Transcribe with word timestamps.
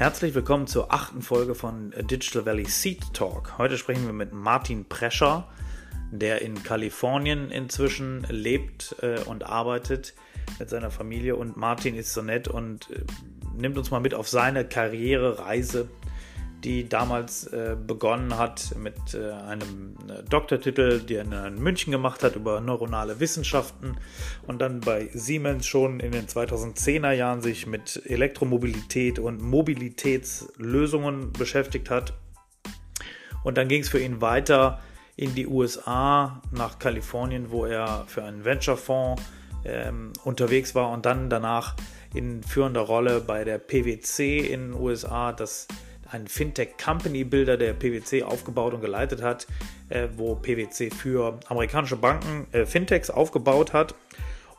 Herzlich 0.00 0.34
willkommen 0.34 0.66
zur 0.66 0.94
achten 0.94 1.20
Folge 1.20 1.54
von 1.54 1.90
Digital 1.90 2.46
Valley 2.46 2.64
Seed 2.64 3.12
Talk. 3.12 3.58
Heute 3.58 3.76
sprechen 3.76 4.06
wir 4.06 4.14
mit 4.14 4.32
Martin 4.32 4.86
Prescher, 4.86 5.46
der 6.10 6.40
in 6.40 6.62
Kalifornien 6.62 7.50
inzwischen 7.50 8.22
lebt 8.30 8.96
äh, 9.02 9.20
und 9.26 9.44
arbeitet 9.44 10.14
mit 10.58 10.70
seiner 10.70 10.90
Familie. 10.90 11.36
Und 11.36 11.58
Martin 11.58 11.96
ist 11.96 12.14
so 12.14 12.22
nett 12.22 12.48
und 12.48 12.88
äh, 12.88 13.02
nimmt 13.54 13.76
uns 13.76 13.90
mal 13.90 14.00
mit 14.00 14.14
auf 14.14 14.26
seine 14.26 14.64
Karrierereise 14.64 15.90
die 16.64 16.88
damals 16.88 17.46
äh, 17.46 17.76
begonnen 17.86 18.36
hat 18.36 18.74
mit 18.76 19.14
äh, 19.14 19.30
einem 19.30 19.96
äh, 20.08 20.22
Doktortitel, 20.28 21.00
den 21.00 21.32
er 21.32 21.46
in 21.46 21.62
München 21.62 21.90
gemacht 21.90 22.22
hat 22.22 22.36
über 22.36 22.60
neuronale 22.60 23.20
Wissenschaften 23.20 23.96
und 24.46 24.60
dann 24.60 24.80
bei 24.80 25.08
Siemens 25.14 25.66
schon 25.66 26.00
in 26.00 26.12
den 26.12 26.26
2010er 26.26 27.12
Jahren 27.12 27.40
sich 27.40 27.66
mit 27.66 28.02
Elektromobilität 28.04 29.18
und 29.18 29.42
Mobilitätslösungen 29.42 31.32
beschäftigt 31.32 31.90
hat. 31.90 32.14
Und 33.42 33.56
dann 33.56 33.68
ging 33.68 33.80
es 33.80 33.88
für 33.88 34.00
ihn 34.00 34.20
weiter 34.20 34.80
in 35.16 35.34
die 35.34 35.46
USA, 35.46 36.42
nach 36.50 36.78
Kalifornien, 36.78 37.50
wo 37.50 37.64
er 37.64 38.04
für 38.06 38.24
einen 38.24 38.44
Venture-Fonds 38.44 39.22
ähm, 39.64 40.12
unterwegs 40.24 40.74
war 40.74 40.90
und 40.90 41.06
dann 41.06 41.30
danach 41.30 41.76
in 42.14 42.42
führender 42.42 42.80
Rolle 42.80 43.20
bei 43.20 43.44
der 43.44 43.58
PwC 43.58 44.38
in 44.38 44.72
den 44.72 44.74
USA, 44.74 45.32
das 45.32 45.68
ein 46.10 46.26
Fintech-Company-Builder 46.26 47.56
der 47.56 47.72
PwC 47.72 48.22
aufgebaut 48.22 48.74
und 48.74 48.80
geleitet 48.80 49.22
hat, 49.22 49.46
äh, 49.88 50.08
wo 50.16 50.34
PwC 50.34 50.90
für 50.90 51.38
amerikanische 51.48 51.96
Banken 51.96 52.46
äh, 52.52 52.66
Fintechs 52.66 53.10
aufgebaut 53.10 53.72
hat. 53.72 53.94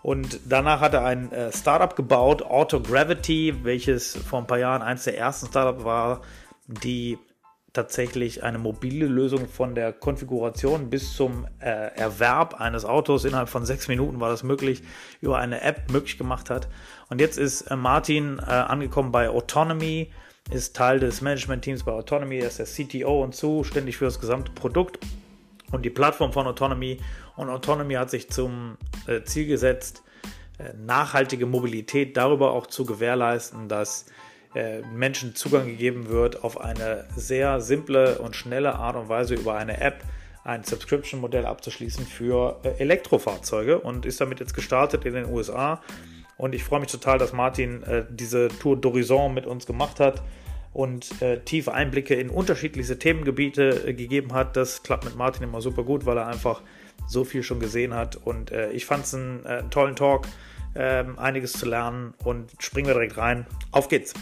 Und 0.02 0.40
danach 0.46 0.82
hat 0.82 0.94
er 0.94 1.06
ein 1.06 1.32
äh, 1.32 1.52
Startup 1.52 1.96
gebaut, 1.96 2.42
Autogravity, 2.42 3.64
welches 3.64 4.16
vor 4.16 4.40
ein 4.40 4.48
paar 4.48 4.58
Jahren 4.58 4.82
eines 4.82 5.04
der 5.04 5.18
ersten 5.18 5.48
Startups 5.48 5.84
war, 5.84 6.22
die 6.68 7.20
tatsächlich 7.74 8.44
eine 8.44 8.58
mobile 8.58 9.06
Lösung 9.06 9.48
von 9.48 9.76
der 9.76 9.94
Konfiguration 9.94 10.90
bis 10.90 11.16
zum 11.16 11.48
äh, 11.60 11.70
Erwerb 11.96 12.60
eines 12.60 12.84
Autos 12.84 13.24
innerhalb 13.24 13.48
von 13.48 13.66
sechs 13.66 13.88
Minuten 13.88 14.20
war 14.20 14.30
das 14.30 14.44
möglich, 14.44 14.84
über 15.22 15.38
eine 15.38 15.62
App 15.62 15.90
möglich 15.90 16.18
gemacht 16.18 16.50
hat. 16.50 16.68
Und 17.10 17.22
jetzt 17.22 17.38
ist 17.38 17.62
äh, 17.62 17.76
Martin 17.76 18.40
äh, 18.40 18.52
angekommen 18.52 19.12
bei 19.12 19.30
Autonomy, 19.30 20.12
ist 20.50 20.76
Teil 20.76 21.00
des 21.00 21.22
Management-Teams 21.22 21.84
bei 21.84 21.92
Autonomy, 21.92 22.40
er 22.40 22.48
ist 22.48 22.60
der 22.60 22.66
CTO 22.66 23.24
und 23.24 23.36
zuständig 23.36 23.98
für 23.98 24.06
das 24.06 24.20
gesamte 24.20 24.52
Produkt 24.52 25.00
und 25.72 25.84
die 25.84 25.90
Plattform 25.90 26.34
von 26.34 26.48
Autonomy. 26.48 27.00
Und 27.36 27.50
Autonomy 27.50 27.94
hat 27.94 28.10
sich 28.10 28.30
zum 28.30 28.78
äh, 29.08 29.24
Ziel 29.24 29.48
gesetzt, 29.48 30.04
äh, 30.58 30.74
nachhaltige 30.78 31.46
Mobilität 31.46 32.18
darüber 32.18 32.52
auch 32.52 32.68
zu 32.68 32.86
gewährleisten, 32.86 33.70
dass 33.70 34.06
äh, 34.54 34.82
Menschen 34.82 35.36
Zugang 35.36 35.66
gegeben 35.66 36.10
wird, 36.10 36.44
auf 36.44 36.60
eine 36.60 37.08
sehr 37.16 37.62
simple 37.62 38.20
und 38.20 38.36
schnelle 38.36 38.76
Art 38.76 38.96
und 38.96 39.08
Weise 39.08 39.36
über 39.36 39.56
eine 39.56 39.80
App 39.80 40.04
ein 40.44 40.64
Subscription-Modell 40.64 41.46
abzuschließen 41.46 42.06
für 42.06 42.60
Elektrofahrzeuge 42.80 43.80
und 43.80 44.08
ist 44.08 44.20
damit 44.20 44.40
jetzt 44.40 44.56
gestartet 44.56 45.06
in 45.06 45.14
den 45.14 45.26
USA 45.26 45.82
und 46.42 46.56
ich 46.56 46.64
freue 46.64 46.80
mich 46.80 46.90
total, 46.90 47.20
dass 47.20 47.34
Martin 47.34 47.84
äh, 47.84 48.04
diese 48.10 48.48
Tour 48.48 48.76
d'Horizon 48.76 49.30
mit 49.30 49.46
uns 49.46 49.68
gemacht 49.68 50.00
hat 50.00 50.24
und 50.74 51.22
äh, 51.22 51.40
tiefe 51.42 51.72
Einblicke 51.72 52.16
in 52.16 52.32
unterschiedlichste 52.32 52.98
Themengebiete 52.98 53.90
äh, 53.90 53.94
gegeben 53.94 54.34
hat. 54.34 54.58
Das 54.58 54.82
klappt 54.82 55.06
mit 55.06 55.16
Martin 55.16 55.44
immer 55.44 55.62
super 55.62 55.84
gut, 55.84 56.08
weil 56.08 56.18
er 56.18 56.26
einfach 56.26 56.64
so 57.08 57.26
viel 57.26 57.44
schon 57.44 57.60
gesehen 57.60 57.94
hat. 57.94 58.16
Und 58.16 58.50
äh, 58.50 58.72
ich 58.72 58.88
fand 58.88 59.06
es 59.06 59.14
einen, 59.14 59.46
äh, 59.46 59.50
einen, 59.50 59.70
tollen 59.70 59.96
Talk, 59.96 60.26
ähm, 60.74 61.20
einiges 61.20 61.54
zu 61.54 61.68
lernen 61.68 62.16
und 62.24 62.52
springen 62.58 62.88
wir 62.88 62.96
direkt 62.96 63.18
rein. 63.18 63.46
Auf 63.72 63.88
geht's! 63.88 64.16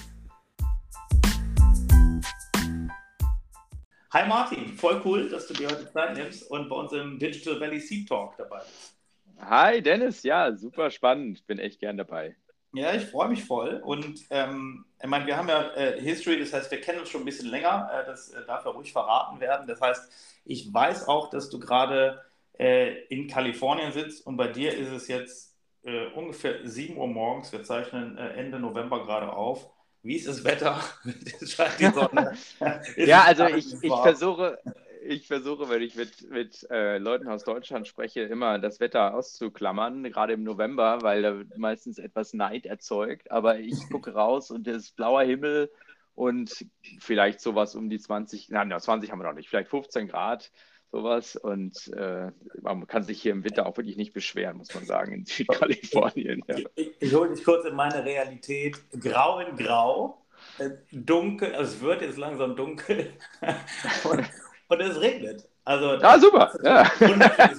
Hi 4.11 4.27
Martin, 4.27 4.73
voll 4.75 5.01
cool, 5.05 5.29
dass 5.29 5.47
du 5.47 5.53
dir 5.53 5.69
heute 5.69 5.89
Zeit 5.93 6.17
nimmst 6.17 6.51
und 6.51 6.67
bei 6.67 6.75
uns 6.75 6.91
im 6.91 7.17
Digital 7.17 7.61
Valley 7.61 7.79
Seed 7.79 8.09
Talk 8.09 8.35
dabei 8.37 8.59
bist. 8.59 8.98
Hi 9.39 9.81
Dennis, 9.81 10.23
ja, 10.23 10.55
super 10.55 10.91
spannend. 10.91 11.45
Bin 11.47 11.59
echt 11.59 11.79
gern 11.79 11.97
dabei. 11.97 12.35
Ja, 12.73 12.93
ich 12.93 13.05
freue 13.05 13.29
mich 13.29 13.43
voll. 13.43 13.81
Und 13.83 14.25
ähm, 14.29 14.85
ich 15.01 15.07
meine, 15.07 15.25
wir 15.25 15.37
haben 15.37 15.49
ja 15.49 15.71
äh, 15.73 15.99
History, 15.99 16.39
das 16.39 16.53
heißt, 16.53 16.69
wir 16.69 16.81
kennen 16.81 16.99
uns 16.99 17.09
schon 17.09 17.21
ein 17.21 17.25
bisschen 17.25 17.49
länger. 17.49 17.89
Äh, 17.91 18.05
das 18.05 18.29
äh, 18.29 18.45
darf 18.45 18.65
ja 18.65 18.71
ruhig 18.71 18.91
verraten 18.91 19.39
werden. 19.39 19.67
Das 19.67 19.81
heißt, 19.81 20.11
ich 20.45 20.71
weiß 20.71 21.07
auch, 21.07 21.29
dass 21.29 21.49
du 21.49 21.59
gerade 21.59 22.21
äh, 22.59 23.05
in 23.05 23.27
Kalifornien 23.27 23.91
sitzt 23.91 24.25
und 24.27 24.37
bei 24.37 24.47
dir 24.47 24.77
ist 24.77 24.91
es 24.91 25.07
jetzt 25.07 25.55
äh, 25.83 26.07
ungefähr 26.07 26.59
7 26.67 26.97
Uhr 26.97 27.07
morgens. 27.07 27.51
Wir 27.51 27.63
zeichnen 27.63 28.17
äh, 28.17 28.33
Ende 28.33 28.59
November 28.59 29.03
gerade 29.03 29.31
auf. 29.31 29.69
Wie 30.03 30.15
ist 30.15 30.27
das 30.27 30.43
Wetter? 30.43 30.79
scheint 31.45 31.79
die 31.79 31.87
Sonne. 31.87 32.37
ja, 32.97 33.23
also 33.23 33.47
ich, 33.47 33.73
ich 33.81 33.93
versuche, 33.93 34.59
ich 35.01 35.27
versuche, 35.27 35.69
wenn 35.69 35.81
ich 35.81 35.95
mit, 35.95 36.29
mit 36.29 36.67
äh, 36.69 36.97
Leuten 36.97 37.27
aus 37.27 37.43
Deutschland 37.43 37.87
spreche, 37.87 38.21
immer 38.21 38.59
das 38.59 38.79
Wetter 38.79 39.13
auszuklammern, 39.13 40.03
gerade 40.03 40.33
im 40.33 40.43
November, 40.43 40.99
weil 41.01 41.21
da 41.21 41.41
meistens 41.57 41.97
etwas 41.97 42.33
Neid 42.33 42.65
erzeugt. 42.65 43.31
Aber 43.31 43.59
ich 43.59 43.73
gucke 43.91 44.13
raus 44.13 44.51
und 44.51 44.67
es 44.67 44.83
ist 44.83 44.95
blauer 44.95 45.23
Himmel 45.23 45.71
und 46.15 46.65
vielleicht 46.99 47.39
sowas 47.39 47.75
um 47.75 47.89
die 47.89 47.99
20, 47.99 48.49
nein, 48.49 48.73
20 48.77 49.11
haben 49.11 49.19
wir 49.19 49.27
noch 49.27 49.33
nicht, 49.33 49.49
vielleicht 49.49 49.69
15 49.69 50.07
Grad, 50.07 50.51
sowas. 50.91 51.35
Und 51.35 51.87
äh, 51.93 52.31
man 52.61 52.87
kann 52.87 53.03
sich 53.03 53.21
hier 53.21 53.31
im 53.31 53.43
Winter 53.43 53.65
auch 53.65 53.77
wirklich 53.77 53.97
nicht 53.97 54.13
beschweren, 54.13 54.57
muss 54.57 54.73
man 54.73 54.85
sagen, 54.85 55.13
in 55.13 55.25
Südkalifornien. 55.25 56.43
Ja. 56.47 56.57
Ich, 56.75 56.91
ich 56.99 57.13
hole 57.13 57.33
dich 57.33 57.43
kurz 57.43 57.65
in 57.65 57.75
meine 57.75 58.03
Realität. 58.03 58.81
Grau 58.99 59.39
in 59.39 59.55
Grau 59.55 60.19
äh, 60.57 60.71
dunkel, 60.91 61.55
also 61.55 61.75
es 61.75 61.81
wird 61.81 62.01
jetzt 62.01 62.17
langsam 62.17 62.55
dunkel 62.55 63.13
und, 64.09 64.29
und 64.69 64.79
es 64.81 64.99
regnet. 65.01 65.47
Also, 65.65 65.99
ah, 66.01 66.17
super. 66.19 66.51
Ja. 66.63 66.89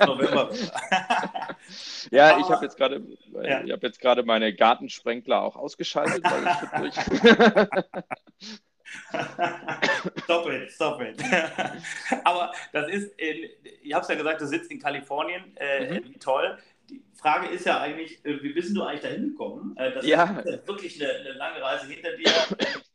November. 0.05 0.51
ja, 2.11 2.39
ich 2.39 2.49
habe 2.49 2.65
jetzt 2.65 2.77
gerade 2.77 3.03
ja. 3.43 3.63
ich 3.63 3.83
jetzt 3.83 4.01
gerade 4.01 4.23
meine 4.25 4.55
Gartensprenkler 4.55 5.43
auch 5.43 5.55
ausgeschaltet. 5.57 6.25
stop 10.25 10.51
it, 10.51 10.73
stop 10.73 11.01
it. 11.01 11.23
Aber 12.25 12.53
das 12.73 12.89
ist, 12.89 13.13
in, 13.19 13.51
ich 13.83 13.93
habe 13.93 14.03
es 14.03 14.09
ja 14.09 14.17
gesagt, 14.17 14.41
du 14.41 14.47
sitzt 14.47 14.71
in 14.73 14.81
Kalifornien, 14.81 15.57
äh, 15.57 16.01
mhm. 16.01 16.19
toll. 16.19 16.59
Die 16.89 17.03
Frage 17.15 17.49
ist 17.49 17.67
ja 17.67 17.81
eigentlich, 17.81 18.25
äh, 18.25 18.43
wie 18.43 18.53
bist 18.53 18.77
du 18.77 18.83
eigentlich 18.83 19.03
dahin 19.03 19.29
gekommen? 19.31 19.77
Äh, 19.77 19.93
das 19.93 20.05
ja. 20.05 20.39
ist 20.41 20.67
wirklich 20.67 21.01
eine, 21.01 21.13
eine 21.13 21.33
lange 21.33 21.63
Reise 21.63 21.87
hinter 21.87 22.17
dir 22.17 22.33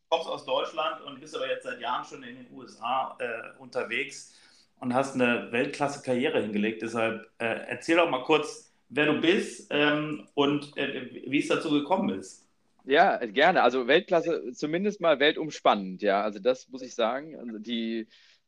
kommst 0.09 0.27
aus 0.27 0.45
Deutschland 0.45 1.01
und 1.01 1.19
bist 1.19 1.35
aber 1.35 1.49
jetzt 1.49 1.63
seit 1.63 1.79
Jahren 1.79 2.05
schon 2.05 2.23
in 2.23 2.35
den 2.35 2.47
USA 2.53 3.17
äh, 3.19 3.59
unterwegs 3.59 4.33
und 4.79 4.93
hast 4.93 5.15
eine 5.15 5.51
Weltklasse-Karriere 5.51 6.41
hingelegt. 6.41 6.81
Deshalb 6.81 7.29
äh, 7.37 7.45
erzähl 7.67 7.97
doch 7.97 8.09
mal 8.09 8.23
kurz, 8.23 8.73
wer 8.89 9.05
du 9.07 9.19
bist 9.19 9.67
ähm, 9.71 10.27
und 10.33 10.77
äh, 10.77 11.09
wie 11.27 11.39
es 11.39 11.47
dazu 11.47 11.71
gekommen 11.71 12.19
ist. 12.19 12.45
Ja, 12.85 13.17
gerne. 13.17 13.63
Also 13.63 13.87
Weltklasse, 13.87 14.51
zumindest 14.53 15.01
mal 15.01 15.19
weltumspannend, 15.19 16.03
ja. 16.03 16.21
Also 16.21 16.39
das 16.39 16.69
muss 16.69 16.83
ich 16.83 16.93
sagen. 16.93 17.35
Also 17.39 17.57
die, 17.57 18.07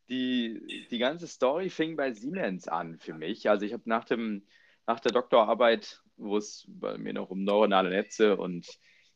die, 0.10 0.88
die 0.92 1.00
ganze 1.00 1.28
Story 1.28 1.70
fing 1.70 1.96
bei 1.96 2.14
Siemens 2.14 2.68
an 2.68 3.00
für 3.00 3.14
mich. 3.14 3.50
Also 3.50 3.66
ich 3.66 3.74
habe 3.74 3.84
nach, 3.86 4.06
nach 4.86 5.00
der 5.00 5.12
Doktorarbeit, 5.12 6.02
wo 6.18 6.38
es 6.38 6.66
bei 6.68 6.98
mir 7.00 7.14
noch 7.14 7.32
um 7.32 7.44
neuronale 7.44 7.90
Netze 7.90 8.38
und 8.38 8.68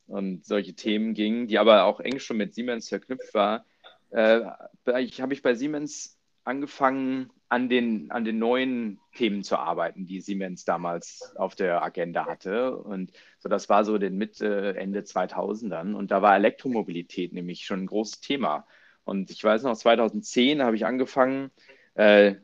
und 0.08 0.46
solche 0.46 0.74
Themen 0.74 1.14
ging, 1.14 1.48
die 1.48 1.58
aber 1.58 1.86
auch 1.86 2.00
eng 2.00 2.20
schon 2.20 2.38
mit 2.38 2.54
Siemens 2.54 2.90
verknüpft 2.90 3.34
war, 3.34 3.66
äh, 4.12 4.42
habe 4.86 5.34
ich 5.34 5.42
bei 5.42 5.54
Siemens 5.54 6.18
angefangen, 6.44 7.32
an 7.50 7.68
den, 7.68 8.10
an 8.12 8.24
den 8.24 8.40
neuen 8.40 9.00
Themen 9.14 9.44
zu 9.44 9.58
arbeiten, 9.58 10.08
die 10.08 10.22
Siemens 10.22 10.64
damals 10.64 11.34
auf 11.36 11.54
der 11.54 11.84
Agenda 11.84 12.26
hatte. 12.26 12.78
Und 12.78 13.12
so, 13.40 13.50
das 13.50 13.68
war 13.68 13.84
so 13.84 13.98
den 13.98 14.18
Mitte, 14.18 14.76
Ende 14.78 15.02
2000ern. 15.02 15.94
Und 15.94 16.12
da 16.12 16.22
war 16.22 16.36
Elektromobilität 16.36 17.34
nämlich 17.34 17.66
schon 17.66 17.82
ein 17.82 17.88
großes 17.88 18.22
Thema. 18.22 18.66
Und 19.04 19.32
ich 19.32 19.44
weiß 19.44 19.64
noch, 19.64 19.76
2010 19.76 20.62
habe 20.62 20.78
ich 20.78 20.86
angefangen, 20.86 21.52
äh, 21.96 22.36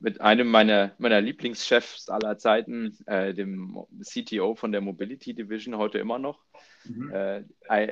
mit 0.00 0.20
einem 0.20 0.48
meiner, 0.48 0.92
meiner 0.98 1.20
Lieblingschefs 1.20 2.08
aller 2.08 2.38
Zeiten, 2.38 2.96
äh, 3.06 3.34
dem 3.34 3.76
CTO 4.02 4.54
von 4.54 4.72
der 4.72 4.80
Mobility 4.80 5.34
Division, 5.34 5.76
heute 5.76 5.98
immer 5.98 6.18
noch, 6.18 6.40
mhm. 6.84 7.12
äh, 7.12 7.44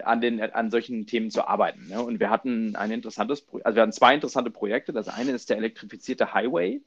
an, 0.02 0.20
den, 0.20 0.40
an 0.40 0.70
solchen 0.70 1.06
Themen 1.06 1.30
zu 1.30 1.46
arbeiten. 1.46 1.88
Ne? 1.88 2.02
Und 2.02 2.18
wir 2.20 2.30
hatten 2.30 2.76
ein 2.76 2.90
interessantes, 2.90 3.46
also 3.62 3.76
wir 3.76 3.82
hatten 3.82 3.92
zwei 3.92 4.14
interessante 4.14 4.50
Projekte. 4.50 4.92
Das 4.92 5.08
eine 5.08 5.32
ist 5.32 5.50
der 5.50 5.58
elektrifizierte 5.58 6.32
Highway. 6.32 6.80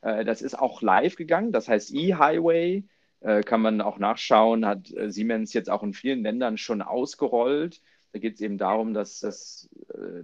Äh, 0.00 0.24
das 0.24 0.42
ist 0.42 0.58
auch 0.58 0.82
live 0.82 1.16
gegangen. 1.16 1.52
Das 1.52 1.68
heißt 1.68 1.94
E-Highway 1.94 2.84
äh, 3.20 3.42
kann 3.42 3.60
man 3.60 3.80
auch 3.80 3.98
nachschauen, 3.98 4.66
hat 4.66 4.90
äh, 4.92 5.10
Siemens 5.10 5.52
jetzt 5.52 5.70
auch 5.70 5.82
in 5.82 5.92
vielen 5.92 6.22
Ländern 6.22 6.58
schon 6.58 6.82
ausgerollt. 6.82 7.80
Da 8.12 8.18
geht 8.18 8.34
es 8.34 8.40
eben 8.42 8.58
darum, 8.58 8.92
dass, 8.92 9.20
dass 9.20 9.70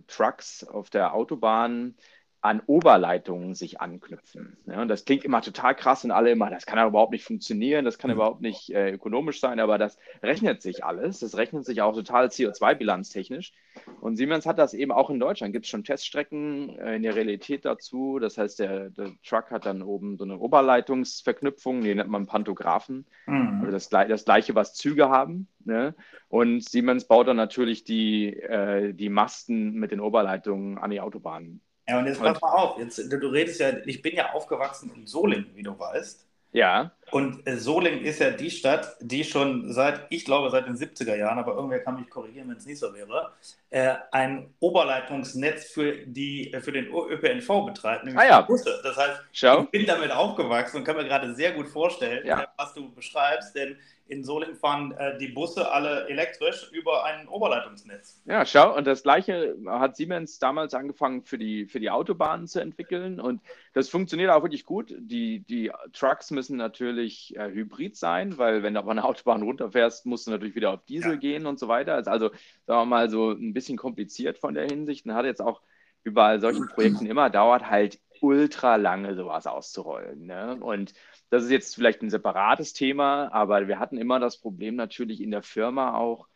Trucks 0.08 0.62
auf 0.62 0.90
der 0.90 1.14
Autobahn 1.14 1.94
an 2.40 2.62
Oberleitungen 2.66 3.54
sich 3.54 3.80
anknüpfen. 3.80 4.56
Ja, 4.66 4.80
und 4.80 4.88
das 4.88 5.04
klingt 5.04 5.24
immer 5.24 5.42
total 5.42 5.74
krass 5.74 6.04
und 6.04 6.12
alle 6.12 6.30
immer, 6.30 6.50
das 6.50 6.66
kann 6.66 6.78
ja 6.78 6.86
überhaupt 6.86 7.10
nicht 7.10 7.24
funktionieren, 7.24 7.84
das 7.84 7.98
kann 7.98 8.10
mhm. 8.10 8.16
überhaupt 8.16 8.40
nicht 8.40 8.70
äh, 8.70 8.92
ökonomisch 8.92 9.40
sein, 9.40 9.58
aber 9.58 9.76
das 9.76 9.98
rechnet 10.22 10.62
sich 10.62 10.84
alles. 10.84 11.18
Das 11.18 11.36
rechnet 11.36 11.64
sich 11.64 11.82
auch 11.82 11.94
total 11.94 12.26
CO2-bilanztechnisch. 12.26 13.52
Und 14.00 14.16
Siemens 14.16 14.46
hat 14.46 14.58
das 14.58 14.72
eben 14.72 14.92
auch 14.92 15.10
in 15.10 15.18
Deutschland. 15.18 15.52
Gibt 15.52 15.64
es 15.64 15.70
schon 15.70 15.82
Teststrecken 15.82 16.78
äh, 16.78 16.96
in 16.96 17.02
der 17.02 17.16
Realität 17.16 17.64
dazu. 17.64 18.20
Das 18.20 18.38
heißt, 18.38 18.60
der, 18.60 18.90
der, 18.90 19.10
Truck 19.24 19.50
hat 19.50 19.66
dann 19.66 19.82
oben 19.82 20.16
so 20.16 20.24
eine 20.24 20.38
Oberleitungsverknüpfung, 20.38 21.80
die 21.80 21.94
nennt 21.94 22.10
man 22.10 22.26
Pantographen. 22.26 23.04
Mhm. 23.26 23.62
Also 23.64 23.72
das, 23.72 23.88
das, 23.88 24.24
gleiche, 24.24 24.54
was 24.54 24.74
Züge 24.74 25.08
haben. 25.08 25.48
Ne? 25.64 25.94
Und 26.28 26.62
Siemens 26.62 27.04
baut 27.06 27.26
dann 27.26 27.36
natürlich 27.36 27.82
die, 27.82 28.32
äh, 28.34 28.92
die 28.94 29.08
Masten 29.08 29.72
mit 29.72 29.90
den 29.90 30.00
Oberleitungen 30.00 30.78
an 30.78 30.90
die 30.90 31.00
Autobahnen 31.00 31.60
ja, 31.88 31.98
und 31.98 32.06
jetzt 32.06 32.20
pass 32.20 32.40
mal 32.40 32.52
auf. 32.52 32.78
Jetzt, 32.78 32.98
du 32.98 33.16
redest 33.28 33.60
ja, 33.60 33.70
ich 33.86 34.02
bin 34.02 34.14
ja 34.14 34.32
aufgewachsen 34.32 34.92
in 34.94 35.06
Solingen, 35.06 35.50
wie 35.54 35.62
du 35.62 35.78
weißt. 35.78 36.26
Ja. 36.52 36.92
Und 37.10 37.46
äh, 37.46 37.56
Solingen 37.56 38.04
ist 38.04 38.20
ja 38.20 38.30
die 38.30 38.50
Stadt, 38.50 38.96
die 39.00 39.24
schon 39.24 39.72
seit, 39.72 40.06
ich 40.10 40.24
glaube, 40.24 40.50
seit 40.50 40.66
den 40.66 40.76
70er 40.76 41.14
Jahren, 41.14 41.38
aber 41.38 41.54
irgendwer 41.54 41.80
kann 41.80 41.96
mich 41.96 42.10
korrigieren, 42.10 42.48
wenn 42.48 42.56
es 42.56 42.66
nicht 42.66 42.78
so 42.78 42.92
wäre, 42.94 43.32
äh, 43.70 43.94
ein 44.12 44.54
Oberleitungsnetz 44.60 45.66
für, 45.70 45.92
die, 46.06 46.52
äh, 46.52 46.60
für 46.60 46.72
den 46.72 46.86
ÖPNV 46.86 47.66
betreibt, 47.66 48.04
nämlich 48.04 48.22
ah, 48.22 48.28
ja. 48.28 48.40
Busse. 48.40 48.80
Das 48.82 48.96
heißt, 48.96 49.20
Schau. 49.32 49.62
ich 49.62 49.70
bin 49.70 49.86
damit 49.86 50.10
aufgewachsen 50.10 50.78
und 50.78 50.84
kann 50.84 50.96
mir 50.96 51.04
gerade 51.04 51.34
sehr 51.34 51.52
gut 51.52 51.68
vorstellen, 51.68 52.26
ja. 52.26 52.46
was 52.56 52.74
du 52.74 52.90
beschreibst, 52.94 53.54
denn 53.54 53.76
in 54.08 54.24
Solingen 54.24 54.56
fahren 54.56 54.92
äh, 54.92 55.18
die 55.18 55.28
Busse 55.28 55.70
alle 55.70 56.08
elektrisch 56.08 56.70
über 56.72 57.04
ein 57.04 57.28
Oberleitungsnetz. 57.28 58.20
Ja, 58.24 58.44
schau, 58.46 58.74
und 58.74 58.86
das 58.86 59.02
gleiche 59.02 59.56
hat 59.66 59.96
Siemens 59.96 60.38
damals 60.38 60.74
angefangen 60.74 61.22
für 61.22 61.38
die, 61.38 61.66
für 61.66 61.78
die 61.78 61.90
Autobahnen 61.90 62.46
zu 62.46 62.60
entwickeln 62.60 63.20
und 63.20 63.42
das 63.74 63.88
funktioniert 63.88 64.30
auch 64.30 64.42
wirklich 64.42 64.64
gut. 64.64 64.94
Die, 64.98 65.40
die 65.40 65.70
Trucks 65.92 66.30
müssen 66.30 66.56
natürlich 66.56 66.97
äh, 66.98 67.50
hybrid 67.50 67.96
sein, 67.96 68.38
weil 68.38 68.62
wenn 68.62 68.74
du 68.74 68.80
auf 68.80 68.88
eine 68.88 69.04
Autobahn 69.04 69.42
runterfährst, 69.42 70.06
musst 70.06 70.26
du 70.26 70.30
natürlich 70.30 70.54
wieder 70.54 70.72
auf 70.72 70.84
Diesel 70.84 71.12
ja. 71.12 71.18
gehen 71.18 71.46
und 71.46 71.58
so 71.58 71.68
weiter. 71.68 71.94
Also, 71.94 72.10
also 72.10 72.28
sagen 72.66 72.80
wir 72.80 72.84
mal 72.86 73.10
so 73.10 73.30
ein 73.30 73.54
bisschen 73.54 73.76
kompliziert 73.76 74.38
von 74.38 74.54
der 74.54 74.66
Hinsicht 74.66 75.06
und 75.06 75.14
hat 75.14 75.24
jetzt 75.24 75.42
auch 75.42 75.62
wie 76.04 76.10
bei 76.10 76.38
solchen 76.38 76.68
Projekten 76.74 77.06
immer, 77.06 77.30
dauert 77.30 77.68
halt 77.68 78.00
ultra 78.20 78.76
lange, 78.76 79.14
sowas 79.14 79.46
auszurollen. 79.46 80.26
Ne? 80.26 80.56
Und 80.60 80.94
das 81.30 81.44
ist 81.44 81.50
jetzt 81.50 81.74
vielleicht 81.74 82.02
ein 82.02 82.10
separates 82.10 82.72
Thema, 82.72 83.32
aber 83.32 83.68
wir 83.68 83.78
hatten 83.78 83.98
immer 83.98 84.18
das 84.18 84.38
Problem 84.40 84.74
natürlich 84.76 85.20
in 85.20 85.30
der 85.30 85.42
Firma 85.42 85.94
auch, 85.94 86.28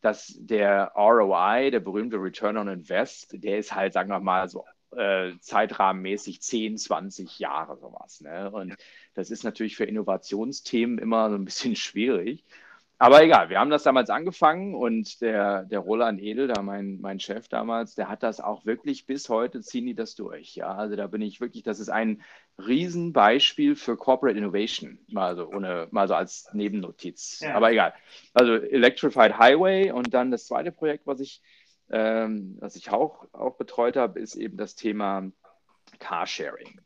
dass 0.00 0.34
der 0.36 0.92
ROI, 0.96 1.70
der 1.70 1.80
berühmte 1.80 2.16
Return 2.16 2.56
on 2.56 2.68
Invest, 2.68 3.42
der 3.42 3.58
ist 3.58 3.74
halt, 3.74 3.92
sagen 3.92 4.10
wir 4.10 4.18
mal, 4.20 4.48
so 4.48 4.64
äh, 4.96 5.32
zeitrahmenmäßig 5.40 6.42
10, 6.42 6.78
20 6.78 7.38
Jahre 7.38 7.76
sowas. 7.78 8.20
Ne? 8.20 8.50
Und 8.50 8.74
das 9.14 9.30
ist 9.30 9.44
natürlich 9.44 9.76
für 9.76 9.84
Innovationsthemen 9.84 10.98
immer 10.98 11.30
so 11.30 11.36
ein 11.36 11.44
bisschen 11.44 11.76
schwierig. 11.76 12.44
Aber 13.02 13.20
egal, 13.24 13.48
wir 13.48 13.58
haben 13.58 13.70
das 13.70 13.82
damals 13.82 14.10
angefangen 14.10 14.76
und 14.76 15.20
der, 15.22 15.64
der 15.64 15.80
Roland 15.80 16.22
Edel, 16.22 16.46
da 16.46 16.62
mein, 16.62 17.00
mein 17.00 17.18
Chef 17.18 17.48
damals, 17.48 17.96
der 17.96 18.08
hat 18.08 18.22
das 18.22 18.40
auch 18.40 18.64
wirklich 18.64 19.06
bis 19.06 19.28
heute 19.28 19.60
ziehen 19.60 19.86
die 19.86 19.96
das 19.96 20.14
durch. 20.14 20.54
Ja, 20.54 20.76
also 20.76 20.94
da 20.94 21.08
bin 21.08 21.20
ich 21.20 21.40
wirklich, 21.40 21.64
das 21.64 21.80
ist 21.80 21.88
ein 21.88 22.22
Riesenbeispiel 22.64 23.74
für 23.74 23.96
Corporate 23.96 24.38
Innovation, 24.38 25.00
mal 25.08 25.34
so, 25.34 25.48
ohne, 25.48 25.88
mal 25.90 26.06
so 26.06 26.14
als 26.14 26.48
Nebennotiz. 26.52 27.40
Ja. 27.40 27.56
Aber 27.56 27.72
egal. 27.72 27.92
Also 28.34 28.54
Electrified 28.54 29.36
Highway 29.36 29.90
und 29.90 30.14
dann 30.14 30.30
das 30.30 30.46
zweite 30.46 30.70
Projekt, 30.70 31.04
was 31.04 31.18
ich, 31.18 31.42
ähm, 31.92 32.56
was 32.60 32.76
ich 32.76 32.90
auch, 32.90 33.26
auch 33.32 33.56
betreut 33.56 33.96
habe, 33.96 34.18
ist 34.20 34.34
eben 34.34 34.56
das 34.56 34.74
Thema 34.74 35.30
Carsharing. 35.98 36.80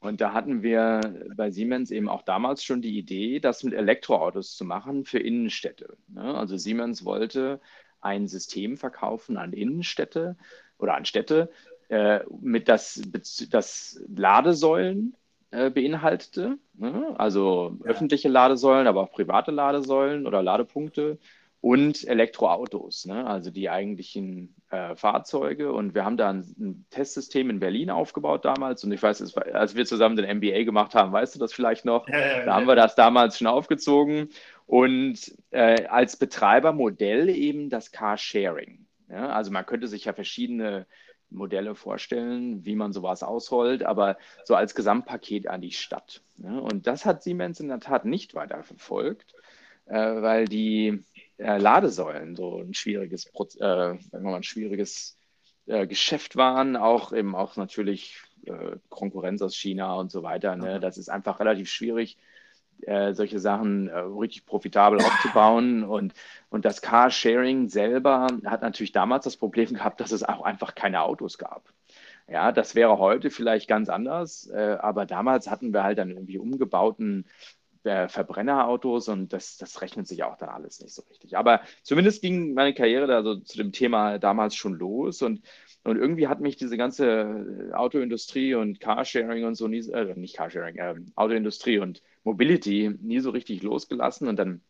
Und 0.00 0.20
da 0.20 0.32
hatten 0.32 0.62
wir 0.62 1.00
bei 1.36 1.50
Siemens 1.50 1.90
eben 1.90 2.08
auch 2.08 2.22
damals 2.22 2.64
schon 2.64 2.82
die 2.82 2.98
Idee, 2.98 3.40
das 3.40 3.64
mit 3.64 3.74
Elektroautos 3.74 4.54
zu 4.56 4.64
machen 4.64 5.04
für 5.04 5.18
Innenstädte. 5.18 5.96
Ne? 6.08 6.34
Also 6.34 6.56
Siemens 6.56 7.04
wollte 7.04 7.60
ein 8.00 8.28
System 8.28 8.76
verkaufen 8.76 9.36
an 9.36 9.52
Innenstädte 9.52 10.36
oder 10.78 10.94
an 10.94 11.06
Städte, 11.06 11.50
äh, 11.88 12.20
mit 12.40 12.68
das, 12.68 13.00
das 13.50 14.00
Ladesäulen 14.08 15.16
äh, 15.50 15.70
beinhaltete, 15.70 16.58
ne? 16.74 17.14
also 17.18 17.78
öffentliche 17.84 18.28
Ladesäulen, 18.28 18.86
aber 18.86 19.02
auch 19.02 19.12
private 19.12 19.50
Ladesäulen 19.50 20.26
oder 20.26 20.42
Ladepunkte 20.42 21.18
und 21.66 22.06
Elektroautos, 22.06 23.06
ne? 23.06 23.26
also 23.26 23.50
die 23.50 23.68
eigentlichen 23.68 24.54
äh, 24.70 24.94
Fahrzeuge. 24.94 25.72
Und 25.72 25.96
wir 25.96 26.04
haben 26.04 26.16
da 26.16 26.30
ein, 26.30 26.54
ein, 26.60 26.86
Testsystem 26.90 27.50
in 27.50 27.58
Berlin 27.58 27.90
aufgebaut 27.90 28.44
damals. 28.44 28.84
Und 28.84 28.92
ich 28.92 29.02
weiß, 29.02 29.34
war, 29.34 29.52
als 29.52 29.74
wir 29.74 29.84
zusammen 29.84 30.14
den 30.14 30.36
MBA 30.36 30.62
gemacht 30.62 30.94
haben, 30.94 31.10
weißt 31.10 31.34
du 31.34 31.40
das 31.40 31.52
vielleicht 31.52 31.84
noch? 31.84 32.06
Da 32.06 32.54
haben 32.54 32.68
wir 32.68 32.76
das 32.76 32.94
damals 32.94 33.36
schon 33.36 33.48
aufgezogen. 33.48 34.28
Und 34.66 35.18
äh, 35.50 35.86
als 35.86 36.16
Betreibermodell 36.16 37.28
eben 37.30 37.68
das 37.68 37.90
Carsharing. 37.90 38.86
Ja? 39.08 39.30
Also 39.30 39.50
man 39.50 39.66
könnte 39.66 39.88
sich 39.88 40.04
ja 40.04 40.12
verschiedene 40.12 40.86
Modelle 41.30 41.74
vorstellen, 41.74 42.64
wie 42.64 42.76
man 42.76 42.92
sowas 42.92 43.24
ausrollt, 43.24 43.82
aber 43.82 44.18
so 44.44 44.54
als 44.54 44.76
Gesamtpaket 44.76 45.48
an 45.48 45.62
die 45.62 45.72
Stadt. 45.72 46.22
Ja? 46.36 46.58
Und 46.58 46.86
das 46.86 47.04
hat 47.04 47.24
Siemens 47.24 47.58
in 47.58 47.66
der 47.66 47.80
Tat 47.80 48.04
nicht 48.04 48.36
weiter 48.36 48.62
verfolgt, 48.62 49.34
äh, 49.86 49.96
weil 49.96 50.44
die 50.44 51.02
äh, 51.38 51.58
Ladesäulen 51.58 52.36
so 52.36 52.60
ein 52.60 52.74
schwieriges, 52.74 53.26
äh, 53.26 53.58
sagen 53.58 54.00
wir 54.10 54.20
mal, 54.20 54.36
ein 54.36 54.42
schwieriges 54.42 55.16
äh, 55.66 55.86
Geschäft 55.86 56.36
waren, 56.36 56.76
auch 56.76 57.12
eben 57.12 57.34
auch 57.34 57.56
natürlich 57.56 58.18
äh, 58.46 58.76
Konkurrenz 58.88 59.42
aus 59.42 59.56
China 59.56 59.94
und 59.94 60.10
so 60.10 60.22
weiter. 60.22 60.56
Ne? 60.56 60.80
Das 60.80 60.98
ist 60.98 61.08
einfach 61.08 61.40
relativ 61.40 61.68
schwierig, 61.68 62.16
äh, 62.82 63.14
solche 63.14 63.38
Sachen 63.38 63.88
äh, 63.88 63.98
richtig 63.98 64.46
profitabel 64.46 65.00
aufzubauen. 65.00 65.82
Und, 65.96 66.14
und 66.48 66.64
das 66.64 66.82
Carsharing 66.82 67.68
selber 67.68 68.28
hat 68.44 68.62
natürlich 68.62 68.92
damals 68.92 69.24
das 69.24 69.36
Problem 69.36 69.74
gehabt, 69.74 70.00
dass 70.00 70.12
es 70.12 70.22
auch 70.22 70.42
einfach 70.42 70.74
keine 70.74 71.02
Autos 71.02 71.38
gab. 71.38 71.72
Ja, 72.28 72.50
das 72.52 72.74
wäre 72.74 72.98
heute 72.98 73.30
vielleicht 73.30 73.68
ganz 73.68 73.88
anders, 73.88 74.48
äh, 74.48 74.76
aber 74.80 75.06
damals 75.06 75.48
hatten 75.48 75.72
wir 75.72 75.84
halt 75.84 75.98
dann 75.98 76.10
irgendwie 76.10 76.38
umgebauten 76.38 77.26
äh, 77.86 78.08
Verbrennerautos 78.08 79.08
und 79.08 79.32
das, 79.32 79.56
das 79.56 79.80
rechnet 79.80 80.06
sich 80.06 80.24
auch 80.24 80.36
dann 80.36 80.48
alles 80.48 80.80
nicht 80.80 80.94
so 80.94 81.02
richtig. 81.08 81.36
Aber 81.36 81.60
zumindest 81.82 82.22
ging 82.22 82.54
meine 82.54 82.74
Karriere 82.74 83.06
da 83.06 83.22
so 83.22 83.36
zu 83.36 83.56
dem 83.56 83.72
Thema 83.72 84.18
damals 84.18 84.54
schon 84.54 84.74
los 84.74 85.22
und, 85.22 85.42
und 85.84 85.96
irgendwie 85.96 86.28
hat 86.28 86.40
mich 86.40 86.56
diese 86.56 86.76
ganze 86.76 87.70
Autoindustrie 87.74 88.54
und 88.54 88.80
Carsharing 88.80 89.44
und 89.44 89.54
so 89.54 89.68
nie, 89.68 89.88
äh, 89.90 90.14
nicht 90.16 90.36
Carsharing, 90.36 90.76
äh, 90.76 90.94
Autoindustrie 91.14 91.78
und 91.78 92.02
Mobility 92.24 92.92
nie 93.00 93.20
so 93.20 93.30
richtig 93.30 93.62
losgelassen 93.62 94.28
und 94.28 94.36
dann 94.36 94.60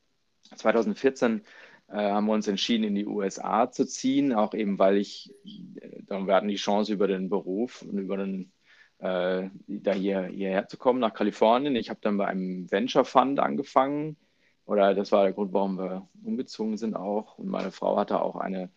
2014 0.54 1.42
äh, 1.88 1.96
haben 1.96 2.26
wir 2.26 2.32
uns 2.32 2.48
entschieden, 2.48 2.84
in 2.84 2.94
die 2.94 3.06
USA 3.06 3.70
zu 3.70 3.86
ziehen, 3.86 4.32
auch 4.32 4.54
eben, 4.54 4.78
weil 4.78 4.96
ich, 4.96 5.32
äh, 5.44 6.02
wir 6.08 6.34
hatten 6.34 6.48
die 6.48 6.56
Chance 6.56 6.92
über 6.92 7.08
den 7.08 7.28
Beruf 7.28 7.82
und 7.82 7.98
über 7.98 8.16
den 8.16 8.52
äh, 8.98 9.48
da 9.66 9.92
hier, 9.92 10.24
hierher 10.24 10.68
zu 10.68 10.76
kommen 10.76 11.00
nach 11.00 11.14
Kalifornien. 11.14 11.76
Ich 11.76 11.90
habe 11.90 12.00
dann 12.02 12.16
bei 12.16 12.26
einem 12.26 12.70
Venture 12.70 13.04
Fund 13.04 13.40
angefangen 13.40 14.16
oder 14.64 14.94
das 14.94 15.12
war 15.12 15.24
der 15.24 15.32
Grund, 15.32 15.52
warum 15.52 15.78
wir 15.78 16.08
umgezogen 16.24 16.76
sind 16.76 16.96
auch. 16.96 17.38
Und 17.38 17.48
meine 17.48 17.70
Frau 17.70 17.96
hatte 17.96 18.20
auch 18.20 18.36
eine 18.36 18.70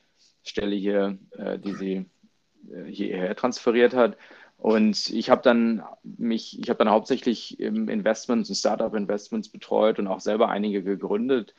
Stelle 0.44 0.76
hier, 0.76 1.18
äh, 1.38 1.58
die 1.58 1.74
sie 1.74 2.06
äh, 2.72 2.84
hierher 2.86 3.36
transferiert 3.36 3.94
hat. 3.94 4.18
Und 4.58 5.10
ich 5.10 5.30
habe 5.30 5.42
dann 5.42 5.84
mich, 6.04 6.60
ich 6.60 6.70
habe 6.70 6.80
dann 6.80 6.90
hauptsächlich 6.90 7.60
Investments 7.60 8.50
und 8.50 8.56
Startup-Investments 8.56 9.50
betreut 9.50 10.00
und 10.00 10.08
auch 10.08 10.20
selber 10.20 10.50
einige 10.50 10.84
gegründet 10.84 11.56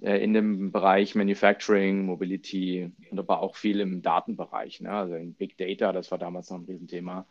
äh, 0.00 0.22
in 0.22 0.32
dem 0.32 0.70
Bereich 0.70 1.14
Manufacturing, 1.16 2.06
Mobility 2.06 2.92
und 3.10 3.18
aber 3.18 3.40
auch 3.40 3.56
viel 3.56 3.80
im 3.80 4.00
Datenbereich, 4.00 4.80
ne? 4.80 4.90
also 4.90 5.14
in 5.14 5.34
Big 5.34 5.56
Data, 5.58 5.92
das 5.92 6.10
war 6.10 6.18
damals 6.18 6.50
noch 6.50 6.58
ein 6.58 6.66
Riesenthema. 6.66 7.26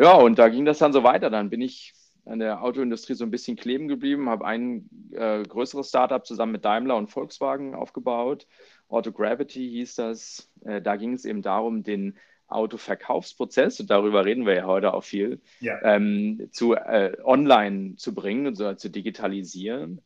Ja, 0.00 0.14
und 0.14 0.38
da 0.38 0.48
ging 0.48 0.64
das 0.64 0.78
dann 0.78 0.92
so 0.92 1.04
weiter. 1.04 1.30
Dann 1.30 1.50
bin 1.50 1.60
ich 1.60 1.94
an 2.24 2.38
der 2.38 2.62
Autoindustrie 2.62 3.14
so 3.14 3.24
ein 3.24 3.30
bisschen 3.30 3.56
kleben 3.56 3.88
geblieben, 3.88 4.28
habe 4.28 4.46
ein 4.46 4.88
äh, 5.12 5.42
größeres 5.42 5.88
Startup 5.88 6.24
zusammen 6.24 6.52
mit 6.52 6.64
Daimler 6.64 6.96
und 6.96 7.08
Volkswagen 7.08 7.74
aufgebaut. 7.74 8.46
Auto 8.88 9.12
Gravity 9.12 9.68
hieß 9.68 9.96
das. 9.96 10.50
Äh, 10.64 10.82
da 10.82 10.96
ging 10.96 11.12
es 11.12 11.24
eben 11.24 11.42
darum, 11.42 11.82
den 11.82 12.18
Autoverkaufsprozess, 12.48 13.78
und 13.80 13.90
darüber 13.90 14.24
reden 14.24 14.44
wir 14.44 14.54
ja 14.54 14.64
heute 14.66 14.92
auch 14.92 15.04
viel, 15.04 15.40
ja. 15.60 15.80
ähm, 15.82 16.48
zu 16.50 16.74
äh, 16.74 17.16
online 17.22 17.94
zu 17.96 18.12
bringen 18.12 18.48
und 18.48 18.56
so, 18.56 18.74
zu 18.74 18.90
digitalisieren. 18.90 20.00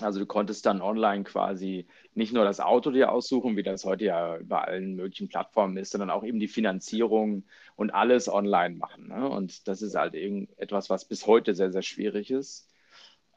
Also 0.00 0.18
du 0.18 0.26
konntest 0.26 0.64
dann 0.64 0.80
online 0.80 1.24
quasi 1.24 1.86
nicht 2.14 2.32
nur 2.32 2.44
das 2.44 2.60
Auto 2.60 2.90
dir 2.90 3.12
aussuchen, 3.12 3.56
wie 3.56 3.62
das 3.62 3.84
heute 3.84 4.04
ja 4.06 4.38
bei 4.42 4.62
allen 4.62 4.94
möglichen 4.94 5.28
Plattformen 5.28 5.76
ist, 5.76 5.90
sondern 5.90 6.10
auch 6.10 6.24
eben 6.24 6.40
die 6.40 6.48
Finanzierung 6.48 7.44
und 7.76 7.90
alles 7.90 8.28
online 8.28 8.76
machen. 8.76 9.08
Ne? 9.08 9.28
Und 9.28 9.68
das 9.68 9.82
ist 9.82 9.94
halt 9.94 10.14
etwas, 10.14 10.88
was 10.88 11.04
bis 11.04 11.26
heute 11.26 11.54
sehr, 11.54 11.72
sehr 11.72 11.82
schwierig 11.82 12.30
ist. 12.30 12.68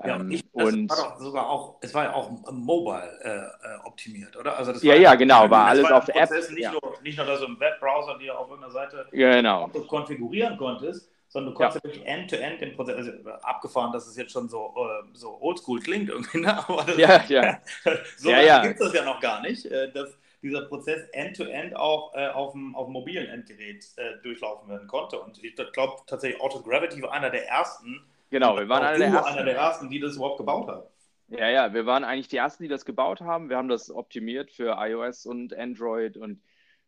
Ja, 0.04 0.18
ähm, 0.18 0.30
ich, 0.30 0.44
und 0.52 0.90
war 0.90 0.98
doch 0.98 1.20
sogar 1.20 1.50
auch, 1.50 1.78
es 1.82 1.94
war 1.94 2.04
ja 2.04 2.14
auch 2.14 2.30
mobile 2.52 3.18
äh, 3.22 3.30
äh 3.30 3.78
optimiert, 3.86 4.36
oder? 4.36 4.58
Also 4.58 4.74
das 4.74 4.84
ja, 4.84 4.96
ja, 4.96 5.16
genau, 5.16 5.50
war 5.50 5.68
alles 5.68 5.90
auf 5.90 6.06
der 6.06 6.18
App. 6.18 6.32
Nicht, 6.32 6.60
ja. 6.60 6.72
nur, 6.72 6.82
nicht 7.02 7.18
nur, 7.18 7.26
dass 7.26 7.40
du 7.40 7.46
im 7.46 7.60
Webbrowser 7.60 8.18
dir 8.18 8.38
auf 8.38 8.50
irgendeiner 8.50 8.74
Seite 8.74 9.08
genau. 9.12 9.70
konfigurieren 9.88 10.58
konntest, 10.58 11.10
sondern 11.36 11.54
du 11.54 11.58
konntest 11.58 11.84
ja. 11.84 11.90
wirklich 11.90 12.08
end-to-end 12.08 12.62
den 12.62 12.76
Prozess, 12.78 12.96
also 12.96 13.12
abgefahren, 13.42 13.92
dass 13.92 14.08
es 14.08 14.16
jetzt 14.16 14.32
schon 14.32 14.48
so, 14.48 14.74
äh, 14.78 15.04
so 15.12 15.38
oldschool 15.42 15.82
klingt 15.82 16.10
irgendwie, 16.10 16.40
ne? 16.40 16.58
Aber 16.70 16.84
das, 16.84 16.98
ja, 16.98 17.24
ja. 17.28 17.62
so 18.18 18.30
ja, 18.30 18.42
ja. 18.42 18.62
gibt 18.62 18.80
es 18.80 18.86
das 18.86 18.94
ja 18.94 19.04
noch 19.04 19.20
gar 19.20 19.42
nicht, 19.42 19.66
äh, 19.66 19.92
dass 19.92 20.18
dieser 20.42 20.62
Prozess 20.62 21.02
end-to-end 21.12 21.74
-end 21.74 21.76
auch 21.76 22.16
äh, 22.16 22.28
auf, 22.30 22.54
dem, 22.54 22.74
auf 22.74 22.86
dem 22.86 22.94
mobilen 22.94 23.28
Endgerät 23.28 23.86
äh, 23.98 24.22
durchlaufen 24.24 24.70
werden 24.70 24.88
konnte. 24.88 25.20
Und 25.20 25.44
ich 25.44 25.56
glaube 25.74 25.96
tatsächlich, 26.08 26.40
Auto 26.40 26.62
Gravity 26.62 27.02
war 27.02 27.12
einer 27.12 27.30
der 27.30 27.50
ersten, 27.50 28.02
Genau, 28.30 28.58
wir 28.58 28.70
waren 28.70 28.84
einer 28.84 28.98
der, 28.98 29.08
ersten. 29.08 29.34
einer 29.34 29.44
der 29.44 29.56
ersten, 29.56 29.90
die 29.90 30.00
das 30.00 30.16
überhaupt 30.16 30.38
gebaut 30.38 30.70
haben. 30.70 30.84
Ja, 31.28 31.50
ja, 31.50 31.74
wir 31.74 31.86
waren 31.86 32.06
eigentlich 32.06 32.30
die 32.30 32.38
ersten, 32.38 32.64
die 32.64 32.70
das 32.70 32.86
gebaut 32.86 33.20
haben. 33.20 33.50
Wir 33.50 33.58
haben 33.58 33.68
das 33.68 33.92
optimiert 33.92 34.52
für 34.52 34.78
iOS 34.80 35.26
und 35.26 35.54
Android 35.54 36.16
und 36.16 36.40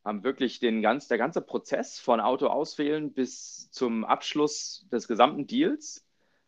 haben 0.08 0.24
wirklich 0.24 0.60
den 0.60 0.82
ganz, 0.82 1.08
der 1.08 1.18
ganze 1.18 1.42
Prozess 1.42 2.00
von 2.00 2.20
Auto 2.20 2.48
auswählen 2.48 3.14
bis 3.14 3.70
zum 3.72 4.06
Abschluss 4.06 4.88
des 4.92 5.08
gesamten 5.08 5.48
Deals 5.48 6.06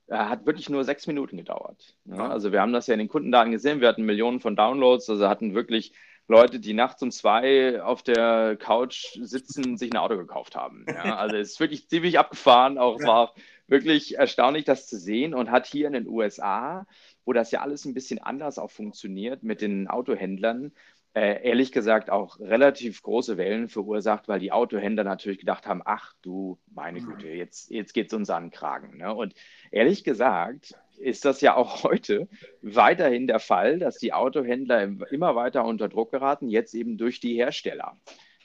äh, 0.07 0.15
hat 0.15 0.45
wirklich 0.45 0.69
nur 0.69 0.83
sechs 0.83 1.07
Minuten 1.07 1.37
gedauert. 1.37 1.95
Ja, 2.05 2.29
also 2.29 2.51
wir 2.51 2.61
haben 2.61 2.73
das 2.73 2.87
ja 2.87 2.93
in 2.93 2.99
den 2.99 3.09
Kundendaten 3.09 3.51
gesehen, 3.51 3.81
wir 3.81 3.89
hatten 3.89 4.05
Millionen 4.05 4.39
von 4.39 4.55
Downloads, 4.55 5.09
also 5.09 5.27
hatten 5.27 5.53
wirklich 5.53 5.93
Leute, 6.29 6.59
die 6.59 6.73
nachts 6.73 7.01
um 7.01 7.11
zwei 7.11 7.81
auf 7.81 8.03
der 8.03 8.55
Couch 8.55 9.17
sitzen, 9.19 9.77
sich 9.77 9.91
ein 9.91 9.97
Auto 9.97 10.15
gekauft 10.15 10.55
haben. 10.55 10.85
Ja, 10.87 11.15
also 11.17 11.35
es 11.35 11.51
ist 11.51 11.59
wirklich 11.59 11.89
ziemlich 11.89 12.17
abgefahren, 12.17 12.77
auch 12.77 12.99
es 12.99 13.05
war 13.05 13.33
wirklich 13.67 14.17
erstaunlich, 14.17 14.63
das 14.63 14.87
zu 14.87 14.97
sehen. 14.97 15.33
Und 15.33 15.51
hat 15.51 15.65
hier 15.65 15.87
in 15.87 15.93
den 15.93 16.07
USA, 16.07 16.85
wo 17.25 17.33
das 17.33 17.51
ja 17.51 17.61
alles 17.61 17.85
ein 17.85 17.93
bisschen 17.93 18.19
anders 18.19 18.59
auch 18.59 18.71
funktioniert 18.71 19.43
mit 19.43 19.61
den 19.61 19.87
Autohändlern, 19.87 20.71
äh, 21.13 21.43
ehrlich 21.47 21.71
gesagt 21.71 22.09
auch 22.09 22.39
relativ 22.39 23.01
große 23.01 23.37
Wellen 23.37 23.67
verursacht, 23.67 24.27
weil 24.27 24.39
die 24.39 24.51
Autohändler 24.51 25.03
natürlich 25.03 25.39
gedacht 25.39 25.65
haben, 25.65 25.81
ach 25.83 26.13
du 26.21 26.59
meine 26.73 27.01
Güte, 27.01 27.27
mhm. 27.27 27.35
jetzt, 27.35 27.71
jetzt 27.71 27.93
geht 27.93 28.07
es 28.07 28.13
uns 28.13 28.29
an 28.29 28.45
den 28.45 28.51
Kragen. 28.51 28.97
Ne? 28.97 29.13
Und 29.13 29.33
ehrlich 29.71 30.03
gesagt 30.03 30.75
ist 30.99 31.25
das 31.25 31.41
ja 31.41 31.55
auch 31.55 31.83
heute 31.83 32.27
weiterhin 32.61 33.27
der 33.27 33.39
Fall, 33.39 33.79
dass 33.79 33.97
die 33.97 34.13
Autohändler 34.13 34.83
immer 35.11 35.35
weiter 35.35 35.65
unter 35.65 35.89
Druck 35.89 36.11
geraten, 36.11 36.49
jetzt 36.49 36.73
eben 36.75 36.97
durch 36.97 37.19
die 37.19 37.35
Hersteller. 37.35 37.97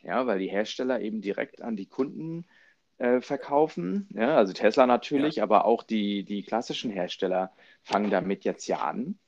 Ja, 0.02 0.26
weil 0.26 0.38
die 0.38 0.50
Hersteller 0.50 1.00
eben 1.00 1.22
direkt 1.22 1.62
an 1.62 1.76
die 1.76 1.86
Kunden 1.86 2.46
äh, 2.98 3.20
verkaufen. 3.20 4.08
Ja, 4.14 4.36
also 4.36 4.52
Tesla 4.52 4.86
natürlich, 4.86 5.36
ja. 5.36 5.42
aber 5.42 5.64
auch 5.64 5.82
die, 5.82 6.24
die 6.24 6.42
klassischen 6.42 6.90
Hersteller 6.90 7.52
fangen 7.82 8.10
damit 8.10 8.44
jetzt 8.44 8.66
ja 8.66 8.78
an. 8.78 9.18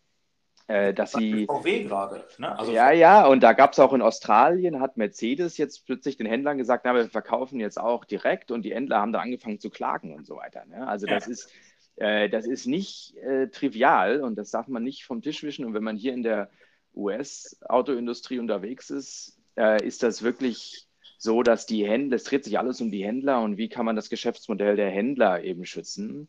Äh, 0.68 0.92
dass 0.92 1.12
sie. 1.12 1.46
VW 1.46 1.84
gerade. 1.84 2.24
Ne? 2.38 2.58
Also 2.58 2.72
ja, 2.72 2.90
ja, 2.90 3.26
und 3.26 3.40
da 3.42 3.52
gab 3.52 3.72
es 3.72 3.78
auch 3.78 3.92
in 3.92 4.02
Australien, 4.02 4.80
hat 4.80 4.96
Mercedes 4.96 5.58
jetzt 5.58 5.86
plötzlich 5.86 6.16
den 6.16 6.26
Händlern 6.26 6.58
gesagt, 6.58 6.84
na, 6.84 6.94
wir 6.94 7.08
verkaufen 7.08 7.60
jetzt 7.60 7.78
auch 7.78 8.04
direkt 8.04 8.50
und 8.50 8.62
die 8.62 8.74
Händler 8.74 9.00
haben 9.00 9.12
da 9.12 9.20
angefangen 9.20 9.60
zu 9.60 9.70
klagen 9.70 10.12
und 10.12 10.26
so 10.26 10.36
weiter. 10.36 10.64
Ne? 10.66 10.86
Also 10.86 11.06
das 11.06 11.26
ja. 11.26 11.32
ist. 11.32 11.52
Äh, 11.96 12.28
das 12.28 12.46
ist 12.46 12.66
nicht 12.66 13.16
äh, 13.16 13.48
trivial 13.48 14.20
und 14.20 14.36
das 14.36 14.50
darf 14.50 14.68
man 14.68 14.82
nicht 14.82 15.04
vom 15.04 15.22
Tisch 15.22 15.42
wischen. 15.42 15.64
Und 15.64 15.72
wenn 15.72 15.84
man 15.84 15.96
hier 15.96 16.12
in 16.12 16.22
der 16.22 16.50
US-Autoindustrie 16.94 18.38
unterwegs 18.38 18.90
ist, 18.90 19.38
äh, 19.56 19.82
ist 19.82 20.02
das 20.02 20.22
wirklich 20.22 20.86
so, 21.18 21.42
dass 21.42 21.64
die 21.64 21.86
Händler, 21.86 22.16
es 22.16 22.24
dreht 22.24 22.44
sich 22.44 22.58
alles 22.58 22.82
um 22.82 22.90
die 22.90 23.04
Händler 23.04 23.40
und 23.40 23.56
wie 23.56 23.70
kann 23.70 23.86
man 23.86 23.96
das 23.96 24.10
Geschäftsmodell 24.10 24.76
der 24.76 24.90
Händler 24.90 25.42
eben 25.42 25.64
schützen 25.64 26.28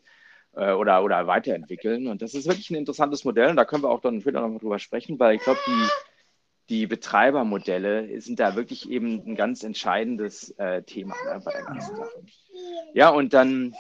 äh, 0.58 0.74
oder, 0.74 1.04
oder 1.04 1.28
weiterentwickeln. 1.28 2.08
Und 2.08 2.22
das 2.22 2.34
ist 2.34 2.48
wirklich 2.48 2.70
ein 2.70 2.76
interessantes 2.76 3.24
Modell 3.24 3.50
und 3.50 3.56
da 3.56 3.66
können 3.66 3.84
wir 3.84 3.90
auch 3.90 4.02
dann 4.02 4.22
später 4.22 4.42
nochmal 4.42 4.60
drüber 4.60 4.80
sprechen, 4.80 5.20
weil 5.20 5.36
ich 5.36 5.44
glaube, 5.44 5.60
die, 5.68 5.88
die 6.70 6.88
Betreibermodelle 6.88 8.20
sind 8.20 8.40
da 8.40 8.56
wirklich 8.56 8.90
eben 8.90 9.22
ein 9.26 9.36
ganz 9.36 9.64
entscheidendes 9.64 10.52
äh, 10.58 10.84
Thema 10.84 11.16
ne, 11.26 11.42
bei 11.46 11.52
der 11.52 11.64
ganzen 11.64 11.96
Sache. 11.96 12.24
Ja, 12.94 13.10
und 13.10 13.34
dann 13.34 13.76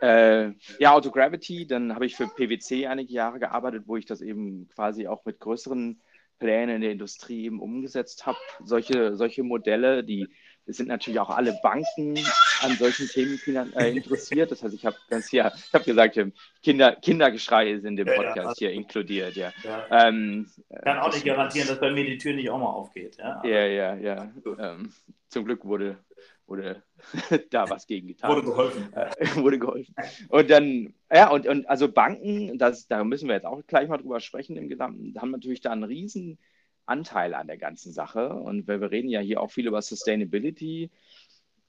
äh, 0.00 0.52
ja, 0.80 0.94
Autogravity, 0.94 1.66
dann 1.66 1.94
habe 1.94 2.06
ich 2.06 2.16
für 2.16 2.26
PwC 2.26 2.86
einige 2.86 3.12
Jahre 3.12 3.38
gearbeitet, 3.38 3.84
wo 3.86 3.96
ich 3.96 4.06
das 4.06 4.20
eben 4.20 4.68
quasi 4.74 5.06
auch 5.06 5.24
mit 5.24 5.38
größeren 5.38 6.00
Plänen 6.40 6.76
in 6.76 6.82
der 6.82 6.90
Industrie 6.90 7.44
eben 7.44 7.60
umgesetzt 7.60 8.26
habe. 8.26 8.38
Solche, 8.64 9.14
solche 9.14 9.44
Modelle, 9.44 10.02
die 10.02 10.26
es 10.66 10.76
sind 10.76 10.88
natürlich 10.88 11.18
auch 11.18 11.30
alle 11.30 11.58
Banken 11.62 12.16
an 12.60 12.76
solchen 12.76 13.08
Themen 13.08 13.38
äh, 13.74 13.90
interessiert. 13.90 14.50
Das 14.50 14.62
heißt, 14.62 14.74
ich 14.74 14.86
habe 14.86 14.96
ganz 15.08 15.28
hier, 15.28 15.52
ich 15.56 15.74
habe 15.74 15.84
gesagt, 15.84 16.18
Kinder, 16.62 16.96
Kindergeschrei 16.96 17.72
ist 17.72 17.84
in 17.84 17.96
dem 17.96 18.06
Podcast 18.06 18.36
ja, 18.36 18.42
ja. 18.44 18.54
hier 18.56 18.70
inkludiert. 18.72 19.34
Ja. 19.34 19.52
ja. 19.64 20.08
Ähm, 20.08 20.48
Kann 20.84 20.98
auch 20.98 21.12
nicht 21.12 21.24
garantieren, 21.24 21.68
dass 21.68 21.80
bei 21.80 21.90
mir 21.90 22.04
die 22.04 22.18
Tür 22.18 22.34
nicht 22.34 22.50
auch 22.50 22.58
mal 22.58 22.66
aufgeht. 22.66 23.16
Ja, 23.18 23.44
ja, 23.44 23.66
ja. 23.66 23.94
ja. 23.96 24.32
Ähm, 24.58 24.92
zum 25.28 25.44
Glück 25.44 25.64
wurde, 25.64 25.98
wurde 26.46 26.82
da 27.50 27.68
was 27.68 27.86
gegen 27.86 28.06
getan. 28.08 28.30
Wurde 28.30 28.42
geholfen. 28.42 28.92
Äh, 28.92 29.10
wurde 29.36 29.58
geholfen. 29.58 29.94
Und 30.28 30.50
dann, 30.50 30.94
ja, 31.12 31.30
und, 31.30 31.46
und 31.46 31.68
also 31.68 31.90
Banken, 31.90 32.58
das, 32.58 32.86
da 32.86 33.02
müssen 33.02 33.28
wir 33.28 33.34
jetzt 33.34 33.46
auch 33.46 33.62
gleich 33.66 33.88
mal 33.88 33.98
drüber 33.98 34.20
sprechen 34.20 34.56
im 34.56 34.68
Gesamten, 34.68 35.20
haben 35.20 35.32
natürlich 35.32 35.60
da 35.60 35.72
einen 35.72 35.84
riesen 35.84 36.38
Anteil 36.86 37.34
an 37.34 37.46
der 37.46 37.58
ganzen 37.58 37.92
Sache. 37.92 38.30
Und 38.30 38.66
wir, 38.68 38.80
wir 38.80 38.90
reden 38.90 39.08
ja 39.08 39.20
hier 39.20 39.40
auch 39.40 39.50
viel 39.50 39.66
über 39.66 39.82
Sustainability. 39.82 40.90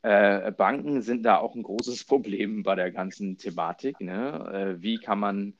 Äh, 0.01 0.51
Banken 0.51 1.01
sind 1.01 1.24
da 1.24 1.38
auch 1.38 1.55
ein 1.55 1.63
großes 1.63 2.03
Problem 2.05 2.63
bei 2.63 2.75
der 2.75 2.91
ganzen 2.91 3.38
Thematik. 3.38 4.00
Ne? 4.01 4.75
Äh, 4.77 4.82
wie 4.82 4.98
kann 4.98 5.20
man 5.20 5.53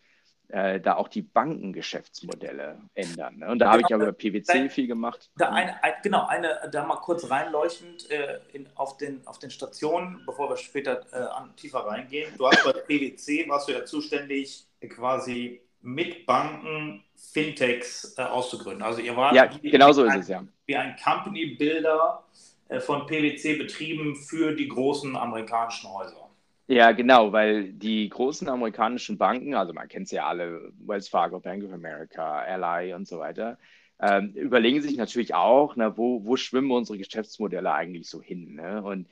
äh, 0.50 0.82
da 0.82 0.96
auch 0.96 1.08
die 1.08 1.22
Bankengeschäftsmodelle 1.22 2.78
ändern? 2.94 3.38
Ne? 3.38 3.50
Und 3.50 3.60
da 3.60 3.72
habe 3.72 3.82
ich 3.82 3.90
ja 3.90 3.96
über 3.96 4.12
PwC 4.12 4.70
viel 4.70 4.88
gemacht. 4.88 5.32
Da 5.38 5.50
eine, 5.50 5.76
genau, 6.04 6.26
eine, 6.28 6.70
da 6.72 6.86
mal 6.86 6.98
kurz 6.98 7.30
reinleuchtend 7.30 8.12
äh, 8.12 8.40
in, 8.52 8.68
auf, 8.76 8.98
den, 8.98 9.26
auf 9.26 9.40
den 9.40 9.50
Stationen, 9.50 10.22
bevor 10.26 10.50
wir 10.50 10.58
später 10.58 11.06
äh, 11.14 11.18
an, 11.18 11.56
tiefer 11.56 11.80
reingehen. 11.80 12.34
Du 12.38 12.46
hast 12.48 12.66
bei 12.66 12.74
PwC, 12.74 13.48
warst 13.48 13.70
du 13.70 13.72
ja 13.72 13.86
zuständig, 13.86 14.68
quasi 14.90 15.62
mit 15.84 16.26
Banken 16.26 17.04
Fintechs 17.32 18.16
äh, 18.18 18.22
auszugründen. 18.24 18.84
Also 18.84 19.02
ihr 19.02 19.16
wart 19.16 19.36
ja, 19.36 19.46
genau 19.46 19.92
so 19.92 20.04
ist 20.04 20.16
es 20.16 20.28
ja. 20.28 20.44
Wie 20.66 20.76
ein 20.76 20.96
Company 21.04 21.56
Builder 21.58 22.24
äh, 22.70 22.80
von 22.80 23.06
PwC 23.06 23.56
betrieben 23.56 24.16
für 24.16 24.56
die 24.56 24.68
großen 24.68 25.16
amerikanischen 25.16 25.92
Häuser. 25.92 26.30
Ja, 26.68 26.92
genau, 26.92 27.32
weil 27.32 27.74
die 27.74 28.08
großen 28.08 28.48
amerikanischen 28.48 29.18
Banken, 29.18 29.54
also 29.54 29.74
man 29.74 29.88
kennt 29.88 30.08
sie 30.08 30.16
ja 30.16 30.28
alle, 30.28 30.72
Wells 30.86 31.10
Fargo, 31.10 31.40
Bank 31.40 31.64
of 31.64 31.74
America, 31.74 32.40
Ally 32.40 32.94
und 32.94 33.08
so 33.08 33.20
weiter, 33.20 33.58
ähm, 34.00 34.32
überlegen 34.34 34.82
sich 34.82 34.98
natürlich 34.98 35.34
auch, 35.34 35.76
na, 35.76 35.98
wo, 35.98 36.26
wo 36.26 36.36
schwimmen 36.36 36.72
unsere 36.72 36.98
Geschäftsmodelle 36.98 37.74
eigentlich 37.74 38.10
so 38.10 38.22
hin? 38.22 38.56
Ne? 38.56 38.82
Und 38.82 39.08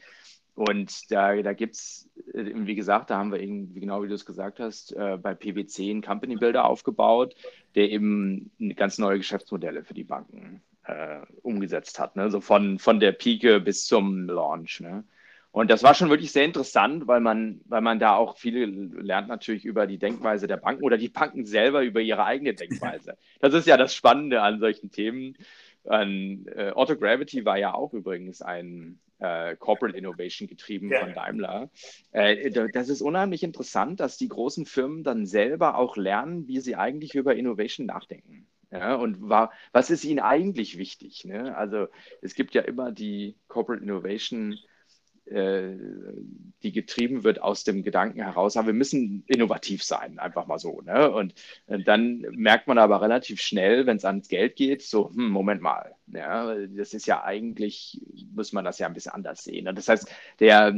und 0.56 1.12
da, 1.12 1.42
da 1.42 1.54
gibt 1.54 1.76
es, 1.76 2.10
äh, 2.34 2.52
wie 2.54 2.76
gesagt, 2.76 3.10
da 3.10 3.18
haben 3.18 3.32
wir 3.32 3.42
irgendwie, 3.42 3.80
genau 3.80 4.04
wie 4.04 4.08
du 4.08 4.14
es 4.14 4.26
gesagt 4.26 4.60
hast, 4.60 4.94
äh, 4.94 5.18
bei 5.18 5.34
PwC 5.34 5.90
einen 5.90 6.02
Company 6.02 6.36
Builder 6.36 6.66
aufgebaut, 6.66 7.36
der 7.76 7.90
eben 7.90 8.52
ganz 8.76 8.98
neue 8.98 9.18
Geschäftsmodelle 9.18 9.84
für 9.84 9.94
die 9.94 10.04
Banken 10.04 10.62
äh, 10.86 11.22
umgesetzt 11.42 12.00
hat. 12.00 12.16
Ne? 12.16 12.30
So 12.30 12.42
von, 12.42 12.80
von 12.80 13.00
der 13.00 13.14
Pike 13.14 13.60
bis 13.62 13.86
zum 13.86 14.28
Launch. 14.28 14.82
Ne? 14.82 15.04
Und 15.52 15.70
das 15.70 15.84
war 15.84 15.94
schon 15.94 16.10
wirklich 16.10 16.32
sehr 16.32 16.46
interessant, 16.46 17.08
weil 17.08 17.20
man, 17.20 17.62
weil 17.66 17.82
man 17.82 18.00
da 18.00 18.16
auch 18.16 18.38
viel 18.38 18.92
lernt 19.02 19.28
natürlich 19.28 19.66
über 19.66 19.86
die 19.86 19.98
Denkweise 19.98 20.48
der 20.48 20.58
Banken 20.58 20.84
oder 20.84 20.98
die 20.98 21.10
Banken 21.10 21.46
selber 21.46 21.84
über 21.84 22.02
ihre 22.02 22.26
eigene 22.26 22.54
Denkweise. 22.54 23.18
Das 23.40 23.54
ist 23.54 23.68
ja 23.68 23.76
das 23.78 23.94
Spannende 23.94 24.42
an 24.42 24.60
solchen 24.60 24.92
Themen. 24.92 25.36
An, 25.84 26.46
äh, 26.56 26.72
Autogravity 26.72 27.44
war 27.44 27.58
ja 27.58 27.74
auch 27.74 27.94
übrigens 27.94 28.42
ein, 28.42 29.00
äh, 29.22 29.56
Corporate 29.56 29.98
Innovation 29.98 30.48
getrieben 30.48 30.92
ja. 30.92 31.00
von 31.00 31.14
Daimler. 31.14 31.70
Äh, 32.12 32.50
das 32.74 32.90
ist 32.90 33.02
unheimlich 33.02 33.44
interessant, 33.44 34.00
dass 34.00 34.18
die 34.18 34.28
großen 34.28 34.66
Firmen 34.66 35.04
dann 35.04 35.26
selber 35.26 35.78
auch 35.78 35.96
lernen, 35.96 36.48
wie 36.48 36.60
sie 36.60 36.76
eigentlich 36.76 37.16
über 37.16 37.36
Innovation 37.36 37.86
nachdenken. 37.86 38.48
Ja, 38.72 38.96
und 38.96 39.30
war, 39.30 39.52
was 39.74 39.90
ist 39.90 40.06
ihnen 40.06 40.20
eigentlich 40.20 40.78
wichtig? 40.78 41.26
Ne? 41.26 41.56
Also 41.58 41.88
es 42.22 42.36
gibt 42.36 42.54
ja 42.54 42.62
immer 42.62 42.92
die 42.94 43.36
Corporate 43.50 43.84
Innovation 43.84 44.58
die 45.30 46.72
getrieben 46.72 47.24
wird 47.24 47.42
aus 47.42 47.64
dem 47.64 47.84
Gedanken 47.84 48.22
heraus, 48.22 48.58
aber 48.58 48.68
wir 48.68 48.74
müssen 48.74 49.24
innovativ 49.28 49.84
sein, 49.84 50.20
einfach 50.20 50.48
mal 50.48 50.60
so. 50.60 50.82
Ne? 50.82 51.10
Und, 51.12 51.34
und 51.68 51.88
dann 51.88 52.26
merkt 52.32 52.68
man 52.68 52.78
aber 52.78 53.02
relativ 53.02 53.40
schnell, 53.40 53.86
wenn 53.86 53.98
es 53.98 54.06
ans 54.06 54.28
Geld 54.28 54.56
geht, 54.56 54.82
so, 54.82 55.10
hm, 55.10 55.30
Moment 55.30 55.62
mal, 55.62 55.96
ja, 56.08 56.54
das 56.68 56.94
ist 56.94 57.08
ja 57.08 57.24
eigentlich, 57.24 58.02
muss 58.34 58.52
man 58.52 58.66
das 58.66 58.80
ja 58.80 58.88
ein 58.88 58.94
bisschen 58.94 59.14
anders 59.14 59.44
sehen. 59.44 59.68
Und 59.68 59.78
das 59.78 59.88
heißt, 59.88 60.10
der, 60.40 60.74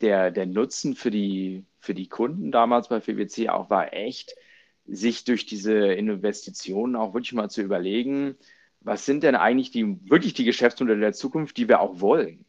der, 0.00 0.30
der 0.30 0.46
Nutzen 0.46 0.94
für 0.94 1.10
die, 1.10 1.64
für 1.78 1.94
die 1.94 2.08
Kunden 2.08 2.50
damals 2.50 2.88
bei 2.88 3.00
PwC 3.00 3.48
auch 3.50 3.70
war 3.70 3.92
echt, 3.92 4.34
sich 4.86 5.24
durch 5.24 5.46
diese 5.46 5.72
Investitionen 5.94 6.96
auch 6.96 7.14
wirklich 7.14 7.32
mal 7.32 7.48
zu 7.48 7.62
überlegen, 7.62 8.36
was 8.80 9.06
sind 9.06 9.22
denn 9.22 9.34
eigentlich 9.34 9.70
die 9.70 9.98
wirklich 10.10 10.34
die 10.34 10.44
Geschäftsmodelle 10.44 11.00
der 11.00 11.12
Zukunft, 11.14 11.56
die 11.56 11.68
wir 11.68 11.80
auch 11.80 12.00
wollen? 12.00 12.44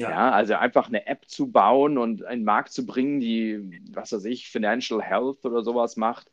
Ja. 0.00 0.10
ja. 0.10 0.30
also 0.30 0.54
einfach 0.54 0.88
eine 0.88 1.06
App 1.06 1.28
zu 1.28 1.50
bauen 1.50 1.98
und 1.98 2.24
einen 2.24 2.44
Markt 2.44 2.72
zu 2.72 2.86
bringen, 2.86 3.20
die, 3.20 3.82
was 3.92 4.12
weiß 4.12 4.24
ich, 4.24 4.48
Financial 4.48 5.02
Health 5.02 5.44
oder 5.44 5.62
sowas 5.62 5.96
macht, 5.96 6.30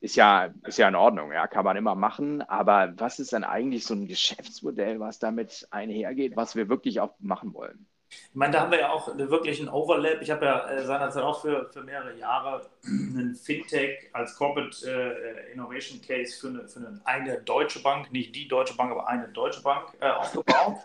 ist 0.00 0.16
ja, 0.16 0.52
ist 0.66 0.78
ja 0.78 0.88
in 0.88 0.96
Ordnung, 0.96 1.32
ja, 1.32 1.46
kann 1.46 1.64
man 1.64 1.76
immer 1.76 1.94
machen. 1.94 2.42
Aber 2.42 2.92
was 2.96 3.20
ist 3.20 3.32
denn 3.32 3.44
eigentlich 3.44 3.86
so 3.86 3.94
ein 3.94 4.06
Geschäftsmodell, 4.06 5.00
was 5.00 5.18
damit 5.18 5.66
einhergeht, 5.70 6.36
was 6.36 6.56
wir 6.56 6.68
wirklich 6.68 7.00
auch 7.00 7.14
machen 7.20 7.54
wollen? 7.54 7.86
Ich 8.08 8.34
meine, 8.34 8.52
da 8.52 8.60
haben 8.60 8.70
wir 8.70 8.80
ja 8.80 8.90
auch 8.90 9.16
wirklich 9.16 9.58
einen 9.60 9.68
Overlap. 9.68 10.20
Ich 10.20 10.30
habe 10.30 10.44
ja 10.44 10.68
äh, 10.68 10.84
seinerzeit 10.84 11.22
auch 11.22 11.40
für, 11.40 11.70
für 11.72 11.82
mehrere 11.82 12.16
Jahre 12.16 12.68
einen 12.84 13.34
Fintech 13.34 14.10
als 14.12 14.36
Corporate 14.36 14.76
äh, 14.86 15.52
Innovation 15.52 16.00
Case 16.00 16.38
für, 16.38 16.48
eine, 16.48 16.68
für 16.68 16.80
eine, 16.80 17.00
eine, 17.04 17.40
deutsche 17.42 17.82
Bank, 17.82 18.12
nicht 18.12 18.34
die 18.36 18.46
deutsche 18.46 18.76
Bank, 18.76 18.92
aber 18.92 19.08
eine 19.08 19.28
deutsche 19.28 19.62
Bank 19.62 19.96
äh, 20.00 20.10
aufgebaut. 20.10 20.78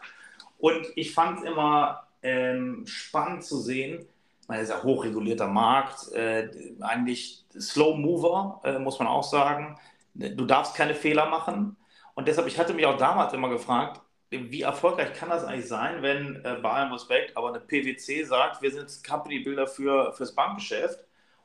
Und 0.57 0.87
ich 0.95 1.13
fand 1.13 1.39
es 1.39 1.45
immer 1.45 2.08
ähm, 2.21 2.85
spannend 2.85 3.43
zu 3.43 3.57
sehen, 3.57 4.05
weil 4.47 4.61
es 4.61 4.69
ist 4.69 4.75
ja 4.75 4.83
hochregulierter 4.83 5.47
Markt, 5.47 6.11
äh, 6.13 6.49
eigentlich 6.81 7.45
Slow 7.59 7.97
Mover, 7.97 8.61
äh, 8.63 8.79
muss 8.79 8.99
man 8.99 9.07
auch 9.07 9.23
sagen. 9.23 9.77
Du 10.13 10.45
darfst 10.45 10.75
keine 10.75 10.95
Fehler 10.95 11.27
machen. 11.27 11.77
Und 12.15 12.27
deshalb, 12.27 12.47
ich 12.47 12.57
hatte 12.57 12.73
mich 12.73 12.85
auch 12.85 12.97
damals 12.97 13.33
immer 13.33 13.49
gefragt, 13.49 14.01
wie 14.31 14.61
erfolgreich 14.61 15.13
kann 15.13 15.29
das 15.29 15.43
eigentlich 15.43 15.67
sein, 15.67 16.01
wenn 16.01 16.43
äh, 16.43 16.57
bei 16.61 16.69
allem 16.69 16.91
Respekt, 16.91 17.35
aber 17.35 17.49
eine 17.49 17.59
PwC 17.59 18.23
sagt, 18.23 18.61
wir 18.61 18.71
sind 18.71 19.03
Company 19.07 19.39
Builder 19.39 19.65
für 19.65 20.13
fürs 20.13 20.35
Bankgeschäft 20.35 20.99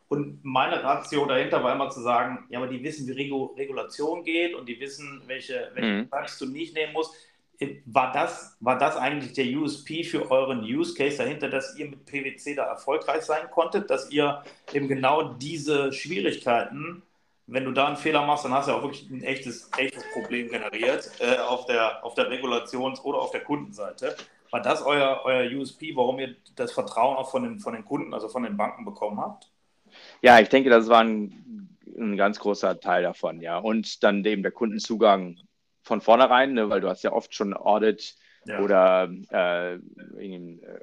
und 0.09 0.45
meine 0.45 0.83
Ratio 0.83 1.25
dahinter 1.27 1.63
war 1.65 1.75
immer 1.75 1.89
zu 1.89 2.01
sagen, 2.01 2.47
ja, 2.51 2.59
aber 2.59 2.69
die 2.69 2.83
wissen, 2.83 3.07
wie 3.09 3.13
Regu 3.13 3.47
Regulation 3.57 4.23
geht 4.23 4.55
und 4.55 4.69
die 4.69 4.79
wissen, 4.79 5.23
welche, 5.27 5.71
welche 5.75 6.03
mhm. 6.03 6.09
du 6.39 6.47
nicht 6.47 6.75
nehmen 6.75 6.93
musst. 6.93 7.15
Äh, 7.59 7.77
war 7.87 8.13
das, 8.13 8.57
war 8.61 8.79
das 8.79 8.97
eigentlich 8.97 9.33
der 9.33 9.47
USP 9.47 10.05
für 10.05 10.31
euren 10.31 10.61
Use 10.61 10.95
Case 10.95 11.19
dahinter, 11.19 11.49
dass 11.49 11.77
ihr 11.77 11.89
mit 11.89 12.05
PwC 12.07 12.55
da 12.55 12.65
erfolgreich 12.65 13.23
sein 13.23 13.51
konntet, 13.51 13.91
dass 13.91 14.11
ihr 14.11 14.43
eben 14.73 14.89
genau 14.89 15.35
diese 15.35 15.93
Schwierigkeiten 15.93 17.03
wenn 17.47 17.65
du 17.65 17.73
da 17.73 17.87
einen 17.89 17.97
Fehler 17.97 18.25
machst, 18.25 18.45
dann 18.45 18.53
hast 18.53 18.69
du 18.69 18.73
ja 18.73 18.79
auch 18.79 18.83
wirklich 18.83 19.09
ein 19.11 19.23
echtes, 19.23 19.71
echtes 19.77 20.05
Problem 20.13 20.49
generiert 20.49 21.11
äh, 21.21 21.37
auf, 21.39 21.67
der, 21.67 22.05
auf 22.05 22.15
der 22.15 22.31
Regulations- 22.31 23.03
oder 23.03 23.19
auf 23.19 23.31
der 23.33 23.41
Kundenseite. 23.41 24.17
War 24.51 24.63
das 24.63 24.83
euer, 24.83 25.21
euer 25.25 25.51
USP, 25.59 25.95
warum 25.95 26.19
ihr 26.21 26.37
das 26.57 26.73
Vertrauen 26.73 27.17
auch 27.17 27.31
von 27.31 27.43
den, 27.43 27.59
von 27.59 27.75
den 27.75 27.85
Kunden, 27.85 28.15
also 28.15 28.29
von 28.29 28.45
den 28.45 28.57
Banken 28.57 28.85
bekommen 28.85 29.21
habt? 29.21 29.51
Ja, 30.23 30.41
ich 30.41 30.49
denke, 30.49 30.71
das 30.71 30.89
war 30.89 31.01
ein, 31.01 31.69
ein 31.99 32.17
ganz 32.17 32.39
großer 32.39 32.81
Teil 32.81 33.03
davon, 33.03 33.41
ja. 33.41 33.59
Und 33.59 34.03
dann 34.03 34.25
eben 34.25 34.43
der 34.43 34.53
Kundenzugang 34.53 35.37
von 35.85 36.01
vornherein, 36.01 36.55
ne, 36.55 36.69
weil 36.71 36.81
du 36.81 36.89
hast 36.89 37.05
ja 37.05 37.13
oft 37.13 37.35
schon 37.35 37.55
Audit 37.55 38.17
ja. 38.47 38.61
oder 38.61 39.11
äh, 39.31 39.75
äh, 39.75 39.81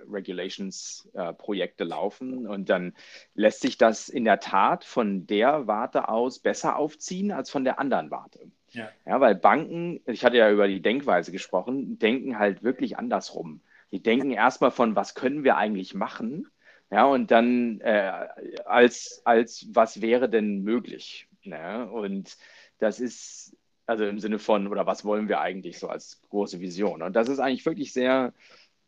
Regulations-Projekte 0.10 1.84
äh, 1.84 1.88
laufen. 1.88 2.48
Und 2.48 2.70
dann 2.70 2.93
lässt 3.34 3.62
sich 3.62 3.77
das 3.77 4.10
in 4.10 4.25
der 4.25 4.39
Tat 4.39 4.84
von 4.84 5.27
der 5.27 5.67
Warte 5.67 6.10
aus 6.10 6.39
besser 6.39 6.77
aufziehen 6.77 7.31
als 7.31 7.50
von 7.50 7.63
der 7.63 7.79
anderen 7.79 8.12
Warte. 8.12 8.51
Ja. 8.70 8.89
ja, 9.05 9.20
weil 9.20 9.36
Banken, 9.36 10.01
ich 10.05 10.24
hatte 10.24 10.37
ja 10.37 10.50
über 10.50 10.68
die 10.68 10.81
Denkweise 10.81 11.31
gesprochen, 11.31 12.00
denken 12.00 12.40
halt 12.40 12.64
wirklich 12.64 12.98
andersrum. 12.98 13.61
Die 13.92 14.01
denken 14.01 14.31
erstmal 14.31 14.72
von, 14.72 14.96
was 14.96 15.16
können 15.16 15.44
wir 15.44 15.57
eigentlich 15.57 15.94
machen? 15.94 16.48
Ja, 16.90 17.05
und 17.05 17.31
dann 17.31 17.81
äh, 17.81 18.27
als, 18.66 19.22
als 19.25 19.68
was 19.72 20.01
wäre 20.01 20.29
denn 20.29 20.61
möglich? 20.64 21.27
Ne? 21.44 21.90
Und 21.90 22.37
das 22.79 23.00
ist 23.00 23.55
also 23.92 24.06
im 24.06 24.20
Sinne 24.20 24.40
von, 24.40 24.68
oder 24.68 24.88
was 24.88 25.04
wollen 25.06 25.27
wir 25.27 25.42
eigentlich 25.42 25.77
so 25.77 25.90
als 25.90 26.22
große 26.30 26.62
Vision? 26.62 27.01
Und 27.01 27.16
das 27.16 27.27
ist 27.27 27.40
eigentlich 27.40 27.66
wirklich 27.66 27.92
sehr 27.92 28.34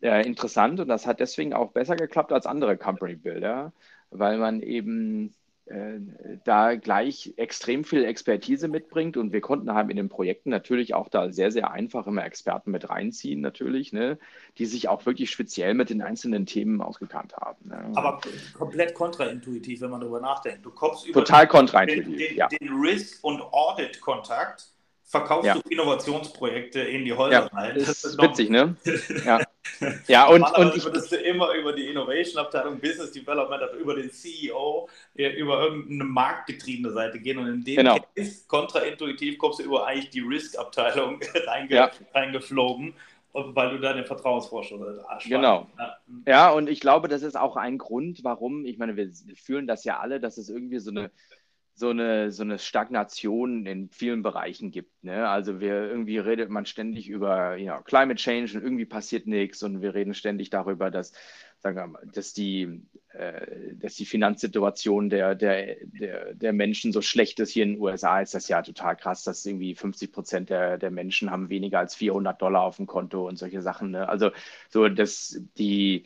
äh, 0.02 0.26
interessant 0.26 0.80
und 0.80 0.88
das 0.88 1.06
hat 1.06 1.20
deswegen 1.20 1.54
auch 1.54 1.72
besser 1.72 1.98
geklappt 1.98 2.32
als 2.32 2.46
andere 2.46 2.78
Company 2.78 3.16
Builder, 3.16 3.74
weil 4.12 4.38
man 4.38 4.62
eben 4.62 5.36
äh, 5.66 6.00
da 6.46 6.76
gleich 6.76 7.34
extrem 7.36 7.84
viel 7.84 8.06
Expertise 8.06 8.70
mitbringt 8.70 9.18
und 9.18 9.34
wir 9.34 9.42
konnten 9.42 9.74
haben 9.74 9.90
in 9.90 9.98
den 9.98 10.10
Projekten 10.10 10.50
natürlich 10.50 10.94
auch 10.94 11.10
da 11.10 11.32
sehr, 11.32 11.52
sehr 11.52 11.72
einfach 11.72 12.08
immer 12.08 12.26
Experten 12.26 12.72
mit 12.72 12.90
reinziehen, 12.90 13.42
natürlich, 13.42 13.92
ne, 13.92 14.20
die 14.58 14.66
sich 14.66 14.88
auch 14.88 15.06
wirklich 15.06 15.32
speziell 15.32 15.74
mit 15.74 15.90
den 15.90 16.02
einzelnen 16.02 16.46
Themen 16.46 16.82
ausgekannt 16.82 17.36
haben. 17.38 17.70
Ne. 17.70 17.92
Aber 17.96 18.20
komplett 18.58 18.94
kontraintuitiv, 18.94 19.82
wenn 19.82 19.90
man 19.90 20.02
darüber 20.02 20.22
nachdenkt. 20.22 20.66
Du 20.66 20.72
kommst 20.72 21.08
über 21.08 21.24
Total 21.24 21.48
kontraintuitiv, 21.48 22.06
den, 22.06 22.18
den, 22.18 22.38
ja. 22.38 22.48
den 22.48 22.74
Risk- 22.82 23.24
und 23.24 23.42
Audit-Kontakt 23.42 24.73
verkaufst 25.14 25.46
ja. 25.46 25.54
du 25.54 25.62
Innovationsprojekte 25.70 26.80
in 26.82 27.06
die 27.06 27.14
Häuser 27.14 27.32
ja, 27.32 27.46
rein. 27.46 27.76
Das 27.76 27.88
ist, 27.88 28.04
ist 28.04 28.22
witzig, 28.22 28.50
ne? 28.50 28.76
Ja, 29.26 29.42
ja 30.08 30.28
und, 30.28 30.42
und 30.58 30.76
ich 30.76 30.84
würdest 30.84 31.12
du 31.12 31.18
immer 31.18 31.54
über 31.54 31.72
die 31.72 31.88
Innovation-Abteilung, 31.88 32.80
Business 32.80 33.12
Development, 33.12 33.62
also 33.62 33.78
über 33.78 33.94
den 33.94 34.12
CEO, 34.12 34.90
über 35.14 35.66
irgendeine 35.66 36.06
marktgetriebene 36.06 36.92
Seite 36.92 37.20
gehen 37.20 37.38
und 37.38 37.48
in 37.48 37.64
dem 37.64 37.76
genau. 37.76 38.00
Case, 38.16 38.46
kontraintuitiv 38.48 39.38
kommst 39.38 39.60
du 39.60 39.64
über 39.64 39.86
eigentlich 39.86 40.10
die 40.10 40.22
Risk-Abteilung 40.22 41.20
reinge 41.46 41.76
ja. 41.76 41.92
reingeflogen 42.16 42.96
weil 43.36 43.72
du 43.72 43.80
da 43.80 43.94
den 43.94 44.06
Vertrauensvorschuss 44.06 45.04
hast. 45.08 45.26
Genau. 45.26 45.68
Ja. 46.28 46.52
und 46.52 46.70
ich 46.70 46.80
glaube, 46.80 47.08
das 47.08 47.24
ist 47.24 47.36
auch 47.36 47.56
ein 47.56 47.80
Grund, 47.80 48.24
warum, 48.24 48.64
ich 48.64 48.78
meine, 48.78 48.96
wir 48.96 49.10
fühlen 49.36 49.66
das 49.66 49.84
ja 49.86 50.00
alle, 50.00 50.20
dass 50.20 50.38
es 50.38 50.50
irgendwie 50.50 50.78
so 50.78 50.92
eine 50.92 51.10
so 51.76 51.90
eine, 51.90 52.32
so 52.32 52.44
eine 52.44 52.60
Stagnation 52.60 53.66
in 53.66 53.90
vielen 53.90 54.22
Bereichen 54.22 54.70
gibt. 54.70 55.04
Ne? 55.04 55.28
Also 55.28 55.60
wir 55.60 55.74
irgendwie 55.74 56.20
redet 56.20 56.50
man 56.50 56.66
ständig 56.66 57.10
über 57.10 57.58
know, 57.58 57.82
Climate 57.82 58.16
Change 58.16 58.58
und 58.58 58.64
irgendwie 58.64 58.86
passiert 58.86 59.26
nichts 59.26 59.64
und 59.64 59.82
wir 59.82 59.96
reden 59.96 60.14
ständig 60.14 60.52
darüber, 60.52 60.92
dass, 60.92 61.14
sagen 61.58 61.78
wir 61.78 61.88
mal, 61.88 62.08
dass 62.14 62.34
die, 62.34 62.84
äh, 63.14 63.74
dass 63.74 63.96
die 63.96 64.06
Finanzsituation 64.06 65.10
der, 65.10 65.34
der, 65.34 65.78
der, 65.84 66.36
der 66.36 66.54
Menschen 66.54 66.92
so 66.92 67.02
schlecht 67.02 67.40
ist. 67.40 67.50
Hier 67.50 67.64
in 67.64 67.74
den 67.74 67.82
USA 67.82 68.22
ist 68.22 68.36
das 68.36 68.48
ja 68.48 68.62
total 68.62 68.96
krass, 68.96 69.24
dass 69.24 69.44
irgendwie 69.44 69.74
50 69.74 70.12
Prozent 70.12 70.50
der, 70.52 70.78
der 70.78 70.92
Menschen 70.92 71.32
haben 71.32 71.50
weniger 71.50 71.80
als 71.80 71.96
400 71.96 72.40
Dollar 72.40 72.62
auf 72.62 72.78
dem 72.78 72.86
Konto 72.86 73.28
und 73.28 73.38
solche 73.38 73.64
Sachen. 73.64 73.90
Ne? 73.90 74.08
Also 74.08 74.30
so, 74.70 74.90
dass 74.90 75.42
die 75.58 76.06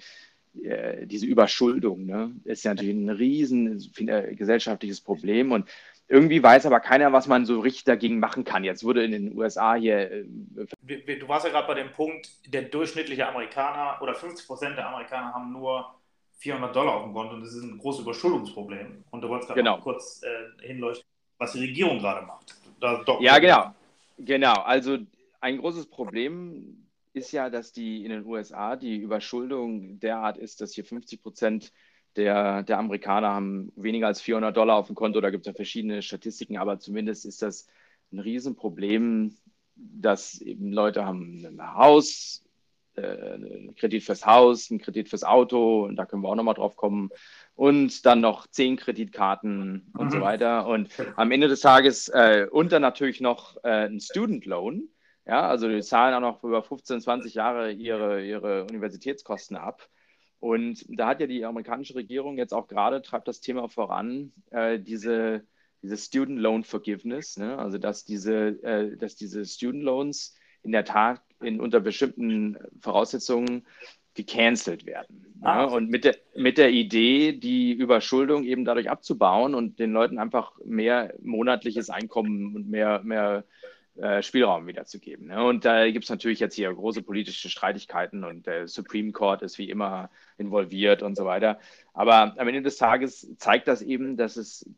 äh, 0.63 1.06
diese 1.06 1.26
Überschuldung 1.26 2.06
ne, 2.06 2.32
ist 2.43 2.63
ja 2.63 2.74
natürlich 2.74 2.96
ein 2.96 3.10
riesen 3.10 3.80
gesellschaftliches 4.36 5.02
Problem 5.02 5.52
und 5.52 5.67
irgendwie 6.10 6.41
weiß 6.41 6.65
aber 6.65 6.80
keiner, 6.80 7.12
was 7.12 7.28
man 7.28 7.46
so 7.46 7.60
richtig 7.60 7.84
dagegen 7.84 8.20
machen 8.20 8.46
kann. 8.46 8.63
Jetzt 8.63 8.84
wurde 8.84 9.04
in 9.04 9.12
den 9.12 9.38
USA 9.38 9.76
hier. 9.76 10.10
Äh, 10.10 10.26
du 11.20 11.28
warst 11.28 11.46
ja 11.46 11.52
gerade 11.52 11.67
bei 11.67 11.74
dem 11.74 11.91
Punkt, 11.91 12.30
der 12.46 12.63
durchschnittliche 12.63 13.28
Amerikaner 13.28 14.02
oder 14.02 14.15
50 14.15 14.48
Prozent 14.48 14.78
der 14.78 14.88
Amerikaner 14.88 15.34
haben 15.34 15.52
nur 15.52 15.93
400 16.38 16.76
Dollar 16.76 16.96
auf 16.96 17.04
dem 17.04 17.13
Konto 17.13 17.34
und 17.36 17.41
das 17.41 17.54
ist 17.54 17.63
ein 17.63 17.78
großes 17.78 18.02
Überschuldungsproblem. 18.02 19.04
Und 19.12 19.22
du 19.22 19.28
wolltest 19.28 19.50
gerade 19.50 19.62
genau. 19.62 19.80
kurz 19.80 20.22
äh, 20.24 20.65
hinleuchten, 20.65 21.06
was 21.38 21.52
die 21.54 21.60
Regierung 21.60 22.00
gerade 22.00 22.26
macht. 22.26 22.56
ja, 23.20 23.39
genau. 23.39 23.74
Genau. 24.20 24.62
Also 24.62 24.98
ein 25.41 25.58
großes 25.58 25.88
Problem 25.88 26.87
ist 27.17 27.32
ja, 27.32 27.49
dass 27.49 27.71
die 27.71 28.03
in 28.06 28.12
den 28.12 28.25
USA 28.25 28.75
die 28.75 28.97
Überschuldung 28.97 29.99
derart 29.99 30.38
ist, 30.38 30.62
dass 30.62 30.73
hier 30.73 30.86
50 30.86 31.21
Prozent 31.21 31.73
der, 32.15 32.63
der 32.63 32.80
Amerikaner 32.80 33.30
haben 33.30 33.71
weniger 33.75 34.08
als 34.08 34.21
400 34.21 34.56
Dollar 34.56 34.77
auf 34.77 34.88
dem 34.88 34.95
Konto. 34.95 35.21
Da 35.21 35.30
gibt 35.30 35.45
es 35.45 35.47
ja 35.47 35.53
verschiedene 35.53 36.01
Statistiken, 36.01 36.58
aber 36.58 36.80
zumindest 36.80 37.25
ist 37.25 37.41
das 37.41 37.67
ein 38.12 38.19
Riesenproblem, 38.19 39.36
dass 39.75 40.41
eben 40.41 40.71
Leute 40.71 41.06
haben 41.06 41.45
ein 41.45 41.75
Haus, 41.75 42.43
äh, 42.95 43.01
einen 43.01 43.75
Kredit 43.75 44.03
fürs 44.03 44.25
Haus, 44.25 44.71
einen 44.71 44.80
Kredit 44.80 45.10
fürs 45.10 45.23
Auto, 45.23 45.86
und 45.86 45.95
da 45.95 46.06
können 46.06 46.23
wir 46.23 46.30
auch 46.30 46.36
nochmal 46.36 46.56
drauf 46.56 46.75
kommen, 46.75 47.10
und 47.56 48.06
dann 48.06 48.21
noch 48.21 48.47
zehn 48.47 48.77
Kreditkarten 48.77 49.91
und 49.93 50.06
mhm. 50.08 50.12
so 50.12 50.21
weiter. 50.21 50.67
Und 50.67 50.89
am 51.15 51.32
Ende 51.32 51.47
des 51.47 51.62
Tages 51.62 52.10
äh, 52.10 52.47
und 52.49 52.71
dann 52.71 52.82
natürlich 52.82 53.21
noch 53.21 53.58
äh, 53.63 53.86
ein 53.88 53.99
Student 53.99 54.45
Loan. 54.45 54.89
Ja, 55.28 55.48
also 55.50 55.68
die 55.68 55.82
zahlen 55.82 56.13
auch 56.16 56.22
noch 56.22 56.44
über 56.44 56.63
15, 56.63 57.02
20 57.02 57.34
Jahre 57.34 57.72
ihre, 57.72 58.26
ihre 58.26 58.63
Universitätskosten 58.63 59.58
ab. 59.58 59.90
Und 60.40 60.86
da 60.88 61.08
hat 61.08 61.20
ja 61.20 61.28
die 61.28 61.44
amerikanische 61.44 61.96
Regierung 61.96 62.38
jetzt 62.38 62.54
auch 62.54 62.68
gerade, 62.68 63.02
treibt 63.02 63.28
das 63.28 63.42
Thema 63.42 63.68
voran, 63.68 64.32
äh, 64.52 64.80
diese, 64.80 65.46
diese 65.82 65.98
Student 65.98 66.40
Loan 66.40 66.63
Forgiveness, 66.63 67.38
ne? 67.38 67.58
also 67.58 67.78
dass 67.78 68.06
diese, 68.06 68.63
äh, 68.63 68.96
dass 68.96 69.16
diese 69.16 69.44
Student 69.46 69.84
Loans 69.84 70.36
in 70.63 70.72
der 70.72 70.86
Tat 70.86 71.22
in, 71.42 71.60
unter 71.60 71.82
bestimmten 71.82 72.58
Voraussetzungen 72.80 73.66
gecancelt 74.13 74.86
werden. 74.86 75.26
Ah, 75.42 75.62
ja, 75.62 75.66
und 75.66 75.90
mit 75.90 76.06
der, 76.06 76.16
mit 76.36 76.58
der 76.58 76.72
Idee, 76.72 77.34
die 77.34 77.74
Überschuldung 77.74 78.44
eben 78.46 78.66
dadurch 78.66 78.90
abzubauen 78.90 79.56
und 79.56 79.78
den 79.80 79.92
Leuten 79.92 80.20
einfach 80.20 80.54
mehr 80.63 81.13
monatliches 81.22 81.90
Einkommen 81.90 82.56
und 82.56 82.70
mehr, 82.70 83.02
mehr 83.04 83.44
äh, 83.98 84.22
Spielraum 84.22 84.68
wiederzugeben. 84.68 85.28
Ne? 85.28 85.44
Und 85.44 85.66
da 85.66 85.90
gibt 85.90 86.06
es 86.06 86.10
natürlich 86.10 86.40
jetzt 86.40 86.56
hier 86.56 86.74
große 86.74 87.02
politische 87.02 87.50
Streitigkeiten 87.50 88.24
und 88.24 88.46
der 88.46 88.68
Supreme 88.68 89.12
Court 89.12 89.42
ist 89.42 89.58
wie 89.58 89.70
immer 89.70 90.10
involviert 90.38 91.04
und 91.04 91.16
so 91.16 91.26
weiter. 91.26 91.60
Aber 91.94 92.36
am 92.38 92.48
Ende 92.48 92.62
des 92.62 92.78
Tages 92.78 93.28
zeigt 93.38 93.68
das 93.68 93.82
eben, 93.82 94.18
dass 94.18 94.38
es 94.38 94.70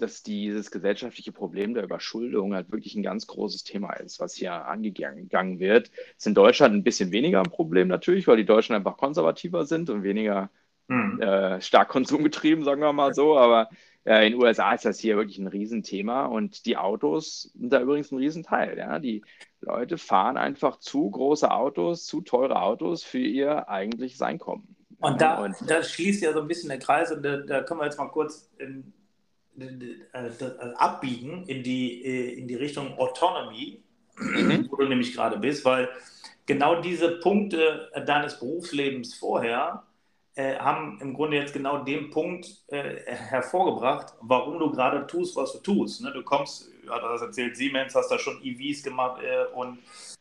dass 0.00 0.22
dieses 0.22 0.70
gesellschaftliche 0.70 1.32
Problem 1.32 1.74
der 1.74 1.84
Überschuldung 1.84 2.54
halt 2.54 2.72
wirklich 2.72 2.94
ein 2.94 3.02
ganz 3.02 3.26
großes 3.26 3.64
Thema 3.64 3.92
ist, 3.94 4.18
was 4.18 4.34
hier 4.34 4.52
angegangen 4.66 5.58
wird. 5.58 5.90
Ist 6.16 6.26
in 6.26 6.34
Deutschland 6.34 6.74
ein 6.74 6.82
bisschen 6.82 7.12
weniger 7.12 7.40
ein 7.40 7.50
Problem 7.50 7.88
natürlich, 7.88 8.26
weil 8.26 8.38
die 8.38 8.46
Deutschen 8.46 8.74
einfach 8.74 8.96
konservativer 8.96 9.66
sind 9.66 9.90
und 9.90 10.02
weniger 10.02 10.50
mhm. 10.88 11.20
äh, 11.20 11.60
stark 11.60 11.88
konsumgetrieben, 11.88 12.64
sagen 12.64 12.80
wir 12.80 12.92
mal 12.92 13.14
so. 13.14 13.36
Aber 13.36 13.68
äh, 14.04 14.26
in 14.26 14.32
den 14.32 14.42
USA 14.42 14.72
ist 14.72 14.84
das 14.84 14.98
hier 14.98 15.16
wirklich 15.16 15.38
ein 15.38 15.46
Riesenthema 15.46 16.26
und 16.26 16.66
die 16.66 16.76
Autos 16.76 17.50
sind 17.54 17.72
da 17.72 17.80
übrigens 17.80 18.10
ein 18.10 18.18
Riesenteil. 18.18 18.78
Ja? 18.78 18.98
Die 18.98 19.22
Leute 19.60 19.98
fahren 19.98 20.36
einfach 20.36 20.78
zu 20.78 21.10
große 21.10 21.50
Autos, 21.50 22.06
zu 22.06 22.22
teure 22.22 22.62
Autos 22.62 23.02
für 23.02 23.18
ihr 23.18 23.68
eigentliches 23.68 24.22
Einkommen. 24.22 24.76
Und 25.00 25.20
da, 25.20 25.42
und, 25.42 25.56
da 25.66 25.82
schließt 25.82 26.22
ja 26.22 26.32
so 26.32 26.40
ein 26.40 26.48
bisschen 26.48 26.68
der 26.68 26.78
Kreis 26.78 27.10
und 27.10 27.22
da, 27.22 27.38
da 27.38 27.62
können 27.62 27.80
wir 27.80 27.86
jetzt 27.86 27.98
mal 27.98 28.08
kurz 28.08 28.50
in, 28.58 28.92
also 30.12 30.46
abbiegen 30.76 31.44
in 31.46 31.62
die, 31.62 32.04
äh, 32.04 32.38
in 32.38 32.48
die 32.48 32.54
Richtung 32.54 32.98
Autonomy, 32.98 33.82
mhm. 34.16 34.68
wo 34.70 34.76
du 34.76 34.88
nämlich 34.88 35.14
gerade 35.14 35.38
bist, 35.38 35.64
weil 35.64 35.88
genau 36.46 36.80
diese 36.80 37.18
Punkte 37.20 37.90
deines 38.06 38.38
Berufslebens 38.38 39.14
vorher 39.14 39.84
äh, 40.34 40.56
haben 40.56 40.98
im 41.00 41.14
Grunde 41.14 41.36
jetzt 41.36 41.52
genau 41.52 41.84
den 41.84 42.10
Punkt 42.10 42.62
äh, 42.68 43.00
hervorgebracht, 43.06 44.14
warum 44.20 44.58
du 44.58 44.70
gerade 44.70 45.06
tust, 45.06 45.36
was 45.36 45.52
du 45.52 45.58
tust. 45.58 46.02
Ne? 46.02 46.12
Du 46.12 46.22
kommst, 46.22 46.70
du 46.84 46.90
hast 46.92 47.22
erzählt, 47.22 47.56
Siemens, 47.56 47.94
hast 47.94 48.10
da 48.10 48.18
schon 48.18 48.40
EVs 48.42 48.82
gemacht 48.82 49.22
äh, 49.22 49.52
und 49.54 49.78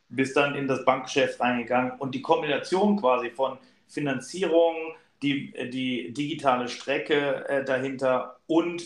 bist 0.10 0.36
dann 0.36 0.56
in 0.56 0.68
das 0.68 0.84
Bankgeschäft 0.86 1.40
reingegangen 1.40 1.94
und 2.00 2.16
die 2.16 2.22
Kombination 2.22 2.98
quasi 3.00 3.30
von 3.30 3.58
Finanzierung, 3.88 4.76
die, 5.22 5.52
die 5.70 6.14
digitale 6.14 6.68
Strecke 6.68 7.48
äh, 7.48 7.64
dahinter 7.64 8.38
und 8.48 8.84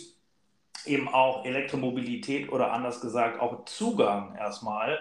eben 0.85 1.07
auch 1.07 1.45
Elektromobilität 1.45 2.51
oder 2.51 2.73
anders 2.73 2.99
gesagt 2.99 3.39
auch 3.39 3.65
Zugang 3.65 4.35
erstmal 4.35 4.99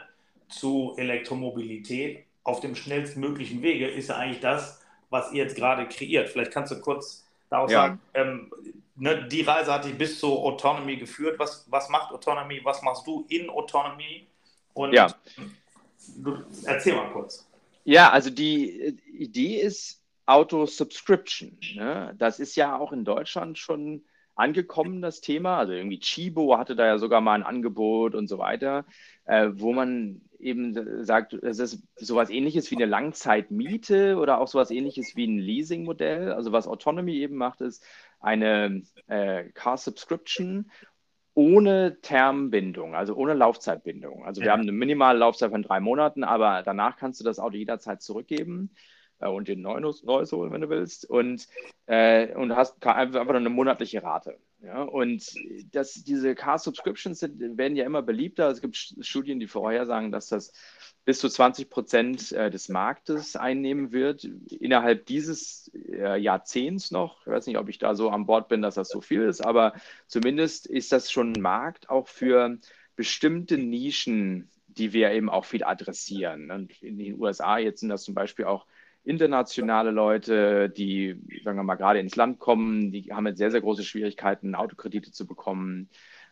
zu 0.48 0.94
Elektromobilität 0.96 2.24
auf 2.44 2.60
dem 2.60 2.74
schnellstmöglichen 2.74 3.62
Wege 3.62 3.88
ist 3.88 4.08
ja 4.08 4.16
eigentlich 4.16 4.40
das, 4.40 4.81
was 5.12 5.30
ihr 5.32 5.44
jetzt 5.44 5.56
gerade 5.56 5.86
kreiert. 5.86 6.30
Vielleicht 6.30 6.50
kannst 6.50 6.72
du 6.72 6.80
kurz 6.80 7.24
darauf 7.50 7.70
ja. 7.70 7.82
sagen, 7.82 8.00
ähm, 8.14 8.52
ne, 8.96 9.28
die 9.28 9.42
Reise 9.42 9.72
hat 9.72 9.84
dich 9.84 9.96
bis 9.96 10.18
zur 10.18 10.38
Autonomy 10.38 10.96
geführt. 10.96 11.38
Was, 11.38 11.66
was 11.70 11.88
macht 11.88 12.12
Autonomy? 12.12 12.60
Was 12.64 12.82
machst 12.82 13.06
du 13.06 13.26
in 13.28 13.50
Autonomy? 13.50 14.26
Und 14.74 14.94
ja. 14.94 15.14
du, 16.16 16.42
erzähl 16.64 16.96
mal 16.96 17.10
kurz. 17.10 17.46
Ja, 17.84 18.10
also 18.10 18.30
die 18.30 18.96
Idee 19.12 19.60
ist 19.60 20.00
Auto-Subscription. 20.24 21.58
Ne? 21.74 22.14
Das 22.18 22.40
ist 22.40 22.56
ja 22.56 22.78
auch 22.78 22.92
in 22.92 23.04
Deutschland 23.04 23.58
schon 23.58 24.02
angekommen, 24.34 25.02
das 25.02 25.20
Thema. 25.20 25.58
Also 25.58 25.72
irgendwie 25.72 26.00
Chibo 26.00 26.56
hatte 26.56 26.74
da 26.74 26.86
ja 26.86 26.98
sogar 26.98 27.20
mal 27.20 27.34
ein 27.34 27.42
Angebot 27.42 28.14
und 28.14 28.28
so 28.28 28.38
weiter, 28.38 28.86
äh, 29.26 29.50
wo 29.52 29.72
man 29.72 30.22
eben 30.42 31.04
sagt, 31.04 31.34
es 31.34 31.58
ist 31.58 31.82
sowas 31.96 32.30
ähnliches 32.30 32.70
wie 32.70 32.76
eine 32.76 32.86
Langzeitmiete 32.86 34.16
oder 34.16 34.40
auch 34.40 34.48
sowas 34.48 34.70
ähnliches 34.70 35.16
wie 35.16 35.26
ein 35.26 35.38
Leasingmodell. 35.38 36.32
Also 36.32 36.52
was 36.52 36.66
Autonomy 36.66 37.16
eben 37.16 37.36
macht, 37.36 37.60
ist 37.60 37.84
eine 38.20 38.82
äh, 39.06 39.44
Car 39.50 39.76
Subscription 39.76 40.70
ohne 41.34 42.00
Termbindung, 42.02 42.94
also 42.94 43.14
ohne 43.14 43.34
Laufzeitbindung. 43.34 44.24
Also 44.24 44.42
wir 44.42 44.52
haben 44.52 44.62
eine 44.62 44.72
minimale 44.72 45.18
Laufzeit 45.18 45.50
von 45.50 45.62
drei 45.62 45.80
Monaten, 45.80 46.24
aber 46.24 46.62
danach 46.62 46.96
kannst 46.96 47.20
du 47.20 47.24
das 47.24 47.38
Auto 47.38 47.56
jederzeit 47.56 48.02
zurückgeben 48.02 48.74
äh, 49.18 49.28
und 49.28 49.48
den 49.48 49.62
neues, 49.62 50.02
neues 50.02 50.32
holen, 50.32 50.52
wenn 50.52 50.60
du 50.60 50.68
willst. 50.68 51.08
Und, 51.08 51.48
äh, 51.86 52.34
und 52.34 52.54
hast 52.54 52.84
einfach 52.86 53.24
nur 53.24 53.36
eine 53.36 53.48
monatliche 53.48 54.02
Rate. 54.02 54.38
Ja? 54.62 54.82
Und 54.82 55.24
das, 55.72 55.94
diese 56.04 56.34
Car-Subscriptions 56.34 57.22
werden 57.22 57.76
ja 57.76 57.84
immer 57.84 58.02
beliebter. 58.02 58.48
Es 58.48 58.60
gibt 58.60 58.76
Studien, 58.76 59.40
die 59.40 59.46
vorhersagen, 59.46 60.12
dass 60.12 60.28
das 60.28 60.52
bis 61.04 61.18
zu 61.18 61.28
20 61.28 61.68
Prozent 61.68 62.32
äh, 62.32 62.50
des 62.50 62.68
Marktes 62.68 63.34
einnehmen 63.34 63.90
wird 63.92 64.24
innerhalb 64.50 65.06
dieses 65.06 65.70
äh, 65.74 66.16
Jahrzehnts 66.16 66.92
noch. 66.92 67.22
Ich 67.22 67.32
weiß 67.32 67.46
nicht, 67.46 67.58
ob 67.58 67.68
ich 67.68 67.78
da 67.78 67.94
so 67.94 68.10
an 68.10 68.26
Bord 68.26 68.48
bin, 68.48 68.62
dass 68.62 68.76
das 68.76 68.88
so 68.88 69.00
viel 69.00 69.22
ist, 69.22 69.44
aber 69.44 69.74
zumindest 70.06 70.66
ist 70.66 70.92
das 70.92 71.10
schon 71.10 71.32
ein 71.32 71.42
Markt 71.42 71.90
auch 71.90 72.06
für 72.06 72.58
bestimmte 72.94 73.58
Nischen, 73.58 74.48
die 74.68 74.92
wir 74.92 75.10
eben 75.10 75.28
auch 75.28 75.44
viel 75.44 75.64
adressieren. 75.64 76.50
Und 76.50 76.80
in 76.82 76.98
den 76.98 77.20
USA 77.20 77.58
jetzt 77.58 77.80
sind 77.80 77.88
das 77.88 78.04
zum 78.04 78.14
Beispiel 78.14 78.44
auch 78.44 78.66
internationale 79.04 79.90
Leute, 79.90 80.70
die, 80.70 81.20
sagen 81.44 81.58
wir 81.58 81.64
mal, 81.64 81.74
gerade 81.74 81.98
ins 81.98 82.16
Land 82.16 82.38
kommen, 82.38 82.92
die 82.92 83.12
haben 83.12 83.26
jetzt 83.26 83.38
sehr, 83.38 83.50
sehr 83.50 83.60
große 83.60 83.82
Schwierigkeiten, 83.82 84.54
Autokredite 84.54 85.10
zu 85.10 85.26
bekommen 85.26 85.88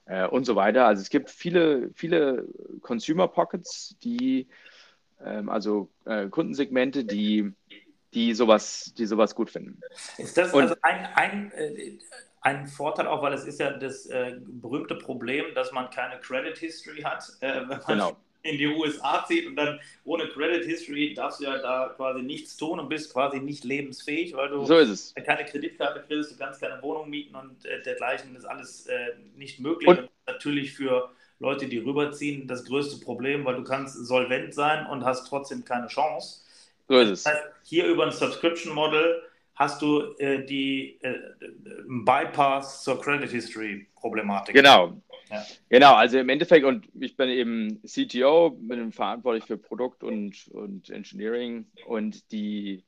äh, 0.06 0.26
und 0.26 0.44
so 0.44 0.56
weiter. 0.56 0.86
Also 0.86 1.02
es 1.02 1.10
gibt 1.10 1.30
viele, 1.30 1.90
viele 1.94 2.46
Consumer 2.82 3.28
Pockets, 3.28 3.96
die, 4.02 4.46
ähm, 5.24 5.48
also 5.48 5.90
äh, 6.04 6.28
Kundensegmente, 6.28 7.04
die, 7.04 7.52
die 8.14 8.34
sowas, 8.34 8.94
die 8.96 9.06
sowas 9.06 9.34
gut 9.34 9.50
finden. 9.50 9.80
Ist 10.18 10.36
das 10.36 10.52
und, 10.52 10.62
also 10.62 10.76
ein, 10.82 11.08
ein, 11.14 11.52
äh, 11.52 11.98
ein 12.40 12.68
Vorteil 12.68 13.08
auch, 13.08 13.20
weil 13.22 13.32
es 13.32 13.44
ist 13.44 13.58
ja 13.58 13.72
das 13.72 14.06
äh, 14.06 14.36
berühmte 14.40 14.94
Problem, 14.94 15.54
dass 15.54 15.72
man 15.72 15.90
keine 15.90 16.20
Credit 16.20 16.56
History 16.56 17.02
hat, 17.02 17.24
äh, 17.40 17.62
wenn 17.62 17.68
man 17.68 17.80
genau 17.86 18.16
in 18.42 18.58
die 18.58 18.66
USA 18.66 19.24
zieht 19.26 19.46
und 19.46 19.56
dann 19.56 19.80
ohne 20.04 20.28
Credit 20.28 20.64
History 20.64 21.14
darfst 21.14 21.40
du 21.40 21.44
ja 21.44 21.58
da 21.58 21.92
quasi 21.96 22.22
nichts 22.22 22.56
tun 22.56 22.80
und 22.80 22.88
bist 22.88 23.12
quasi 23.12 23.40
nicht 23.40 23.64
lebensfähig, 23.64 24.34
weil 24.34 24.48
du 24.48 24.64
so 24.64 24.74
keine 25.24 25.44
Kreditkarte 25.44 26.04
kriegst, 26.06 26.32
du 26.32 26.36
kannst 26.36 26.60
keine 26.60 26.82
Wohnung 26.82 27.10
mieten 27.10 27.34
und 27.34 27.64
äh, 27.64 27.82
dergleichen 27.82 28.34
ist 28.36 28.44
alles 28.44 28.86
äh, 28.86 29.10
nicht 29.36 29.60
möglich. 29.60 29.88
Und, 29.88 29.98
und 30.00 30.10
natürlich 30.26 30.72
für 30.72 31.10
Leute, 31.38 31.66
die 31.66 31.78
rüberziehen, 31.78 32.46
das 32.46 32.64
größte 32.64 33.02
Problem, 33.04 33.44
weil 33.44 33.56
du 33.56 33.64
kannst 33.64 33.96
solvent 34.06 34.54
sein 34.54 34.86
und 34.86 35.04
hast 35.04 35.26
trotzdem 35.26 35.64
keine 35.64 35.88
Chance. 35.88 36.42
So 36.88 36.98
ist 36.98 37.10
es. 37.10 37.22
Das 37.24 37.34
heißt, 37.34 37.44
hier 37.64 37.86
über 37.86 38.04
ein 38.04 38.12
Subscription 38.12 38.74
Model 38.74 39.22
hast 39.54 39.82
du 39.82 40.14
äh, 40.18 40.44
die 40.44 40.98
äh, 41.02 41.14
Bypass 41.86 42.82
zur 42.84 43.00
Credit 43.00 43.30
History 43.30 43.86
Problematik. 43.96 44.54
Genau, 44.54 45.00
Genau, 45.68 45.94
also 45.94 46.18
im 46.18 46.28
Endeffekt, 46.28 46.64
und 46.64 46.88
ich 46.98 47.16
bin 47.16 47.28
eben 47.28 47.80
CTO, 47.86 48.50
bin 48.50 48.92
verantwortlich 48.92 49.44
für 49.44 49.58
Produkt 49.58 50.02
und, 50.02 50.48
und 50.48 50.90
Engineering 50.90 51.66
und 51.86 52.30
die, 52.32 52.84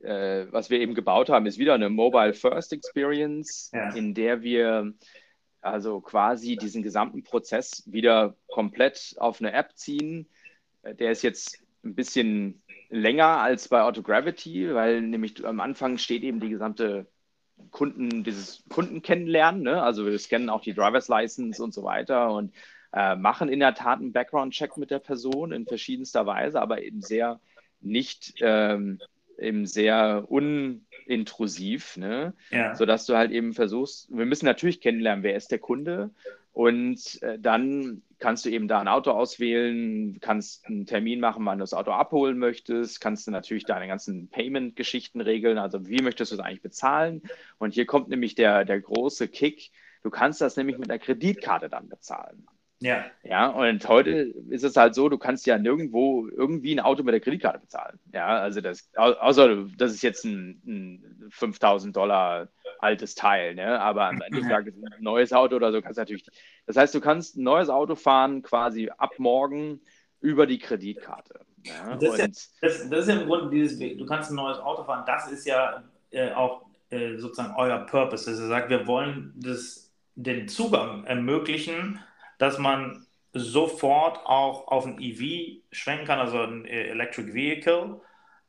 äh, 0.00 0.46
was 0.50 0.70
wir 0.70 0.80
eben 0.80 0.94
gebaut 0.94 1.28
haben, 1.28 1.46
ist 1.46 1.58
wieder 1.58 1.74
eine 1.74 1.90
Mobile 1.90 2.34
First 2.34 2.72
Experience, 2.72 3.70
ja. 3.72 3.90
in 3.94 4.14
der 4.14 4.42
wir 4.42 4.94
also 5.60 6.00
quasi 6.00 6.56
diesen 6.56 6.82
gesamten 6.82 7.22
Prozess 7.22 7.84
wieder 7.86 8.36
komplett 8.48 9.14
auf 9.18 9.40
eine 9.40 9.52
App 9.52 9.76
ziehen. 9.76 10.28
Der 10.82 11.12
ist 11.12 11.22
jetzt 11.22 11.62
ein 11.84 11.94
bisschen 11.94 12.62
länger 12.90 13.40
als 13.40 13.68
bei 13.68 13.82
Autogravity, 13.82 14.74
weil 14.74 15.00
nämlich 15.00 15.44
am 15.44 15.60
Anfang 15.60 15.98
steht 15.98 16.22
eben 16.22 16.40
die 16.40 16.48
gesamte 16.48 17.06
Kunden, 17.70 18.24
dieses 18.24 18.64
Kunden 18.68 19.02
kennenlernen. 19.02 19.62
Ne? 19.62 19.82
Also 19.82 20.06
wir 20.06 20.18
scannen 20.18 20.50
auch 20.50 20.62
die 20.62 20.74
Driver's 20.74 21.08
License 21.08 21.62
und 21.62 21.72
so 21.72 21.82
weiter 21.82 22.32
und 22.32 22.52
äh, 22.92 23.16
machen 23.16 23.48
in 23.48 23.60
der 23.60 23.74
Tat 23.74 24.00
einen 24.00 24.12
Background-Check 24.12 24.76
mit 24.76 24.90
der 24.90 24.98
Person 24.98 25.52
in 25.52 25.66
verschiedenster 25.66 26.26
Weise, 26.26 26.60
aber 26.60 26.82
eben 26.82 27.00
sehr 27.00 27.40
nicht 27.80 28.34
ähm, 28.40 29.00
eben 29.38 29.66
sehr 29.66 30.24
unintrusiv, 30.28 31.96
ne? 31.96 32.34
Ja. 32.50 32.74
sodass 32.74 33.06
du 33.06 33.16
halt 33.16 33.32
eben 33.32 33.54
versuchst, 33.54 34.08
wir 34.10 34.26
müssen 34.26 34.46
natürlich 34.46 34.80
kennenlernen, 34.80 35.24
wer 35.24 35.36
ist 35.36 35.50
der 35.50 35.58
Kunde 35.58 36.10
und 36.52 37.22
äh, 37.22 37.38
dann 37.38 38.02
kannst 38.18 38.44
du 38.44 38.50
eben 38.50 38.68
da 38.68 38.80
ein 38.80 38.88
Auto 38.88 39.10
auswählen, 39.10 40.18
kannst 40.20 40.66
einen 40.66 40.86
Termin 40.86 41.18
machen, 41.18 41.44
wann 41.44 41.58
du 41.58 41.62
das 41.62 41.74
Auto 41.74 41.90
abholen 41.90 42.38
möchtest, 42.38 43.00
kannst 43.00 43.26
du 43.26 43.30
natürlich 43.30 43.64
deine 43.64 43.88
ganzen 43.88 44.28
Payment-Geschichten 44.28 45.20
regeln, 45.20 45.58
also 45.58 45.88
wie 45.88 46.02
möchtest 46.02 46.30
du 46.30 46.36
es 46.36 46.40
eigentlich 46.40 46.62
bezahlen. 46.62 47.22
Und 47.58 47.74
hier 47.74 47.86
kommt 47.86 48.08
nämlich 48.08 48.34
der, 48.34 48.64
der 48.64 48.80
große 48.80 49.28
Kick, 49.28 49.72
du 50.02 50.10
kannst 50.10 50.40
das 50.40 50.56
nämlich 50.56 50.78
mit 50.78 50.90
einer 50.90 50.98
Kreditkarte 50.98 51.68
dann 51.68 51.88
bezahlen. 51.88 52.46
Ja. 52.82 53.04
Ja, 53.22 53.46
und 53.46 53.86
heute 53.88 54.10
ist 54.50 54.64
es 54.64 54.76
halt 54.76 54.96
so, 54.96 55.08
du 55.08 55.16
kannst 55.16 55.46
ja 55.46 55.56
nirgendwo 55.56 56.26
irgendwie 56.28 56.74
ein 56.74 56.80
Auto 56.80 57.04
mit 57.04 57.12
der 57.12 57.20
Kreditkarte 57.20 57.60
bezahlen. 57.60 58.00
Ja, 58.12 58.26
also 58.26 58.60
das, 58.60 58.90
außer 58.96 59.66
das 59.78 59.92
ist 59.92 60.02
jetzt 60.02 60.24
ein, 60.24 60.60
ein 60.66 61.28
5000 61.30 61.94
Dollar 61.94 62.48
altes 62.80 63.14
Teil, 63.14 63.54
ne? 63.54 63.80
Aber 63.80 64.06
am 64.06 64.20
Ende 64.20 64.40
des 64.40 64.50
ein 64.50 65.02
neues 65.02 65.32
Auto 65.32 65.54
oder 65.54 65.70
so 65.70 65.80
kannst 65.80 65.98
du 65.98 66.02
natürlich. 66.02 66.26
Das 66.66 66.76
heißt, 66.76 66.92
du 66.92 67.00
kannst 67.00 67.36
ein 67.36 67.44
neues 67.44 67.68
Auto 67.68 67.94
fahren 67.94 68.42
quasi 68.42 68.90
ab 68.98 69.12
morgen 69.18 69.80
über 70.20 70.46
die 70.46 70.58
Kreditkarte. 70.58 71.40
Ja, 71.64 71.94
das, 71.94 72.14
ist 72.14 72.18
ja, 72.18 72.26
das, 72.60 72.88
das, 72.90 73.00
ist 73.02 73.08
ja 73.08 73.20
im 73.20 73.28
Grunde 73.28 73.50
dieses, 73.50 73.78
du 73.78 74.06
kannst 74.06 74.30
ein 74.30 74.34
neues 74.34 74.58
Auto 74.58 74.82
fahren, 74.82 75.04
das 75.06 75.30
ist 75.30 75.46
ja 75.46 75.84
äh, 76.10 76.32
auch 76.32 76.66
äh, 76.90 77.16
sozusagen 77.16 77.54
euer 77.56 77.78
Purpose, 77.78 78.28
dass 78.28 78.40
ihr 78.40 78.48
sagt, 78.48 78.70
wir 78.70 78.88
wollen 78.88 79.32
das, 79.36 79.92
den 80.16 80.48
Zugang 80.48 81.04
ermöglichen, 81.04 82.00
dass 82.42 82.58
man 82.58 83.06
sofort 83.32 84.18
auch 84.26 84.66
auf 84.66 84.84
ein 84.84 85.00
EV 85.00 85.62
schwenken 85.70 86.06
kann, 86.06 86.18
also 86.18 86.40
ein 86.40 86.64
Electric 86.64 87.32
Vehicle. 87.32 88.00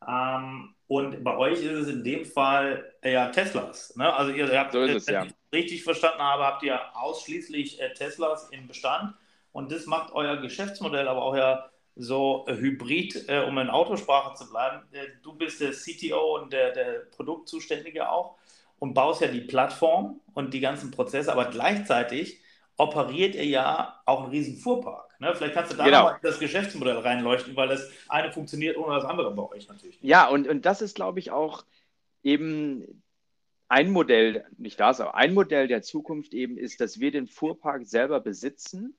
Ähm, 0.07 0.73
und 0.87 1.23
bei 1.23 1.37
euch 1.37 1.61
ist 1.61 1.71
es 1.71 1.87
in 1.89 2.03
dem 2.03 2.25
Fall 2.25 2.91
ja 3.03 3.29
Teslas. 3.29 3.95
Ne? 3.95 4.11
Also 4.11 4.31
ihr, 4.31 4.51
ihr 4.51 4.59
habt, 4.59 4.73
so 4.73 4.81
es, 4.81 5.05
wenn 5.05 5.13
ja. 5.13 5.25
ich 5.25 5.33
richtig 5.53 5.83
verstanden 5.83 6.23
habe, 6.23 6.43
habt 6.43 6.63
ihr 6.63 6.79
ausschließlich 6.95 7.79
äh, 7.79 7.93
Teslas 7.93 8.49
im 8.49 8.67
Bestand. 8.67 9.13
Und 9.51 9.71
das 9.71 9.85
macht 9.85 10.11
euer 10.13 10.37
Geschäftsmodell 10.37 11.07
aber 11.07 11.21
auch 11.21 11.35
ja 11.35 11.69
so 11.95 12.45
äh, 12.47 12.55
hybrid, 12.55 13.29
äh, 13.29 13.45
um 13.47 13.59
in 13.59 13.69
Autosprache 13.69 14.33
zu 14.33 14.49
bleiben. 14.49 14.87
Äh, 14.91 15.05
du 15.21 15.33
bist 15.33 15.61
der 15.61 15.71
CTO 15.71 16.39
und 16.39 16.51
der, 16.51 16.71
der 16.71 17.01
Produktzuständige 17.15 18.09
auch 18.09 18.37
und 18.79 18.95
baust 18.95 19.21
ja 19.21 19.27
die 19.27 19.41
Plattform 19.41 20.19
und 20.33 20.51
die 20.55 20.61
ganzen 20.61 20.89
Prozesse, 20.89 21.31
aber 21.31 21.45
gleichzeitig 21.45 22.42
operiert 22.77 23.35
ihr 23.35 23.45
ja 23.45 24.01
auch 24.05 24.23
einen 24.23 24.31
riesen 24.31 24.57
Fuhrpark. 24.57 25.19
Ne? 25.19 25.33
Vielleicht 25.35 25.53
kannst 25.53 25.73
du 25.73 25.77
da 25.77 25.85
genau. 25.85 26.03
mal 26.05 26.19
das 26.21 26.39
Geschäftsmodell 26.39 26.97
reinleuchten, 26.97 27.55
weil 27.55 27.67
das 27.67 27.89
eine 28.09 28.31
funktioniert 28.31 28.77
ohne 28.77 28.95
das 28.95 29.05
andere 29.05 29.33
bei 29.33 29.43
euch 29.43 29.67
natürlich. 29.67 29.97
Ja, 30.01 30.27
und, 30.27 30.47
und 30.47 30.65
das 30.65 30.81
ist, 30.81 30.95
glaube 30.95 31.19
ich, 31.19 31.31
auch 31.31 31.65
eben 32.23 33.03
ein 33.67 33.91
Modell, 33.91 34.45
nicht 34.57 34.79
das, 34.79 35.01
aber 35.01 35.15
ein 35.15 35.33
Modell 35.33 35.67
der 35.67 35.81
Zukunft 35.81 36.33
eben 36.33 36.57
ist, 36.57 36.81
dass 36.81 36.99
wir 36.99 37.11
den 37.11 37.27
Fuhrpark 37.27 37.85
selber 37.85 38.19
besitzen 38.19 38.95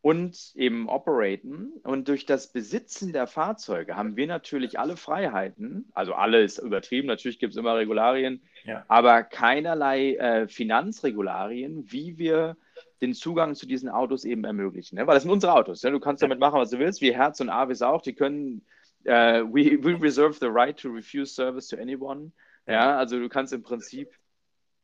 und 0.00 0.52
eben 0.54 0.88
operaten. 0.88 1.72
Und 1.82 2.08
durch 2.08 2.26
das 2.26 2.52
Besitzen 2.52 3.12
der 3.12 3.26
Fahrzeuge 3.26 3.96
haben 3.96 4.16
wir 4.16 4.26
natürlich 4.26 4.78
alle 4.78 4.96
Freiheiten, 4.96 5.90
also 5.94 6.14
alle 6.14 6.42
ist 6.42 6.58
übertrieben, 6.58 7.08
natürlich 7.08 7.38
gibt 7.38 7.54
es 7.54 7.58
immer 7.58 7.76
Regularien, 7.76 8.40
ja. 8.64 8.84
aber 8.88 9.24
keinerlei 9.24 10.14
äh, 10.14 10.48
Finanzregularien, 10.48 11.90
wie 11.90 12.18
wir 12.18 12.56
den 13.00 13.14
Zugang 13.14 13.54
zu 13.54 13.66
diesen 13.66 13.88
Autos 13.88 14.24
eben 14.24 14.44
ermöglichen. 14.44 14.96
Ne? 14.96 15.06
Weil 15.06 15.14
das 15.14 15.22
sind 15.22 15.32
unsere 15.32 15.52
Autos. 15.52 15.82
Ne? 15.82 15.90
Du 15.90 16.00
kannst 16.00 16.22
damit 16.22 16.38
machen, 16.38 16.58
was 16.58 16.70
du 16.70 16.78
willst, 16.78 17.00
wie 17.00 17.14
Herz 17.14 17.40
und 17.40 17.50
Avis 17.50 17.82
auch. 17.82 18.02
Die 18.02 18.14
können, 18.14 18.64
uh, 19.06 19.44
we, 19.52 19.78
we 19.82 20.00
reserve 20.00 20.38
the 20.40 20.48
right 20.48 20.78
to 20.78 20.88
refuse 20.88 21.34
service 21.34 21.68
to 21.68 21.76
anyone. 21.76 22.32
Ja, 22.66 22.96
also 22.96 23.18
du 23.18 23.28
kannst 23.28 23.52
im 23.52 23.62
Prinzip 23.62 24.12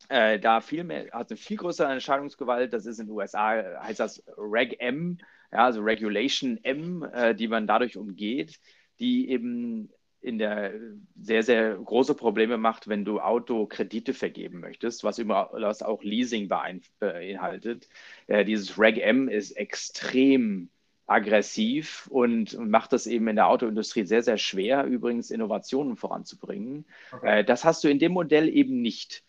äh, 0.09 0.39
da 0.39 0.61
viel 0.61 0.85
mehr, 0.85 1.11
hat 1.13 1.31
eine 1.31 1.37
viel 1.37 1.57
größere 1.57 1.91
Entscheidungsgewalt. 1.91 2.73
Das 2.73 2.87
ist 2.87 2.99
in 2.99 3.07
den 3.07 3.15
USA, 3.15 3.81
heißt 3.81 4.01
das 4.01 4.23
Reg 4.37 4.81
M, 4.81 5.19
ja, 5.53 5.65
also 5.67 5.81
Regulation 5.81 6.59
M, 6.63 7.03
äh, 7.13 7.35
die 7.35 7.49
man 7.49 7.67
dadurch 7.67 7.97
umgeht, 7.97 8.61
die 9.01 9.31
eben 9.31 9.91
in 10.23 10.39
der 10.39 10.73
sehr, 11.21 11.43
sehr 11.43 11.75
große 11.75 12.15
Probleme 12.15 12.57
macht, 12.57 12.89
wenn 12.89 13.05
du 13.05 13.21
Autokredite 13.21 14.15
vergeben 14.15 14.61
möchtest, 14.61 15.03
was, 15.03 15.19
immer, 15.19 15.51
was 15.53 15.83
auch 15.83 16.03
Leasing 16.03 16.49
beinhaltet. 16.49 17.89
Äh, 18.29 18.45
dieses 18.45 18.79
Reg 18.79 18.99
M 18.99 19.29
ist 19.29 19.51
extrem 19.53 20.71
aggressiv 21.07 22.07
und, 22.11 22.55
und, 22.55 22.71
macht 22.71 22.93
das 22.93 23.07
eben 23.07 23.27
in 23.27 23.37
der 23.37 23.49
Autoindustrie 23.49 24.05
sehr, 24.05 24.23
sehr 24.23 24.39
schwer, 24.39 24.85
übrigens 24.85 25.31
Innovationen 25.31 25.97
voranzubringen. 25.97 26.87
Okay. 27.13 27.41
Äh, 27.41 27.45
das 27.45 27.65
hast 27.65 27.83
du 27.83 27.89
in 27.89 27.99
dem 27.99 28.13
Modell 28.13 28.49
eben 28.49 28.81
nicht. 28.81 29.25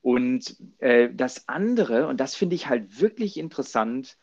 Und 0.00 0.56
äh, 0.78 1.10
das 1.12 1.48
andere, 1.48 2.06
und 2.06 2.20
das 2.20 2.36
finde 2.36 2.54
ich 2.54 2.68
halt 2.68 3.00
wirklich 3.00 3.36
interessant, 3.36 4.16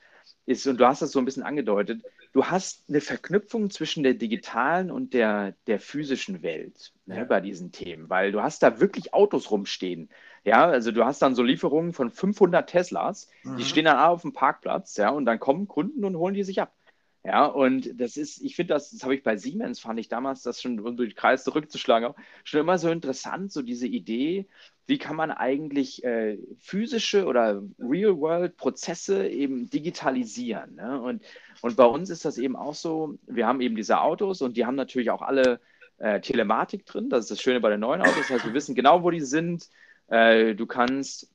ist, 0.45 0.65
und 0.67 0.79
du 0.79 0.88
hast 0.88 1.01
das 1.01 1.12
so 1.12 1.19
ein 1.19 1.25
bisschen 1.25 1.43
angedeutet, 1.43 2.01
du 2.34 2.46
hast 2.46 2.84
eine 2.89 3.00
Verknüpfung 3.00 3.69
zwischen 3.69 4.04
der 4.04 4.15
digitalen 4.15 4.91
und 4.91 5.13
der, 5.13 5.56
der 5.67 5.80
physischen 5.80 6.41
Welt 6.41 6.91
ne, 7.06 7.17
ja. 7.17 7.24
bei 7.24 7.39
diesen 7.39 7.72
Themen, 7.72 8.10
weil 8.10 8.32
du 8.32 8.41
hast 8.41 8.63
da 8.63 8.80
wirklich 8.80 9.13
Autos 9.13 9.50
rumstehen. 9.52 10.10
Ja, 10.43 10.65
also 10.65 10.91
du 10.91 11.06
hast 11.06 11.22
dann 11.22 11.36
so 11.36 11.43
Lieferungen 11.43 11.93
von 11.93 12.10
500 12.10 12.69
Teslas, 12.69 13.30
mhm. 13.43 13.58
die 13.58 13.63
stehen 13.63 13.86
dann 13.86 14.00
auf 14.00 14.24
dem 14.24 14.34
Parkplatz, 14.34 14.98
ja, 14.98 15.10
und 15.10 15.26
dann 15.26 15.39
kommen 15.39 15.67
Kunden 15.67 16.04
und 16.04 16.17
holen 16.17 16.34
die 16.34 16.43
sich 16.43 16.62
ab. 16.62 16.76
Ja, 17.26 17.46
und 17.46 18.02
das 18.02 18.17
ist, 18.17 18.41
ich 18.41 18.58
finde 18.58 18.74
das, 18.74 18.91
das 18.91 19.04
habe 19.04 19.15
ich 19.15 19.24
bei 19.24 19.38
Siemens, 19.38 19.80
fand 19.80 19.98
ich 19.98 20.10
damals, 20.10 20.41
das 20.41 20.62
schon 20.62 20.78
um 20.82 20.98
durch 20.98 21.13
den 21.13 21.17
Kreis 21.17 21.46
zurückzuschlagen, 21.46 22.13
schon 22.43 22.60
immer 22.60 22.78
so 22.78 22.89
interessant, 22.89 23.54
so 23.54 23.62
diese 23.62 23.88
Idee, 23.88 24.50
wie 24.86 24.98
kann 24.98 25.15
man 25.15 25.32
eigentlich 25.32 26.04
äh, 26.04 26.38
physische 26.60 27.26
oder 27.26 27.63
Real-World-Prozesse 27.80 29.28
eben 29.28 29.69
digitalisieren. 29.69 30.76
Ne? 30.76 31.02
Und, 31.02 31.24
und 31.62 31.76
bei 31.78 31.86
uns 31.86 32.10
ist 32.10 32.26
das 32.26 32.38
eben 32.38 32.56
auch 32.56 32.76
so, 32.76 33.17
wir 33.26 33.48
haben 33.48 33.62
eben 33.62 33.76
diese 33.76 34.02
Autos 34.02 34.41
und 34.41 34.58
die 34.58 34.65
haben 34.65 34.76
natürlich 34.76 35.10
auch 35.10 35.22
alle 35.22 35.62
äh, 35.98 36.19
Telematik 36.19 36.86
drin. 36.86 37.10
Das 37.10 37.22
ist 37.22 37.32
das 37.32 37.41
Schöne 37.41 37.62
bei 37.62 37.69
den 37.69 37.80
neuen 37.80 38.02
Autos. 38.02 38.15
Das 38.17 38.30
heißt, 38.30 38.46
wir 38.46 38.54
wissen 38.54 38.76
genau, 38.76 39.04
wo 39.04 39.10
die 39.10 39.22
sind. 39.22 39.69
Äh, 40.08 40.54
du 40.54 40.65
kannst 40.65 41.34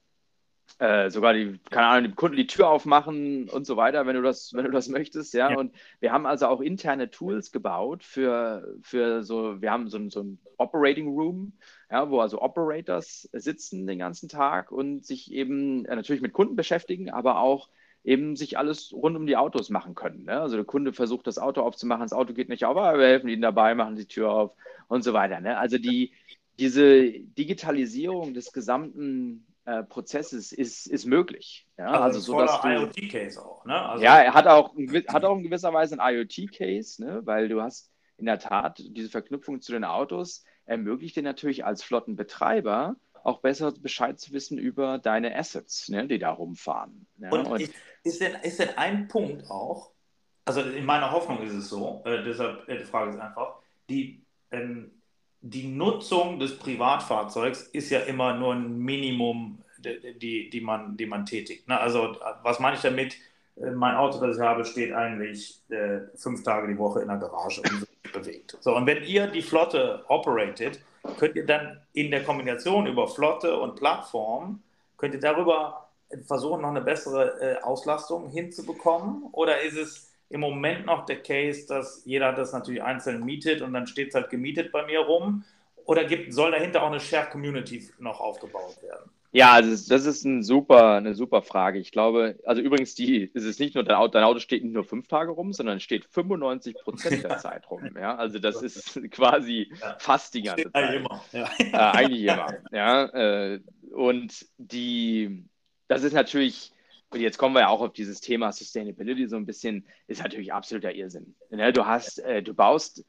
äh, 0.78 1.10
sogar 1.10 1.32
die, 1.32 1.58
keine 1.70 1.86
Ahnung, 1.86 2.10
dem 2.10 2.16
Kunden 2.16 2.36
die 2.36 2.46
Tür 2.46 2.68
aufmachen 2.68 3.48
und 3.48 3.66
so 3.66 3.76
weiter, 3.76 4.06
wenn 4.06 4.16
du 4.16 4.22
das, 4.22 4.52
wenn 4.52 4.64
du 4.64 4.70
das 4.70 4.88
möchtest, 4.88 5.34
ja? 5.34 5.50
ja. 5.50 5.56
Und 5.56 5.74
wir 6.00 6.12
haben 6.12 6.26
also 6.26 6.46
auch 6.46 6.60
interne 6.60 7.10
Tools 7.10 7.50
gebaut 7.50 8.04
für, 8.04 8.76
für 8.82 9.22
so, 9.22 9.60
wir 9.60 9.70
haben 9.70 9.88
so, 9.88 10.08
so 10.10 10.22
ein 10.22 10.38
Operating 10.58 11.08
Room, 11.08 11.54
ja, 11.90 12.10
wo 12.10 12.20
also 12.20 12.42
Operators 12.42 13.28
sitzen 13.32 13.86
den 13.86 13.98
ganzen 13.98 14.28
Tag 14.28 14.70
und 14.72 15.04
sich 15.04 15.32
eben 15.32 15.84
äh, 15.86 15.96
natürlich 15.96 16.22
mit 16.22 16.32
Kunden 16.32 16.56
beschäftigen, 16.56 17.10
aber 17.10 17.40
auch 17.40 17.68
eben 18.04 18.36
sich 18.36 18.58
alles 18.58 18.92
rund 18.92 19.16
um 19.16 19.26
die 19.26 19.36
Autos 19.36 19.70
machen 19.70 19.94
können. 19.94 20.24
Ne? 20.24 20.40
Also 20.40 20.56
der 20.56 20.64
Kunde 20.64 20.92
versucht 20.92 21.26
das 21.26 21.38
Auto 21.38 21.62
aufzumachen, 21.62 22.02
das 22.02 22.12
Auto 22.12 22.32
geht 22.32 22.48
nicht 22.48 22.64
auf, 22.64 22.76
aber 22.76 22.98
wir 22.98 23.06
helfen 23.06 23.28
ihnen 23.28 23.42
dabei, 23.42 23.74
machen 23.74 23.96
die 23.96 24.06
Tür 24.06 24.30
auf 24.30 24.52
und 24.88 25.02
so 25.02 25.12
weiter. 25.12 25.40
Ne? 25.40 25.58
Also 25.58 25.78
die, 25.78 26.12
diese 26.58 27.10
Digitalisierung 27.10 28.34
des 28.34 28.52
gesamten 28.52 29.46
äh, 29.64 29.82
Prozesses 29.82 30.52
ist, 30.52 30.86
ist 30.86 31.06
möglich. 31.06 31.66
Ja? 31.76 31.86
Also, 31.86 32.02
also 32.02 32.20
so, 32.20 32.38
dass 32.38 32.60
du, 32.60 32.68
IoT-Case 32.68 33.44
auch. 33.44 33.64
Ne? 33.64 33.80
Also, 33.80 34.04
ja, 34.04 34.18
er 34.18 34.34
hat 34.34 34.46
auch, 34.46 34.74
hat 35.08 35.24
auch 35.24 35.36
in 35.36 35.42
gewisser 35.42 35.72
Weise 35.72 36.00
einen 36.00 36.16
IoT-Case, 36.16 37.02
ne? 37.04 37.20
weil 37.24 37.48
du 37.48 37.60
hast 37.60 37.90
in 38.16 38.26
der 38.26 38.38
Tat 38.38 38.82
diese 38.82 39.10
Verknüpfung 39.10 39.60
zu 39.60 39.72
den 39.72 39.84
Autos 39.84 40.44
ermöglicht 40.68 41.16
dir 41.16 41.22
natürlich 41.22 41.64
als 41.64 41.82
Flottenbetreiber 41.82 42.96
auch 43.24 43.40
besser 43.40 43.72
Bescheid 43.72 44.18
zu 44.20 44.32
wissen 44.32 44.58
über 44.58 44.98
deine 44.98 45.36
Assets, 45.36 45.88
ne, 45.88 46.06
die 46.06 46.18
da 46.18 46.30
rumfahren. 46.30 47.06
Ja? 47.18 47.30
Und, 47.30 47.46
Und 47.46 47.60
ist, 47.60 47.74
ist, 48.04 48.20
denn, 48.20 48.34
ist 48.42 48.58
denn 48.58 48.76
ein 48.76 49.08
Punkt 49.08 49.50
auch, 49.50 49.90
also 50.44 50.60
in 50.62 50.84
meiner 50.84 51.10
Hoffnung 51.10 51.42
ist 51.42 51.52
es 51.52 51.68
so, 51.68 52.02
äh, 52.04 52.22
deshalb 52.22 52.68
äh, 52.68 52.78
die 52.78 52.84
Frage 52.84 53.10
ist 53.10 53.18
einfach, 53.18 53.56
die, 53.88 54.24
ähm, 54.50 54.92
die 55.40 55.66
Nutzung 55.66 56.38
des 56.38 56.58
Privatfahrzeugs 56.58 57.62
ist 57.62 57.90
ja 57.90 58.00
immer 58.00 58.34
nur 58.34 58.54
ein 58.54 58.78
Minimum, 58.78 59.62
die, 59.78 60.50
die, 60.50 60.60
man, 60.60 60.96
die 60.96 61.06
man 61.06 61.26
tätigt. 61.26 61.68
Ne? 61.68 61.78
Also 61.78 62.16
was 62.42 62.60
meine 62.60 62.76
ich 62.76 62.82
damit? 62.82 63.16
Äh, 63.56 63.70
mein 63.70 63.94
Auto, 63.94 64.24
das 64.24 64.36
ich 64.36 64.42
habe, 64.42 64.64
steht 64.64 64.92
eigentlich 64.92 65.62
äh, 65.70 66.00
fünf 66.14 66.42
Tage 66.42 66.68
die 66.68 66.78
Woche 66.78 67.00
in 67.00 67.08
der 67.08 67.18
Garage 67.18 67.60
und 67.62 67.80
wird 67.80 67.87
bewegt. 68.12 68.56
So, 68.60 68.74
und 68.74 68.86
wenn 68.86 69.02
ihr 69.04 69.26
die 69.26 69.42
Flotte 69.42 70.04
operatet, 70.08 70.80
könnt 71.18 71.36
ihr 71.36 71.46
dann 71.46 71.80
in 71.92 72.10
der 72.10 72.24
Kombination 72.24 72.86
über 72.86 73.08
Flotte 73.08 73.58
und 73.58 73.76
Plattform, 73.76 74.62
könnt 74.96 75.14
ihr 75.14 75.20
darüber 75.20 75.88
versuchen, 76.26 76.62
noch 76.62 76.70
eine 76.70 76.80
bessere 76.80 77.40
äh, 77.40 77.62
Auslastung 77.62 78.28
hinzubekommen? 78.30 79.24
Oder 79.32 79.62
ist 79.62 79.76
es 79.76 80.12
im 80.30 80.40
Moment 80.40 80.86
noch 80.86 81.06
der 81.06 81.22
Case, 81.22 81.66
dass 81.66 82.02
jeder 82.04 82.32
das 82.32 82.52
natürlich 82.52 82.82
einzeln 82.82 83.24
mietet 83.24 83.62
und 83.62 83.72
dann 83.72 83.86
steht 83.86 84.08
es 84.08 84.14
halt 84.14 84.30
gemietet 84.30 84.72
bei 84.72 84.84
mir 84.86 85.00
rum? 85.00 85.44
Oder 85.84 86.04
gibt, 86.04 86.34
soll 86.34 86.50
dahinter 86.50 86.82
auch 86.82 86.88
eine 86.88 87.00
Shared 87.00 87.30
Community 87.30 87.90
noch 87.98 88.20
aufgebaut 88.20 88.82
werden? 88.82 89.10
Ja, 89.30 89.52
also 89.52 89.70
das 89.70 90.06
ist 90.06 90.24
ein 90.24 90.42
super, 90.42 90.94
eine 90.94 91.14
super 91.14 91.42
Frage. 91.42 91.78
Ich 91.78 91.92
glaube, 91.92 92.38
also 92.44 92.62
übrigens, 92.62 92.94
die 92.94 93.24
ist 93.34 93.44
es 93.44 93.58
nicht 93.58 93.74
nur, 93.74 93.84
dein 93.84 93.96
Auto, 93.96 94.12
dein 94.12 94.24
Auto 94.24 94.38
steht 94.38 94.64
nicht 94.64 94.72
nur 94.72 94.84
fünf 94.84 95.06
Tage 95.06 95.32
rum, 95.32 95.52
sondern 95.52 95.80
steht 95.80 96.06
95 96.06 96.76
Prozent 96.82 97.24
der 97.24 97.38
Zeit 97.38 97.70
rum. 97.70 97.90
Ja, 97.94 98.16
also 98.16 98.38
das 98.38 98.62
ist 98.62 98.98
quasi 99.10 99.70
ja. 99.80 99.96
fast 99.98 100.32
die 100.32 100.42
ganze 100.42 100.64
Zeit. 100.64 100.74
Eigentlich 100.74 101.00
immer. 101.00 101.24
Ja. 101.32 101.50
Äh, 101.58 101.96
eigentlich 101.96 102.22
immer. 102.22 102.54
Ja, 102.72 103.04
äh, 103.04 103.60
und 103.92 104.46
die, 104.56 105.44
das 105.88 106.04
ist 106.04 106.14
natürlich, 106.14 106.72
und 107.10 107.20
jetzt 107.20 107.36
kommen 107.36 107.54
wir 107.54 107.60
ja 107.60 107.68
auch 107.68 107.82
auf 107.82 107.92
dieses 107.92 108.22
Thema 108.22 108.50
Sustainability 108.52 109.28
so 109.28 109.36
ein 109.36 109.44
bisschen, 109.44 109.86
ist 110.06 110.22
natürlich 110.22 110.54
absoluter 110.54 110.94
Irrsinn. 110.94 111.34
Ja, 111.50 111.70
du 111.70 111.84
hast, 111.84 112.20
äh, 112.20 112.42
du 112.42 112.54
baust 112.54 113.04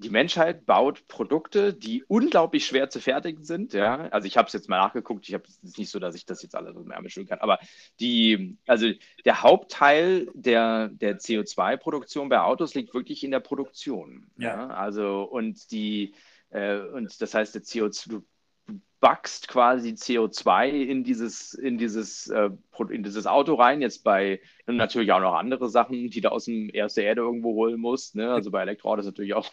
die 0.00 0.10
Menschheit 0.10 0.64
baut 0.64 1.06
Produkte, 1.08 1.74
die 1.74 2.04
unglaublich 2.08 2.66
schwer 2.66 2.88
zu 2.88 3.00
fertigen 3.00 3.44
sind. 3.44 3.74
Ja? 3.74 4.08
Also 4.10 4.26
ich 4.26 4.36
habe 4.36 4.46
es 4.46 4.52
jetzt 4.54 4.68
mal 4.68 4.78
nachgeguckt, 4.78 5.28
ich 5.28 5.34
habe 5.34 5.44
es 5.46 5.76
nicht 5.76 5.90
so, 5.90 5.98
dass 5.98 6.14
ich 6.14 6.24
das 6.24 6.42
jetzt 6.42 6.54
alles 6.54 6.74
so 6.74 6.82
mehr 6.82 7.00
bestimmen 7.02 7.28
kann, 7.28 7.40
aber 7.40 7.58
die, 8.00 8.56
also 8.66 8.90
der 9.24 9.42
Hauptteil 9.42 10.28
der, 10.34 10.88
der 10.88 11.18
CO2-Produktion 11.18 12.30
bei 12.30 12.40
Autos 12.40 12.74
liegt 12.74 12.94
wirklich 12.94 13.22
in 13.24 13.30
der 13.30 13.40
Produktion. 13.40 14.30
Ja. 14.38 14.56
ja? 14.56 14.66
Also 14.68 15.22
und 15.22 15.70
die, 15.70 16.14
äh, 16.48 16.78
und 16.78 17.20
das 17.20 17.34
heißt, 17.34 17.54
der 17.54 17.62
CO2, 17.62 18.22
wächst 19.00 19.48
quasi 19.48 19.90
CO2 19.90 20.68
in 20.68 21.04
dieses, 21.04 21.54
in 21.54 21.78
dieses, 21.78 22.28
äh, 22.28 22.50
in 22.90 23.02
dieses 23.02 23.26
Auto 23.26 23.54
rein. 23.54 23.80
Jetzt 23.80 24.04
bei 24.04 24.40
natürlich 24.66 25.10
auch 25.12 25.20
noch 25.20 25.34
andere 25.34 25.70
Sachen, 25.70 26.10
die 26.10 26.20
du 26.20 26.30
aus 26.30 26.44
dem 26.44 26.70
aus 26.82 26.94
der 26.94 27.04
Erde 27.04 27.22
irgendwo 27.22 27.54
holen 27.54 27.80
musst. 27.80 28.14
Ne? 28.14 28.30
Also 28.30 28.50
bei 28.50 28.62
Elektroautos 28.62 29.06
natürlich 29.06 29.34
auch 29.34 29.52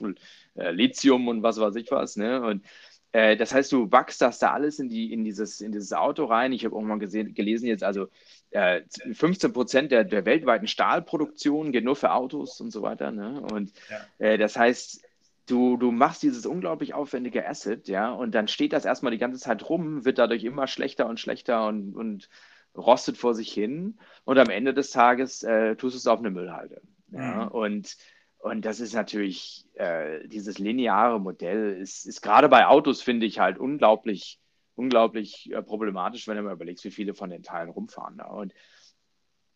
äh, 0.56 0.72
Lithium 0.72 1.28
und 1.28 1.44
was 1.44 1.60
weiß 1.60 1.76
ich 1.76 1.90
was. 1.92 2.18
Ne? 2.18 2.42
Und 2.42 2.66
äh, 3.14 3.38
das 3.38 3.54
heißt, 3.54 3.72
du 3.72 3.92
wachst 3.92 4.22
das 4.22 4.40
da 4.40 4.52
alles 4.52 4.80
in, 4.80 4.90
die, 4.90 5.14
in, 5.14 5.24
dieses, 5.24 5.62
in 5.62 5.72
dieses 5.72 5.94
Auto 5.94 6.26
rein. 6.26 6.52
Ich 6.52 6.66
habe 6.66 6.76
auch 6.76 6.82
mal 6.82 7.00
gesehen, 7.00 7.34
gelesen 7.34 7.68
jetzt, 7.68 7.84
also 7.84 8.08
15 8.52 9.50
äh, 9.50 9.54
Prozent 9.54 9.92
der, 9.92 10.04
der 10.04 10.26
weltweiten 10.26 10.68
Stahlproduktion 10.68 11.72
geht 11.72 11.84
nur 11.84 11.96
für 11.96 12.12
Autos 12.12 12.62
und 12.62 12.72
so 12.72 12.82
weiter. 12.82 13.12
Ne? 13.12 13.42
Und 13.52 13.72
ja. 13.90 14.26
äh, 14.26 14.38
das 14.38 14.58
heißt, 14.58 15.07
du, 15.48 15.78
du 15.78 15.92
machst 15.92 16.24
dieses 16.24 16.46
unglaublich 16.46 16.94
aufwendige 16.94 17.48
Asset, 17.48 17.88
ja, 17.88 18.12
und 18.12 18.36
dann 18.36 18.48
steht 18.48 18.74
das 18.74 18.86
erstmal 18.86 19.12
die 19.12 19.18
ganze 19.18 19.40
Zeit 19.40 19.68
rum, 19.70 20.06
wird 20.06 20.20
dadurch 20.20 20.44
immer 20.44 20.68
schlechter 20.68 21.08
und 21.08 21.20
schlechter 21.20 21.68
und, 21.68 21.96
und 21.96 22.30
rostet 22.76 23.18
vor 23.18 23.34
sich 23.34 23.52
hin. 23.52 23.98
Und 24.24 24.38
am 24.38 24.50
Ende 24.50 24.74
des 24.74 24.92
Tages 24.92 25.44
äh, 25.44 25.76
tust 25.76 25.96
du 25.96 25.98
es 25.98 26.08
auf 26.08 26.20
eine 26.20 26.30
Müllhalde. 26.30 26.82
Ja? 27.12 27.46
Mhm. 27.46 27.48
Und, 27.52 27.98
und 28.40 28.66
das 28.66 28.80
ist 28.80 28.94
natürlich, 28.94 29.66
äh, 29.74 30.28
dieses 30.28 30.60
lineare 30.60 31.20
Modell 31.20 31.78
ist, 31.80 32.06
ist 32.06 32.22
gerade 32.22 32.50
bei 32.50 32.68
Autos, 32.68 33.02
finde 33.02 33.26
ich, 33.26 33.40
halt 33.40 33.58
unglaublich, 33.58 34.40
unglaublich 34.76 35.52
äh, 35.52 35.64
problematisch, 35.64 36.28
wenn 36.28 36.38
du 36.38 36.44
mal 36.44 36.54
überlegst, 36.54 36.86
wie 36.86 36.92
viele 36.92 37.14
von 37.14 37.30
den 37.30 37.44
Teilen 37.44 37.70
rumfahren. 37.70 38.18
Ne? 38.18 38.28
Und 38.28 38.54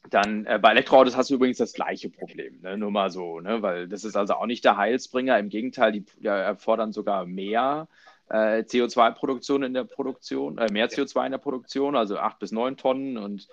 dann 0.09 0.45
äh, 0.45 0.59
bei 0.59 0.71
Elektroautos 0.71 1.15
hast 1.15 1.29
du 1.29 1.35
übrigens 1.35 1.57
das 1.57 1.73
gleiche 1.73 2.09
Problem, 2.09 2.59
ne? 2.61 2.77
nur 2.77 2.91
mal 2.91 3.11
so, 3.11 3.39
ne? 3.39 3.61
weil 3.61 3.87
das 3.87 4.03
ist 4.03 4.15
also 4.15 4.33
auch 4.33 4.45
nicht 4.45 4.65
der 4.65 4.77
Heilsbringer. 4.77 5.37
Im 5.37 5.49
Gegenteil, 5.49 5.91
die 5.91 6.05
ja, 6.19 6.35
erfordern 6.35 6.91
sogar 6.91 7.25
mehr 7.25 7.87
äh, 8.29 8.63
CO2-Produktion 8.63 9.63
in 9.63 9.73
der 9.73 9.83
Produktion, 9.83 10.57
äh, 10.57 10.71
mehr 10.71 10.89
CO2 10.89 11.25
in 11.25 11.31
der 11.31 11.37
Produktion, 11.37 11.95
also 11.95 12.17
acht 12.17 12.39
bis 12.39 12.51
neun 12.51 12.77
Tonnen 12.77 13.17
und 13.17 13.47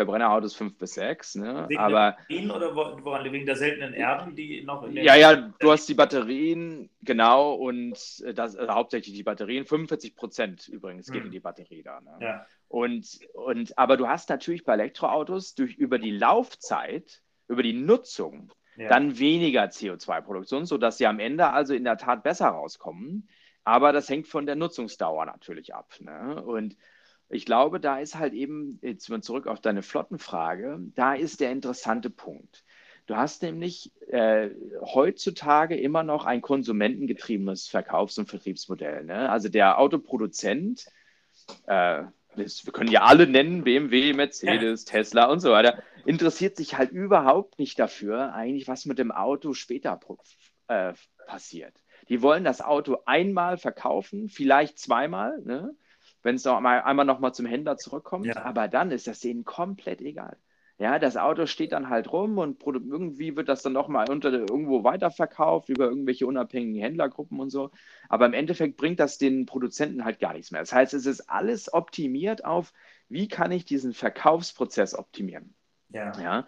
Verbrennerautos 0.00 0.54
fünf 0.54 0.78
bis 0.78 0.94
sechs. 0.94 1.34
Ne? 1.34 1.66
Wegen 1.68 1.78
Aber 1.78 2.16
der 2.30 2.56
oder 2.56 2.74
woran 2.74 3.30
wegen 3.30 3.44
der 3.44 3.56
seltenen 3.56 3.92
Erden, 3.92 4.34
die 4.34 4.62
noch 4.62 4.82
in 4.82 4.96
Ja, 4.96 5.14
ja, 5.14 5.52
du 5.58 5.70
hast 5.70 5.88
die 5.90 5.94
Batterien, 5.94 6.88
genau, 7.02 7.52
und 7.52 7.98
äh, 8.24 8.32
das 8.32 8.56
also 8.56 8.72
hauptsächlich 8.72 9.14
die 9.14 9.22
Batterien. 9.22 9.66
45 9.66 10.16
Prozent 10.16 10.68
übrigens 10.68 11.08
hm. 11.08 11.14
geht 11.14 11.24
in 11.26 11.30
die 11.30 11.40
Batterie 11.40 11.82
da. 11.82 12.00
Ne? 12.00 12.16
Ja. 12.20 12.46
Und, 12.68 13.20
und, 13.34 13.76
aber 13.76 13.98
du 13.98 14.08
hast 14.08 14.30
natürlich 14.30 14.64
bei 14.64 14.72
Elektroautos 14.72 15.54
durch, 15.54 15.74
über 15.74 15.98
die 15.98 16.12
Laufzeit, 16.12 17.20
über 17.46 17.62
die 17.62 17.74
Nutzung, 17.74 18.52
ja. 18.76 18.88
dann 18.88 19.18
weniger 19.18 19.64
CO2-Produktion, 19.64 20.64
sodass 20.64 20.96
sie 20.96 21.06
am 21.06 21.20
Ende 21.20 21.50
also 21.50 21.74
in 21.74 21.84
der 21.84 21.98
Tat 21.98 22.22
besser 22.22 22.48
rauskommen. 22.48 23.28
Aber 23.64 23.92
das 23.92 24.08
hängt 24.08 24.28
von 24.28 24.46
der 24.46 24.56
Nutzungsdauer 24.56 25.26
natürlich 25.26 25.74
ab. 25.74 25.92
Ne? 26.00 26.42
Und 26.42 26.76
ich 27.30 27.46
glaube, 27.46 27.80
da 27.80 27.98
ist 27.98 28.18
halt 28.18 28.34
eben, 28.34 28.78
jetzt 28.82 29.08
mal 29.08 29.22
zurück 29.22 29.46
auf 29.46 29.60
deine 29.60 29.82
Flottenfrage, 29.82 30.80
da 30.94 31.14
ist 31.14 31.40
der 31.40 31.52
interessante 31.52 32.10
Punkt. 32.10 32.64
Du 33.06 33.16
hast 33.16 33.42
nämlich 33.42 33.92
äh, 34.08 34.50
heutzutage 34.82 35.76
immer 35.76 36.02
noch 36.02 36.26
ein 36.26 36.42
konsumentengetriebenes 36.42 37.66
Verkaufs- 37.66 38.18
und 38.18 38.28
Vertriebsmodell. 38.28 39.04
Ne? 39.04 39.30
Also 39.30 39.48
der 39.48 39.78
Autoproduzent, 39.78 40.86
äh, 41.66 42.04
wir 42.36 42.72
können 42.72 42.90
ja 42.90 43.02
alle 43.02 43.26
nennen, 43.26 43.64
BMW, 43.64 44.12
Mercedes, 44.12 44.84
ja. 44.84 44.92
Tesla 44.92 45.26
und 45.26 45.40
so 45.40 45.50
weiter, 45.50 45.82
interessiert 46.04 46.56
sich 46.56 46.78
halt 46.78 46.92
überhaupt 46.92 47.58
nicht 47.58 47.78
dafür, 47.78 48.32
eigentlich, 48.34 48.68
was 48.68 48.86
mit 48.86 48.98
dem 48.98 49.10
Auto 49.10 49.54
später 49.54 49.98
äh, 50.68 50.94
passiert. 51.26 51.74
Die 52.08 52.22
wollen 52.22 52.44
das 52.44 52.60
Auto 52.60 52.98
einmal 53.06 53.56
verkaufen, 53.56 54.28
vielleicht 54.28 54.78
zweimal, 54.78 55.40
ne? 55.44 55.74
Wenn 56.22 56.36
es 56.36 56.44
noch 56.44 56.56
einmal, 56.56 56.82
einmal 56.82 57.06
noch 57.06 57.20
mal 57.20 57.32
zum 57.32 57.46
Händler 57.46 57.76
zurückkommt, 57.76 58.26
ja. 58.26 58.42
aber 58.42 58.68
dann 58.68 58.90
ist 58.90 59.06
das 59.06 59.20
denen 59.20 59.44
komplett 59.44 60.00
egal. 60.00 60.36
Ja, 60.80 60.98
das 60.98 61.18
Auto 61.18 61.44
steht 61.44 61.72
dann 61.72 61.90
halt 61.90 62.10
rum 62.10 62.38
und 62.38 62.64
irgendwie 62.64 63.36
wird 63.36 63.50
das 63.50 63.60
dann 63.60 63.74
nochmal 63.74 64.08
unter 64.08 64.32
irgendwo 64.32 64.82
weiterverkauft 64.82 65.68
über 65.68 65.84
irgendwelche 65.84 66.26
unabhängigen 66.26 66.80
Händlergruppen 66.80 67.38
und 67.38 67.50
so. 67.50 67.70
Aber 68.08 68.24
im 68.24 68.32
Endeffekt 68.32 68.78
bringt 68.78 68.98
das 68.98 69.18
den 69.18 69.44
Produzenten 69.44 70.06
halt 70.06 70.20
gar 70.20 70.32
nichts 70.32 70.52
mehr. 70.52 70.62
Das 70.62 70.72
heißt, 70.72 70.94
es 70.94 71.04
ist 71.04 71.28
alles 71.28 71.70
optimiert 71.74 72.46
auf, 72.46 72.72
wie 73.10 73.28
kann 73.28 73.52
ich 73.52 73.66
diesen 73.66 73.92
Verkaufsprozess 73.92 74.94
optimieren. 74.94 75.54
Ja. 75.90 76.18
ja? 76.18 76.46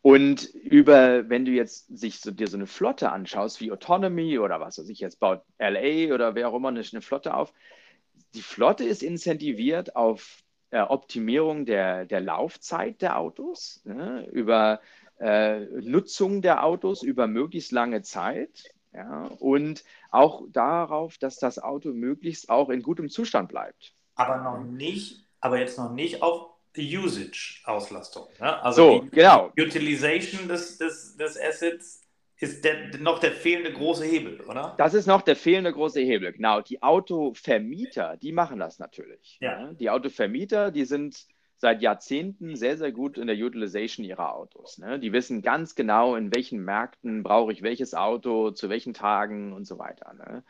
Und 0.00 0.44
über, 0.54 1.28
wenn 1.28 1.44
du 1.44 1.50
jetzt 1.50 1.86
sich 1.94 2.20
so, 2.20 2.30
dir 2.30 2.46
so 2.46 2.56
eine 2.56 2.66
Flotte 2.66 3.12
anschaust, 3.12 3.60
wie 3.60 3.70
Autonomy 3.70 4.38
oder 4.38 4.60
was 4.60 4.78
weiß 4.78 4.88
ich, 4.88 5.00
jetzt 5.00 5.20
baut 5.20 5.42
LA 5.58 6.14
oder 6.14 6.34
wer 6.34 6.48
auch 6.48 6.54
immer 6.54 6.68
eine, 6.68 6.82
eine 6.90 7.02
Flotte 7.02 7.34
auf, 7.34 7.52
die 8.34 8.42
Flotte 8.42 8.84
ist 8.84 9.02
incentiviert 9.02 9.96
auf 9.96 10.42
äh, 10.70 10.80
Optimierung 10.80 11.66
der, 11.66 12.04
der 12.04 12.20
Laufzeit 12.20 13.00
der 13.00 13.18
Autos, 13.18 13.80
ne, 13.84 14.28
über 14.32 14.80
äh, 15.18 15.60
Nutzung 15.60 16.42
der 16.42 16.64
Autos 16.64 17.02
über 17.02 17.26
möglichst 17.26 17.72
lange 17.72 18.02
Zeit 18.02 18.64
ja, 18.92 19.26
und 19.38 19.84
auch 20.10 20.42
darauf, 20.50 21.18
dass 21.18 21.38
das 21.38 21.58
Auto 21.58 21.90
möglichst 21.90 22.50
auch 22.50 22.70
in 22.70 22.82
gutem 22.82 23.08
Zustand 23.08 23.48
bleibt. 23.48 23.94
Aber 24.14 24.38
noch 24.38 24.62
nicht, 24.64 25.24
aber 25.40 25.58
jetzt 25.58 25.78
noch 25.78 25.92
nicht 25.92 26.22
auf 26.22 26.50
Usage-Auslastung. 26.76 28.26
Ne? 28.40 28.62
Also 28.62 29.00
so, 29.00 29.08
genau. 29.10 29.52
Utilization 29.56 30.48
des, 30.48 30.78
des, 30.78 31.16
des 31.16 31.40
Assets 31.40 32.03
ist 32.44 32.64
der, 32.64 32.98
noch 33.00 33.18
der 33.18 33.32
fehlende 33.32 33.72
große 33.72 34.04
Hebel, 34.04 34.40
oder? 34.42 34.74
Das 34.78 34.94
ist 34.94 35.06
noch 35.06 35.22
der 35.22 35.36
fehlende 35.36 35.72
große 35.72 36.00
Hebel, 36.00 36.32
genau. 36.32 36.60
Die 36.60 36.82
Autovermieter, 36.82 38.16
die 38.16 38.32
machen 38.32 38.58
das 38.58 38.78
natürlich. 38.78 39.38
Ja. 39.40 39.66
Ne? 39.66 39.74
Die 39.74 39.90
Autovermieter, 39.90 40.70
die 40.70 40.84
sind 40.84 41.26
seit 41.56 41.80
Jahrzehnten 41.80 42.56
sehr, 42.56 42.76
sehr 42.76 42.92
gut 42.92 43.16
in 43.16 43.26
der 43.26 43.36
Utilization 43.36 44.04
ihrer 44.04 44.34
Autos. 44.34 44.78
Ne? 44.78 44.98
Die 44.98 45.12
wissen 45.12 45.40
ganz 45.40 45.74
genau, 45.74 46.14
in 46.14 46.34
welchen 46.34 46.62
Märkten 46.62 47.22
brauche 47.22 47.52
ich 47.52 47.62
welches 47.62 47.94
Auto, 47.94 48.50
zu 48.50 48.68
welchen 48.68 48.92
Tagen 48.92 49.52
und 49.52 49.66
so 49.66 49.78
weiter. 49.78 50.12
Ne? 50.12 50.44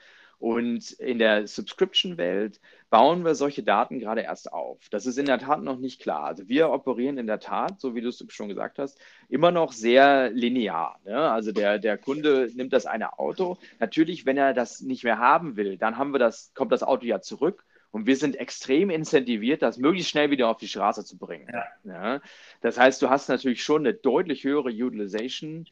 Und 0.44 0.90
in 1.00 1.18
der 1.18 1.46
Subscription-Welt 1.46 2.60
bauen 2.90 3.24
wir 3.24 3.34
solche 3.34 3.62
Daten 3.62 3.98
gerade 3.98 4.20
erst 4.20 4.52
auf. 4.52 4.78
Das 4.90 5.06
ist 5.06 5.16
in 5.16 5.24
der 5.24 5.38
Tat 5.38 5.62
noch 5.62 5.78
nicht 5.78 6.02
klar. 6.02 6.24
Also 6.24 6.50
wir 6.50 6.68
operieren 6.68 7.16
in 7.16 7.26
der 7.26 7.40
Tat, 7.40 7.80
so 7.80 7.94
wie 7.94 8.02
du 8.02 8.10
es 8.10 8.22
schon 8.28 8.50
gesagt 8.50 8.78
hast, 8.78 9.00
immer 9.30 9.50
noch 9.52 9.72
sehr 9.72 10.28
linear. 10.32 11.00
Ne? 11.06 11.16
Also 11.16 11.50
der, 11.50 11.78
der 11.78 11.96
Kunde 11.96 12.50
nimmt 12.54 12.74
das 12.74 12.84
eine 12.84 13.18
Auto. 13.18 13.56
Natürlich, 13.80 14.26
wenn 14.26 14.36
er 14.36 14.52
das 14.52 14.82
nicht 14.82 15.02
mehr 15.02 15.18
haben 15.18 15.56
will, 15.56 15.78
dann 15.78 15.96
haben 15.96 16.12
wir 16.12 16.18
das, 16.18 16.52
kommt 16.52 16.72
das 16.72 16.82
Auto 16.82 17.06
ja 17.06 17.22
zurück. 17.22 17.64
Und 17.90 18.04
wir 18.04 18.16
sind 18.16 18.36
extrem 18.36 18.90
incentiviert, 18.90 19.62
das 19.62 19.78
möglichst 19.78 20.10
schnell 20.10 20.30
wieder 20.30 20.48
auf 20.48 20.58
die 20.58 20.68
Straße 20.68 21.06
zu 21.06 21.16
bringen. 21.16 21.48
Ja. 21.50 21.64
Ja? 21.84 22.20
Das 22.60 22.78
heißt, 22.78 23.00
du 23.00 23.08
hast 23.08 23.30
natürlich 23.30 23.64
schon 23.64 23.86
eine 23.86 23.94
deutlich 23.94 24.44
höhere 24.44 24.68
Utilization 24.68 25.64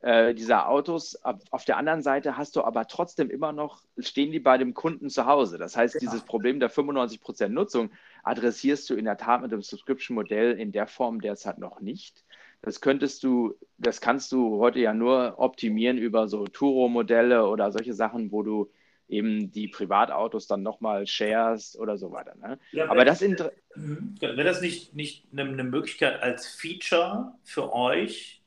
äh, 0.00 0.34
dieser 0.34 0.68
Autos. 0.68 1.18
Auf 1.50 1.64
der 1.64 1.76
anderen 1.76 2.02
Seite 2.02 2.36
hast 2.36 2.56
du 2.56 2.62
aber 2.62 2.86
trotzdem 2.86 3.30
immer 3.30 3.52
noch, 3.52 3.82
stehen 3.98 4.32
die 4.32 4.40
bei 4.40 4.58
dem 4.58 4.74
Kunden 4.74 5.08
zu 5.08 5.26
Hause. 5.26 5.58
Das 5.58 5.76
heißt, 5.76 5.98
genau. 5.98 6.10
dieses 6.10 6.24
Problem 6.24 6.60
der 6.60 6.70
95% 6.70 7.48
Nutzung 7.48 7.90
adressierst 8.22 8.88
du 8.90 8.94
in 8.94 9.04
der 9.04 9.16
Tat 9.16 9.42
mit 9.42 9.52
dem 9.52 9.62
Subscription-Modell 9.62 10.58
in 10.58 10.72
der 10.72 10.86
Form 10.86 11.20
derzeit 11.20 11.58
noch 11.58 11.80
nicht. 11.80 12.24
Das 12.62 12.80
könntest 12.80 13.22
du, 13.22 13.54
das 13.78 14.00
kannst 14.00 14.32
du 14.32 14.58
heute 14.58 14.80
ja 14.80 14.92
nur 14.92 15.38
optimieren 15.38 15.98
über 15.98 16.28
so 16.28 16.46
Turo-Modelle 16.46 17.46
oder 17.46 17.70
solche 17.70 17.94
Sachen, 17.94 18.32
wo 18.32 18.42
du 18.42 18.70
eben 19.08 19.52
die 19.52 19.68
Privatautos 19.68 20.46
dann 20.46 20.62
nochmal 20.62 21.06
shares 21.06 21.78
oder 21.78 21.96
so 21.96 22.10
weiter. 22.10 22.34
Ne? 22.36 22.58
Ja, 22.72 22.90
Aber 22.90 23.04
das 23.04 23.20
mhm. 23.20 24.16
wäre 24.20 24.44
das 24.44 24.60
nicht, 24.60 24.94
nicht 24.94 25.26
eine, 25.32 25.42
eine 25.42 25.64
Möglichkeit 25.64 26.20
als 26.22 26.48
Feature 26.48 27.34
für 27.44 27.72
euch, 27.72 28.42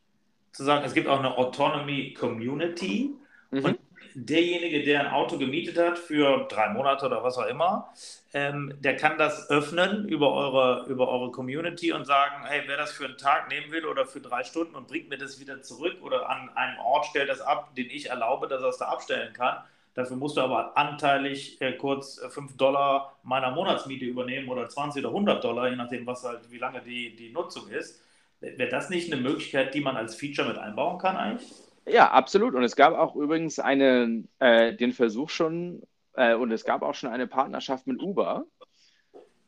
zu 0.51 0.63
sagen, 0.63 0.85
es 0.85 0.93
gibt 0.93 1.07
auch 1.07 1.19
eine 1.19 1.37
Autonomy 1.37 2.13
Community 2.13 3.15
mhm. 3.51 3.65
und 3.65 3.79
derjenige, 4.13 4.83
der 4.83 5.01
ein 5.01 5.07
Auto 5.07 5.37
gemietet 5.37 5.77
hat 5.77 5.97
für 5.97 6.47
drei 6.49 6.69
Monate 6.69 7.05
oder 7.05 7.23
was 7.23 7.37
auch 7.37 7.47
immer, 7.47 7.93
ähm, 8.33 8.73
der 8.79 8.95
kann 8.95 9.17
das 9.17 9.49
öffnen 9.49 10.07
über 10.07 10.33
eure, 10.33 10.85
über 10.87 11.07
eure 11.09 11.31
Community 11.31 11.91
und 11.91 12.05
sagen, 12.05 12.43
hey, 12.45 12.63
wer 12.65 12.77
das 12.77 12.91
für 12.91 13.05
einen 13.05 13.17
Tag 13.17 13.49
nehmen 13.49 13.71
will 13.71 13.85
oder 13.85 14.05
für 14.05 14.21
drei 14.21 14.43
Stunden 14.43 14.75
und 14.75 14.87
bringt 14.87 15.09
mir 15.09 15.17
das 15.17 15.39
wieder 15.39 15.61
zurück 15.61 15.97
oder 16.01 16.29
an 16.29 16.49
einen 16.55 16.77
Ort 16.79 17.05
stellt 17.07 17.29
das 17.29 17.41
ab, 17.41 17.75
den 17.75 17.89
ich 17.89 18.09
erlaube, 18.09 18.47
dass 18.47 18.61
er 18.61 18.69
es 18.69 18.77
da 18.77 18.85
abstellen 18.85 19.33
kann. 19.33 19.57
Dafür 19.95 20.17
musst 20.17 20.37
du 20.37 20.41
aber 20.41 20.77
anteilig 20.77 21.59
äh, 21.61 21.73
kurz 21.73 22.21
5 22.29 22.55
Dollar 22.57 23.17
meiner 23.23 23.51
Monatsmiete 23.51 24.05
übernehmen 24.05 24.47
oder 24.49 24.69
20 24.69 25.03
oder 25.03 25.09
100 25.09 25.43
Dollar, 25.43 25.69
je 25.69 25.75
nachdem, 25.75 26.05
was 26.05 26.23
halt, 26.23 26.49
wie 26.51 26.59
lange 26.59 26.81
die, 26.81 27.15
die 27.15 27.31
Nutzung 27.31 27.67
ist. 27.69 28.01
Wäre 28.41 28.69
das 28.69 28.89
nicht 28.89 29.11
eine 29.11 29.21
Möglichkeit, 29.21 29.73
die 29.73 29.81
man 29.81 29.97
als 29.97 30.15
Feature 30.15 30.47
mit 30.47 30.57
einbauen 30.57 30.97
kann 30.97 31.17
eigentlich? 31.17 31.51
Ja, 31.85 32.11
absolut. 32.11 32.55
Und 32.55 32.63
es 32.63 32.75
gab 32.75 32.93
auch 32.93 33.15
übrigens 33.15 33.59
eine, 33.59 34.23
äh, 34.39 34.73
den 34.73 34.91
Versuch 34.93 35.29
schon, 35.29 35.81
äh, 36.13 36.35
und 36.35 36.51
es 36.51 36.63
gab 36.63 36.81
auch 36.81 36.93
schon 36.93 37.09
eine 37.09 37.27
Partnerschaft 37.27 37.87
mit 37.87 38.01
Uber 38.01 38.45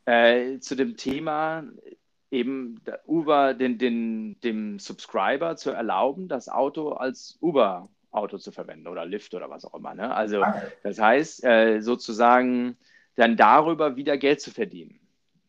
äh, 0.06 0.60
zu 0.60 0.76
dem 0.76 0.98
Thema, 0.98 1.64
eben 2.32 2.82
Uber 3.06 3.54
den, 3.54 3.78
den, 3.78 4.40
dem 4.42 4.80
Subscriber 4.80 5.56
zu 5.56 5.72
erlauben, 5.72 6.28
das 6.28 6.50
Auto 6.50 6.94
als 6.94 7.38
Uber-Auto 7.42 8.38
zu 8.38 8.52
verwenden 8.52 8.88
oder 8.88 9.06
Lyft 9.06 9.34
oder 9.34 9.50
was 9.50 9.66
auch 9.66 9.76
immer. 9.76 9.94
Ne? 9.94 10.14
Also, 10.14 10.42
ah, 10.42 10.62
das 10.84 11.00
heißt, 11.00 11.44
äh, 11.44 11.82
sozusagen 11.82 12.78
dann 13.16 13.36
darüber 13.36 13.98
wieder 13.98 14.18
Geld 14.18 14.42
zu 14.42 14.52
verdienen. 14.52 15.00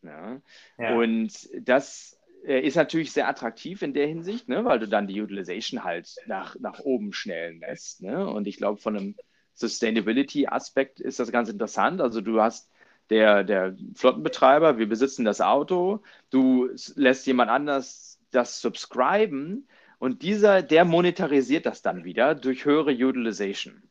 Ja? 0.01 0.41
Ja. 0.77 0.95
Und 0.95 1.49
das 1.61 2.12
ist 2.43 2.75
natürlich 2.75 3.11
sehr 3.11 3.27
attraktiv 3.27 3.81
in 3.81 3.93
der 3.93 4.07
Hinsicht, 4.07 4.49
ne? 4.49 4.65
weil 4.65 4.79
du 4.79 4.87
dann 4.87 5.07
die 5.07 5.21
Utilization 5.21 5.83
halt 5.83 6.13
nach, 6.25 6.55
nach 6.59 6.79
oben 6.79 7.13
schnellen 7.13 7.59
lässt. 7.59 8.01
Ne? 8.01 8.27
Und 8.27 8.47
ich 8.47 8.57
glaube, 8.57 8.81
von 8.81 8.97
einem 8.97 9.15
Sustainability-Aspekt 9.53 10.99
ist 10.99 11.19
das 11.19 11.31
ganz 11.31 11.49
interessant. 11.49 12.01
Also 12.01 12.21
du 12.21 12.41
hast 12.41 12.69
der, 13.09 13.43
der 13.43 13.75
Flottenbetreiber, 13.95 14.77
wir 14.77 14.87
besitzen 14.87 15.25
das 15.25 15.41
Auto, 15.41 16.01
du 16.29 16.69
lässt 16.95 17.27
jemand 17.27 17.49
anders 17.49 18.19
das 18.31 18.59
subscriben 18.59 19.67
und 19.99 20.21
dieser, 20.21 20.61
der 20.61 20.85
monetarisiert 20.85 21.65
das 21.65 21.81
dann 21.81 22.03
wieder 22.03 22.35
durch 22.35 22.65
höhere 22.65 22.91
Utilization. 22.91 23.83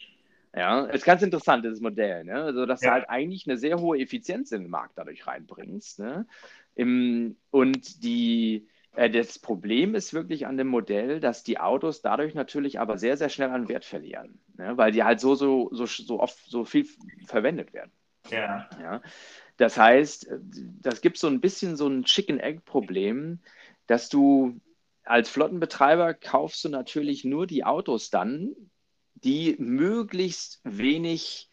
Ja, 0.54 0.84
ist 0.84 1.06
ganz 1.06 1.22
interessant, 1.22 1.64
dieses 1.64 1.80
Modell, 1.80 2.24
ne? 2.24 2.34
Also, 2.34 2.66
dass 2.66 2.82
ja. 2.82 2.88
du 2.88 2.92
halt 2.92 3.08
eigentlich 3.08 3.46
eine 3.46 3.56
sehr 3.56 3.78
hohe 3.78 3.98
Effizienz 3.98 4.52
in 4.52 4.62
den 4.62 4.70
Markt 4.70 4.98
dadurch 4.98 5.26
reinbringst. 5.26 6.00
Ne? 6.00 6.26
Im, 6.74 7.36
und 7.50 8.02
die, 8.02 8.68
äh, 8.94 9.10
das 9.10 9.38
Problem 9.38 9.94
ist 9.94 10.14
wirklich 10.14 10.46
an 10.46 10.56
dem 10.56 10.68
Modell, 10.68 11.20
dass 11.20 11.42
die 11.42 11.58
Autos 11.58 12.02
dadurch 12.02 12.34
natürlich 12.34 12.80
aber 12.80 12.98
sehr, 12.98 13.16
sehr 13.16 13.28
schnell 13.28 13.50
an 13.50 13.68
Wert 13.68 13.84
verlieren, 13.84 14.38
ne? 14.56 14.76
weil 14.76 14.92
die 14.92 15.04
halt 15.04 15.20
so, 15.20 15.34
so, 15.34 15.68
so, 15.72 15.86
so 15.86 16.20
oft 16.20 16.38
so 16.46 16.64
viel 16.64 16.86
verwendet 17.26 17.72
werden. 17.72 17.92
Ja. 18.30 18.68
ja. 18.80 19.02
Das 19.56 19.76
heißt, 19.76 20.28
das 20.80 21.00
gibt 21.00 21.18
so 21.18 21.26
ein 21.26 21.40
bisschen 21.40 21.76
so 21.76 21.86
ein 21.86 22.04
Chicken-Egg-Problem, 22.04 23.40
dass 23.86 24.08
du 24.08 24.60
als 25.04 25.28
Flottenbetreiber 25.28 26.14
kaufst 26.14 26.64
du 26.64 26.68
natürlich 26.68 27.24
nur 27.24 27.46
die 27.46 27.64
Autos 27.64 28.10
dann, 28.10 28.54
die 29.14 29.56
möglichst 29.58 30.60
wenig 30.64 31.50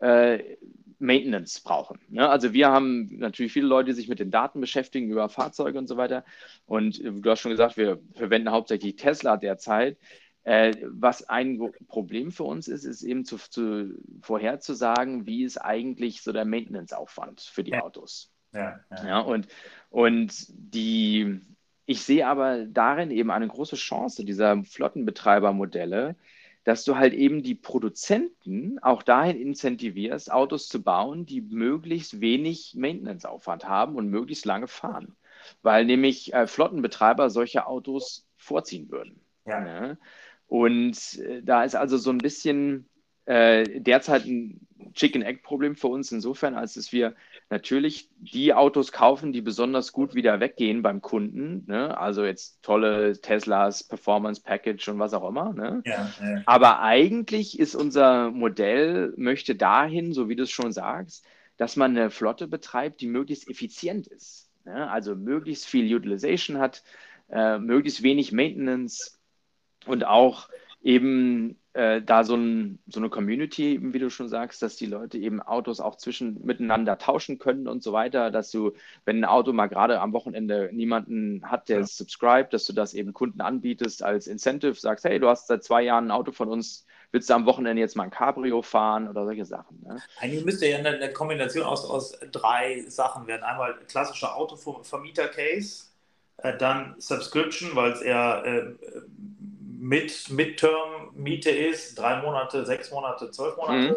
äh, 0.00 0.56
Maintenance 1.02 1.60
brauchen. 1.60 2.00
Ne? 2.08 2.28
Also 2.28 2.52
wir 2.52 2.70
haben 2.70 3.18
natürlich 3.18 3.52
viele 3.52 3.66
Leute, 3.66 3.90
die 3.90 3.96
sich 3.96 4.08
mit 4.08 4.20
den 4.20 4.30
Daten 4.30 4.60
beschäftigen 4.60 5.10
über 5.10 5.28
Fahrzeuge 5.28 5.78
und 5.78 5.88
so 5.88 5.96
weiter. 5.96 6.24
Und 6.64 7.00
äh, 7.00 7.12
du 7.12 7.30
hast 7.30 7.40
schon 7.40 7.50
gesagt, 7.50 7.76
wir 7.76 8.00
verwenden 8.14 8.50
hauptsächlich 8.50 8.96
Tesla 8.96 9.36
derzeit. 9.36 9.98
Äh, 10.44 10.74
was 10.86 11.28
ein 11.28 11.60
Problem 11.88 12.32
für 12.32 12.44
uns 12.44 12.68
ist, 12.68 12.84
ist 12.84 13.02
eben 13.02 13.24
zu, 13.24 13.36
zu, 13.36 13.94
vorherzusagen, 14.22 15.26
wie 15.26 15.44
ist 15.44 15.58
eigentlich 15.58 16.22
so 16.22 16.32
der 16.32 16.44
Maintenance-Aufwand 16.44 17.40
für 17.40 17.62
die 17.62 17.76
Autos. 17.76 18.32
Ja, 18.52 18.80
ja. 18.90 19.06
ja, 19.06 19.18
und, 19.20 19.48
und 19.90 20.32
die, 20.48 21.40
ich 21.86 22.02
sehe 22.02 22.26
aber 22.26 22.66
darin 22.66 23.10
eben 23.10 23.30
eine 23.30 23.48
große 23.48 23.76
Chance 23.76 24.24
dieser 24.24 24.62
Flottenbetreibermodelle, 24.64 26.16
dass 26.64 26.84
du 26.84 26.96
halt 26.96 27.12
eben 27.12 27.42
die 27.42 27.54
Produzenten 27.54 28.78
auch 28.80 29.02
dahin 29.02 29.40
incentivierst, 29.40 30.30
Autos 30.30 30.68
zu 30.68 30.82
bauen, 30.82 31.26
die 31.26 31.40
möglichst 31.40 32.20
wenig 32.20 32.74
Maintenance-Aufwand 32.76 33.68
haben 33.68 33.96
und 33.96 34.08
möglichst 34.08 34.46
lange 34.46 34.68
fahren. 34.68 35.16
Weil 35.62 35.84
nämlich 35.84 36.32
äh, 36.32 36.46
Flottenbetreiber 36.46 37.30
solche 37.30 37.66
Autos 37.66 38.26
vorziehen 38.36 38.90
würden. 38.90 39.20
Ja. 39.44 39.60
Ne? 39.60 39.98
Und 40.46 41.18
äh, 41.18 41.42
da 41.42 41.64
ist 41.64 41.74
also 41.74 41.96
so 41.96 42.10
ein 42.10 42.18
bisschen 42.18 42.88
äh, 43.24 43.80
derzeit 43.80 44.24
ein 44.24 44.66
Chicken-Egg-Problem 44.94 45.76
für 45.76 45.88
uns 45.88 46.12
insofern, 46.12 46.54
als 46.54 46.74
dass 46.74 46.92
wir 46.92 47.14
natürlich 47.52 48.08
die 48.16 48.54
Autos 48.54 48.92
kaufen, 48.92 49.34
die 49.34 49.42
besonders 49.42 49.92
gut 49.92 50.14
wieder 50.14 50.40
weggehen 50.40 50.80
beim 50.80 51.02
Kunden. 51.02 51.64
Ne? 51.66 51.96
Also 51.96 52.24
jetzt 52.24 52.62
tolle 52.62 53.20
Teslas, 53.20 53.84
Performance 53.84 54.40
Package 54.42 54.88
und 54.88 54.98
was 54.98 55.12
auch 55.12 55.28
immer. 55.28 55.52
Ne? 55.52 55.82
Ja, 55.84 56.10
ja. 56.22 56.42
Aber 56.46 56.80
eigentlich 56.80 57.58
ist 57.58 57.74
unser 57.74 58.30
Modell, 58.30 59.12
möchte 59.18 59.54
dahin, 59.54 60.14
so 60.14 60.30
wie 60.30 60.34
du 60.34 60.44
es 60.44 60.50
schon 60.50 60.72
sagst, 60.72 61.26
dass 61.58 61.76
man 61.76 61.94
eine 61.94 62.10
Flotte 62.10 62.48
betreibt, 62.48 63.02
die 63.02 63.06
möglichst 63.06 63.48
effizient 63.50 64.06
ist. 64.06 64.50
Ne? 64.64 64.90
Also 64.90 65.14
möglichst 65.14 65.66
viel 65.66 65.94
Utilization 65.94 66.56
hat, 66.56 66.82
äh, 67.28 67.58
möglichst 67.58 68.02
wenig 68.02 68.32
Maintenance 68.32 69.20
und 69.84 70.06
auch 70.06 70.48
eben 70.82 71.60
äh, 71.74 72.02
da 72.02 72.24
so, 72.24 72.36
ein, 72.36 72.78
so, 72.86 73.00
eine 73.00 73.08
Community, 73.08 73.78
wie 73.80 73.98
du 73.98 74.10
schon 74.10 74.28
sagst, 74.28 74.60
dass 74.60 74.76
die 74.76 74.86
Leute 74.86 75.16
eben 75.16 75.40
Autos 75.40 75.80
auch 75.80 75.96
zwischen 75.96 76.44
miteinander 76.44 76.98
tauschen 76.98 77.38
können 77.38 77.66
und 77.66 77.82
so 77.82 77.92
weiter, 77.92 78.30
dass 78.30 78.50
du, 78.50 78.72
wenn 79.06 79.20
ein 79.20 79.24
Auto 79.24 79.52
mal 79.52 79.68
gerade 79.68 80.00
am 80.00 80.12
Wochenende 80.12 80.68
niemanden 80.72 81.50
hat, 81.50 81.70
der 81.70 81.80
ja. 81.80 81.86
subscribt, 81.86 82.52
dass 82.52 82.66
du 82.66 82.74
das 82.74 82.92
eben 82.92 83.14
Kunden 83.14 83.40
anbietest 83.40 84.02
als 84.02 84.26
Incentive, 84.26 84.74
sagst, 84.74 85.06
hey, 85.06 85.18
du 85.18 85.28
hast 85.28 85.46
seit 85.46 85.64
zwei 85.64 85.82
Jahren 85.82 86.08
ein 86.08 86.10
Auto 86.10 86.32
von 86.32 86.48
uns, 86.48 86.86
willst 87.10 87.30
du 87.30 87.34
am 87.34 87.46
Wochenende 87.46 87.80
jetzt 87.80 87.96
mal 87.96 88.04
ein 88.04 88.10
Cabrio 88.10 88.60
fahren 88.60 89.08
oder 89.08 89.24
solche 89.24 89.46
Sachen. 89.46 89.82
Ne? 89.82 89.96
Eigentlich 90.18 90.44
müsste 90.44 90.66
ja 90.66 90.78
eine, 90.78 90.90
eine 90.90 91.12
Kombination 91.12 91.64
aus, 91.64 91.88
aus 91.88 92.18
drei 92.32 92.84
Sachen 92.88 93.26
werden. 93.26 93.44
Einmal 93.44 93.76
klassischer 93.88 94.36
Autovermieter-Case, 94.36 95.86
äh, 96.38 96.56
dann 96.56 96.96
Subscription, 96.98 97.74
weil 97.74 97.92
es 97.92 98.02
eher 98.02 98.42
äh, 98.44 98.74
mit 99.82 100.30
Midterm-Miete 100.30 101.50
ist, 101.50 101.98
drei 101.98 102.22
Monate, 102.22 102.64
sechs 102.64 102.92
Monate, 102.92 103.32
zwölf 103.32 103.56
Monate. 103.56 103.90
Mhm. 103.90 103.96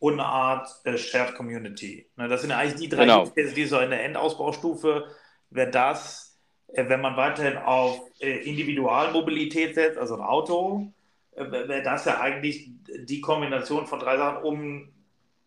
Und 0.00 0.14
eine 0.14 0.24
Art 0.24 0.68
äh, 0.84 0.98
Shared 0.98 1.36
Community. 1.36 2.08
Ne, 2.16 2.26
das 2.26 2.40
sind 2.40 2.50
eigentlich 2.50 2.80
die 2.80 2.88
drei 2.88 3.04
genau. 3.04 3.26
die 3.36 3.64
so 3.66 3.78
in 3.78 3.90
der 3.90 4.02
Endausbaustufe 4.04 5.04
wäre 5.50 5.70
das, 5.70 6.36
äh, 6.72 6.88
wenn 6.88 7.00
man 7.00 7.16
weiterhin 7.16 7.58
auf 7.58 8.00
äh, 8.18 8.38
Individualmobilität 8.38 9.76
setzt, 9.76 9.98
also 9.98 10.16
ein 10.16 10.22
Auto, 10.22 10.90
äh, 11.36 11.48
wäre 11.48 11.82
das 11.82 12.06
ja 12.06 12.18
eigentlich 12.18 12.70
die 12.88 13.20
Kombination 13.20 13.86
von 13.86 14.00
drei 14.00 14.16
Sachen, 14.16 14.42
um 14.42 14.88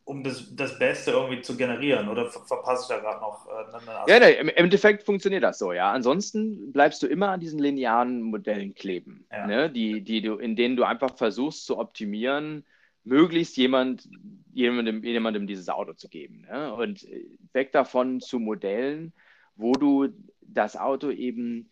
um 0.05 0.23
das, 0.23 0.53
das 0.55 0.77
Beste 0.79 1.11
irgendwie 1.11 1.41
zu 1.41 1.55
generieren 1.55 2.09
oder 2.09 2.29
verpasse 2.29 2.83
ich 2.83 2.87
da 2.89 2.99
gerade 2.99 3.21
noch 3.21 3.47
äh, 3.47 3.75
eine 3.75 4.07
Ja, 4.07 4.19
nee, 4.19 4.39
im 4.39 4.49
Endeffekt 4.49 5.03
funktioniert 5.03 5.43
das 5.43 5.59
so, 5.59 5.71
ja. 5.71 5.91
Ansonsten 5.91 6.71
bleibst 6.71 7.01
du 7.03 7.07
immer 7.07 7.29
an 7.29 7.39
diesen 7.39 7.59
linearen 7.59 8.21
Modellen 8.21 8.73
kleben, 8.75 9.25
ja. 9.31 9.47
ne? 9.47 9.69
die, 9.69 10.01
die 10.01 10.21
du, 10.21 10.35
in 10.37 10.55
denen 10.55 10.75
du 10.75 10.83
einfach 10.83 11.15
versuchst 11.15 11.65
zu 11.65 11.77
optimieren, 11.77 12.65
möglichst 13.05 13.55
jemand, 13.55 14.09
jemandem, 14.53 15.03
jemandem 15.03 15.47
dieses 15.47 15.69
Auto 15.69 15.93
zu 15.93 16.09
geben. 16.09 16.47
Ne? 16.49 16.73
Und 16.73 17.07
weg 17.53 17.71
davon 17.71 18.19
zu 18.19 18.39
Modellen, 18.39 19.13
wo 19.55 19.73
du 19.73 20.09
das 20.41 20.75
Auto 20.75 21.11
eben 21.11 21.69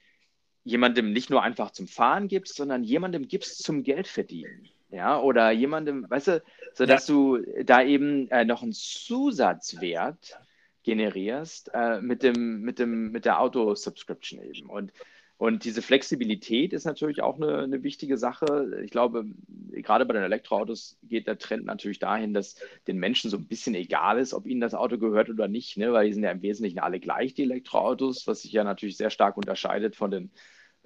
jemandem 0.64 1.12
nicht 1.12 1.30
nur 1.30 1.42
einfach 1.42 1.72
zum 1.72 1.88
Fahren 1.88 2.28
gibst, 2.28 2.56
sondern 2.56 2.84
jemandem 2.84 3.28
gibst 3.28 3.64
zum 3.64 3.84
Geld 3.84 4.08
verdienen 4.08 4.70
ja, 4.92 5.20
oder 5.20 5.52
jemandem, 5.52 6.06
weißt 6.10 6.28
du, 6.28 6.44
sodass 6.74 7.08
ja. 7.08 7.16
du 7.16 7.40
da 7.64 7.82
eben 7.82 8.30
äh, 8.30 8.46
noch 8.46 8.62
einen 8.62 8.74
Zusatzwert 8.74 10.38
generierst 10.84 11.72
äh, 11.74 12.02
mit, 12.02 12.24
dem, 12.24 12.62
mit, 12.62 12.80
dem, 12.80 13.12
mit 13.12 13.26
der 13.26 13.40
Auto-Subscription 13.40 14.42
eben. 14.42 14.70
Und, 14.70 14.92
und 15.38 15.64
diese 15.64 15.82
Flexibilität 15.82 16.74
ist 16.74 16.86
natürlich 16.86 17.22
auch 17.22 17.38
eine, 17.38 17.60
eine 17.60 17.84
wichtige 17.84 18.18
Sache. 18.18 18.82
Ich 18.84 18.92
glaube, 18.92 19.26
gerade 19.72 20.06
bei 20.06 20.14
den 20.14 20.24
Elektroautos 20.24 20.98
geht 21.04 21.28
der 21.28 21.38
Trend 21.38 21.66
natürlich 21.66 22.00
dahin, 22.00 22.34
dass 22.34 22.56
den 22.88 22.98
Menschen 22.98 23.30
so 23.30 23.38
ein 23.38 23.48
bisschen 23.48 23.76
egal 23.76 24.20
ist, 24.20 24.34
ob 24.34 24.46
ihnen 24.46 24.62
das 24.62 24.74
Auto 24.76 24.98
gehört 24.98 25.30
oder 25.30 25.48
nicht, 25.48 25.78
ne? 25.78 25.94
weil 25.94 26.08
die 26.08 26.14
sind 26.14 26.24
ja 26.24 26.32
im 26.32 26.42
Wesentlichen 26.42 26.80
alle 26.80 27.00
gleich, 27.00 27.34
die 27.34 27.44
Elektroautos, 27.44 28.28
was 28.28 28.42
sich 28.42 28.52
ja 28.52 28.64
natürlich 28.64 28.98
sehr 28.98 29.10
stark 29.10 29.38
unterscheidet 29.38 29.96
von 29.96 30.12
den 30.12 30.32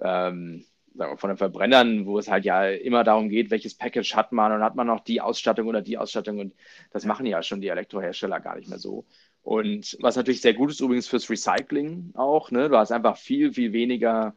ähm, 0.00 0.64
von 1.16 1.28
den 1.28 1.36
Verbrennern, 1.36 2.06
wo 2.06 2.18
es 2.18 2.30
halt 2.30 2.44
ja 2.44 2.68
immer 2.68 3.04
darum 3.04 3.28
geht, 3.28 3.50
welches 3.50 3.74
Package 3.74 4.14
hat 4.14 4.32
man 4.32 4.52
und 4.52 4.62
hat 4.62 4.76
man 4.76 4.86
noch 4.86 5.00
die 5.00 5.20
Ausstattung 5.20 5.68
oder 5.68 5.82
die 5.82 5.98
Ausstattung 5.98 6.38
und 6.38 6.54
das 6.90 7.04
machen 7.04 7.26
ja 7.26 7.42
schon 7.42 7.60
die 7.60 7.68
Elektrohersteller 7.68 8.40
gar 8.40 8.56
nicht 8.56 8.68
mehr 8.68 8.78
so. 8.78 9.04
Und 9.42 9.96
was 10.00 10.16
natürlich 10.16 10.40
sehr 10.40 10.54
gut 10.54 10.70
ist 10.70 10.80
übrigens 10.80 11.06
fürs 11.06 11.30
Recycling 11.30 12.12
auch, 12.14 12.50
ne? 12.50 12.68
du 12.68 12.76
hast 12.76 12.92
einfach 12.92 13.16
viel, 13.16 13.52
viel 13.52 13.72
weniger 13.72 14.34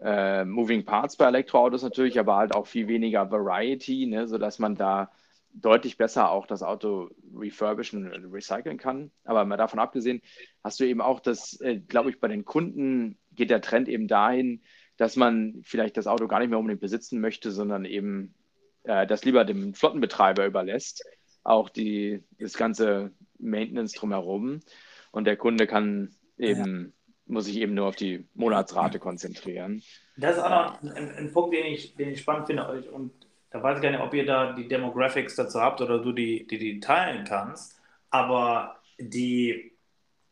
äh, 0.00 0.44
Moving 0.44 0.84
Parts 0.84 1.16
bei 1.16 1.26
Elektroautos 1.26 1.82
natürlich, 1.82 2.18
aber 2.18 2.36
halt 2.36 2.54
auch 2.54 2.66
viel 2.66 2.88
weniger 2.88 3.30
Variety, 3.30 4.06
ne? 4.06 4.26
sodass 4.26 4.58
man 4.58 4.74
da 4.74 5.10
deutlich 5.52 5.96
besser 5.96 6.30
auch 6.30 6.46
das 6.46 6.62
Auto 6.62 7.10
refurbischen 7.34 8.12
und 8.12 8.32
recyceln 8.32 8.78
kann. 8.78 9.10
Aber 9.24 9.44
mal 9.44 9.56
davon 9.56 9.78
abgesehen, 9.78 10.22
hast 10.62 10.80
du 10.80 10.84
eben 10.84 11.00
auch 11.00 11.20
das, 11.20 11.60
äh, 11.60 11.76
glaube 11.76 12.10
ich, 12.10 12.20
bei 12.20 12.28
den 12.28 12.44
Kunden 12.44 13.18
geht 13.32 13.50
der 13.50 13.60
Trend 13.60 13.88
eben 13.88 14.08
dahin, 14.08 14.62
dass 14.98 15.16
man 15.16 15.60
vielleicht 15.62 15.96
das 15.96 16.06
Auto 16.06 16.26
gar 16.26 16.40
nicht 16.40 16.50
mehr 16.50 16.58
unbedingt 16.58 16.82
besitzen 16.82 17.20
möchte, 17.20 17.50
sondern 17.50 17.86
eben 17.86 18.34
äh, 18.82 19.06
das 19.06 19.24
lieber 19.24 19.44
dem 19.44 19.72
Flottenbetreiber 19.72 20.44
überlässt, 20.44 21.04
auch 21.44 21.70
die, 21.70 22.22
das 22.38 22.54
ganze 22.54 23.12
Maintenance 23.38 23.94
drumherum. 23.94 24.60
Und 25.12 25.24
der 25.24 25.36
Kunde 25.36 25.66
kann 25.66 26.10
eben, 26.36 26.84
ja. 26.84 27.32
muss 27.32 27.46
sich 27.46 27.58
eben 27.58 27.74
nur 27.74 27.86
auf 27.86 27.96
die 27.96 28.26
Monatsrate 28.34 28.98
konzentrieren. 28.98 29.82
Das 30.16 30.36
ist 30.36 30.42
auch 30.42 30.50
noch 30.50 30.82
ein, 30.82 31.10
ein 31.10 31.32
Punkt, 31.32 31.54
den 31.54 31.66
ich, 31.66 31.94
den 31.94 32.10
ich 32.10 32.20
spannend 32.20 32.48
finde. 32.48 32.90
Und 32.90 33.12
da 33.50 33.62
weiß 33.62 33.78
ich 33.78 33.82
gar 33.82 33.92
nicht, 33.92 34.00
ob 34.00 34.12
ihr 34.14 34.26
da 34.26 34.52
die 34.52 34.66
Demographics 34.66 35.36
dazu 35.36 35.60
habt 35.60 35.80
oder 35.80 36.00
du 36.00 36.12
die, 36.12 36.46
die, 36.46 36.58
die 36.58 36.80
teilen 36.80 37.24
kannst. 37.24 37.80
Aber 38.10 38.80
die, 38.98 39.77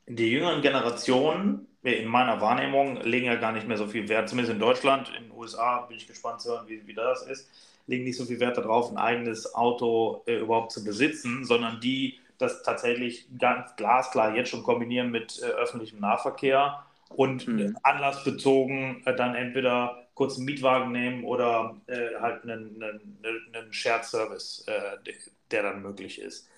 die 0.07 0.31
jüngeren 0.31 0.63
Generationen 0.63 1.67
in 1.83 2.09
meiner 2.09 2.41
Wahrnehmung 2.41 3.01
legen 3.03 3.27
ja 3.27 3.37
gar 3.37 3.53
nicht 3.53 3.69
mehr 3.69 3.77
so 3.77 3.87
viel 3.87 4.09
Wert, 4.09 4.29
zumindest 4.29 4.55
in 4.55 4.61
Deutschland, 4.61 5.13
in 5.17 5.25
den 5.25 5.33
USA 5.33 5.83
bin 5.83 5.97
ich 5.97 6.07
gespannt 6.07 6.41
zu 6.41 6.51
hören, 6.51 6.67
wie, 6.69 6.87
wie 6.87 6.95
das 6.95 7.23
ist, 7.23 7.49
legen 7.87 8.05
nicht 8.05 8.17
so 8.17 8.25
viel 8.25 8.41
Wert 8.41 8.57
darauf, 8.57 8.91
ein 8.91 8.99
eigenes 8.99 9.55
Auto 9.55 10.23
äh, 10.27 10.39
überhaupt 10.39 10.73
zu 10.73 10.83
besitzen, 10.83 11.45
sondern 11.45 11.81
die 11.81 12.19
das 12.39 12.63
tatsächlich 12.63 13.27
ganz 13.39 13.77
glasklar 13.77 14.37
jetzt 14.37 14.51
schon 14.51 14.63
kombinieren 14.63 15.11
mit 15.11 15.41
äh, 15.43 15.47
öffentlichem 15.47 16.01
Nahverkehr 16.01 16.85
und 17.09 17.47
mhm. 17.47 17.79
anlassbezogen 17.83 19.03
äh, 19.07 19.15
dann 19.15 19.35
entweder 19.35 20.07
kurz 20.15 20.37
einen 20.37 20.47
Mietwagen 20.47 20.93
nehmen 20.93 21.25
oder 21.25 21.77
äh, 21.87 22.21
halt 22.21 22.43
einen, 22.43 22.83
einen, 22.83 23.21
einen 23.55 23.73
Shared 23.73 24.05
Service, 24.05 24.65
äh, 24.67 25.13
der 25.51 25.63
dann 25.63 25.83
möglich 25.83 26.21
ist. 26.21 26.49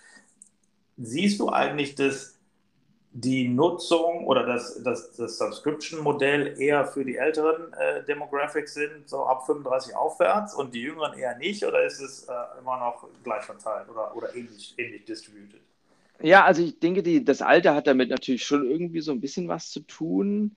Siehst 0.97 1.39
du 1.39 1.51
eigentlich, 1.51 1.95
dass 1.95 2.38
die 3.21 3.49
Nutzung 3.49 4.27
oder 4.27 4.45
das, 4.47 4.83
das, 4.83 5.13
das 5.17 5.39
Subscription-Modell 5.39 6.61
eher 6.61 6.87
für 6.87 7.05
die 7.05 7.17
älteren 7.17 7.73
äh, 7.73 8.05
Demographics 8.05 8.75
sind, 8.75 9.09
so 9.09 9.27
ab 9.27 9.45
35 9.47 9.97
aufwärts 9.97 10.55
und 10.55 10.75
die 10.75 10.83
jüngeren 10.83 11.19
eher 11.19 11.37
nicht? 11.37 11.65
Oder 11.65 11.85
ist 11.85 12.01
es 12.01 12.25
äh, 12.29 12.33
immer 12.61 12.79
noch 12.79 13.09
gleich 13.25 13.43
verteilt 13.43 13.89
oder, 13.89 14.15
oder 14.17 14.35
ähnlich, 14.35 14.75
ähnlich 14.77 15.05
distributed? 15.05 15.61
Ja, 16.21 16.45
also 16.45 16.63
ich 16.63 16.79
denke, 16.79 17.03
die, 17.03 17.25
das 17.25 17.43
Alter 17.43 17.75
hat 17.75 17.87
damit 17.87 18.11
natürlich 18.11 18.45
schon 18.45 18.69
irgendwie 18.69 19.01
so 19.01 19.13
ein 19.13 19.21
bisschen 19.21 19.49
was 19.49 19.71
zu 19.71 19.81
tun. 19.81 20.57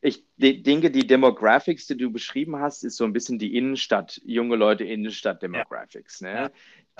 Ich 0.00 0.24
de 0.36 0.62
denke, 0.62 0.90
die 0.90 1.06
Demographics, 1.06 1.86
die 1.88 1.96
du 1.96 2.10
beschrieben 2.10 2.58
hast, 2.58 2.84
ist 2.84 2.96
so 2.96 3.04
ein 3.04 3.12
bisschen 3.12 3.38
die 3.38 3.56
Innenstadt, 3.56 4.20
junge 4.24 4.56
Leute 4.56 4.84
Innenstadt-Demographics. 4.84 6.20
Ja. 6.20 6.28
Ne? 6.28 6.40
Ja. 6.40 6.50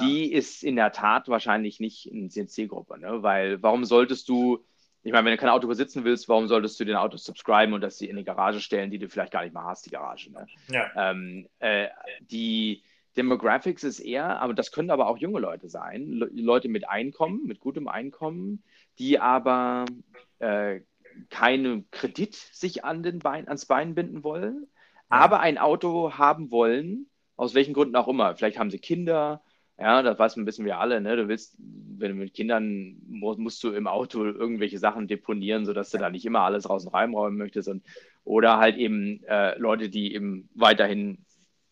Die 0.00 0.32
ist 0.32 0.64
in 0.64 0.76
der 0.76 0.92
Tat 0.92 1.28
wahrscheinlich 1.28 1.80
nicht 1.80 2.10
eine 2.12 2.28
CNC-Gruppe, 2.28 2.98
ne? 2.98 3.22
weil 3.22 3.62
warum 3.62 3.84
solltest 3.84 4.28
du 4.28 4.64
ich 5.02 5.12
meine, 5.12 5.26
wenn 5.26 5.32
du 5.32 5.38
kein 5.38 5.48
Auto 5.48 5.68
besitzen 5.68 6.04
willst, 6.04 6.28
warum 6.28 6.48
solltest 6.48 6.78
du 6.80 6.84
den 6.84 6.96
Auto 6.96 7.16
subscriben 7.16 7.72
und 7.72 7.80
das 7.80 8.00
in 8.00 8.16
die 8.16 8.24
Garage 8.24 8.60
stellen, 8.60 8.90
die 8.90 8.98
du 8.98 9.08
vielleicht 9.08 9.32
gar 9.32 9.42
nicht 9.42 9.54
mal 9.54 9.64
hast, 9.64 9.86
die 9.86 9.90
Garage? 9.90 10.32
Ne? 10.32 10.46
Ja. 10.70 11.10
Ähm, 11.10 11.48
äh, 11.60 11.88
die 12.20 12.82
Demographics 13.16 13.84
ist 13.84 14.00
eher, 14.00 14.40
aber 14.40 14.54
das 14.54 14.72
können 14.72 14.90
aber 14.90 15.08
auch 15.08 15.18
junge 15.18 15.40
Leute 15.40 15.68
sein, 15.68 16.12
Le 16.12 16.28
Leute 16.32 16.68
mit 16.68 16.88
Einkommen, 16.88 17.46
mit 17.46 17.60
gutem 17.60 17.88
Einkommen, 17.88 18.62
die 18.98 19.18
aber 19.18 19.86
äh, 20.38 20.80
keinen 21.30 21.90
Kredit 21.90 22.34
sich 22.34 22.84
an 22.84 23.02
den 23.02 23.18
Bein, 23.18 23.48
ans 23.48 23.66
Bein 23.66 23.94
binden 23.94 24.22
wollen, 24.22 24.66
ja. 24.66 24.98
aber 25.08 25.40
ein 25.40 25.58
Auto 25.58 26.12
haben 26.12 26.50
wollen, 26.50 27.08
aus 27.36 27.54
welchen 27.54 27.74
Gründen 27.74 27.96
auch 27.96 28.08
immer. 28.08 28.36
Vielleicht 28.36 28.58
haben 28.58 28.70
sie 28.70 28.78
Kinder, 28.78 29.42
ja, 29.78 30.02
das 30.02 30.18
weiß 30.18 30.36
man, 30.36 30.46
wissen 30.46 30.64
wir 30.64 30.78
alle, 30.78 31.00
ne? 31.00 31.16
Du 31.16 31.28
willst, 31.28 31.56
wenn 31.58 32.10
du 32.10 32.16
mit 32.16 32.34
Kindern 32.34 32.96
musst 33.06 33.62
du 33.62 33.72
im 33.72 33.86
Auto 33.86 34.24
irgendwelche 34.24 34.78
Sachen 34.78 35.06
deponieren, 35.06 35.66
sodass 35.66 35.90
du 35.90 35.98
da 35.98 36.10
nicht 36.10 36.26
immer 36.26 36.40
alles 36.40 36.68
raus 36.68 36.84
und 36.84 36.94
reinräumen 36.94 37.38
möchtest. 37.38 37.68
Und, 37.68 37.84
oder 38.24 38.58
halt 38.58 38.76
eben 38.76 39.22
äh, 39.24 39.56
Leute, 39.58 39.88
die 39.88 40.14
eben 40.14 40.48
weiterhin 40.54 41.18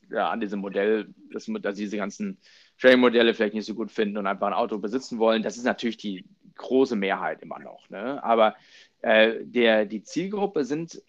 ja, 0.09 0.31
an 0.31 0.41
diesem 0.41 0.61
Modell, 0.61 1.13
dass, 1.33 1.51
dass 1.61 1.77
diese 1.77 1.97
ganzen 1.97 2.39
Sharing-Modelle 2.77 3.35
vielleicht 3.35 3.55
nicht 3.55 3.67
so 3.67 3.75
gut 3.75 3.91
finden 3.91 4.19
und 4.19 4.27
einfach 4.27 4.47
ein 4.47 4.53
Auto 4.53 4.79
besitzen 4.79 5.19
wollen. 5.19 5.43
Das 5.43 5.57
ist 5.57 5.65
natürlich 5.65 5.97
die 5.97 6.25
große 6.55 6.97
Mehrheit 6.97 7.43
immer 7.43 7.59
noch. 7.59 7.89
Ne? 7.91 8.23
Aber 8.23 8.55
äh, 9.03 9.45
der, 9.45 9.85
die 9.85 10.03
Zielgruppe 10.03 10.65
sind 10.65 11.03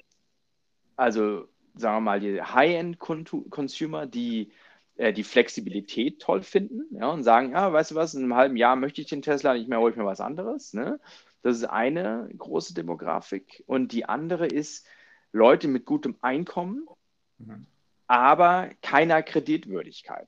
also, 0.95 1.47
sagen 1.75 1.97
wir 1.97 2.01
mal, 2.01 2.19
die 2.19 2.41
High-End-Consumer, 2.41 4.07
die 4.07 4.51
äh, 4.97 5.13
die 5.13 5.23
Flexibilität 5.23 6.19
toll 6.19 6.41
finden 6.41 6.83
ja, 6.95 7.07
und 7.09 7.23
sagen, 7.23 7.51
ja, 7.51 7.71
weißt 7.71 7.91
du 7.91 7.95
was, 7.95 8.13
in 8.13 8.23
einem 8.23 8.35
halben 8.35 8.57
Jahr 8.57 8.75
möchte 8.75 9.01
ich 9.01 9.07
den 9.07 9.21
Tesla 9.21 9.53
nicht 9.53 9.69
mehr, 9.69 9.79
hole 9.79 9.91
ich 9.91 9.97
mir 9.97 10.05
was 10.05 10.21
anderes. 10.21 10.73
Ne? 10.73 10.99
Das 11.43 11.57
ist 11.57 11.65
eine 11.65 12.29
große 12.35 12.73
Demografik. 12.73 13.63
Und 13.67 13.91
die 13.91 14.05
andere 14.05 14.47
ist 14.47 14.85
Leute 15.31 15.67
mit 15.67 15.85
gutem 15.85 16.15
Einkommen, 16.21 16.87
mhm. 17.37 17.67
aber 18.07 18.71
keiner 18.81 19.21
Kreditwürdigkeit. 19.21 20.27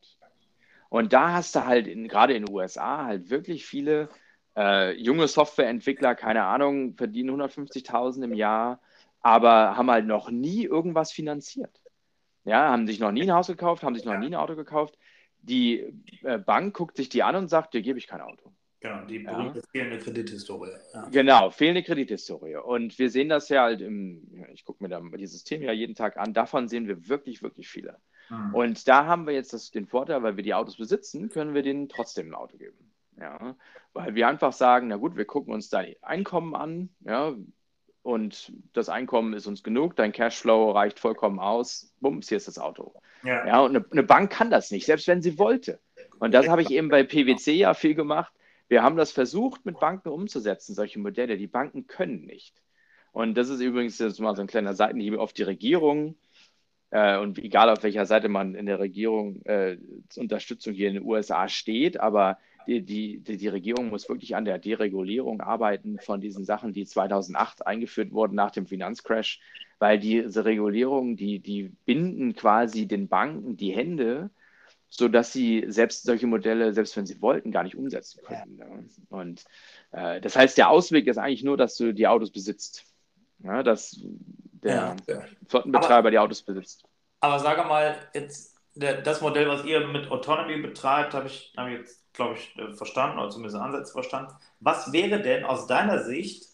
Und 0.89 1.13
da 1.13 1.33
hast 1.33 1.55
du 1.55 1.65
halt 1.65 1.87
in, 1.87 2.07
gerade 2.07 2.33
in 2.33 2.45
den 2.45 2.53
USA 2.53 3.05
halt 3.05 3.29
wirklich 3.29 3.65
viele 3.65 4.09
äh, 4.55 4.93
junge 4.93 5.27
Softwareentwickler, 5.27 6.15
keine 6.15 6.43
Ahnung, 6.43 6.95
verdienen 6.95 7.41
150.000 7.41 8.23
im 8.23 8.33
Jahr, 8.33 8.79
aber 9.21 9.77
haben 9.77 9.91
halt 9.91 10.05
noch 10.05 10.31
nie 10.31 10.63
irgendwas 10.63 11.11
finanziert. 11.11 11.81
Ja, 12.45 12.69
haben 12.69 12.87
sich 12.87 12.99
noch 12.99 13.11
nie 13.11 13.23
ein 13.23 13.33
Haus 13.33 13.47
gekauft, 13.47 13.83
haben 13.83 13.95
sich 13.95 14.05
noch 14.05 14.17
nie 14.17 14.27
ein 14.27 14.35
Auto 14.35 14.55
gekauft. 14.55 14.97
Die 15.41 15.93
äh, 16.23 16.37
Bank 16.37 16.75
guckt 16.75 16.97
sich 16.97 17.09
die 17.09 17.23
an 17.23 17.35
und 17.35 17.47
sagt, 17.47 17.73
dir 17.73 17.81
gebe 17.81 17.99
ich 17.99 18.07
kein 18.07 18.21
Auto. 18.21 18.53
Genau, 18.81 19.05
die 19.05 19.23
ja. 19.23 19.53
fehlende 19.71 19.97
Kredithistorie. 19.97 20.71
Ja. 20.93 21.09
Genau, 21.09 21.49
fehlende 21.49 21.83
Kredithistorie. 21.83 22.55
Und 22.55 22.97
wir 22.97 23.09
sehen 23.09 23.27
das 23.27 23.49
ja 23.49 23.63
halt 23.63 23.81
im, 23.81 24.45
ich 24.53 24.63
gucke 24.63 24.81
mir 24.81 24.89
da 24.89 25.01
dieses 25.17 25.43
Thema 25.43 25.65
ja 25.65 25.73
jeden 25.73 25.95
Tag 25.95 26.15
an, 26.17 26.33
davon 26.33 26.69
sehen 26.69 26.87
wir 26.87 27.09
wirklich, 27.09 27.43
wirklich 27.43 27.67
viele. 27.67 27.97
Mhm. 28.29 28.55
Und 28.55 28.87
da 28.87 29.05
haben 29.05 29.27
wir 29.27 29.33
jetzt 29.33 29.51
das, 29.51 29.71
den 29.71 29.85
Vorteil, 29.85 30.23
weil 30.23 30.37
wir 30.37 30.43
die 30.43 30.53
Autos 30.53 30.77
besitzen, 30.77 31.29
können 31.29 31.53
wir 31.53 31.61
denen 31.61 31.89
trotzdem 31.89 32.29
ein 32.29 32.35
Auto 32.35 32.57
geben. 32.57 32.93
Ja, 33.19 33.57
weil 33.91 34.15
wir 34.15 34.29
einfach 34.29 34.53
sagen, 34.53 34.87
na 34.87 34.95
gut, 34.95 35.17
wir 35.17 35.25
gucken 35.25 35.53
uns 35.53 35.67
dein 35.67 35.95
Einkommen 36.01 36.55
an, 36.55 36.89
ja, 37.01 37.35
und 38.01 38.51
das 38.73 38.89
Einkommen 38.89 39.33
ist 39.33 39.47
uns 39.47 39.63
genug, 39.63 39.95
dein 39.95 40.11
Cashflow 40.11 40.71
reicht 40.71 40.99
vollkommen 40.99 41.39
aus, 41.39 41.93
bums, 41.99 42.29
hier 42.29 42.37
ist 42.37 42.47
das 42.47 42.57
Auto. 42.57 42.93
Ja, 43.23 43.45
ja 43.45 43.59
und 43.61 43.75
eine, 43.75 43.85
eine 43.91 44.03
Bank 44.03 44.31
kann 44.31 44.49
das 44.49 44.71
nicht, 44.71 44.85
selbst 44.85 45.07
wenn 45.07 45.21
sie 45.21 45.37
wollte. 45.37 45.79
Und 46.19 46.33
das 46.33 46.47
habe 46.47 46.61
ich 46.61 46.71
eben 46.71 46.89
bei 46.89 47.03
PwC 47.03 47.53
ja 47.53 47.73
viel 47.73 47.95
gemacht. 47.95 48.33
Wir 48.67 48.83
haben 48.83 48.97
das 48.97 49.11
versucht, 49.11 49.65
mit 49.65 49.79
Banken 49.79 50.09
umzusetzen, 50.09 50.75
solche 50.75 50.99
Modelle. 50.99 51.37
Die 51.37 51.47
Banken 51.47 51.87
können 51.87 52.25
nicht. 52.25 52.61
Und 53.11 53.35
das 53.35 53.49
ist 53.49 53.61
übrigens 53.61 53.97
jetzt 53.97 54.19
mal 54.19 54.35
so 54.35 54.41
ein 54.41 54.47
kleiner 54.47 54.75
Seitenhieb 54.75 55.17
auf 55.17 55.33
die 55.33 55.43
Regierung. 55.43 56.15
Äh, 56.91 57.17
und 57.17 57.39
egal 57.39 57.69
auf 57.69 57.83
welcher 57.83 58.05
Seite 58.05 58.29
man 58.29 58.55
in 58.55 58.65
der 58.65 58.79
Regierung 58.79 59.41
äh, 59.45 59.77
Unterstützung 60.15 60.73
hier 60.73 60.87
in 60.87 60.95
den 60.95 61.03
USA 61.03 61.47
steht, 61.47 61.99
aber 61.99 62.37
die, 62.69 63.19
die, 63.19 63.37
die 63.37 63.47
Regierung 63.47 63.89
muss 63.89 64.07
wirklich 64.07 64.35
an 64.35 64.45
der 64.45 64.59
Deregulierung 64.59 65.41
arbeiten 65.41 65.97
von 65.99 66.21
diesen 66.21 66.45
Sachen, 66.45 66.73
die 66.73 66.85
2008 66.85 67.65
eingeführt 67.65 68.11
wurden 68.11 68.35
nach 68.35 68.51
dem 68.51 68.67
Finanzcrash, 68.67 69.39
weil 69.79 69.99
diese 69.99 70.45
Regulierungen, 70.45 71.15
die, 71.15 71.39
die 71.39 71.71
binden 71.85 72.35
quasi 72.35 72.87
den 72.87 73.07
Banken 73.07 73.57
die 73.57 73.71
Hände, 73.71 74.29
sodass 74.89 75.33
sie 75.33 75.65
selbst 75.67 76.03
solche 76.03 76.27
Modelle, 76.27 76.73
selbst 76.73 76.95
wenn 76.97 77.05
sie 77.05 77.21
wollten, 77.21 77.51
gar 77.51 77.63
nicht 77.63 77.75
umsetzen 77.75 78.21
können. 78.23 78.57
Ne? 78.57 78.85
Und 79.09 79.45
äh, 79.91 80.21
das 80.21 80.35
heißt, 80.35 80.57
der 80.57 80.69
Ausweg 80.69 81.07
ist 81.07 81.17
eigentlich 81.17 81.43
nur, 81.43 81.57
dass 81.57 81.75
du 81.75 81.93
die 81.93 82.07
Autos 82.07 82.31
besitzt. 82.31 82.85
Ja, 83.41 83.63
dass 83.63 84.01
der 84.63 84.95
ja. 85.07 85.25
Flottenbetreiber 85.47 85.95
aber, 85.95 86.11
die 86.11 86.19
Autos 86.19 86.41
besitzt. 86.41 86.83
Aber 87.21 87.39
sage 87.39 87.63
mal, 87.63 87.95
jetzt 88.13 88.57
das 88.75 89.21
Modell, 89.21 89.47
was 89.47 89.65
ihr 89.65 89.87
mit 89.87 90.09
Autonomy 90.11 90.61
betreibt, 90.61 91.13
habe 91.13 91.27
ich, 91.27 91.53
hab 91.55 91.67
ich 91.67 91.79
jetzt 91.79 92.08
glaube 92.19 92.35
ich, 92.35 92.55
äh, 92.57 92.73
verstanden 92.73 93.17
oder 93.17 93.29
zumindest 93.29 93.57
Ansätze 93.57 93.93
verstanden. 93.93 94.33
Was 94.59 94.91
wäre 94.91 95.21
denn 95.21 95.45
aus 95.45 95.67
deiner 95.67 96.03
Sicht 96.03 96.49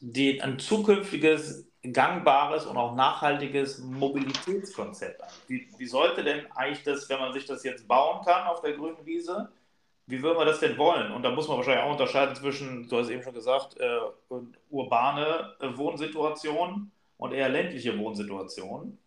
die, 0.00 0.42
ein 0.42 0.58
zukünftiges 0.58 1.66
gangbares 1.92 2.66
und 2.66 2.76
auch 2.76 2.94
nachhaltiges 2.94 3.78
Mobilitätskonzept 3.78 5.22
Wie, 5.46 5.68
wie, 5.78 5.86
sollte 5.86 6.24
denn 6.24 6.50
eigentlich 6.54 6.82
das, 6.82 7.08
wenn 7.08 7.20
man 7.20 7.32
sich 7.32 7.46
das 7.46 7.62
jetzt 7.64 7.88
bauen 7.88 8.24
kann 8.24 8.46
auf 8.48 8.60
der 8.60 8.72
grünen 8.72 9.06
Wiese, 9.06 9.50
wie 10.06 10.22
würden 10.22 10.38
wir 10.38 10.44
das 10.44 10.60
denn 10.60 10.76
wollen? 10.76 11.12
Und 11.12 11.22
da 11.22 11.30
muss 11.30 11.48
man 11.48 11.56
wahrscheinlich 11.56 11.84
auch 11.84 11.92
unterscheiden 11.92 12.34
zwischen, 12.34 12.88
du 12.88 12.98
hast 12.98 13.10
eben 13.10 13.22
schon 13.22 13.32
gesagt, 13.32 13.78
äh, 13.78 14.00
urbane 14.68 15.54
äh, 15.60 15.76
Wohnsituationen 15.76 16.90
und 17.16 17.32
eher 17.32 17.48
ländliche 17.48 17.96
Wohnsituationen. 17.96 18.98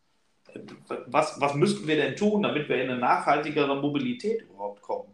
Was, 1.08 1.40
was 1.42 1.56
müssten 1.56 1.88
wir 1.88 1.96
denn 1.96 2.16
tun, 2.16 2.44
damit 2.44 2.70
wir 2.70 2.82
in 2.82 2.90
eine 2.90 3.00
nachhaltigere 3.00 3.76
Mobilität 3.76 4.44
überhaupt 4.44 4.82
kommen? 4.82 5.13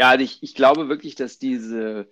Ja, 0.00 0.08
also 0.08 0.24
ich, 0.24 0.42
ich 0.42 0.54
glaube 0.54 0.88
wirklich, 0.88 1.14
dass 1.14 1.38
diese, 1.38 2.08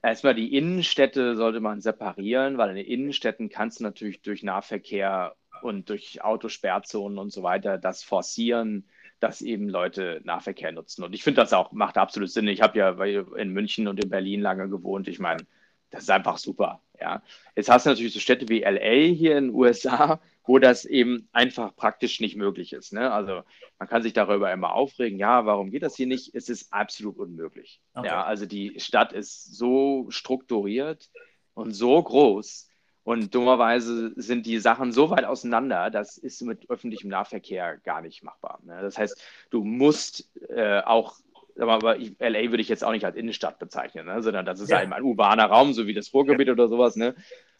erstmal 0.00 0.36
die 0.36 0.56
Innenstädte 0.56 1.34
sollte 1.34 1.58
man 1.58 1.80
separieren, 1.80 2.56
weil 2.56 2.70
in 2.70 2.76
den 2.76 2.86
Innenstädten 2.86 3.48
kannst 3.48 3.80
du 3.80 3.82
natürlich 3.82 4.22
durch 4.22 4.44
Nahverkehr 4.44 5.34
und 5.60 5.90
durch 5.90 6.22
Autosperrzonen 6.22 7.18
und 7.18 7.32
so 7.32 7.42
weiter 7.42 7.78
das 7.78 8.04
forcieren, 8.04 8.88
dass 9.18 9.42
eben 9.42 9.68
Leute 9.68 10.20
Nahverkehr 10.22 10.70
nutzen. 10.70 11.02
Und 11.02 11.14
ich 11.14 11.24
finde 11.24 11.40
das 11.40 11.52
auch, 11.52 11.72
macht 11.72 11.98
absolut 11.98 12.30
Sinn. 12.30 12.46
Ich 12.46 12.62
habe 12.62 12.78
ja 12.78 12.90
in 13.34 13.50
München 13.50 13.88
und 13.88 14.04
in 14.04 14.08
Berlin 14.08 14.40
lange 14.40 14.68
gewohnt. 14.68 15.08
Ich 15.08 15.18
meine, 15.18 15.44
das 15.90 16.04
ist 16.04 16.10
einfach 16.10 16.38
super. 16.38 16.80
Ja. 17.00 17.22
Jetzt 17.54 17.68
hast 17.68 17.86
du 17.86 17.90
natürlich 17.90 18.12
so 18.12 18.20
Städte 18.20 18.48
wie 18.48 18.62
LA 18.62 19.14
hier 19.14 19.36
in 19.38 19.48
den 19.48 19.54
USA, 19.54 20.20
wo 20.44 20.58
das 20.58 20.84
eben 20.84 21.28
einfach 21.32 21.74
praktisch 21.76 22.20
nicht 22.20 22.36
möglich 22.36 22.72
ist. 22.72 22.92
Ne? 22.92 23.10
Also 23.10 23.42
man 23.78 23.88
kann 23.88 24.02
sich 24.02 24.12
darüber 24.12 24.52
immer 24.52 24.72
aufregen, 24.72 25.18
ja, 25.18 25.44
warum 25.44 25.70
geht 25.70 25.82
das 25.82 25.96
hier 25.96 26.06
nicht? 26.06 26.34
Es 26.34 26.48
ist 26.48 26.72
absolut 26.72 27.18
unmöglich. 27.18 27.80
Okay. 27.94 28.06
Ja, 28.06 28.24
also 28.24 28.46
die 28.46 28.78
Stadt 28.80 29.12
ist 29.12 29.56
so 29.56 30.06
strukturiert 30.10 31.10
und 31.54 31.72
so 31.72 32.02
groß 32.02 32.68
und 33.06 33.34
dummerweise 33.36 34.12
sind 34.16 34.46
die 34.46 34.58
Sachen 34.58 34.90
so 34.90 35.10
weit 35.10 35.24
auseinander, 35.24 35.90
das 35.90 36.18
ist 36.18 36.42
mit 36.42 36.68
öffentlichem 36.68 37.08
Nahverkehr 37.08 37.78
gar 37.78 38.00
nicht 38.00 38.24
machbar. 38.24 38.58
Ne? 38.64 38.80
Das 38.82 38.98
heißt, 38.98 39.16
du 39.50 39.62
musst 39.62 40.28
äh, 40.48 40.80
auch 40.80 41.16
aber 41.58 41.96
LA 41.96 42.50
würde 42.50 42.60
ich 42.60 42.68
jetzt 42.68 42.84
auch 42.84 42.92
nicht 42.92 43.04
als 43.04 43.16
Innenstadt 43.16 43.58
bezeichnen, 43.58 44.06
ne? 44.06 44.22
sondern 44.22 44.44
das 44.44 44.60
ist 44.60 44.70
ja. 44.70 44.78
halt 44.78 44.92
ein 44.92 45.02
urbaner 45.02 45.46
Raum, 45.46 45.72
so 45.72 45.86
wie 45.86 45.94
das 45.94 46.12
Ruhrgebiet 46.12 46.48
ja. 46.48 46.52
oder 46.52 46.68
sowas. 46.68 46.96
Ne? 46.96 47.14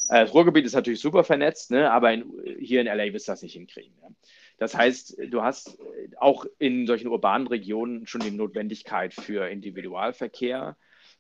Äh, 0.08 0.24
das 0.24 0.34
Ruhrgebiet 0.34 0.64
ist 0.66 0.74
natürlich 0.74 1.00
super 1.00 1.24
vernetzt, 1.24 1.70
ne? 1.70 1.90
aber 1.90 2.12
in, 2.12 2.32
hier 2.60 2.80
in 2.80 2.86
LA 2.86 3.12
wirst 3.12 3.28
du 3.28 3.32
das 3.32 3.42
nicht 3.42 3.54
hinkriegen. 3.54 3.94
Ne? 4.02 4.14
Das 4.58 4.76
heißt, 4.76 5.18
du 5.28 5.42
hast 5.42 5.78
auch 6.18 6.46
in 6.58 6.86
solchen 6.86 7.08
urbanen 7.08 7.46
Regionen 7.46 8.06
schon 8.06 8.22
die 8.22 8.30
Notwendigkeit 8.30 9.12
für 9.12 9.48
Individualverkehr. 9.48 10.76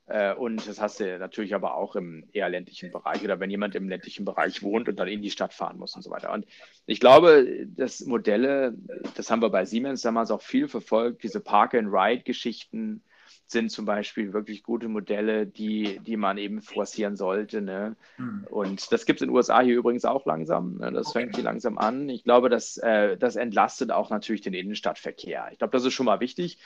Äh, 0.06 0.34
und 0.34 0.66
das 0.68 0.80
hast 0.80 1.00
du 1.00 1.18
natürlich 1.18 1.54
aber 1.54 1.74
auch 1.74 1.96
im 1.96 2.24
eher 2.32 2.48
ländlichen 2.48 2.92
Bereich 2.92 3.24
oder 3.24 3.40
wenn 3.40 3.50
jemand 3.50 3.74
im 3.74 3.88
ländlichen 3.88 4.24
Bereich 4.24 4.62
wohnt 4.62 4.88
und 4.88 4.98
dann 4.98 5.08
in 5.08 5.22
die 5.22 5.30
Stadt 5.30 5.52
fahren 5.52 5.78
muss 5.78 5.96
und 5.96 6.02
so 6.02 6.10
weiter. 6.10 6.32
Und 6.32 6.46
ich 6.86 7.00
glaube, 7.00 7.66
dass 7.66 8.00
Modelle, 8.06 8.74
das 9.16 9.30
haben 9.30 9.42
wir 9.42 9.50
bei 9.50 9.64
Siemens 9.64 10.02
damals 10.02 10.30
auch 10.30 10.42
viel 10.42 10.68
verfolgt, 10.68 11.24
diese 11.24 11.40
Park-and-Ride-Geschichten 11.40 13.02
sind 13.48 13.70
zum 13.70 13.84
Beispiel 13.84 14.32
wirklich 14.32 14.62
gute 14.62 14.88
Modelle, 14.88 15.46
die, 15.46 16.00
die 16.00 16.16
man 16.16 16.36
eben 16.36 16.60
forcieren 16.60 17.16
sollte. 17.16 17.60
Ne? 17.60 17.96
Mhm. 18.18 18.46
Und 18.50 18.92
das 18.92 19.06
gibt 19.06 19.20
es 19.20 19.22
in 19.22 19.28
den 19.28 19.36
USA 19.36 19.60
hier 19.60 19.76
übrigens 19.76 20.04
auch 20.04 20.26
langsam. 20.26 20.78
Ne? 20.78 20.90
Das 20.92 21.08
okay. 21.08 21.20
fängt 21.20 21.36
hier 21.36 21.44
langsam 21.44 21.78
an. 21.78 22.08
Ich 22.08 22.24
glaube, 22.24 22.48
das, 22.48 22.76
äh, 22.78 23.16
das 23.16 23.36
entlastet 23.36 23.92
auch 23.92 24.10
natürlich 24.10 24.40
den 24.40 24.54
Innenstadtverkehr. 24.54 25.48
Ich 25.52 25.58
glaube, 25.58 25.72
das 25.72 25.84
ist 25.84 25.92
schon 25.92 26.06
mal 26.06 26.20
wichtig. 26.20 26.58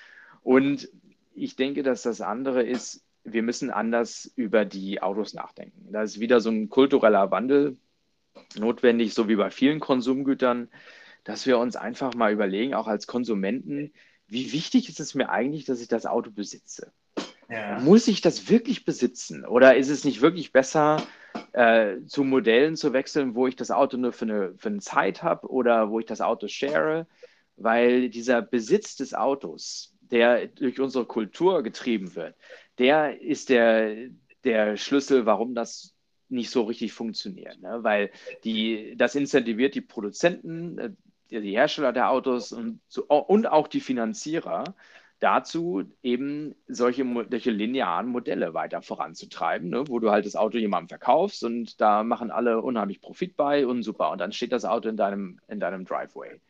Und 0.42 0.88
ich 1.34 1.56
denke, 1.56 1.82
dass 1.82 2.02
das 2.02 2.22
andere 2.22 2.62
ist, 2.62 3.02
wir 3.24 3.42
müssen 3.42 3.70
anders 3.70 4.30
über 4.36 4.64
die 4.64 5.02
Autos 5.02 5.34
nachdenken. 5.34 5.92
Da 5.92 6.02
ist 6.02 6.20
wieder 6.20 6.40
so 6.40 6.50
ein 6.50 6.68
kultureller 6.68 7.30
Wandel 7.30 7.76
notwendig, 8.56 9.14
so 9.14 9.28
wie 9.28 9.36
bei 9.36 9.50
vielen 9.50 9.80
Konsumgütern, 9.80 10.68
dass 11.24 11.46
wir 11.46 11.58
uns 11.58 11.76
einfach 11.76 12.14
mal 12.14 12.32
überlegen, 12.32 12.74
auch 12.74 12.86
als 12.86 13.06
Konsumenten, 13.06 13.92
wie 14.26 14.52
wichtig 14.52 14.88
ist 14.88 15.00
es 15.00 15.14
mir 15.14 15.28
eigentlich, 15.28 15.64
dass 15.64 15.80
ich 15.80 15.88
das 15.88 16.06
Auto 16.06 16.30
besitze? 16.30 16.92
Ja. 17.48 17.80
Muss 17.80 18.06
ich 18.06 18.20
das 18.20 18.48
wirklich 18.48 18.84
besitzen? 18.84 19.44
Oder 19.44 19.76
ist 19.76 19.88
es 19.88 20.04
nicht 20.04 20.22
wirklich 20.22 20.52
besser, 20.52 21.02
äh, 21.52 21.96
zu 22.06 22.22
Modellen 22.22 22.76
zu 22.76 22.92
wechseln, 22.92 23.34
wo 23.34 23.48
ich 23.48 23.56
das 23.56 23.72
Auto 23.72 23.96
nur 23.96 24.12
für 24.12 24.24
eine, 24.24 24.54
für 24.56 24.68
eine 24.68 24.78
Zeit 24.78 25.22
habe 25.22 25.48
oder 25.48 25.90
wo 25.90 25.98
ich 25.98 26.06
das 26.06 26.20
Auto 26.20 26.46
share? 26.46 27.06
Weil 27.56 28.08
dieser 28.08 28.40
Besitz 28.40 28.96
des 28.96 29.14
Autos, 29.14 29.94
der 30.10 30.48
durch 30.48 30.80
unsere 30.80 31.04
Kultur 31.04 31.62
getrieben 31.62 32.14
wird, 32.14 32.36
der 32.78 33.20
ist 33.20 33.48
der, 33.48 34.08
der 34.44 34.76
Schlüssel, 34.76 35.26
warum 35.26 35.54
das 35.54 35.94
nicht 36.28 36.50
so 36.50 36.62
richtig 36.62 36.92
funktioniert. 36.92 37.60
Ne? 37.60 37.78
Weil 37.82 38.10
die, 38.44 38.94
das 38.96 39.14
incentiviert 39.14 39.74
die 39.74 39.80
Produzenten, 39.80 40.78
äh, 40.78 40.90
die 41.30 41.52
Hersteller 41.52 41.92
der 41.92 42.10
Autos 42.10 42.52
und, 42.52 42.80
und 43.08 43.46
auch 43.46 43.68
die 43.68 43.80
Finanzierer 43.80 44.74
dazu, 45.20 45.84
eben 46.02 46.54
solche, 46.66 47.04
solche 47.28 47.50
linearen 47.50 48.08
Modelle 48.08 48.54
weiter 48.54 48.80
voranzutreiben, 48.80 49.68
ne? 49.68 49.84
wo 49.86 49.98
du 49.98 50.10
halt 50.10 50.24
das 50.24 50.34
Auto 50.34 50.58
jemandem 50.58 50.88
verkaufst 50.88 51.44
und 51.44 51.80
da 51.80 52.02
machen 52.02 52.30
alle 52.30 52.62
unheimlich 52.62 53.00
Profit 53.00 53.36
bei 53.36 53.66
und 53.66 53.82
super. 53.82 54.10
Und 54.10 54.18
dann 54.18 54.32
steht 54.32 54.52
das 54.52 54.64
Auto 54.64 54.88
in 54.88 54.96
deinem, 54.96 55.38
in 55.46 55.60
deinem 55.60 55.84
Driveway 55.84 56.40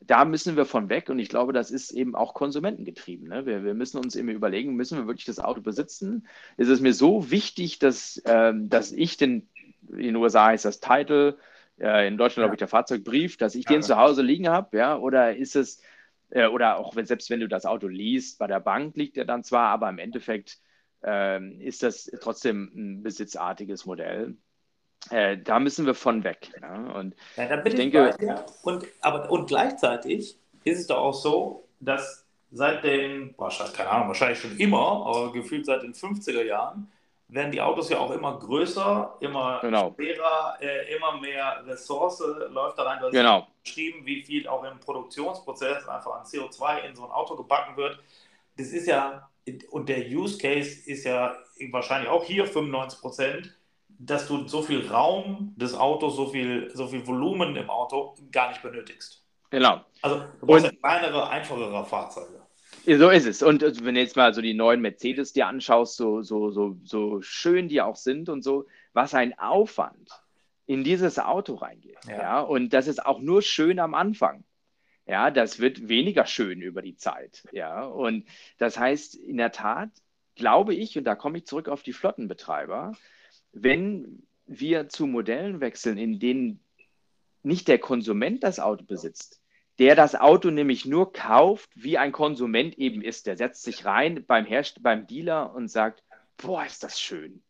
da 0.00 0.24
müssen 0.24 0.56
wir 0.56 0.64
von 0.64 0.88
weg 0.88 1.10
und 1.10 1.18
ich 1.18 1.28
glaube, 1.28 1.52
das 1.52 1.70
ist 1.70 1.90
eben 1.90 2.14
auch 2.14 2.34
konsumentengetrieben. 2.34 3.28
Ne? 3.28 3.46
Wir, 3.46 3.64
wir, 3.64 3.74
müssen 3.74 3.98
uns 3.98 4.16
eben 4.16 4.28
überlegen, 4.28 4.74
müssen 4.74 4.98
wir 4.98 5.06
wirklich 5.06 5.24
das 5.24 5.40
Auto 5.40 5.60
besitzen? 5.60 6.26
Ist 6.56 6.68
es 6.68 6.80
mir 6.80 6.94
so 6.94 7.30
wichtig, 7.30 7.78
dass, 7.78 8.22
ähm, 8.24 8.68
dass 8.68 8.92
ich 8.92 9.16
den, 9.16 9.48
in 9.90 9.98
den 9.98 10.16
USA 10.16 10.52
ist 10.52 10.64
das 10.64 10.80
Title, 10.80 11.36
äh, 11.78 12.06
in 12.06 12.16
Deutschland 12.16 12.38
ja. 12.38 12.44
glaube 12.44 12.54
ich 12.54 12.60
der 12.60 12.68
Fahrzeugbrief, 12.68 13.36
dass 13.36 13.54
ich 13.54 13.64
ja. 13.64 13.72
den 13.72 13.82
zu 13.82 13.96
Hause 13.96 14.22
liegen 14.22 14.48
habe, 14.48 14.78
ja, 14.78 14.96
oder 14.96 15.36
ist 15.36 15.56
es, 15.56 15.82
äh, 16.30 16.46
oder 16.46 16.78
auch 16.78 16.94
wenn, 16.94 17.06
selbst 17.06 17.28
wenn 17.30 17.40
du 17.40 17.48
das 17.48 17.66
Auto 17.66 17.88
liest, 17.88 18.38
bei 18.38 18.46
der 18.46 18.60
Bank 18.60 18.96
liegt 18.96 19.16
er 19.16 19.24
dann 19.24 19.42
zwar, 19.42 19.68
aber 19.68 19.88
im 19.88 19.98
Endeffekt 19.98 20.58
äh, 21.04 21.44
ist 21.58 21.82
das 21.82 22.10
trotzdem 22.20 22.70
ein 22.74 23.02
besitzartiges 23.02 23.84
Modell. 23.84 24.36
Äh, 25.10 25.38
da 25.38 25.58
müssen 25.58 25.86
wir 25.86 25.94
von 25.94 26.24
weg. 26.24 26.50
Ja? 26.60 26.74
Und 26.94 27.14
ja, 27.36 27.46
da 27.46 27.56
bin 27.56 27.66
ich, 27.66 27.78
ich 27.78 27.92
denke, 27.92 28.44
und, 28.62 28.86
aber, 29.00 29.30
und 29.30 29.46
gleichzeitig 29.46 30.38
ist 30.64 30.78
es 30.80 30.86
doch 30.86 30.98
auch 30.98 31.14
so, 31.14 31.68
dass 31.80 32.26
seit 32.50 32.84
den, 32.84 33.34
wahrscheinlich, 33.36 33.76
keine 33.76 33.90
Ahnung, 33.90 34.08
wahrscheinlich 34.08 34.40
schon 34.40 34.56
immer, 34.56 35.06
aber 35.06 35.32
gefühlt 35.32 35.66
seit 35.66 35.82
den 35.82 35.94
50er 35.94 36.42
Jahren, 36.42 36.90
werden 37.28 37.52
die 37.52 37.60
Autos 37.60 37.90
ja 37.90 37.98
auch 37.98 38.10
immer 38.10 38.38
größer, 38.38 39.16
immer 39.20 39.60
genau. 39.60 39.94
schwerer, 39.94 40.56
äh, 40.60 40.94
immer 40.96 41.18
mehr 41.20 41.62
Ressource 41.66 42.22
läuft 42.50 42.78
da 42.78 42.84
rein. 42.84 43.00
Du 43.02 43.10
genau. 43.10 43.46
geschrieben, 43.62 44.06
wie 44.06 44.22
viel 44.22 44.48
auch 44.48 44.64
im 44.64 44.80
Produktionsprozess 44.80 45.86
einfach 45.88 46.12
an 46.12 46.24
CO2 46.24 46.88
in 46.88 46.96
so 46.96 47.04
ein 47.04 47.10
Auto 47.10 47.36
gebacken 47.36 47.76
wird. 47.76 47.98
Das 48.56 48.68
ist 48.68 48.86
ja, 48.86 49.28
und 49.70 49.90
der 49.90 50.06
Use 50.08 50.38
Case 50.38 50.90
ist 50.90 51.04
ja 51.04 51.36
wahrscheinlich 51.70 52.08
auch 52.08 52.24
hier 52.24 52.46
95 52.46 53.00
Prozent 53.00 53.57
dass 53.98 54.28
du 54.28 54.46
so 54.46 54.62
viel 54.62 54.86
Raum 54.86 55.54
des 55.56 55.74
Autos, 55.74 56.16
so 56.16 56.26
viel, 56.26 56.70
so 56.74 56.86
viel 56.86 57.06
Volumen 57.06 57.56
im 57.56 57.68
Auto 57.68 58.14
gar 58.30 58.48
nicht 58.48 58.62
benötigst. 58.62 59.24
Genau. 59.50 59.80
Also 60.02 60.22
du 60.40 60.46
brauchst 60.46 60.66
ja 60.66 60.72
kleinere, 60.72 61.28
einfachere 61.28 61.84
Fahrzeuge. 61.84 62.42
So 62.86 63.10
ist 63.10 63.26
es. 63.26 63.42
Und 63.42 63.62
wenn 63.84 63.94
du 63.94 64.00
jetzt 64.00 64.16
mal 64.16 64.32
so 64.32 64.40
die 64.40 64.54
neuen 64.54 64.80
Mercedes 64.80 65.32
dir 65.32 65.46
anschaust, 65.46 65.96
so, 65.96 66.22
so, 66.22 66.50
so, 66.50 66.76
so 66.84 67.20
schön 67.22 67.68
die 67.68 67.82
auch 67.82 67.96
sind 67.96 68.28
und 68.28 68.42
so, 68.42 68.66
was 68.92 69.14
ein 69.14 69.38
Aufwand 69.38 70.10
in 70.66 70.84
dieses 70.84 71.18
Auto 71.18 71.54
reingeht. 71.54 71.98
Ja. 72.06 72.18
ja. 72.18 72.40
Und 72.40 72.72
das 72.72 72.86
ist 72.86 73.04
auch 73.04 73.20
nur 73.20 73.42
schön 73.42 73.78
am 73.78 73.94
Anfang. 73.94 74.44
Ja, 75.06 75.30
das 75.30 75.58
wird 75.58 75.88
weniger 75.88 76.26
schön 76.26 76.60
über 76.60 76.82
die 76.82 76.96
Zeit. 76.96 77.42
Ja, 77.52 77.84
und 77.84 78.26
das 78.58 78.78
heißt, 78.78 79.14
in 79.14 79.38
der 79.38 79.52
Tat 79.52 79.88
glaube 80.34 80.74
ich, 80.74 80.96
und 80.98 81.04
da 81.04 81.14
komme 81.14 81.38
ich 81.38 81.46
zurück 81.46 81.68
auf 81.68 81.82
die 81.82 81.94
Flottenbetreiber, 81.94 82.92
wenn 83.62 84.22
wir 84.46 84.88
zu 84.88 85.06
Modellen 85.06 85.60
wechseln, 85.60 85.98
in 85.98 86.18
denen 86.18 86.60
nicht 87.42 87.68
der 87.68 87.78
Konsument 87.78 88.42
das 88.42 88.60
Auto 88.60 88.84
besitzt, 88.84 89.40
der 89.78 89.94
das 89.94 90.14
Auto 90.14 90.50
nämlich 90.50 90.86
nur 90.86 91.12
kauft, 91.12 91.70
wie 91.74 91.98
ein 91.98 92.12
Konsument 92.12 92.76
eben 92.78 93.00
ist. 93.00 93.26
Der 93.26 93.36
setzt 93.36 93.62
sich 93.62 93.84
rein 93.84 94.24
beim, 94.26 94.44
Herst 94.44 94.82
beim 94.82 95.06
Dealer 95.06 95.54
und 95.54 95.68
sagt, 95.68 96.02
boah, 96.36 96.64
ist 96.64 96.82
das 96.82 97.00
schön. 97.00 97.42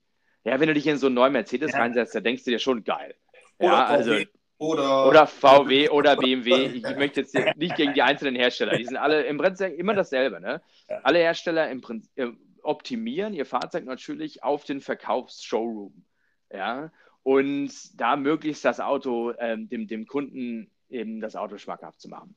Ja, 0.45 0.61
wenn 0.61 0.69
du 0.69 0.75
dich 0.75 0.87
in 0.87 0.99
so 0.99 1.07
einen 1.07 1.15
neuen 1.15 1.33
Mercedes 1.33 1.73
ja. 1.73 1.79
reinsetzt, 1.79 2.15
dann 2.15 2.25
denkst 2.25 2.45
du 2.45 2.51
dir 2.51 2.59
schon 2.59 2.85
geil. 2.85 3.15
Oder 3.59 3.69
ja, 3.69 3.85
also, 3.87 4.17
oder, 4.59 5.07
oder 5.07 5.27
VW 5.27 5.89
oder 5.89 6.17
BMW. 6.17 6.67
Ich, 6.67 6.85
ich 6.85 6.97
möchte 6.97 7.21
jetzt 7.21 7.35
nicht 7.57 7.77
gegen 7.77 7.95
die 7.95 8.03
einzelnen 8.03 8.35
Hersteller. 8.35 8.77
Die 8.77 8.85
sind 8.85 8.97
alle 8.97 9.23
im 9.23 9.39
Prinzip 9.39 9.79
immer 9.79 9.95
dasselbe. 9.95 10.41
Ne? 10.41 10.61
Alle 11.03 11.21
Hersteller 11.21 11.71
im 11.71 11.81
Prinzip, 11.81 12.11
äh, 12.17 12.33
optimieren 12.63 13.35
ihr 13.35 13.47
Fahrzeug 13.47 13.85
natürlich 13.85 14.43
auf 14.43 14.65
den 14.65 14.81
Verkaufsshowroom. 14.81 16.05
Ja, 16.53 16.91
und 17.23 17.71
da 18.01 18.17
möglichst 18.17 18.65
das 18.65 18.81
Auto 18.81 19.33
ähm, 19.39 19.69
dem, 19.69 19.87
dem 19.87 20.07
Kunden 20.07 20.71
eben 20.89 21.21
das 21.21 21.37
Auto 21.37 21.59
schmackhaft 21.59 22.01
zu 22.01 22.09
machen. 22.09 22.35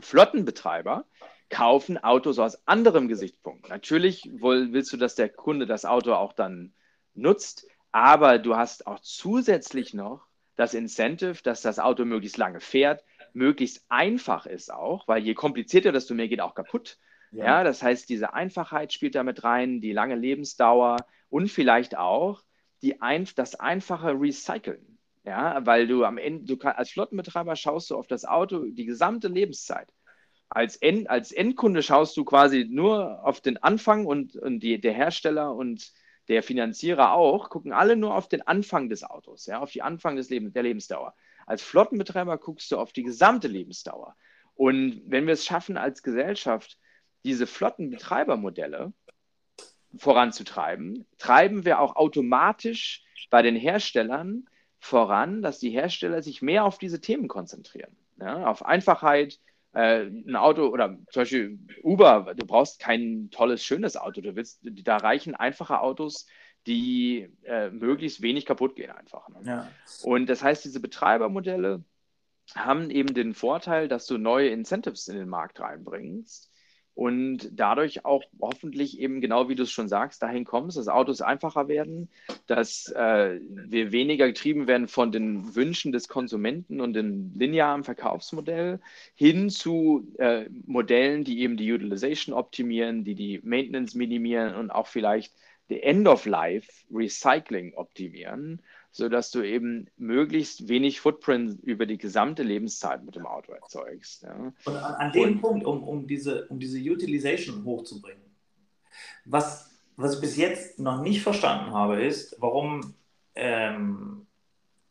Flottenbetreiber 0.00 1.04
kaufen 1.48 1.98
Autos 1.98 2.38
aus 2.38 2.66
anderem 2.68 3.08
Gesichtspunkt. 3.08 3.68
Natürlich 3.68 4.30
willst 4.32 4.92
du, 4.92 4.96
dass 4.96 5.16
der 5.16 5.28
Kunde 5.28 5.66
das 5.66 5.84
Auto 5.84 6.14
auch 6.14 6.32
dann 6.32 6.74
nutzt, 7.14 7.66
aber 7.90 8.38
du 8.38 8.56
hast 8.56 8.86
auch 8.86 9.00
zusätzlich 9.00 9.94
noch 9.94 10.26
das 10.54 10.74
Incentive, 10.74 11.42
dass 11.42 11.62
das 11.62 11.78
Auto 11.78 12.04
möglichst 12.04 12.36
lange 12.36 12.60
fährt, 12.60 13.02
möglichst 13.32 13.84
einfach 13.88 14.46
ist 14.46 14.72
auch, 14.72 15.08
weil 15.08 15.22
je 15.22 15.34
komplizierter, 15.34 15.90
desto 15.90 16.14
mehr 16.14 16.28
geht 16.28 16.40
auch 16.40 16.54
kaputt. 16.54 16.98
Ja. 17.32 17.44
ja, 17.44 17.64
das 17.64 17.82
heißt, 17.82 18.08
diese 18.08 18.34
Einfachheit 18.34 18.92
spielt 18.92 19.14
damit 19.14 19.44
rein, 19.44 19.80
die 19.80 19.92
lange 19.92 20.16
Lebensdauer 20.16 20.96
und 21.28 21.48
vielleicht 21.48 21.96
auch 21.96 22.42
die 22.82 23.00
ein, 23.00 23.28
das 23.36 23.54
einfache 23.54 24.18
Recyceln. 24.18 24.98
Ja, 25.24 25.64
weil 25.66 25.86
du 25.86 26.04
am 26.04 26.16
Ende, 26.16 26.44
du 26.46 26.56
kann, 26.56 26.76
als 26.76 26.90
Flottenbetreiber 26.90 27.54
schaust 27.54 27.90
du 27.90 27.96
auf 27.96 28.06
das 28.06 28.24
Auto 28.24 28.64
die 28.64 28.86
gesamte 28.86 29.28
Lebenszeit. 29.28 29.92
Als, 30.48 30.76
End, 30.76 31.08
als 31.10 31.30
Endkunde 31.30 31.82
schaust 31.82 32.16
du 32.16 32.24
quasi 32.24 32.66
nur 32.68 33.24
auf 33.24 33.40
den 33.40 33.58
Anfang 33.58 34.06
und, 34.06 34.34
und 34.34 34.60
die, 34.60 34.80
der 34.80 34.94
Hersteller 34.94 35.54
und 35.54 35.92
der 36.28 36.42
Finanzierer 36.42 37.12
auch, 37.12 37.50
gucken 37.50 37.72
alle 37.72 37.96
nur 37.96 38.14
auf 38.14 38.28
den 38.28 38.42
Anfang 38.42 38.88
des 38.88 39.04
Autos, 39.04 39.46
ja, 39.46 39.60
auf 39.60 39.70
die 39.70 39.82
Anfang 39.82 40.16
des 40.16 40.30
Lebens, 40.30 40.54
der 40.54 40.62
Lebensdauer. 40.62 41.14
Als 41.46 41.62
Flottenbetreiber 41.62 42.38
guckst 42.38 42.70
du 42.72 42.78
auf 42.78 42.92
die 42.92 43.02
gesamte 43.02 43.48
Lebensdauer. 43.48 44.16
Und 44.54 45.02
wenn 45.06 45.26
wir 45.26 45.34
es 45.34 45.44
schaffen, 45.44 45.76
als 45.76 46.02
Gesellschaft 46.02 46.78
diese 47.24 47.46
Flottenbetreibermodelle 47.46 48.92
voranzutreiben, 49.96 51.06
treiben 51.18 51.64
wir 51.64 51.80
auch 51.80 51.96
automatisch 51.96 53.04
bei 53.30 53.42
den 53.42 53.56
Herstellern 53.56 54.46
voran, 54.78 55.42
dass 55.42 55.58
die 55.58 55.70
Hersteller 55.70 56.22
sich 56.22 56.42
mehr 56.42 56.64
auf 56.64 56.78
diese 56.78 57.00
Themen 57.00 57.28
konzentrieren. 57.28 57.96
Ja, 58.18 58.46
auf 58.46 58.64
Einfachheit, 58.64 59.38
äh, 59.72 60.02
ein 60.02 60.36
Auto 60.36 60.66
oder 60.66 60.98
zum 61.10 61.22
Beispiel 61.22 61.58
Uber, 61.82 62.34
du 62.36 62.46
brauchst 62.46 62.80
kein 62.80 63.30
tolles, 63.30 63.64
schönes 63.64 63.96
Auto. 63.96 64.20
Du 64.20 64.36
willst, 64.36 64.60
da 64.62 64.96
reichen 64.98 65.34
einfache 65.34 65.80
Autos, 65.80 66.26
die 66.66 67.28
äh, 67.44 67.70
möglichst 67.70 68.20
wenig 68.20 68.46
kaputt 68.46 68.76
gehen 68.76 68.90
einfach. 68.90 69.28
Ne? 69.28 69.40
Ja. 69.44 69.68
Und 70.02 70.26
das 70.26 70.42
heißt, 70.42 70.64
diese 70.64 70.80
Betreibermodelle 70.80 71.82
haben 72.54 72.90
eben 72.90 73.14
den 73.14 73.34
Vorteil, 73.34 73.88
dass 73.88 74.06
du 74.06 74.18
neue 74.18 74.48
Incentives 74.48 75.08
in 75.08 75.16
den 75.16 75.28
Markt 75.28 75.60
reinbringst 75.60 76.50
und 76.94 77.50
dadurch 77.52 78.04
auch 78.04 78.24
hoffentlich 78.40 79.00
eben 79.00 79.20
genau 79.20 79.48
wie 79.48 79.54
du 79.54 79.62
es 79.62 79.70
schon 79.70 79.88
sagst, 79.88 80.22
dahin 80.22 80.44
kommst, 80.44 80.76
dass 80.76 80.88
Autos 80.88 81.22
einfacher 81.22 81.68
werden, 81.68 82.10
dass 82.46 82.88
äh, 82.88 83.40
wir 83.40 83.92
weniger 83.92 84.26
getrieben 84.26 84.66
werden 84.66 84.88
von 84.88 85.12
den 85.12 85.54
Wünschen 85.54 85.92
des 85.92 86.08
Konsumenten 86.08 86.80
und 86.80 86.94
dem 86.94 87.32
linearen 87.34 87.84
Verkaufsmodell 87.84 88.80
hin 89.14 89.50
zu 89.50 90.12
äh, 90.18 90.46
Modellen, 90.66 91.24
die 91.24 91.40
eben 91.40 91.56
die 91.56 91.72
Utilization 91.72 92.34
optimieren, 92.34 93.04
die 93.04 93.14
die 93.14 93.40
Maintenance 93.42 93.94
minimieren 93.94 94.54
und 94.54 94.70
auch 94.70 94.86
vielleicht 94.86 95.32
End-of-Life-Recycling 95.70 97.74
optimieren, 97.74 98.60
sodass 98.92 99.30
du 99.30 99.42
eben 99.42 99.88
möglichst 99.96 100.68
wenig 100.68 101.00
Footprint 101.00 101.62
über 101.62 101.86
die 101.86 101.98
gesamte 101.98 102.42
Lebenszeit 102.42 103.04
mit 103.04 103.14
dem 103.14 103.26
Auto 103.26 103.52
erzeugst. 103.52 104.22
Ja. 104.22 104.52
Und 104.64 104.76
an, 104.76 104.94
an 104.94 105.12
dem 105.12 105.32
und, 105.34 105.40
Punkt, 105.40 105.66
um, 105.66 105.82
um, 105.82 106.06
diese, 106.06 106.46
um 106.48 106.58
diese 106.58 106.78
Utilization 106.78 107.64
hochzubringen, 107.64 108.22
was, 109.24 109.70
was 109.96 110.16
ich 110.16 110.20
bis 110.20 110.36
jetzt 110.36 110.78
noch 110.78 111.02
nicht 111.02 111.22
verstanden 111.22 111.72
habe, 111.72 112.02
ist, 112.02 112.36
warum 112.40 112.94
ähm, 113.34 114.26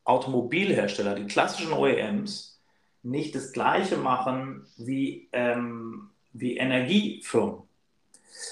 Automobilhersteller, 0.06 1.16
die 1.16 1.28
klassischen 1.28 1.74
OEMs, 1.74 2.60
nicht 3.04 3.36
das 3.36 3.52
Gleiche 3.52 3.97
machen 3.97 4.66
wie, 4.78 5.30
ähm, 5.32 6.10
wie 6.34 6.58
Energiefirmen. 6.58 7.62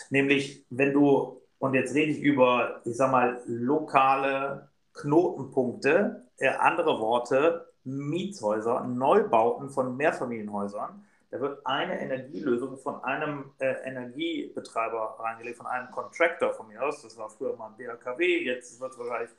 Nämlich, 0.09 0.63
wenn 0.69 0.93
du, 0.93 1.41
und 1.59 1.73
jetzt 1.73 1.95
rede 1.95 2.11
ich 2.11 2.19
über, 2.19 2.81
ich 2.85 2.95
sag 2.95 3.11
mal, 3.11 3.41
lokale 3.45 4.66
Knotenpunkte, 4.97 6.27
äh, 6.37 6.49
andere 6.49 6.99
Worte, 6.99 7.67
Mietshäuser, 7.83 8.83
Neubauten 8.83 9.69
von 9.69 9.95
Mehrfamilienhäusern, 9.95 11.03
da 11.29 11.41
wird 11.41 11.65
eine 11.65 11.99
Energielösung 11.99 12.77
von 12.77 13.03
einem 13.03 13.51
äh, 13.59 13.73
Energiebetreiber 13.83 15.17
reingelegt, 15.19 15.57
von 15.57 15.67
einem 15.67 15.91
Contractor 15.91 16.53
von 16.53 16.67
mir 16.67 16.81
aus. 16.81 17.01
Das 17.01 17.17
war 17.17 17.29
früher 17.29 17.55
mal 17.57 17.67
ein 17.67 17.77
BHKW, 17.77 18.45
jetzt 18.45 18.79
wird 18.79 18.93
es 18.93 18.97
wahrscheinlich 18.97 19.31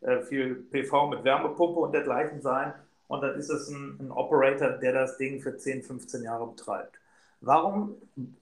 äh, 0.00 0.20
viel 0.22 0.56
PV 0.56 1.08
mit 1.08 1.24
Wärmepumpe 1.24 1.78
und 1.80 1.92
dergleichen 1.92 2.40
sein. 2.40 2.74
Und 3.06 3.22
dann 3.22 3.36
ist 3.36 3.50
es 3.50 3.68
ein, 3.68 3.98
ein 4.00 4.10
Operator, 4.10 4.70
der 4.70 4.92
das 4.92 5.18
Ding 5.18 5.40
für 5.40 5.56
10, 5.56 5.84
15 5.84 6.24
Jahre 6.24 6.48
betreibt. 6.48 6.98
Warum, 7.40 7.94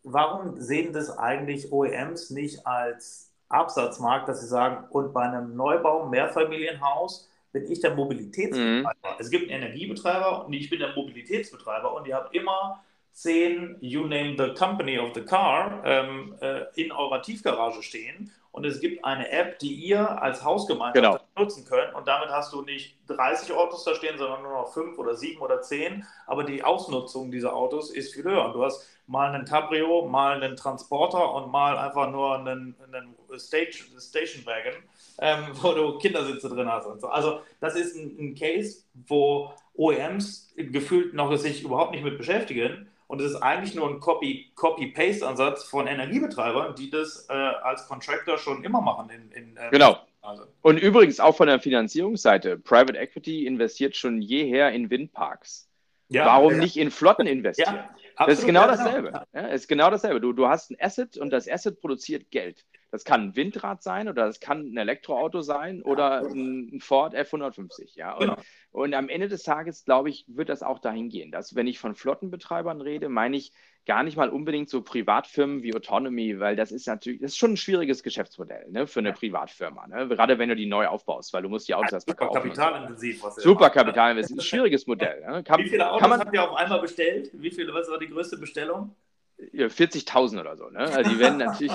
warum 0.03 0.59
sehen 0.59 0.95
das 0.95 1.19
eigentlich 1.19 1.73
OEMs 1.73 2.31
nicht 2.31 2.67
als 2.67 3.34
Absatzmarkt, 3.55 4.29
dass 4.29 4.41
sie 4.41 4.47
sagen, 4.47 4.85
und 4.91 5.13
bei 5.13 5.23
einem 5.23 5.57
Neubau, 5.57 6.07
Mehrfamilienhaus, 6.07 7.29
bin 7.53 7.71
ich 7.71 7.81
der 7.81 7.95
Mobilitätsbetreiber. 7.95 9.11
Mhm. 9.11 9.17
Es 9.19 9.31
gibt 9.31 9.51
einen 9.51 9.63
Energiebetreiber 9.63 10.45
und 10.45 10.53
ich 10.53 10.69
bin 10.69 10.81
der 10.81 10.93
Mobilitätsbetreiber 10.95 11.95
und 11.95 12.07
ihr 12.07 12.17
habt 12.17 12.35
immer 12.35 12.85
zehn 13.13 13.77
You 13.81 14.03
Name 14.03 14.35
the 14.37 14.53
Company 14.55 14.99
of 14.99 15.15
the 15.15 15.23
Car 15.23 15.81
ähm, 15.85 16.35
äh, 16.41 16.65
in 16.75 16.91
eurer 16.91 17.23
Tiefgarage 17.23 17.83
stehen 17.83 18.33
und 18.51 18.67
es 18.67 18.81
gibt 18.81 19.05
eine 19.05 19.31
App, 19.31 19.61
die 19.61 19.73
ihr 19.73 20.21
als 20.21 20.45
Hausgemeinschaft 20.45 20.95
genau. 20.95 21.19
nutzen 21.37 21.65
könnt 21.65 21.95
und 21.95 22.09
damit 22.09 22.29
hast 22.31 22.53
du 22.53 22.63
nicht 22.63 22.97
30 23.07 23.53
Autos 23.53 23.85
da 23.85 23.95
stehen, 23.95 24.19
sondern 24.19 24.43
nur 24.43 24.53
noch 24.53 24.73
fünf 24.73 24.99
oder 24.99 25.15
sieben 25.15 25.41
oder 25.41 25.63
zehn, 25.63 26.05
aber 26.27 26.43
die 26.43 26.65
Ausnutzung 26.65 27.31
dieser 27.31 27.55
Autos 27.55 27.91
ist 27.91 28.15
viel 28.15 28.25
höher. 28.25 28.47
Und 28.47 28.55
du 28.55 28.65
hast 28.65 28.89
mal 29.07 29.33
einen 29.33 29.45
Cabrio, 29.45 30.07
mal 30.07 30.43
einen 30.43 30.57
Transporter 30.57 31.35
und 31.35 31.51
mal 31.51 31.77
einfach 31.79 32.11
nur 32.11 32.39
einen, 32.39 32.75
einen 32.87 33.15
Stage, 33.39 33.85
Station 33.99 34.45
Wagon, 34.47 34.75
ähm, 35.21 35.47
wo 35.63 35.73
du 35.73 35.99
Kindersitze 35.99 36.49
drin 36.49 36.71
hast 36.71 36.87
und 36.87 37.01
so. 37.01 37.09
Also 37.09 37.41
das 37.61 37.77
ist 37.77 37.97
ein, 37.97 38.17
ein 38.19 38.35
Case, 38.35 38.83
wo 39.07 39.53
OEMs 39.75 40.53
gefühlt 40.57 41.15
noch 41.15 41.35
sich 41.37 41.63
überhaupt 41.63 41.93
nicht 41.93 42.05
mit 42.05 42.19
beschäftigen 42.19 42.89
und 43.07 43.21
es 43.21 43.33
ist 43.33 43.43
eigentlich 43.43 43.75
nur 43.75 43.89
ein 43.89 44.01
Copy-Paste-Ansatz 44.01 45.65
von 45.65 45.87
Energiebetreibern, 45.87 46.75
die 46.75 46.91
das 46.91 47.27
äh, 47.29 47.33
als 47.33 47.87
Contractor 47.87 48.39
schon 48.39 48.65
immer 48.65 48.81
machen. 48.81 49.11
In, 49.11 49.31
in, 49.31 49.57
äh, 49.57 49.71
genau. 49.71 49.99
Also. 50.23 50.45
Und 50.63 50.79
übrigens 50.79 51.21
auch 51.21 51.37
von 51.37 51.49
der 51.49 51.61
Finanzierungsseite. 51.61 52.59
Private 52.59 52.97
Equity 52.99 53.47
investiert 53.47 53.95
schon 53.95 54.23
jeher 54.23 54.73
in 54.73 54.89
Windparks. 54.89 55.69
Ja, 56.09 56.27
Warum 56.27 56.55
ja. 56.55 56.59
nicht 56.59 56.77
in 56.77 56.91
Flotten 56.91 57.27
investieren? 57.27 57.75
Ja, 58.19 58.27
das 58.27 58.39
ist 58.39 58.47
genau 58.47 58.67
dasselbe. 58.67 59.27
Ja, 59.35 59.41
ist 59.49 59.69
genau 59.69 59.91
dasselbe. 59.91 60.21
Du, 60.21 60.33
du 60.33 60.49
hast 60.49 60.71
ein 60.71 60.77
Asset 60.81 61.19
und 61.19 61.31
das 61.31 61.49
Asset 61.49 61.81
produziert 61.81 62.31
Geld. 62.31 62.65
Das 62.95 63.03
kann 63.03 63.23
ein 63.23 63.37
Windrad 63.37 63.83
sein 63.83 64.09
oder 64.09 64.25
das 64.27 64.39
kann 64.39 64.73
ein 64.73 64.77
Elektroauto 64.77 65.43
sein 65.43 65.83
oder 65.83 66.21
ein 66.21 66.79
Ford 66.81 67.13
F150. 67.13 67.97
Ja? 67.97 68.13
Und, 68.13 68.21
genau. 68.21 68.37
und 68.71 68.95
am 68.95 69.09
Ende 69.09 69.27
des 69.27 69.43
Tages, 69.43 69.85
glaube 69.85 70.11
ich, 70.11 70.25
wird 70.29 70.49
das 70.49 70.63
auch 70.63 70.79
dahin 70.79 71.09
gehen, 71.09 71.33
dass, 71.33 71.57
wenn 71.57 71.67
ich 71.67 71.81
von 71.81 71.97
Flottenbetreibern 71.97 72.81
rede, 72.81 73.09
meine 73.09 73.37
ich 73.37 73.53
gar 73.85 74.05
nicht 74.05 74.17
mal 74.17 74.29
unbedingt 74.29 74.71
so 74.71 74.81
Privatfirmen 74.81 75.65
wie 75.65 75.75
Autonomy, 75.75 76.39
weil 76.39 76.55
das 76.55 76.71
ist 76.71 76.87
natürlich, 76.87 77.21
das 77.21 77.33
ist 77.33 77.37
schon 77.37 77.55
ein 77.55 77.57
schwieriges 77.57 78.05
Geschäftsmodell 78.05 78.71
ne, 78.71 78.87
für 78.87 79.01
eine 79.01 79.13
Privatfirma. 79.13 79.89
Ne? 79.89 80.07
Gerade 80.07 80.39
wenn 80.39 80.49
du 80.49 80.55
die 80.55 80.67
neu 80.67 80.87
aufbaust, 80.87 81.33
weil 81.33 81.43
du 81.43 81.49
musst 81.49 81.67
die 81.67 81.75
Autos 81.75 81.91
ja, 81.91 81.97
erstmal 81.97 82.17
kaufen. 82.17 82.35
Kapitalintensiv. 82.35 83.25
Was 83.25 83.35
super 83.35 83.71
kapitalintensiv. 83.71 84.39
Ein 84.39 84.41
schwieriges 84.41 84.87
Modell. 84.87 85.21
Ne? 85.29 85.43
Kann, 85.43 85.59
wie 85.59 85.69
viele 85.69 85.91
Autos 85.91 86.09
man, 86.09 86.21
habt 86.21 86.33
ihr 86.33 86.49
auf 86.49 86.57
einmal 86.57 86.81
bestellt? 86.81 87.31
Wie 87.33 87.51
viele, 87.51 87.75
was 87.75 87.91
war 87.91 87.99
die 87.99 88.09
größte 88.09 88.39
Bestellung? 88.39 88.95
40.000 89.39 90.41
oder 90.41 90.57
so. 90.57 90.69
Ne? 90.71 90.79
Also 90.79 91.11
die 91.11 91.19
werden 91.19 91.39
natürlich, 91.39 91.73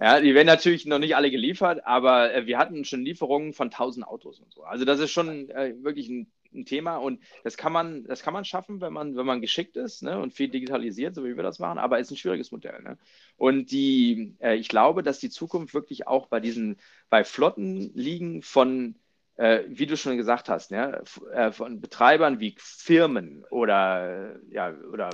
ja, 0.00 0.20
die 0.20 0.34
werden 0.34 0.46
natürlich 0.46 0.86
noch 0.86 0.98
nicht 0.98 1.16
alle 1.16 1.30
geliefert, 1.30 1.84
aber 1.84 2.32
äh, 2.32 2.46
wir 2.46 2.58
hatten 2.58 2.84
schon 2.84 3.04
Lieferungen 3.04 3.52
von 3.52 3.68
1000 3.68 4.06
Autos 4.06 4.40
und 4.40 4.52
so. 4.52 4.62
Also 4.62 4.84
das 4.84 5.00
ist 5.00 5.10
schon 5.10 5.50
äh, 5.50 5.74
wirklich 5.82 6.08
ein, 6.08 6.30
ein, 6.54 6.64
Thema 6.66 6.96
und 6.96 7.20
das 7.42 7.56
kann 7.56 7.72
man, 7.72 8.04
das 8.04 8.22
kann 8.22 8.32
man 8.32 8.44
schaffen, 8.44 8.80
wenn 8.80 8.92
man, 8.92 9.16
wenn 9.16 9.26
man 9.26 9.40
geschickt 9.40 9.76
ist 9.76 10.02
ne? 10.02 10.18
und 10.18 10.32
viel 10.34 10.48
digitalisiert, 10.48 11.14
so 11.14 11.24
wie 11.24 11.36
wir 11.36 11.42
das 11.42 11.58
machen. 11.58 11.78
Aber 11.78 11.98
es 11.98 12.06
ist 12.08 12.12
ein 12.12 12.16
schwieriges 12.16 12.52
Modell. 12.52 12.80
Ne? 12.82 12.98
Und 13.36 13.70
die, 13.70 14.36
äh, 14.40 14.54
ich 14.54 14.68
glaube, 14.68 15.02
dass 15.02 15.18
die 15.18 15.30
Zukunft 15.30 15.74
wirklich 15.74 16.06
auch 16.06 16.26
bei 16.26 16.40
diesen, 16.40 16.78
bei 17.08 17.24
Flotten 17.24 17.92
liegen 17.94 18.42
von 18.42 18.94
äh, 19.40 19.64
wie 19.68 19.86
du 19.86 19.96
schon 19.96 20.18
gesagt 20.18 20.50
hast, 20.50 20.70
ne, 20.70 21.02
äh, 21.32 21.50
von 21.50 21.80
Betreibern 21.80 22.40
wie 22.40 22.54
Firmen 22.58 23.42
oder, 23.48 24.36
ja, 24.50 24.74
oder 24.92 25.08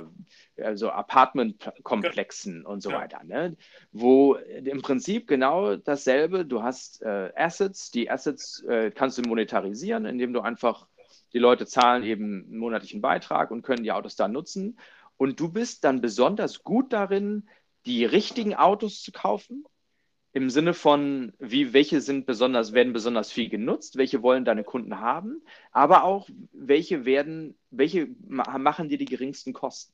also 0.61 0.89
Apartmentkomplexen 0.89 2.65
und 2.65 2.81
so 2.81 2.89
ja. 2.91 2.97
weiter, 2.99 3.23
ne, 3.23 3.55
wo 3.93 4.35
im 4.35 4.81
Prinzip 4.81 5.27
genau 5.27 5.77
dasselbe, 5.77 6.45
du 6.45 6.61
hast 6.61 7.01
äh, 7.03 7.31
Assets, 7.37 7.89
die 7.89 8.11
Assets 8.11 8.63
äh, 8.63 8.91
kannst 8.91 9.17
du 9.17 9.21
monetarisieren, 9.21 10.05
indem 10.05 10.33
du 10.33 10.41
einfach, 10.41 10.87
die 11.31 11.39
Leute 11.39 11.65
zahlen 11.65 12.03
eben 12.03 12.47
einen 12.49 12.57
monatlichen 12.57 12.99
Beitrag 12.99 13.49
und 13.49 13.61
können 13.61 13.83
die 13.83 13.93
Autos 13.93 14.17
dann 14.17 14.33
nutzen. 14.33 14.77
Und 15.15 15.39
du 15.39 15.49
bist 15.53 15.85
dann 15.85 16.01
besonders 16.01 16.63
gut 16.63 16.91
darin, 16.91 17.47
die 17.85 18.03
richtigen 18.03 18.55
Autos 18.55 19.01
zu 19.01 19.13
kaufen 19.13 19.63
im 20.37 20.51
Sinne 20.51 20.75
von, 20.75 21.33
wie, 21.39 21.73
welche 21.73 21.99
sind 21.99 22.27
besonders, 22.27 22.71
werden 22.71 22.93
besonders 22.93 23.31
viel 23.31 23.49
genutzt, 23.49 23.97
welche 23.97 24.21
wollen 24.21 24.45
deine 24.45 24.63
Kunden 24.63 24.99
haben, 24.99 25.41
aber 25.71 26.03
auch, 26.03 26.29
welche 26.53 27.05
werden, 27.05 27.57
welche 27.71 28.07
machen 28.27 28.87
dir 28.87 28.99
die 28.99 29.05
geringsten 29.05 29.51
Kosten. 29.51 29.93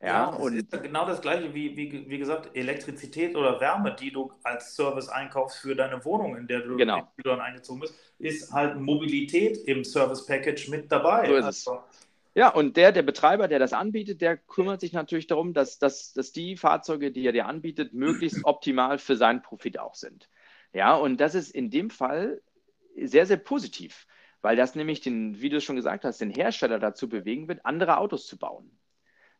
Ja, 0.00 0.08
ja 0.08 0.26
und 0.30 0.56
ist 0.56 0.82
genau 0.82 1.06
das 1.06 1.20
gleiche 1.20 1.52
wie, 1.52 1.76
wie, 1.76 2.08
wie 2.08 2.18
gesagt, 2.18 2.56
Elektrizität 2.56 3.36
oder 3.36 3.60
Wärme, 3.60 3.94
die 3.94 4.10
du 4.10 4.32
als 4.42 4.74
Service 4.74 5.10
einkaufst 5.10 5.58
für 5.58 5.76
deine 5.76 6.02
Wohnung, 6.02 6.34
in 6.38 6.46
der 6.46 6.60
du, 6.60 6.76
genau. 6.76 7.06
dann 7.22 7.40
eingezogen 7.40 7.80
bist, 7.80 7.94
ist 8.18 8.50
halt 8.54 8.80
Mobilität 8.80 9.58
im 9.66 9.84
Service 9.84 10.24
Package 10.24 10.70
mit 10.70 10.90
dabei. 10.90 11.28
So 11.28 11.36
ist 11.36 11.46
es. 11.46 11.68
Ja, 12.34 12.48
und 12.48 12.76
der, 12.76 12.90
der 12.90 13.02
Betreiber, 13.02 13.46
der 13.46 13.60
das 13.60 13.72
anbietet, 13.72 14.20
der 14.20 14.36
kümmert 14.36 14.80
sich 14.80 14.92
natürlich 14.92 15.28
darum, 15.28 15.54
dass, 15.54 15.78
dass, 15.78 16.12
dass 16.12 16.32
die 16.32 16.56
Fahrzeuge, 16.56 17.12
die 17.12 17.24
er 17.24 17.32
dir 17.32 17.46
anbietet, 17.46 17.94
möglichst 17.94 18.44
optimal 18.44 18.98
für 18.98 19.16
seinen 19.16 19.42
Profit 19.42 19.78
auch 19.78 19.94
sind. 19.94 20.28
Ja, 20.72 20.94
und 20.96 21.20
das 21.20 21.36
ist 21.36 21.50
in 21.50 21.70
dem 21.70 21.90
Fall 21.90 22.42
sehr, 22.96 23.26
sehr 23.26 23.36
positiv, 23.36 24.06
weil 24.42 24.56
das 24.56 24.74
nämlich 24.74 25.00
den, 25.00 25.40
wie 25.40 25.48
du 25.48 25.60
schon 25.60 25.76
gesagt 25.76 26.04
hast, 26.04 26.20
den 26.20 26.30
Hersteller 26.30 26.80
dazu 26.80 27.08
bewegen 27.08 27.46
wird, 27.46 27.64
andere 27.64 27.98
Autos 27.98 28.26
zu 28.26 28.36
bauen. 28.36 28.78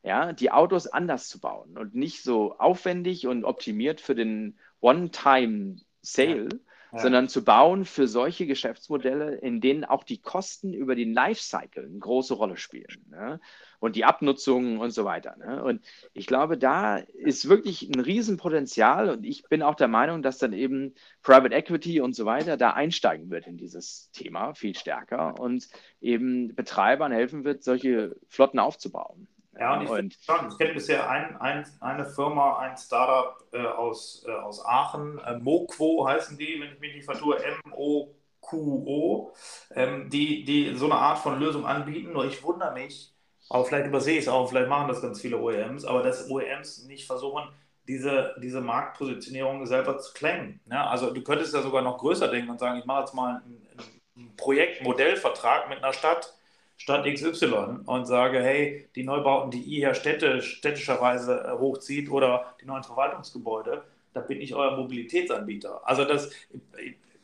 Ja, 0.04 0.32
die 0.32 0.50
Autos 0.52 0.86
anders 0.86 1.28
zu 1.28 1.40
bauen 1.40 1.76
und 1.78 1.94
nicht 1.94 2.22
so 2.22 2.56
aufwendig 2.58 3.26
und 3.26 3.44
optimiert 3.44 4.00
für 4.00 4.14
den 4.14 4.58
One-Time-Sale, 4.80 6.48
ja 6.52 6.58
sondern 6.96 7.28
zu 7.28 7.44
bauen 7.44 7.84
für 7.84 8.06
solche 8.06 8.46
Geschäftsmodelle, 8.46 9.36
in 9.36 9.60
denen 9.60 9.84
auch 9.84 10.04
die 10.04 10.20
Kosten 10.20 10.72
über 10.72 10.94
den 10.94 11.12
Lifecycle 11.12 11.84
eine 11.84 11.98
große 11.98 12.34
Rolle 12.34 12.56
spielen. 12.56 13.04
Ne? 13.10 13.40
Und 13.80 13.96
die 13.96 14.04
Abnutzung 14.04 14.78
und 14.78 14.92
so 14.92 15.04
weiter. 15.04 15.36
Ne? 15.36 15.62
Und 15.62 15.82
ich 16.12 16.26
glaube, 16.26 16.56
da 16.56 16.98
ist 16.98 17.48
wirklich 17.48 17.88
ein 17.88 18.00
Riesenpotenzial 18.00 19.10
und 19.10 19.24
ich 19.24 19.44
bin 19.48 19.62
auch 19.62 19.74
der 19.74 19.88
Meinung, 19.88 20.22
dass 20.22 20.38
dann 20.38 20.52
eben 20.52 20.94
Private 21.22 21.54
Equity 21.54 22.00
und 22.00 22.14
so 22.14 22.24
weiter 22.24 22.56
da 22.56 22.70
einsteigen 22.70 23.30
wird 23.30 23.46
in 23.46 23.56
dieses 23.56 24.10
Thema 24.12 24.54
viel 24.54 24.76
stärker 24.76 25.38
und 25.38 25.68
eben 26.00 26.54
Betreibern 26.54 27.12
helfen 27.12 27.44
wird, 27.44 27.62
solche 27.62 28.16
Flotten 28.28 28.58
aufzubauen. 28.58 29.28
Ja, 29.58 29.74
und 29.74 29.82
ich, 29.82 29.90
und, 29.90 30.16
ich 30.50 30.58
kenne 30.58 30.74
bisher 30.74 31.08
ein, 31.08 31.36
ein, 31.36 31.66
eine 31.80 32.04
Firma, 32.06 32.58
ein 32.58 32.76
Startup 32.76 33.36
äh, 33.52 33.64
aus, 33.64 34.24
äh, 34.26 34.32
aus 34.32 34.64
Aachen, 34.64 35.18
äh, 35.20 35.38
Moquo 35.38 36.06
heißen 36.06 36.36
die, 36.36 36.60
wenn 36.60 36.72
ich 36.72 36.80
mich 36.80 36.94
nicht 36.94 37.04
vertue, 37.04 37.38
M-O-Q-O, 37.42 39.32
ähm, 39.74 40.10
die, 40.10 40.44
die 40.44 40.74
so 40.76 40.86
eine 40.86 40.96
Art 40.96 41.18
von 41.18 41.38
Lösung 41.38 41.66
anbieten. 41.66 42.12
Nur 42.12 42.24
ich 42.24 42.42
wundere 42.42 42.72
mich, 42.72 43.14
aber 43.48 43.64
vielleicht 43.64 43.86
übersehe 43.86 44.18
ich 44.18 44.24
es 44.24 44.28
auch, 44.28 44.48
vielleicht 44.48 44.68
machen 44.68 44.88
das 44.88 45.02
ganz 45.02 45.20
viele 45.20 45.38
OEMs, 45.38 45.84
aber 45.84 46.02
dass 46.02 46.30
OEMs 46.30 46.84
nicht 46.84 47.06
versuchen, 47.06 47.48
diese, 47.86 48.34
diese 48.42 48.60
Marktpositionierung 48.60 49.66
selber 49.66 49.98
zu 49.98 50.14
claimen. 50.14 50.60
Ne? 50.66 50.86
Also 50.88 51.12
du 51.12 51.22
könntest 51.22 51.54
ja 51.54 51.62
sogar 51.62 51.82
noch 51.82 51.98
größer 51.98 52.28
denken 52.28 52.50
und 52.50 52.58
sagen, 52.58 52.78
ich 52.78 52.86
mache 52.86 53.00
jetzt 53.00 53.14
mal 53.14 53.42
einen, 53.44 53.68
einen 54.16 54.36
Projektmodellvertrag 54.36 55.68
mit 55.68 55.78
einer 55.78 55.92
Stadt, 55.92 56.34
Stadt 56.76 57.06
XY 57.06 57.80
und 57.86 58.06
sage, 58.06 58.42
hey, 58.42 58.88
die 58.94 59.04
Neubauten, 59.04 59.50
die 59.50 59.60
ihr 59.60 59.94
Städte, 59.94 60.42
städtischerweise 60.42 61.44
äh, 61.44 61.58
hochzieht 61.58 62.10
oder 62.10 62.54
die 62.60 62.66
neuen 62.66 62.82
Verwaltungsgebäude, 62.82 63.84
da 64.12 64.20
bin 64.20 64.40
ich 64.40 64.54
euer 64.54 64.76
Mobilitätsanbieter. 64.76 65.86
Also 65.88 66.04
das, 66.04 66.30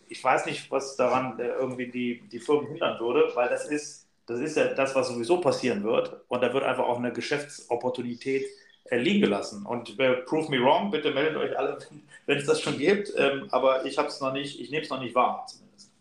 ich 0.08 0.22
weiß 0.22 0.46
nicht, 0.46 0.70
was 0.70 0.96
daran 0.96 1.38
äh, 1.38 1.48
irgendwie 1.48 1.88
die, 1.88 2.22
die 2.28 2.40
Firmen 2.40 2.68
hindern 2.68 2.98
würde, 3.00 3.30
weil 3.34 3.48
das 3.48 3.66
ist, 3.66 4.08
das 4.26 4.40
ist 4.40 4.56
ja 4.56 4.74
das, 4.74 4.94
was 4.94 5.08
sowieso 5.08 5.40
passieren 5.40 5.82
wird. 5.84 6.20
Und 6.28 6.42
da 6.42 6.52
wird 6.52 6.64
einfach 6.64 6.84
auch 6.84 6.98
eine 6.98 7.12
Geschäftsopportunität 7.12 8.46
äh, 8.84 8.98
liegen 8.98 9.20
gelassen. 9.20 9.66
Und 9.66 9.98
äh, 9.98 10.14
prove 10.22 10.50
me 10.50 10.60
wrong, 10.60 10.90
bitte 10.90 11.12
meldet 11.12 11.36
euch 11.36 11.58
alle, 11.58 11.78
wenn 12.26 12.38
es 12.38 12.46
das 12.46 12.60
schon 12.60 12.78
gibt. 12.78 13.12
Ähm, 13.16 13.48
aber 13.50 13.84
ich 13.84 13.98
habe 13.98 14.08
es 14.08 14.20
noch 14.20 14.32
nicht, 14.32 14.60
ich 14.60 14.70
nehme 14.70 14.82
es 14.82 14.90
noch 14.90 15.00
nicht 15.00 15.14
wahr 15.14 15.46
zumindest. 15.46 15.92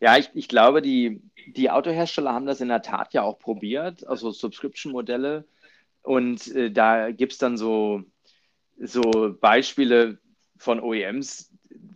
Ja, 0.00 0.16
ich, 0.16 0.30
ich 0.34 0.48
glaube, 0.48 0.82
die, 0.82 1.20
die 1.46 1.70
Autohersteller 1.70 2.32
haben 2.32 2.46
das 2.46 2.60
in 2.60 2.68
der 2.68 2.82
Tat 2.82 3.14
ja 3.14 3.22
auch 3.22 3.38
probiert, 3.38 4.06
also 4.06 4.30
Subscription-Modelle. 4.30 5.44
Und 6.02 6.48
äh, 6.54 6.70
da 6.70 7.10
gibt 7.10 7.32
es 7.32 7.38
dann 7.38 7.56
so, 7.56 8.02
so 8.78 9.34
Beispiele 9.40 10.18
von 10.58 10.80
OEMs, 10.80 11.52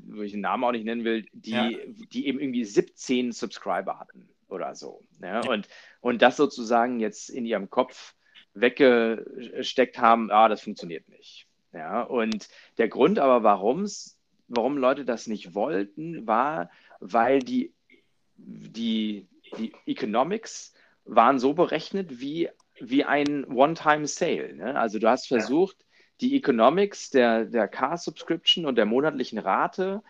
wo 0.07 0.23
ich 0.23 0.33
den 0.33 0.41
Namen 0.41 0.65
auch 0.65 0.73
nicht 0.73 0.85
nennen 0.85 1.05
will, 1.05 1.27
die, 1.33 1.51
ja. 1.51 1.71
die 2.13 2.27
eben 2.27 2.41
irgendwie 2.41 2.65
17 2.65 3.33
Subscriber 3.33 3.99
hatten 3.99 4.29
oder 4.49 4.75
so. 4.75 5.03
Ne? 5.19 5.41
Ja. 5.45 5.51
Und, 5.51 5.69
und 6.01 6.23
das 6.23 6.37
sozusagen 6.37 7.01
jetzt 7.01 7.29
in 7.31 7.45
ihrem 7.45 7.71
Kopf 7.71 8.15
weggesteckt 8.55 9.99
haben, 9.99 10.31
ah, 10.31 10.49
das 10.49 10.63
funktioniert 10.63 11.09
nicht. 11.09 11.47
Ja? 11.73 12.03
Und 12.03 12.49
der 12.79 12.89
Grund 12.89 13.19
aber, 13.19 13.43
warum's, 13.43 14.19
warum 14.49 14.79
Leute 14.79 15.05
das 15.05 15.27
nicht 15.27 15.55
wollten, 15.55 16.27
war, 16.27 16.71
weil 17.01 17.41
die, 17.41 17.73
die, 18.37 19.29
die 19.57 19.73
Economics 19.87 20.75
waren 21.05 21.39
so 21.39 21.55
berechnet 21.55 22.21
wie, 22.21 22.51
wie 22.81 23.05
ein 23.05 23.45
One-Time-Sale. 23.45 24.55
Ne? 24.55 24.79
Also 24.79 24.99
du 24.99 25.09
hast 25.09 25.29
versucht, 25.29 25.77
die 26.21 26.37
Economics 26.37 27.11
der, 27.11 27.45
der 27.45 27.69
Car-Subscription 27.69 28.67
und 28.67 28.77
der 28.77 28.87
monatlichen 28.87 29.39
Rate 29.39 30.03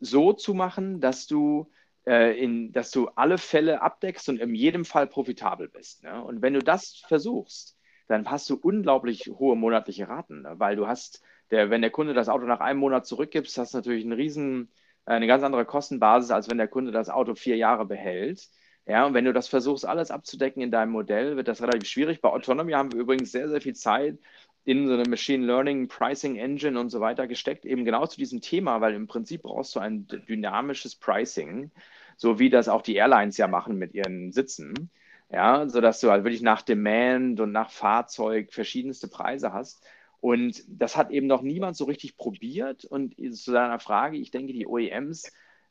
so 0.00 0.32
zu 0.32 0.54
machen, 0.54 1.00
dass 1.00 1.26
du, 1.26 1.70
äh, 2.06 2.38
in, 2.42 2.72
dass 2.72 2.90
du 2.90 3.08
alle 3.08 3.38
Fälle 3.38 3.82
abdeckst 3.82 4.28
und 4.28 4.40
in 4.40 4.54
jedem 4.54 4.84
Fall 4.84 5.06
profitabel 5.06 5.68
bist. 5.68 6.02
Ne? 6.02 6.22
Und 6.22 6.42
wenn 6.42 6.54
du 6.54 6.60
das 6.60 7.02
versuchst, 7.06 7.76
dann 8.08 8.28
hast 8.28 8.48
du 8.50 8.56
unglaublich 8.56 9.30
hohe 9.38 9.54
monatliche 9.54 10.08
Raten, 10.08 10.42
ne? 10.42 10.54
weil 10.56 10.76
du 10.76 10.86
hast, 10.86 11.22
der, 11.50 11.70
wenn 11.70 11.82
der 11.82 11.90
Kunde 11.90 12.14
das 12.14 12.28
Auto 12.28 12.46
nach 12.46 12.60
einem 12.60 12.80
Monat 12.80 13.06
zurückgibt, 13.06 13.56
hast 13.56 13.74
du 13.74 13.78
natürlich 13.78 14.04
einen 14.04 14.14
riesen, 14.14 14.72
äh, 15.04 15.12
eine 15.12 15.26
ganz 15.26 15.44
andere 15.44 15.66
Kostenbasis, 15.66 16.30
als 16.30 16.50
wenn 16.50 16.58
der 16.58 16.68
Kunde 16.68 16.90
das 16.90 17.10
Auto 17.10 17.34
vier 17.34 17.56
Jahre 17.56 17.84
behält. 17.84 18.48
Ja, 18.90 19.06
und 19.06 19.14
wenn 19.14 19.24
du 19.24 19.32
das 19.32 19.46
versuchst, 19.46 19.86
alles 19.86 20.10
abzudecken 20.10 20.62
in 20.62 20.72
deinem 20.72 20.90
Modell, 20.90 21.36
wird 21.36 21.46
das 21.46 21.62
relativ 21.62 21.88
schwierig. 21.88 22.20
Bei 22.20 22.30
Autonomy 22.30 22.72
haben 22.72 22.92
wir 22.92 22.98
übrigens 23.00 23.30
sehr, 23.30 23.48
sehr 23.48 23.60
viel 23.60 23.76
Zeit 23.76 24.18
in 24.64 24.88
so 24.88 24.94
eine 24.94 25.08
Machine 25.08 25.46
Learning, 25.46 25.86
Pricing 25.86 26.34
Engine 26.36 26.78
und 26.78 26.90
so 26.90 26.98
weiter 27.00 27.28
gesteckt, 27.28 27.64
eben 27.64 27.84
genau 27.84 28.04
zu 28.06 28.18
diesem 28.18 28.40
Thema, 28.40 28.80
weil 28.80 28.94
im 28.94 29.06
Prinzip 29.06 29.42
brauchst 29.42 29.76
du 29.76 29.80
ein 29.80 30.08
dynamisches 30.08 30.96
Pricing, 30.96 31.70
so 32.16 32.40
wie 32.40 32.50
das 32.50 32.68
auch 32.68 32.82
die 32.82 32.96
Airlines 32.96 33.36
ja 33.36 33.46
machen 33.46 33.78
mit 33.78 33.94
ihren 33.94 34.32
Sitzen, 34.32 34.90
ja, 35.30 35.68
sodass 35.68 36.00
du 36.00 36.10
halt 36.10 36.24
wirklich 36.24 36.42
nach 36.42 36.62
Demand 36.62 37.38
und 37.38 37.52
nach 37.52 37.70
Fahrzeug 37.70 38.52
verschiedenste 38.52 39.06
Preise 39.06 39.52
hast. 39.52 39.86
Und 40.20 40.64
das 40.66 40.96
hat 40.96 41.12
eben 41.12 41.28
noch 41.28 41.42
niemand 41.42 41.76
so 41.76 41.84
richtig 41.84 42.16
probiert. 42.16 42.84
Und 42.84 43.14
zu 43.36 43.52
deiner 43.52 43.78
Frage, 43.78 44.16
ich 44.16 44.32
denke, 44.32 44.52
die 44.52 44.66
OEMs 44.66 45.30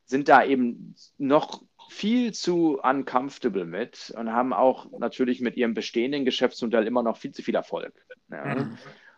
sind 0.10 0.28
da 0.28 0.44
eben 0.44 0.96
noch 1.18 1.62
viel 1.90 2.34
zu 2.34 2.80
uncomfortable 2.82 3.66
mit 3.66 4.12
und 4.18 4.34
haben 4.34 4.54
auch 4.54 4.90
natürlich 4.92 5.40
mit 5.40 5.56
ihrem 5.56 5.74
bestehenden 5.74 6.26
Geschäftsmodell 6.26 6.88
immer 6.88 7.04
noch 7.04 7.18
viel 7.18 7.32
zu 7.32 7.44
viel 7.44 7.56
Erfolg. 7.56 7.94
Ja. 8.30 8.56
Mhm. 8.56 8.78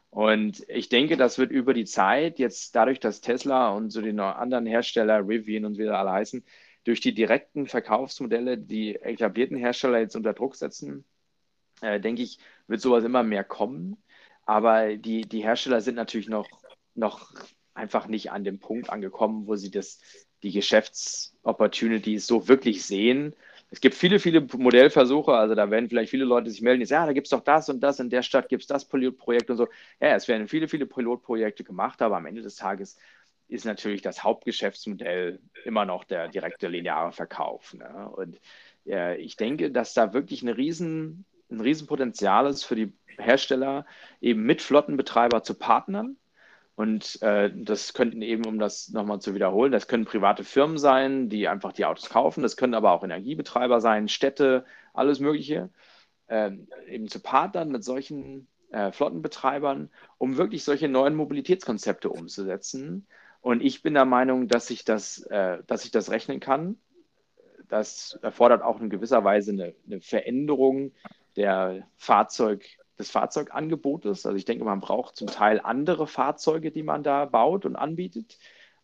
Und 0.09 0.63
ich 0.67 0.89
denke, 0.89 1.15
das 1.15 1.37
wird 1.37 1.51
über 1.51 1.73
die 1.73 1.85
Zeit 1.85 2.39
jetzt 2.39 2.75
dadurch, 2.75 2.99
dass 2.99 3.21
Tesla 3.21 3.69
und 3.69 3.91
so 3.91 4.01
die 4.01 4.17
anderen 4.19 4.65
Hersteller, 4.65 5.25
Rivian 5.25 5.63
und 5.63 5.77
wie 5.77 5.83
sie 5.83 5.95
alle 5.95 6.11
heißen, 6.11 6.43
durch 6.83 6.99
die 6.99 7.13
direkten 7.13 7.67
Verkaufsmodelle 7.67 8.57
die 8.57 8.95
etablierten 8.95 9.55
Hersteller 9.55 9.99
jetzt 9.99 10.17
unter 10.17 10.33
Druck 10.33 10.55
setzen, 10.55 11.05
äh, 11.81 12.01
denke 12.01 12.23
ich, 12.23 12.39
wird 12.67 12.81
sowas 12.81 13.05
immer 13.05 13.23
mehr 13.23 13.45
kommen. 13.45 14.03
Aber 14.45 14.97
die, 14.97 15.21
die 15.21 15.43
Hersteller 15.43 15.79
sind 15.79 15.95
natürlich 15.95 16.27
noch, 16.27 16.49
noch 16.93 17.33
einfach 17.73 18.07
nicht 18.07 18.31
an 18.31 18.43
dem 18.43 18.59
Punkt 18.59 18.89
angekommen, 18.89 19.47
wo 19.47 19.55
sie 19.55 19.71
das 19.71 20.01
die 20.43 20.51
Geschäftsopportunities 20.51 22.27
so 22.27 22.47
wirklich 22.47 22.85
sehen. 22.85 23.33
Es 23.69 23.79
gibt 23.79 23.95
viele, 23.95 24.19
viele 24.19 24.41
Modellversuche, 24.41 25.33
also 25.33 25.55
da 25.55 25.71
werden 25.71 25.87
vielleicht 25.87 26.09
viele 26.09 26.25
Leute 26.25 26.49
sich 26.49 26.61
melden, 26.61 26.81
die 26.81 26.85
sagen, 26.85 27.03
ja, 27.03 27.07
da 27.07 27.13
gibt 27.13 27.27
es 27.27 27.31
doch 27.31 27.39
das 27.41 27.69
und 27.69 27.79
das, 27.79 27.99
in 27.99 28.09
der 28.09 28.21
Stadt 28.21 28.49
gibt 28.49 28.63
es 28.63 28.67
das 28.67 28.85
Pilotprojekt 28.85 29.49
und 29.49 29.57
so. 29.57 29.67
Ja, 30.01 30.15
es 30.15 30.27
werden 30.27 30.47
viele, 30.47 30.67
viele 30.67 30.85
Pilotprojekte 30.85 31.63
gemacht, 31.63 32.01
aber 32.01 32.17
am 32.17 32.25
Ende 32.25 32.41
des 32.41 32.55
Tages 32.55 32.97
ist 33.47 33.65
natürlich 33.65 34.01
das 34.01 34.23
Hauptgeschäftsmodell 34.23 35.39
immer 35.65 35.85
noch 35.85 36.03
der 36.03 36.27
direkte 36.27 36.67
lineare 36.67 37.11
Verkauf. 37.11 37.73
Ne? 37.73 38.09
Und 38.09 38.39
ja, 38.85 39.13
ich 39.13 39.35
denke, 39.37 39.71
dass 39.71 39.93
da 39.93 40.13
wirklich 40.13 40.41
eine 40.41 40.57
riesen, 40.57 41.25
ein 41.49 41.59
Riesenpotenzial 41.59 42.47
ist 42.47 42.63
für 42.63 42.75
die 42.75 42.93
Hersteller, 43.17 43.85
eben 44.21 44.43
mit 44.43 44.61
Flottenbetreiber 44.61 45.43
zu 45.43 45.53
partnern 45.53 46.17
und 46.75 47.21
äh, 47.21 47.51
das 47.53 47.93
könnten 47.93 48.21
eben, 48.21 48.45
um 48.45 48.57
das 48.57 48.89
nochmal 48.89 49.19
zu 49.19 49.35
wiederholen, 49.35 49.71
das 49.71 49.87
können 49.87 50.05
private 50.05 50.43
Firmen 50.43 50.77
sein, 50.77 51.29
die 51.29 51.47
einfach 51.47 51.73
die 51.73 51.85
Autos 51.85 52.09
kaufen. 52.09 52.41
Das 52.41 52.57
können 52.57 52.73
aber 52.73 52.91
auch 52.91 53.03
Energiebetreiber 53.03 53.81
sein, 53.81 54.07
Städte, 54.07 54.65
alles 54.93 55.19
Mögliche. 55.19 55.69
Äh, 56.27 56.51
eben 56.87 57.07
zu 57.09 57.19
partnern 57.19 57.69
mit 57.69 57.83
solchen 57.83 58.47
äh, 58.71 58.91
Flottenbetreibern, 58.91 59.89
um 60.17 60.37
wirklich 60.37 60.63
solche 60.63 60.87
neuen 60.87 61.15
Mobilitätskonzepte 61.15 62.09
umzusetzen. 62.09 63.05
Und 63.41 63.61
ich 63.61 63.81
bin 63.81 63.93
der 63.93 64.05
Meinung, 64.05 64.47
dass 64.47 64.69
ich 64.69 64.85
das, 64.85 65.23
äh, 65.23 65.59
dass 65.67 65.83
ich 65.83 65.91
das 65.91 66.09
rechnen 66.09 66.39
kann. 66.39 66.77
Das 67.67 68.17
erfordert 68.21 68.61
auch 68.63 68.79
in 68.79 68.89
gewisser 68.89 69.23
Weise 69.23 69.51
eine, 69.51 69.75
eine 69.85 70.01
Veränderung 70.01 70.93
der 71.35 71.87
Fahrzeug- 71.97 72.77
des 73.01 73.11
Fahrzeugangebotes. 73.11 74.25
Also 74.25 74.37
ich 74.37 74.45
denke, 74.45 74.63
man 74.63 74.79
braucht 74.79 75.15
zum 75.15 75.27
Teil 75.27 75.59
andere 75.59 76.07
Fahrzeuge, 76.07 76.71
die 76.71 76.83
man 76.83 77.03
da 77.03 77.25
baut 77.25 77.65
und 77.65 77.75
anbietet. 77.75 78.37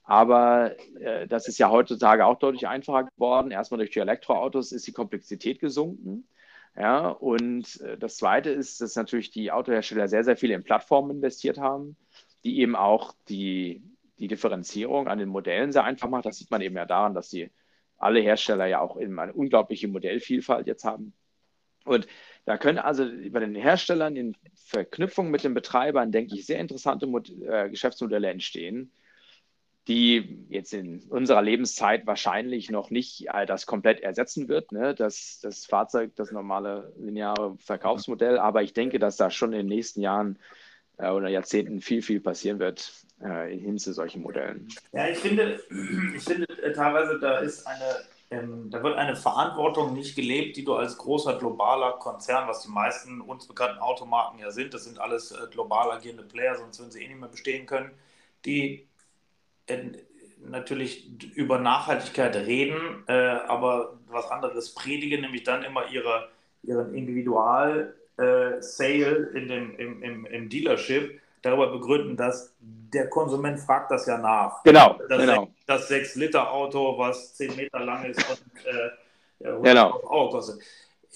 Aber 0.03 0.75
äh, 0.99 1.27
das 1.27 1.47
ist 1.47 1.57
ja 1.57 1.69
heutzutage 1.69 2.25
auch 2.25 2.39
deutlich 2.39 2.67
einfacher 2.67 3.05
geworden. 3.05 3.51
Erstmal 3.51 3.79
durch 3.79 3.91
die 3.91 3.99
Elektroautos 3.99 4.71
ist 4.71 4.87
die 4.87 4.93
Komplexität 4.93 5.59
gesunken. 5.59 6.27
Ja, 6.75 7.09
und 7.09 7.81
äh, 7.81 7.97
das 7.97 8.17
Zweite 8.17 8.49
ist, 8.51 8.81
dass 8.81 8.95
natürlich 8.95 9.31
die 9.31 9.51
Autohersteller 9.51 10.07
sehr, 10.07 10.23
sehr 10.23 10.37
viel 10.37 10.51
in 10.51 10.63
Plattformen 10.63 11.11
investiert 11.11 11.57
haben, 11.57 11.97
die 12.43 12.59
eben 12.59 12.75
auch 12.75 13.13
die, 13.29 13.83
die 14.19 14.27
Differenzierung 14.27 15.07
an 15.07 15.17
den 15.19 15.29
Modellen 15.29 15.71
sehr 15.71 15.83
einfach 15.83 16.09
macht. 16.09 16.25
Das 16.25 16.37
sieht 16.37 16.51
man 16.51 16.61
eben 16.61 16.75
ja 16.75 16.85
daran, 16.85 17.13
dass 17.13 17.29
die 17.29 17.51
alle 17.97 18.19
Hersteller 18.19 18.67
ja 18.67 18.79
auch 18.79 18.99
eben 18.99 19.19
eine 19.19 19.33
unglaubliche 19.33 19.87
Modellvielfalt 19.87 20.67
jetzt 20.67 20.85
haben. 20.85 21.13
Und 21.83 22.07
da 22.47 22.57
können 22.57 22.77
also 22.77 23.05
bei 23.29 23.41
den 23.41 23.55
Herstellern 23.55 24.15
in 24.15 24.33
Verknüpfung 24.55 25.29
mit 25.29 25.43
den 25.43 25.53
Betreibern, 25.53 26.13
denke 26.13 26.33
ich, 26.33 26.45
sehr 26.45 26.59
interessante 26.59 27.05
Mod 27.05 27.29
äh, 27.29 27.69
Geschäftsmodelle 27.69 28.29
entstehen, 28.29 28.89
die 29.89 30.45
jetzt 30.47 30.73
in 30.73 31.01
unserer 31.09 31.41
Lebenszeit 31.41 32.07
wahrscheinlich 32.07 32.71
noch 32.71 32.89
nicht 32.89 33.29
all 33.31 33.45
das 33.45 33.65
komplett 33.65 33.99
ersetzen 33.99 34.47
wird, 34.47 34.71
ne? 34.71 34.95
das, 34.95 35.41
das 35.43 35.65
Fahrzeug, 35.65 36.15
das 36.15 36.31
normale 36.31 36.93
lineare 36.97 37.57
Verkaufsmodell. 37.57 38.39
Aber 38.39 38.63
ich 38.63 38.71
denke, 38.71 38.97
dass 38.97 39.17
da 39.17 39.29
schon 39.29 39.51
in 39.51 39.59
den 39.59 39.67
nächsten 39.67 39.99
Jahren 39.99 40.39
äh, 40.99 41.09
oder 41.09 41.27
Jahrzehnten 41.27 41.81
viel, 41.81 42.01
viel 42.01 42.21
passieren 42.21 42.59
wird 42.59 42.93
äh, 43.19 43.57
hin 43.57 43.77
zu 43.77 43.91
solchen 43.91 44.21
Modellen. 44.21 44.69
Ja, 44.93 45.09
ich 45.09 45.17
finde, 45.17 45.59
ich 46.15 46.23
finde 46.23 46.47
äh, 46.63 46.71
teilweise, 46.71 47.19
da 47.19 47.39
ist 47.39 47.67
eine 47.67 48.05
ähm, 48.29 48.69
da 48.69 48.83
wird 48.83 48.97
eine 48.97 49.15
Verantwortung 49.15 49.93
nicht 49.93 50.15
gelebt, 50.15 50.57
die 50.57 50.65
du 50.65 50.75
als 50.75 50.97
großer 50.97 51.39
globaler 51.39 51.93
Konzern, 51.93 52.47
was 52.47 52.61
die 52.63 52.69
meisten 52.69 53.21
uns 53.21 53.47
bekannten 53.47 53.79
Automarken 53.79 54.39
ja 54.39 54.51
sind, 54.51 54.73
das 54.73 54.83
sind 54.83 54.99
alles 54.99 55.31
äh, 55.31 55.47
global 55.49 55.91
agierende 55.91 56.23
Player, 56.23 56.55
sonst 56.55 56.79
würden 56.79 56.91
sie 56.91 57.03
eh 57.03 57.07
nicht 57.07 57.19
mehr 57.19 57.29
bestehen 57.29 57.65
können, 57.65 57.91
die 58.43 58.85
äh, 59.67 59.77
natürlich 60.39 61.09
über 61.35 61.59
Nachhaltigkeit 61.59 62.35
reden, 62.35 63.05
äh, 63.07 63.13
aber 63.13 63.97
was 64.07 64.29
anderes 64.29 64.73
predigen, 64.73 65.21
nämlich 65.21 65.43
dann 65.43 65.63
immer 65.63 65.89
ihre, 65.89 66.29
ihren 66.63 66.93
Individual-Sale 66.93 69.31
äh, 69.33 69.37
in 69.37 69.49
im, 69.49 70.03
im, 70.03 70.25
im 70.25 70.49
Dealership 70.49 71.21
darüber 71.49 71.71
begründen, 71.71 72.17
dass 72.17 72.55
der 72.59 73.09
Konsument 73.09 73.59
fragt 73.59 73.91
das 73.91 74.05
ja 74.05 74.17
nach. 74.17 74.63
Genau, 74.63 74.99
das 75.09 75.19
genau. 75.19 75.47
Das 75.65 75.89
6-Liter-Auto, 75.89 76.97
was 76.97 77.35
10 77.35 77.55
Meter 77.55 77.79
lang 77.79 78.05
ist 78.05 78.23
und 78.29 78.65
äh, 78.65 79.47
100 79.47 79.63
genau. 79.63 80.01
Euro 80.03 80.29
kostet. 80.29 80.61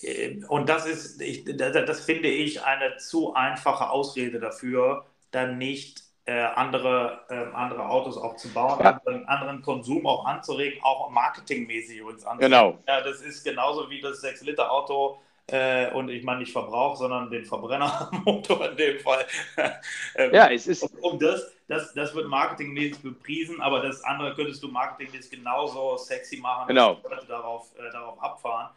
Äh, 0.02 0.42
und 0.48 0.70
das 0.70 0.86
ist, 0.86 1.22
ich, 1.22 1.46
das, 1.46 1.74
das, 1.74 2.02
finde 2.02 2.30
ich, 2.30 2.64
eine 2.64 2.98
zu 2.98 3.34
einfache 3.34 3.90
Ausrede 3.90 4.40
dafür, 4.40 5.06
dann 5.32 5.58
nicht 5.58 6.04
äh, 6.26 6.42
andere, 6.42 7.22
äh, 7.30 7.56
andere 7.56 7.88
Autos 7.90 8.18
auch 8.18 8.36
zu 8.36 8.50
bauen, 8.50 8.80
ja. 8.84 8.92
anderen, 8.92 9.28
anderen, 9.28 9.62
Konsum 9.62 10.06
auch 10.06 10.26
anzuregen, 10.26 10.82
auch 10.84 11.10
marketingmäßig 11.10 11.98
übrigens 11.98 12.26
anzuregen. 12.26 12.52
Genau. 12.52 12.78
Ja, 12.88 13.02
das 13.02 13.22
ist 13.22 13.44
genauso 13.44 13.90
wie 13.90 14.02
das 14.02 14.24
6-Liter-Auto 14.24 15.20
Äh, 15.48 15.92
und 15.92 16.10
ich 16.10 16.24
meine 16.24 16.40
nicht 16.40 16.52
Verbrauch, 16.52 16.96
sondern 16.96 17.30
den 17.30 17.46
Verbrennermotor 17.46 18.70
in 18.70 18.78
dem 18.78 19.00
Fall. 19.00 19.26
ähm, 20.16 20.34
ja, 20.34 20.50
es 20.50 20.68
ist. 20.68 20.84
Um 21.02 21.20
das, 21.20 21.52
das, 21.68 21.94
das 21.94 22.16
wird 22.16 22.28
marketingmäßig 22.28 23.02
bepriesen, 23.02 23.62
aber 23.62 23.82
das 23.82 24.04
andere 24.04 24.34
könntest 24.34 24.64
du 24.64 24.70
marketingmäßig 24.70 25.32
genauso 25.32 25.98
sexy 25.98 26.38
machen, 26.38 26.68
genau. 26.68 26.96
dass 26.96 27.12
Leute 27.12 27.26
darauf, 27.28 27.68
äh, 27.78 27.92
darauf 27.92 28.22
abfahren. 28.22 28.70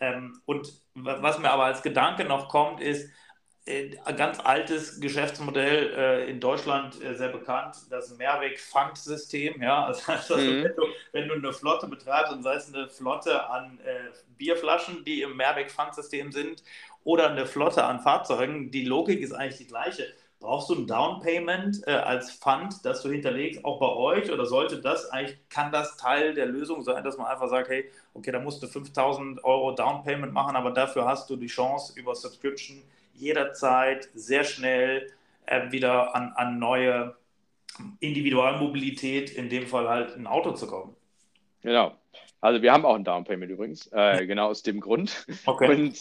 Ähm, 0.00 0.40
und 0.44 0.72
was 0.94 1.38
mir 1.38 1.50
aber 1.50 1.64
als 1.64 1.82
Gedanke 1.82 2.24
noch 2.24 2.48
kommt, 2.48 2.80
ist, 2.80 3.10
ein 3.68 4.16
ganz 4.16 4.40
altes 4.40 5.00
Geschäftsmodell 5.00 5.92
äh, 5.96 6.30
in 6.30 6.40
Deutschland 6.40 7.02
äh, 7.02 7.14
sehr 7.14 7.28
bekannt, 7.28 7.76
das 7.90 8.16
Mehrweg-Pfandsystem. 8.16 9.62
Ja? 9.62 9.86
Also, 9.88 10.12
also 10.12 10.36
mhm. 10.36 10.64
wenn, 10.64 10.76
du, 10.76 10.82
wenn, 11.12 11.28
du, 11.28 11.34
eine 11.34 11.52
Flotte 11.52 11.86
betreibst 11.86 12.32
und 12.32 12.42
sei 12.42 12.54
es 12.54 12.72
eine 12.72 12.88
Flotte 12.88 13.48
an 13.48 13.78
äh, 13.84 14.10
Bierflaschen, 14.36 15.04
die 15.04 15.22
im 15.22 15.36
Mehrweg-Pfandsystem 15.36 16.32
sind, 16.32 16.62
oder 17.04 17.30
eine 17.30 17.46
Flotte 17.46 17.84
an 17.84 18.00
Fahrzeugen, 18.00 18.70
die 18.70 18.84
Logik 18.84 19.20
ist 19.20 19.32
eigentlich 19.32 19.58
die 19.58 19.66
gleiche. 19.66 20.06
Brauchst 20.40 20.70
du 20.70 20.74
ein 20.74 20.86
Downpayment 20.86 21.86
äh, 21.86 21.92
als 21.92 22.30
Pfand, 22.32 22.84
das 22.84 23.02
du 23.02 23.10
hinterlegst, 23.10 23.64
auch 23.64 23.80
bei 23.80 23.88
euch? 23.88 24.30
Oder 24.30 24.46
sollte 24.46 24.80
das 24.80 25.10
eigentlich, 25.10 25.38
kann 25.48 25.72
das 25.72 25.96
Teil 25.96 26.34
der 26.34 26.46
Lösung 26.46 26.82
sein, 26.82 27.02
dass 27.02 27.18
man 27.18 27.26
einfach 27.26 27.48
sagt, 27.48 27.68
hey, 27.68 27.90
okay, 28.14 28.30
da 28.30 28.38
musst 28.38 28.62
du 28.62 28.68
5000 28.68 29.42
Euro 29.42 29.72
Downpayment 29.72 30.32
machen, 30.32 30.54
aber 30.54 30.70
dafür 30.70 31.06
hast 31.06 31.28
du 31.28 31.36
die 31.36 31.48
Chance 31.48 31.98
über 31.98 32.14
Subscription 32.14 32.82
jederzeit 33.18 34.08
sehr 34.14 34.44
schnell 34.44 35.12
äh, 35.46 35.70
wieder 35.70 36.14
an, 36.14 36.32
an 36.34 36.58
neue 36.58 37.16
Individualmobilität, 38.00 39.30
in 39.30 39.48
dem 39.48 39.66
Fall 39.66 39.88
halt 39.88 40.16
ein 40.16 40.26
Auto 40.26 40.52
zu 40.52 40.66
kommen. 40.66 40.96
Genau. 41.62 41.96
Also 42.40 42.62
wir 42.62 42.72
haben 42.72 42.84
auch 42.84 42.94
ein 42.94 43.04
Downpayment 43.04 43.50
übrigens, 43.50 43.88
äh, 43.92 44.26
genau 44.26 44.48
aus 44.48 44.62
dem 44.62 44.80
Grund. 44.80 45.26
Okay. 45.44 45.68
Und 45.68 45.98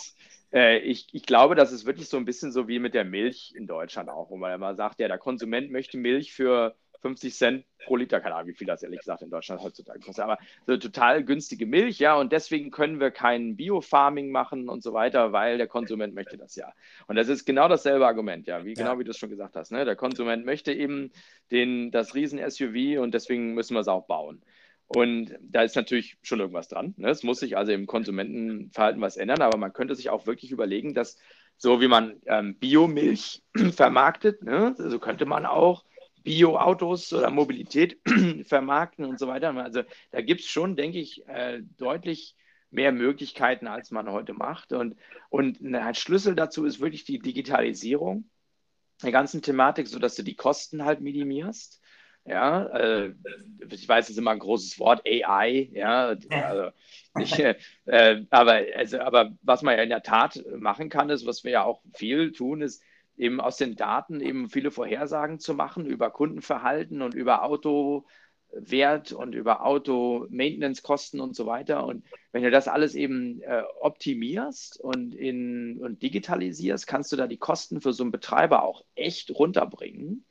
äh, 0.53 0.79
ich, 0.79 1.07
ich 1.11 1.23
glaube, 1.23 1.55
das 1.55 1.71
ist 1.71 1.85
wirklich 1.85 2.09
so 2.09 2.17
ein 2.17 2.25
bisschen 2.25 2.51
so 2.51 2.67
wie 2.67 2.79
mit 2.79 2.93
der 2.93 3.05
Milch 3.05 3.53
in 3.55 3.67
Deutschland 3.67 4.09
auch, 4.09 4.29
wo 4.29 4.37
man 4.37 4.53
immer 4.53 4.75
sagt, 4.75 4.99
ja, 4.99 5.07
der 5.07 5.17
Konsument 5.17 5.71
möchte 5.71 5.97
Milch 5.97 6.33
für 6.33 6.75
50 7.01 7.35
Cent 7.35 7.65
pro 7.85 7.95
Liter, 7.95 8.19
keine 8.19 8.35
Ahnung, 8.35 8.49
wie 8.49 8.53
viel 8.53 8.67
das 8.67 8.83
ehrlich 8.83 8.99
gesagt 8.99 9.21
in 9.21 9.29
Deutschland 9.29 9.61
heutzutage 9.61 9.99
kostet, 9.99 10.23
aber 10.23 10.37
so 10.65 10.77
total 10.77 11.23
günstige 11.23 11.65
Milch, 11.65 11.99
ja, 11.99 12.15
und 12.15 12.31
deswegen 12.31 12.71
können 12.71 12.99
wir 12.99 13.11
kein 13.11 13.55
Bio-Farming 13.55 14.31
machen 14.31 14.69
und 14.69 14.83
so 14.83 14.93
weiter, 14.93 15.31
weil 15.31 15.57
der 15.57 15.67
Konsument 15.67 16.13
möchte 16.13 16.37
das 16.37 16.55
ja. 16.55 16.73
Und 17.07 17.15
das 17.15 17.29
ist 17.29 17.45
genau 17.45 17.67
dasselbe 17.67 18.05
Argument, 18.05 18.47
ja, 18.47 18.65
wie 18.65 18.73
ja. 18.73 18.83
genau 18.83 18.99
wie 18.99 19.03
du 19.03 19.11
es 19.11 19.17
schon 19.17 19.29
gesagt 19.29 19.55
hast, 19.55 19.71
ne? 19.71 19.85
Der 19.85 19.95
Konsument 19.95 20.45
möchte 20.45 20.73
eben 20.73 21.11
den, 21.51 21.91
das 21.91 22.13
Riesen-SUV 22.13 22.99
und 23.01 23.13
deswegen 23.13 23.53
müssen 23.53 23.75
wir 23.75 23.81
es 23.81 23.87
auch 23.87 24.05
bauen. 24.05 24.41
Und 24.87 25.37
da 25.41 25.63
ist 25.63 25.75
natürlich 25.75 26.17
schon 26.21 26.39
irgendwas 26.39 26.69
dran. 26.69 26.93
Ne? 26.97 27.09
Es 27.09 27.23
muss 27.23 27.41
sich 27.41 27.57
also 27.57 27.73
im 27.73 27.87
Konsumentenverhalten 27.87 29.01
was 29.01 29.17
ändern, 29.17 29.41
aber 29.41 29.57
man 29.57 29.73
könnte 29.73 29.95
sich 29.95 30.09
auch 30.09 30.27
wirklich 30.27 30.51
überlegen, 30.51 30.93
dass 30.93 31.17
so 31.57 31.81
wie 31.81 31.87
man 31.87 32.15
ähm, 32.25 32.55
Biomilch 32.55 33.43
vermarktet, 33.73 34.43
ne? 34.43 34.75
so 34.77 34.99
könnte 34.99 35.25
man 35.25 35.45
auch 35.45 35.83
Bio-Autos 36.27 37.13
oder 37.13 37.29
Mobilität 37.29 37.99
vermarkten 38.45 39.05
und 39.05 39.17
so 39.17 39.27
weiter. 39.27 39.55
Also 39.55 39.83
da 40.11 40.21
gibt 40.21 40.41
es 40.41 40.47
schon, 40.47 40.75
denke 40.75 40.99
ich, 40.99 41.25
äh, 41.29 41.61
deutlich 41.77 42.35
mehr 42.69 42.91
Möglichkeiten, 42.91 43.65
als 43.65 43.91
man 43.91 44.11
heute 44.11 44.33
macht. 44.33 44.73
Und, 44.73 44.97
und 45.29 45.61
ein 45.61 45.95
Schlüssel 45.95 46.35
dazu 46.35 46.65
ist 46.65 46.81
wirklich 46.81 47.05
die 47.05 47.19
Digitalisierung 47.19 48.29
der 49.01 49.13
ganzen 49.13 49.41
Thematik, 49.41 49.87
sodass 49.87 50.15
du 50.15 50.23
die 50.23 50.35
Kosten 50.35 50.83
halt 50.83 50.99
minimierst. 50.99 51.81
Ja, 52.25 52.65
äh, 52.75 53.13
ich 53.69 53.87
weiß, 53.87 54.05
es 54.05 54.09
ist 54.11 54.17
immer 54.17 54.31
ein 54.31 54.39
großes 54.39 54.79
Wort, 54.79 55.07
AI, 55.07 55.69
ja, 55.71 56.13
also 56.29 56.71
ich, 57.17 57.39
äh, 57.39 58.25
aber, 58.31 58.63
also, 58.75 58.99
aber 58.99 59.31
was 59.43 59.61
man 59.61 59.77
ja 59.77 59.83
in 59.83 59.89
der 59.89 60.03
Tat 60.03 60.43
machen 60.57 60.89
kann, 60.89 61.09
ist, 61.09 61.25
was 61.25 61.45
wir 61.45 61.51
ja 61.51 61.63
auch 61.63 61.81
viel 61.93 62.33
tun, 62.33 62.61
ist, 62.61 62.83
eben 63.17 63.41
aus 63.41 63.57
den 63.57 63.75
Daten 63.75 64.21
eben 64.21 64.49
viele 64.49 64.71
Vorhersagen 64.71 65.39
zu 65.39 65.53
machen 65.53 65.85
über 65.85 66.11
Kundenverhalten 66.11 67.01
und 67.01 67.15
über 67.15 67.43
Autowert 67.43 69.11
und 69.11 69.33
über 69.33 69.65
Auto-Maintenance-Kosten 69.65 71.19
und 71.19 71.35
so 71.35 71.45
weiter. 71.45 71.85
Und 71.85 72.05
wenn 72.31 72.43
du 72.43 72.51
das 72.51 72.67
alles 72.67 72.95
eben 72.95 73.41
äh, 73.41 73.63
optimierst 73.81 74.79
und, 74.79 75.13
in, 75.15 75.81
und 75.81 76.01
digitalisierst, 76.03 76.85
kannst 76.87 77.11
du 77.11 77.15
da 77.15 77.27
die 77.27 77.37
Kosten 77.37 77.81
für 77.81 77.93
so 77.93 78.03
einen 78.03 78.11
Betreiber 78.11 78.63
auch 78.63 78.83
echt 78.95 79.31
runterbringen. 79.31 80.23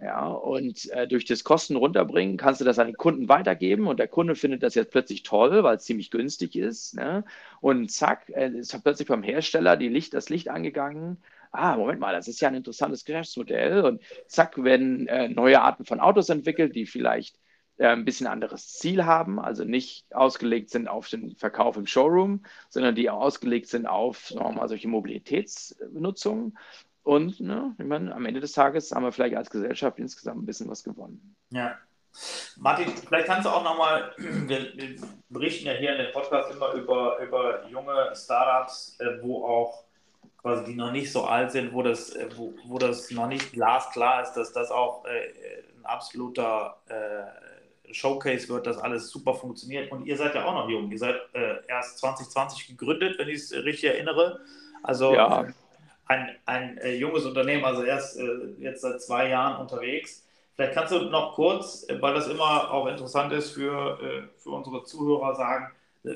Ja, 0.00 0.26
und 0.26 0.90
äh, 0.90 1.06
durch 1.06 1.24
das 1.24 1.44
Kosten 1.44 1.76
runterbringen 1.76 2.36
kannst 2.36 2.60
du 2.60 2.64
das 2.64 2.80
an 2.80 2.88
den 2.88 2.96
Kunden 2.96 3.28
weitergeben 3.28 3.86
und 3.86 4.00
der 4.00 4.08
Kunde 4.08 4.34
findet 4.34 4.64
das 4.64 4.74
jetzt 4.74 4.90
plötzlich 4.90 5.22
toll, 5.22 5.62
weil 5.62 5.76
es 5.76 5.84
ziemlich 5.84 6.10
günstig 6.10 6.56
ist. 6.56 6.96
Ne? 6.96 7.24
Und 7.60 7.90
zack, 7.92 8.28
äh, 8.30 8.50
ist 8.50 8.82
plötzlich 8.82 9.08
beim 9.08 9.22
Hersteller 9.22 9.76
die 9.76 9.88
Licht, 9.88 10.12
das 10.12 10.28
Licht 10.28 10.48
angegangen 10.48 11.22
ah, 11.54 11.76
Moment 11.76 12.00
mal, 12.00 12.12
das 12.12 12.28
ist 12.28 12.40
ja 12.40 12.48
ein 12.48 12.54
interessantes 12.54 13.04
Geschäftsmodell 13.04 13.82
und 13.82 14.02
zack, 14.26 14.62
werden 14.62 15.06
äh, 15.08 15.28
neue 15.28 15.60
Arten 15.62 15.84
von 15.84 16.00
Autos 16.00 16.28
entwickelt, 16.28 16.74
die 16.74 16.86
vielleicht 16.86 17.38
äh, 17.76 17.88
ein 17.88 18.04
bisschen 18.04 18.26
anderes 18.26 18.74
Ziel 18.74 19.04
haben, 19.04 19.40
also 19.40 19.64
nicht 19.64 20.06
ausgelegt 20.14 20.70
sind 20.70 20.88
auf 20.88 21.08
den 21.08 21.36
Verkauf 21.36 21.76
im 21.76 21.86
Showroom, 21.86 22.44
sondern 22.68 22.94
die 22.94 23.10
ausgelegt 23.10 23.68
sind 23.68 23.86
auf, 23.86 24.32
mal, 24.34 24.68
solche 24.68 24.88
Mobilitätsnutzungen. 24.88 26.56
Und 27.02 27.40
ne, 27.40 27.74
ich 27.78 27.84
meine, 27.84 28.14
am 28.14 28.26
Ende 28.26 28.40
des 28.40 28.52
Tages 28.52 28.92
haben 28.92 29.04
wir 29.04 29.12
vielleicht 29.12 29.36
als 29.36 29.50
Gesellschaft 29.50 29.98
insgesamt 29.98 30.42
ein 30.42 30.46
bisschen 30.46 30.70
was 30.70 30.84
gewonnen. 30.84 31.36
Ja. 31.50 31.76
Martin, 32.56 32.86
vielleicht 32.88 33.26
kannst 33.26 33.44
du 33.44 33.50
auch 33.50 33.64
nochmal, 33.64 34.12
wir, 34.18 34.72
wir 34.74 34.96
berichten 35.28 35.66
ja 35.66 35.72
hier 35.72 35.96
in 35.96 36.04
dem 36.04 36.12
Podcast 36.12 36.52
immer 36.52 36.72
über, 36.72 37.18
über 37.18 37.68
junge 37.68 38.12
Startups, 38.14 38.96
äh, 39.00 39.20
wo 39.20 39.44
auch 39.44 39.84
quasi 40.38 40.64
die 40.64 40.74
noch 40.74 40.92
nicht 40.92 41.10
so 41.10 41.24
alt 41.24 41.52
sind, 41.52 41.72
wo 41.72 41.82
das, 41.82 42.10
äh, 42.10 42.28
wo, 42.36 42.54
wo 42.66 42.78
das 42.78 43.10
noch 43.10 43.28
nicht 43.28 43.52
glasklar 43.52 44.22
ist, 44.22 44.34
dass 44.34 44.52
das 44.52 44.70
auch 44.70 45.04
äh, 45.06 45.32
ein 45.78 45.84
absoluter 45.84 46.76
äh, 46.88 47.92
Showcase 47.92 48.48
wird, 48.48 48.66
dass 48.66 48.78
alles 48.78 49.10
super 49.10 49.34
funktioniert. 49.34 49.90
Und 49.92 50.06
ihr 50.06 50.16
seid 50.16 50.34
ja 50.34 50.44
auch 50.44 50.54
noch 50.54 50.68
jung. 50.68 50.90
Ihr 50.90 50.98
seid 50.98 51.16
äh, 51.32 51.56
erst 51.68 51.98
2020 51.98 52.68
gegründet, 52.68 53.18
wenn 53.18 53.28
ich 53.28 53.36
es 53.36 53.52
richtig 53.52 53.84
erinnere. 53.84 54.40
Also 54.82 55.14
ja. 55.14 55.46
ein, 56.06 56.36
ein 56.46 56.78
äh, 56.78 56.94
junges 56.94 57.24
Unternehmen, 57.24 57.64
also 57.64 57.82
erst 57.82 58.18
äh, 58.18 58.24
jetzt 58.58 58.82
seit 58.82 59.00
zwei 59.00 59.28
Jahren 59.28 59.60
unterwegs. 59.60 60.26
Vielleicht 60.54 60.74
kannst 60.74 60.92
du 60.92 61.00
noch 61.10 61.34
kurz, 61.34 61.86
weil 61.88 62.14
das 62.14 62.28
immer 62.28 62.70
auch 62.70 62.86
interessant 62.86 63.32
ist 63.32 63.50
für, 63.50 64.28
für 64.36 64.50
unsere 64.50 64.84
Zuhörer, 64.84 65.34
sagen, 65.34 65.72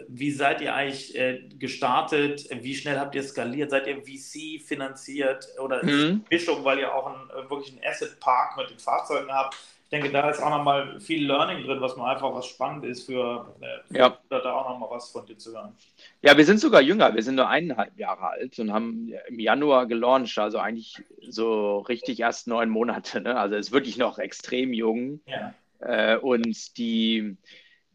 wie 0.08 0.30
seid 0.30 0.60
ihr 0.60 0.74
eigentlich 0.74 1.16
äh, 1.18 1.48
gestartet? 1.58 2.46
Wie 2.62 2.74
schnell 2.74 2.98
habt 2.98 3.14
ihr 3.14 3.22
skaliert? 3.22 3.70
Seid 3.70 3.86
ihr 3.86 4.02
VC 4.02 4.62
finanziert 4.62 5.48
oder 5.58 5.84
mhm. 5.84 6.24
Mischung, 6.30 6.62
weil 6.64 6.78
ihr 6.78 6.94
auch 6.94 7.06
einen, 7.06 7.30
äh, 7.30 7.50
wirklich 7.50 7.72
einen 7.72 7.84
Asset 7.84 8.20
Park 8.20 8.56
mit 8.58 8.68
den 8.70 8.78
Fahrzeugen 8.78 9.32
habt? 9.32 9.56
Ich 9.84 9.90
denke, 9.90 10.10
da 10.10 10.28
ist 10.28 10.42
auch 10.42 10.50
nochmal 10.50 11.00
viel 11.00 11.26
Learning 11.26 11.64
drin, 11.64 11.80
was 11.80 11.96
man 11.96 12.10
einfach 12.10 12.34
was 12.34 12.44
spannend 12.44 12.84
ist 12.84 13.06
für, 13.06 13.54
äh, 13.62 13.88
für 13.88 13.98
ja. 13.98 14.18
da 14.28 14.52
auch 14.52 14.68
nochmal 14.68 14.90
was 14.90 15.10
von 15.10 15.24
dir 15.24 15.38
zu 15.38 15.54
hören. 15.54 15.72
Ja, 16.20 16.36
wir 16.36 16.44
sind 16.44 16.60
sogar 16.60 16.82
jünger. 16.82 17.14
Wir 17.14 17.22
sind 17.22 17.36
nur 17.36 17.48
eineinhalb 17.48 17.98
Jahre 17.98 18.28
alt 18.28 18.58
und 18.58 18.70
haben 18.70 19.14
im 19.28 19.40
Januar 19.40 19.86
gelauncht, 19.86 20.36
also 20.36 20.58
eigentlich 20.58 21.02
so 21.26 21.78
richtig 21.78 22.20
erst 22.20 22.46
neun 22.46 22.68
Monate. 22.68 23.22
Ne? 23.22 23.34
Also 23.38 23.56
ist 23.56 23.72
wirklich 23.72 23.96
noch 23.96 24.18
extrem 24.18 24.74
jung. 24.74 25.20
Ja. 25.24 25.54
Äh, 25.80 26.18
und 26.18 26.76
die 26.76 27.38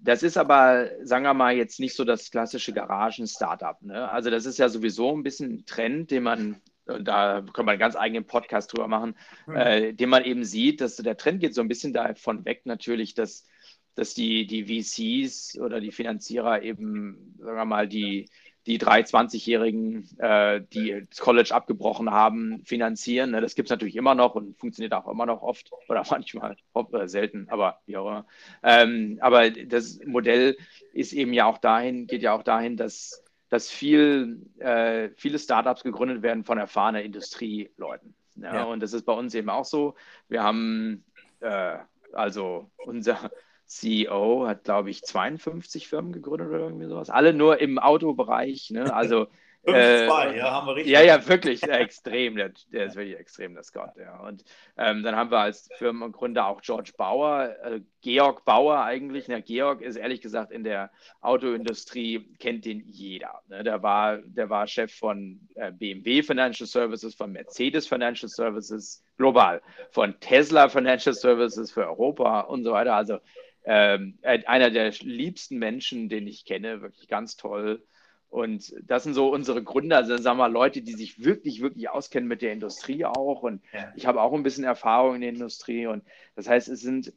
das 0.03 0.21
ist 0.21 0.37
aber, 0.37 0.89
sagen 1.03 1.23
wir 1.23 1.33
mal, 1.33 1.55
jetzt 1.55 1.79
nicht 1.79 1.95
so 1.95 2.03
das 2.03 2.29
klassische 2.29 2.73
Garagen-Startup. 2.73 3.81
Ne? 3.81 4.09
Also 4.11 4.29
das 4.29 4.45
ist 4.45 4.59
ja 4.59 4.67
sowieso 4.67 5.15
ein 5.15 5.23
bisschen 5.23 5.53
ein 5.53 5.65
Trend, 5.65 6.11
den 6.11 6.23
man, 6.23 6.61
da 6.85 7.41
können 7.53 7.67
wir 7.67 7.71
einen 7.71 7.79
ganz 7.79 7.95
eigenen 7.95 8.27
Podcast 8.27 8.73
drüber 8.73 8.89
machen, 8.89 9.15
mhm. 9.47 9.55
äh, 9.55 9.93
den 9.93 10.09
man 10.09 10.25
eben 10.25 10.43
sieht, 10.43 10.81
dass 10.81 10.97
der 10.97 11.15
Trend 11.15 11.39
geht 11.39 11.55
so 11.55 11.61
ein 11.61 11.69
bisschen 11.69 11.93
davon 11.93 12.43
weg 12.43 12.63
natürlich, 12.65 13.13
dass, 13.13 13.47
dass 13.95 14.13
die, 14.13 14.45
die 14.45 14.65
VCs 14.65 15.57
oder 15.59 15.79
die 15.79 15.93
Finanzierer 15.93 16.63
eben, 16.63 17.35
sagen 17.39 17.57
wir 17.57 17.65
mal, 17.65 17.87
die, 17.87 18.29
die 18.65 18.77
drei 18.77 19.01
20-Jährigen, 19.01 20.07
äh, 20.19 20.61
die 20.73 21.05
das 21.09 21.19
College 21.19 21.53
abgebrochen 21.53 22.11
haben, 22.11 22.63
finanzieren. 22.65 23.31
Ne? 23.31 23.41
Das 23.41 23.55
gibt 23.55 23.67
es 23.67 23.71
natürlich 23.71 23.95
immer 23.95 24.15
noch 24.15 24.35
und 24.35 24.57
funktioniert 24.57 24.93
auch 24.93 25.07
immer 25.07 25.25
noch 25.25 25.41
oft 25.41 25.71
oder 25.89 26.03
manchmal 26.09 26.55
äh, 26.73 27.07
selten, 27.07 27.47
aber 27.49 27.79
wie 27.85 27.97
auch 27.97 28.07
immer. 28.07 28.25
Ähm, 28.63 29.17
aber 29.21 29.49
das 29.49 29.99
Modell 30.05 30.57
ist 30.93 31.13
eben 31.13 31.33
ja 31.33 31.45
auch 31.45 31.57
dahin, 31.57 32.07
geht 32.07 32.21
ja 32.21 32.33
auch 32.33 32.43
dahin, 32.43 32.77
dass, 32.77 33.23
dass 33.49 33.69
viel, 33.69 34.41
äh, 34.59 35.09
viele 35.17 35.39
Startups 35.39 35.83
gegründet 35.83 36.21
werden 36.21 36.45
von 36.45 36.57
erfahrenen 36.57 37.03
Industrieleuten. 37.03 38.15
Ja? 38.35 38.55
ja? 38.55 38.63
Und 38.63 38.81
das 38.81 38.93
ist 38.93 39.03
bei 39.03 39.13
uns 39.13 39.35
eben 39.35 39.49
auch 39.49 39.65
so. 39.65 39.95
Wir 40.29 40.41
haben 40.41 41.03
äh, 41.41 41.77
also 42.13 42.69
unser 42.85 43.31
CEO 43.65 44.47
hat, 44.47 44.63
glaube 44.63 44.89
ich, 44.89 45.03
52 45.03 45.87
Firmen 45.87 46.11
gegründet 46.11 46.49
oder 46.49 46.59
irgendwie 46.59 46.87
sowas. 46.87 47.09
Alle 47.09 47.33
nur 47.33 47.59
im 47.59 47.79
Autobereich. 47.79 48.69
Ne? 48.71 48.93
Also 48.93 49.27
äh, 49.65 50.37
ja, 50.37 50.51
haben 50.51 50.67
wir 50.67 50.75
richtig. 50.75 50.91
Ja, 50.91 51.01
ja, 51.01 51.25
wirklich 51.25 51.63
extrem. 51.63 52.35
Der, 52.35 52.51
der, 52.73 52.85
ist 52.85 52.97
wirklich 52.97 53.17
extrem, 53.17 53.53
der 53.53 53.63
Scott. 53.63 53.91
Ja. 53.97 54.19
Und 54.19 54.43
ähm, 54.75 55.03
dann 55.03 55.15
haben 55.15 55.31
wir 55.31 55.39
als 55.39 55.69
Firmengründer 55.77 56.47
auch 56.47 56.61
George 56.61 56.91
Bauer, 56.97 57.55
äh, 57.63 57.79
Georg 58.01 58.43
Bauer 58.43 58.83
eigentlich. 58.83 59.29
Na, 59.29 59.39
Georg 59.39 59.81
ist 59.81 59.95
ehrlich 59.95 60.19
gesagt 60.19 60.51
in 60.51 60.65
der 60.65 60.91
Autoindustrie, 61.21 62.27
kennt 62.39 62.65
den 62.65 62.81
jeder. 62.81 63.39
Ne? 63.47 63.63
Der, 63.63 63.81
war, 63.81 64.17
der 64.17 64.49
war 64.49 64.67
Chef 64.67 64.93
von 64.93 65.47
äh, 65.55 65.71
BMW 65.71 66.23
Financial 66.23 66.67
Services, 66.67 67.15
von 67.15 67.31
Mercedes 67.31 67.87
Financial 67.87 68.27
Services 68.27 69.01
global, 69.15 69.61
von 69.91 70.19
Tesla 70.19 70.67
Financial 70.67 71.15
Services 71.15 71.71
für 71.71 71.87
Europa 71.87 72.41
und 72.41 72.65
so 72.65 72.73
weiter. 72.73 72.95
Also 72.95 73.19
ähm, 73.65 74.17
einer 74.23 74.69
der 74.71 74.91
liebsten 74.91 75.57
Menschen, 75.57 76.09
den 76.09 76.27
ich 76.27 76.45
kenne, 76.45 76.81
wirklich 76.81 77.07
ganz 77.07 77.37
toll. 77.37 77.83
Und 78.29 78.73
das 78.81 79.03
sind 79.03 79.13
so 79.13 79.31
unsere 79.31 79.63
Gründer, 79.63 79.97
also 79.97 80.17
sagen 80.17 80.37
wir 80.37 80.47
mal, 80.47 80.51
Leute, 80.51 80.81
die 80.81 80.93
sich 80.93 81.23
wirklich, 81.23 81.61
wirklich 81.61 81.89
auskennen 81.89 82.27
mit 82.27 82.41
der 82.41 82.51
Industrie 82.51 83.05
auch. 83.05 83.43
Und 83.43 83.61
ja. 83.71 83.93
ich 83.95 84.07
habe 84.07 84.21
auch 84.21 84.33
ein 84.33 84.43
bisschen 84.43 84.63
Erfahrung 84.63 85.15
in 85.15 85.21
der 85.21 85.29
Industrie. 85.29 85.85
Und 85.85 86.03
das 86.35 86.49
heißt, 86.49 86.67
es 86.67 86.81
sind, 86.81 87.13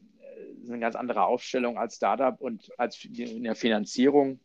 es 0.62 0.68
eine 0.68 0.78
ganz 0.78 0.94
andere 0.94 1.24
Aufstellung 1.24 1.78
als 1.78 1.96
Startup 1.96 2.38
und 2.40 2.70
als 2.78 3.02
in 3.04 3.44
der 3.44 3.54
Finanzierung 3.54 4.40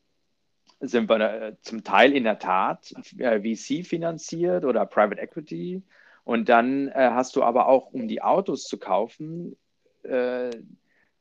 sind 0.79 1.09
wir 1.09 1.19
äh, 1.19 1.55
zum 1.61 1.83
Teil 1.83 2.13
in 2.13 2.23
der 2.23 2.39
Tat 2.39 2.93
äh, 3.17 3.39
VC 3.39 3.85
finanziert 3.85 4.65
oder 4.65 4.85
Private 4.85 5.21
Equity. 5.21 5.83
Und 6.23 6.49
dann 6.49 6.87
äh, 6.87 7.09
hast 7.11 7.35
du 7.35 7.43
aber 7.43 7.67
auch, 7.67 7.91
um 7.93 8.07
die 8.07 8.21
Autos 8.21 8.63
zu 8.63 8.77
kaufen, 8.77 9.55
äh, 10.03 10.51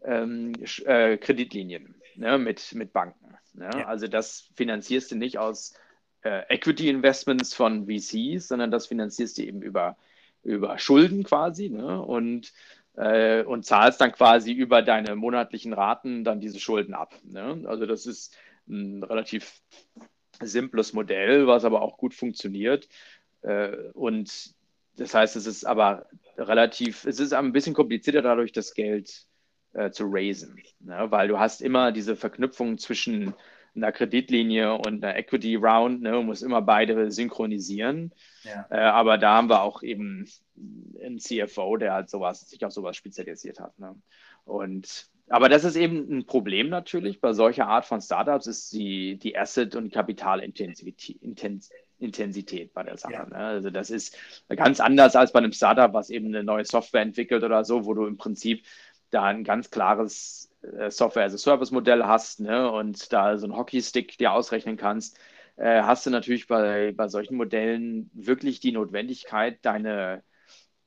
ähm, 0.05 0.53
äh, 0.84 1.16
Kreditlinien 1.16 1.94
ne, 2.16 2.38
mit, 2.38 2.74
mit 2.74 2.92
Banken. 2.92 3.34
Ne? 3.55 3.70
Ja. 3.72 3.86
Also 3.86 4.07
das 4.07 4.51
finanzierst 4.55 5.11
du 5.11 5.16
nicht 5.16 5.38
aus 5.38 5.74
äh, 6.22 6.42
Equity 6.48 6.88
Investments 6.88 7.55
von 7.55 7.86
VCs, 7.86 8.48
sondern 8.48 8.70
das 8.70 8.86
finanzierst 8.86 9.38
du 9.38 9.42
eben 9.42 9.62
über, 9.62 9.96
über 10.42 10.78
Schulden 10.78 11.24
quasi 11.24 11.70
ne? 11.70 12.01
und, 12.03 12.53
äh, 12.96 13.42
und 13.42 13.64
zahlst 13.64 14.01
dann 14.01 14.12
quasi 14.12 14.53
über 14.53 14.82
deine 14.82 15.16
monatlichen 15.16 15.72
Raten 15.72 16.24
dann 16.24 16.40
diese 16.40 16.61
Schulden 16.61 16.94
ab. 16.94 17.14
Ne? 17.24 17.62
Also 17.66 17.86
das 17.86 18.07
ist 18.07 18.36
ein 18.68 19.03
relativ 19.03 19.61
simples 20.40 20.92
Modell, 20.92 21.46
was 21.46 21.64
aber 21.64 21.82
auch 21.82 21.98
gut 21.98 22.14
funktioniert. 22.14 22.88
Äh, 23.42 23.76
und 23.94 24.55
das 24.96 25.14
heißt, 25.14 25.36
es 25.36 25.46
ist 25.46 25.64
aber 25.64 26.07
relativ, 26.36 27.05
es 27.05 27.20
ist 27.20 27.32
ein 27.32 27.53
bisschen 27.53 27.74
komplizierter 27.74 28.22
dadurch, 28.22 28.53
das 28.53 28.74
Geld 28.74 29.26
äh, 29.73 29.91
zu 29.91 30.05
raisen, 30.09 30.59
ne? 30.81 31.07
weil 31.11 31.29
du 31.29 31.39
hast 31.39 31.62
immer 31.62 31.93
diese 31.93 32.16
Verknüpfung 32.16 32.79
zwischen 32.79 33.35
einer 33.75 33.93
Kreditlinie 33.93 34.75
und 34.75 35.05
einer 35.05 35.16
Equity 35.16 35.57
Round, 35.57 36.03
ne? 36.03 36.12
du 36.12 36.23
musst 36.23 36.43
immer 36.43 36.62
beide 36.62 37.11
synchronisieren. 37.11 38.12
Ja. 38.43 38.66
Äh, 38.71 38.81
aber 38.81 39.18
da 39.18 39.37
haben 39.37 39.49
wir 39.49 39.62
auch 39.62 39.83
eben 39.83 40.29
einen 41.01 41.18
CFO, 41.18 41.77
der 41.77 41.93
halt 41.93 42.11
sowas, 42.11 42.49
sich 42.49 42.64
auf 42.64 42.73
sowas 42.73 42.97
spezialisiert 42.97 43.61
hat. 43.61 43.79
Ne? 43.79 43.95
Und 44.45 45.09
aber 45.29 45.49
das 45.49 45.62
ist 45.62 45.77
eben 45.77 46.11
ein 46.11 46.27
Problem 46.27 46.71
natürlich 46.71 47.21
bei 47.21 47.33
solcher 47.33 47.68
Art 47.68 47.87
von 47.87 48.01
Startups, 48.01 48.49
ist 48.49 48.73
die, 48.73 49.16
die 49.16 49.39
Asset- 49.39 49.77
und 49.77 49.93
Kapitalintensität 49.93 51.21
Intensität 52.01 52.73
bei 52.73 52.83
der 52.83 52.97
Sache. 52.97 53.12
Ja. 53.12 53.27
Ne? 53.27 53.37
Also 53.37 53.71
das 53.71 53.91
ist 53.91 54.16
ganz 54.49 54.81
anders 54.81 55.14
als 55.14 55.33
bei 55.33 55.39
einem 55.39 55.53
Startup, 55.53 55.93
was 55.93 56.11
eben 56.11 56.27
eine 56.27 56.43
neue 56.43 56.64
Software 56.64 57.03
entwickelt 57.03 57.45
oder 57.45 57.64
so, 57.64 57.85
wo 57.85 57.95
du 57.95 58.07
im 58.07 58.16
Prinzip 58.16 58.64
da 59.11 59.24
ein 59.24 59.44
ganz 59.44 59.70
klares 59.70 60.50
äh, 60.62 60.90
Software-as-a-Service-Modell 60.90 62.04
hast 62.04 62.40
ne, 62.40 62.70
und 62.70 63.12
da 63.12 63.36
so 63.38 63.46
einen 63.46 63.56
Hockeystick 63.56 64.18
dir 64.18 64.32
ausrechnen 64.32 64.76
kannst, 64.76 65.18
äh, 65.56 65.82
hast 65.82 66.06
du 66.06 66.11
natürlich 66.11 66.46
bei, 66.46 66.92
bei 66.96 67.08
solchen 67.08 67.36
Modellen 67.36 68.11
wirklich 68.14 68.61
die 68.61 68.72
Notwendigkeit, 68.72 69.58
deine, 69.62 70.22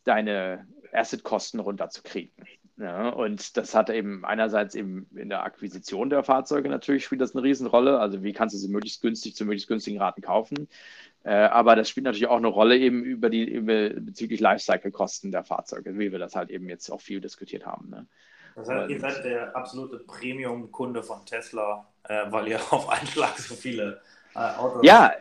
deine 0.03 0.67
Asset-Kosten 0.91 1.59
runterzukriegen. 1.59 2.33
Ja, 2.77 3.03
ne? 3.03 3.15
und 3.15 3.55
das 3.55 3.75
hat 3.75 3.91
eben 3.91 4.25
einerseits 4.25 4.73
eben 4.73 5.07
in 5.15 5.29
der 5.29 5.43
Akquisition 5.43 6.09
der 6.09 6.23
Fahrzeuge 6.23 6.69
natürlich 6.69 7.05
spielt 7.05 7.21
das 7.21 7.35
eine 7.35 7.43
Riesenrolle. 7.43 7.99
Also 7.99 8.23
wie 8.23 8.33
kannst 8.33 8.55
du 8.55 8.59
sie 8.59 8.67
möglichst 8.67 9.01
günstig 9.01 9.35
zu 9.35 9.45
möglichst 9.45 9.67
günstigen 9.67 9.99
Raten 9.99 10.21
kaufen? 10.21 10.67
Äh, 11.23 11.33
aber 11.33 11.75
das 11.75 11.89
spielt 11.89 12.05
natürlich 12.05 12.27
auch 12.27 12.37
eine 12.37 12.47
Rolle 12.47 12.77
eben 12.77 13.03
über 13.03 13.29
die 13.29 13.45
über, 13.45 13.89
bezüglich 13.89 14.41
Lifecycle-Kosten 14.41 15.31
der 15.31 15.43
Fahrzeuge, 15.43 15.97
wie 15.97 16.11
wir 16.11 16.19
das 16.19 16.35
halt 16.35 16.49
eben 16.49 16.67
jetzt 16.67 16.89
auch 16.89 17.01
viel 17.01 17.21
diskutiert 17.21 17.65
haben. 17.65 17.89
Ne? 17.89 18.07
Das 18.55 18.69
heißt, 18.69 18.89
ihr 18.89 18.99
seid 18.99 19.23
der 19.23 19.55
absolute 19.55 19.99
Premium-Kunde 19.99 21.01
von 21.01 21.25
Tesla, 21.25 21.87
äh, 22.03 22.25
weil 22.29 22.49
ihr 22.49 22.59
auf 22.71 22.89
einen 22.89 23.07
Schlag 23.07 23.37
so 23.37 23.55
viele 23.55 24.01
Autos. 24.35 24.81
Ja, 24.83 25.13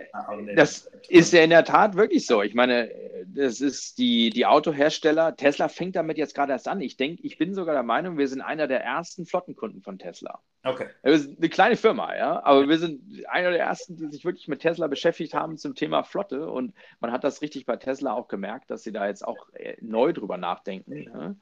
das 0.54 0.90
ist 1.08 1.32
ja 1.32 1.42
in 1.42 1.50
der 1.50 1.64
Tat 1.64 1.96
wirklich 1.96 2.26
so. 2.26 2.42
Ich 2.42 2.54
meine, 2.54 2.90
das 3.26 3.60
ist 3.60 3.98
die, 3.98 4.30
die 4.30 4.46
Autohersteller. 4.46 5.36
Tesla 5.36 5.68
fängt 5.68 5.96
damit 5.96 6.18
jetzt 6.18 6.34
gerade 6.34 6.52
erst 6.52 6.68
an. 6.68 6.80
Ich 6.80 6.96
denke, 6.96 7.22
ich 7.22 7.38
bin 7.38 7.54
sogar 7.54 7.74
der 7.74 7.82
Meinung, 7.82 8.18
wir 8.18 8.28
sind 8.28 8.40
einer 8.40 8.66
der 8.66 8.82
ersten 8.82 9.26
Flottenkunden 9.26 9.82
von 9.82 9.98
Tesla. 9.98 10.40
Okay. 10.64 10.86
Wir 11.02 11.18
sind 11.18 11.38
eine 11.38 11.48
kleine 11.48 11.76
Firma, 11.76 12.16
ja, 12.16 12.42
aber 12.44 12.68
wir 12.68 12.78
sind 12.78 13.26
einer 13.28 13.50
der 13.50 13.60
ersten, 13.60 13.96
die 13.96 14.06
sich 14.06 14.24
wirklich 14.24 14.48
mit 14.48 14.60
Tesla 14.60 14.86
beschäftigt 14.86 15.34
haben 15.34 15.56
zum 15.56 15.74
Thema 15.74 16.04
Flotte. 16.04 16.50
Und 16.50 16.74
man 17.00 17.12
hat 17.12 17.24
das 17.24 17.42
richtig 17.42 17.66
bei 17.66 17.76
Tesla 17.76 18.12
auch 18.12 18.28
gemerkt, 18.28 18.70
dass 18.70 18.82
sie 18.82 18.92
da 18.92 19.06
jetzt 19.06 19.26
auch 19.26 19.48
äh, 19.54 19.76
neu 19.80 20.12
drüber 20.12 20.36
nachdenken. 20.36 21.36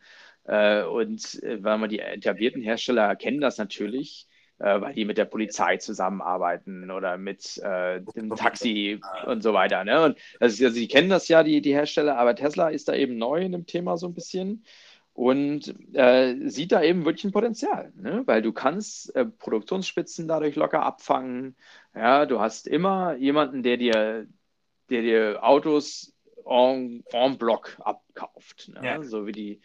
Ja. 0.47 0.81
Äh, 0.83 0.85
und 0.85 1.43
äh, 1.43 1.63
weil 1.63 1.79
man 1.79 1.91
die 1.91 2.01
etablierten 2.01 2.63
Hersteller 2.63 3.15
kennen 3.17 3.41
das 3.41 3.59
natürlich, 3.59 4.27
weil 4.61 4.95
die 4.95 5.05
mit 5.05 5.19
der 5.19 5.25
Polizei 5.25 5.79
zusammenarbeiten 5.79 6.91
oder 6.91 7.17
mit 7.17 7.59
äh, 7.59 8.01
dem 8.15 8.35
Taxi 8.37 9.01
und 9.27 9.43
so 9.43 9.55
weiter. 9.55 9.85
Ne? 9.85 10.05
Und 10.05 10.19
also, 10.39 10.69
sie 10.69 10.89
kennen 10.89 11.09
das 11.09 11.29
ja, 11.29 11.43
die, 11.43 11.61
die 11.63 11.73
Hersteller, 11.73 12.19
aber 12.19 12.35
Tesla 12.35 12.69
ist 12.69 12.89
da 12.89 12.95
eben 12.95 13.17
neu 13.17 13.41
in 13.41 13.53
dem 13.53 13.67
Thema 13.67 13.97
so 13.97 14.07
ein 14.07 14.15
bisschen 14.15 14.65
und 15.13 15.75
äh, 15.95 16.49
sieht 16.49 16.73
da 16.73 16.83
eben 16.83 17.05
wirklich 17.05 17.25
ein 17.25 17.33
Potenzial, 17.33 17.93
ne? 17.97 18.23
weil 18.27 18.43
du 18.43 18.53
kannst 18.53 19.15
äh, 19.17 19.25
Produktionsspitzen 19.27 20.29
dadurch 20.29 20.57
locker 20.57 20.83
abfangen. 20.83 21.57
Ja, 21.95 22.27
du 22.27 22.41
hast 22.41 22.67
immer 22.67 23.17
jemanden, 23.17 23.63
der 23.63 23.77
dir, 23.77 24.27
der 24.89 25.03
dir 25.03 25.39
Autos 25.43 26.15
en, 26.47 27.05
en 27.13 27.39
bloc 27.39 27.77
abkauft, 27.81 28.71
ne? 28.75 28.81
ja. 28.83 29.03
so 29.03 29.27
wie 29.27 29.33
die 29.33 29.61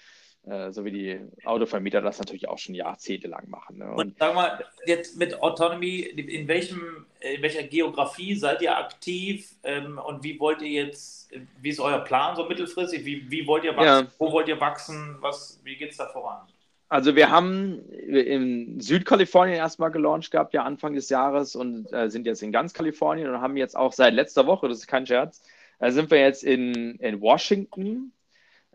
äh, 0.48 0.72
so 0.72 0.86
wie 0.86 0.92
die 0.92 1.20
Autovermieter 1.44 2.02
das 2.02 2.20
natürlich 2.20 2.48
auch 2.48 2.58
schon 2.58 2.76
jahrzehntelang 2.76 3.50
machen. 3.50 3.80
Ne? 3.80 3.92
Und, 3.92 4.00
und 4.00 4.18
sag 4.20 4.36
mal, 4.36 4.64
jetzt 4.86 5.18
mit 5.18 5.42
Autonomy, 5.42 6.02
in, 6.02 6.48
welchem, 6.48 7.06
in 7.20 7.42
welcher 7.42 7.64
Geografie 7.64 8.36
seid 8.36 8.62
ihr 8.62 8.78
aktiv 8.78 9.50
ähm, 9.64 9.98
und 9.98 10.24
wie 10.24 10.40
wollt 10.40 10.62
ihr 10.62 10.70
jetzt, 10.70 11.32
wie 11.62 11.70
ist 11.70 11.80
euer 11.80 12.00
Plan 12.00 12.36
so 12.36 12.46
mittelfristig? 12.46 13.06
Wie, 13.06 13.30
wie 13.30 13.48
wollt 13.48 13.64
ihr 13.64 13.76
wachsen? 13.76 14.06
Ja. 14.06 14.12
Wo 14.20 14.32
wollt 14.32 14.48
ihr 14.48 14.60
wachsen? 14.60 15.18
Was, 15.20 15.60
wie 15.64 15.76
geht 15.76 15.92
es 15.92 15.98
da 15.98 16.08
voran? 16.08 16.42
Also 16.88 17.16
wir 17.16 17.32
haben 17.32 17.90
in 17.90 18.80
Südkalifornien 18.80 19.58
erstmal 19.58 19.90
gelauncht 19.90 20.30
gehabt, 20.30 20.54
ja 20.54 20.64
Anfang 20.64 20.94
des 20.94 21.10
Jahres 21.10 21.56
und 21.56 21.92
äh, 21.92 22.10
sind 22.10 22.28
jetzt 22.28 22.44
in 22.44 22.52
ganz 22.52 22.74
Kalifornien 22.74 23.28
und 23.28 23.42
haben 23.42 23.58
jetzt 23.58 23.76
auch 23.76 23.92
seit 23.92 24.14
letzter 24.14 24.46
Woche, 24.46 24.70
das 24.70 24.78
ist 24.78 24.88
kein 24.88 25.08
Scherz, 25.08 25.42
äh, 25.80 25.90
sind 25.92 26.12
wir 26.12 26.20
jetzt 26.20 26.44
in, 26.44 26.96
in 27.00 27.22
Washington, 27.22 28.12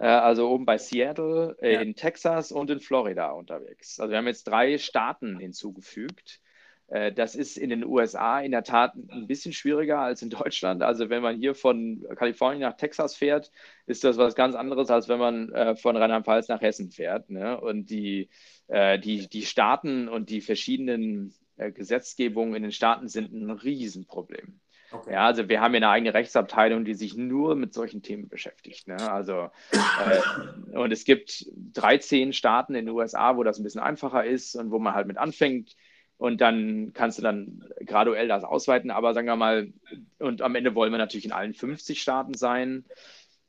also 0.07 0.48
oben 0.48 0.64
bei 0.64 0.78
Seattle, 0.78 1.57
äh, 1.61 1.74
ja. 1.74 1.80
in 1.80 1.94
Texas 1.94 2.53
und 2.53 2.70
in 2.70 2.80
Florida 2.80 3.32
unterwegs. 3.32 4.01
Also 4.01 4.11
wir 4.11 4.18
haben 4.18 4.26
jetzt 4.26 4.44
drei 4.44 4.78
Staaten 4.78 5.38
hinzugefügt. 5.38 6.40
Äh, 6.88 7.12
das 7.12 7.34
ist 7.34 7.59
in 7.59 7.68
den 7.68 7.84
USA 7.84 8.40
in 8.40 8.53
der 8.53 8.64
Tat 8.64 8.94
ein 8.94 9.26
bisschen 9.26 9.53
schwieriger 9.53 9.98
als 9.98 10.22
in 10.22 10.30
Deutschland. 10.30 10.82
Also 10.82 11.11
wenn 11.11 11.20
man 11.20 11.36
hier 11.36 11.55
von 11.55 12.03
Kalifornien 12.16 12.62
nach 12.62 12.78
Texas 12.78 13.14
fährt, 13.14 13.51
ist 13.84 14.03
das 14.03 14.16
was 14.16 14.34
ganz 14.34 14.55
anderes, 14.55 14.90
als 14.90 15.09
wenn 15.11 15.18
man 15.18 15.76
von 15.76 15.96
Rheinland-Pfalz 15.96 16.48
nach 16.48 16.62
Hessen 16.62 16.90
fährt. 16.90 17.28
Ne? 17.28 17.60
Und 17.60 17.90
die, 17.90 18.31
die, 18.68 19.28
die 19.28 19.43
Staaten 19.43 20.09
und 20.09 20.31
die 20.31 20.40
verschiedenen 20.40 21.35
Gesetzgebungen 21.56 22.55
in 22.55 22.62
den 22.62 22.72
Staaten 22.72 23.09
sind 23.09 23.32
ein 23.32 23.51
Riesenproblem. 23.51 24.60
Okay. 24.92 25.12
Ja, 25.12 25.26
also 25.26 25.48
wir 25.48 25.60
haben 25.60 25.72
ja 25.74 25.78
eine 25.78 25.88
eigene 25.88 26.14
Rechtsabteilung, 26.14 26.84
die 26.84 26.94
sich 26.94 27.16
nur 27.16 27.54
mit 27.54 27.72
solchen 27.72 28.02
Themen 28.02 28.28
beschäftigt. 28.28 28.88
Ne? 28.88 28.96
Also, 28.96 29.50
äh, 29.72 30.76
und 30.76 30.92
es 30.92 31.04
gibt 31.04 31.46
13 31.74 32.32
Staaten 32.32 32.74
in 32.74 32.86
den 32.86 32.94
USA, 32.94 33.36
wo 33.36 33.44
das 33.44 33.58
ein 33.58 33.62
bisschen 33.62 33.80
einfacher 33.80 34.24
ist 34.24 34.56
und 34.56 34.70
wo 34.70 34.78
man 34.78 34.94
halt 34.94 35.06
mit 35.06 35.16
anfängt. 35.16 35.76
Und 36.16 36.40
dann 36.40 36.92
kannst 36.92 37.18
du 37.18 37.22
dann 37.22 37.64
graduell 37.86 38.28
das 38.28 38.44
ausweiten. 38.44 38.90
Aber 38.90 39.14
sagen 39.14 39.28
wir 39.28 39.36
mal, 39.36 39.72
und 40.18 40.42
am 40.42 40.54
Ende 40.54 40.74
wollen 40.74 40.92
wir 40.92 40.98
natürlich 40.98 41.24
in 41.24 41.32
allen 41.32 41.54
50 41.54 42.02
Staaten 42.02 42.34
sein. 42.34 42.84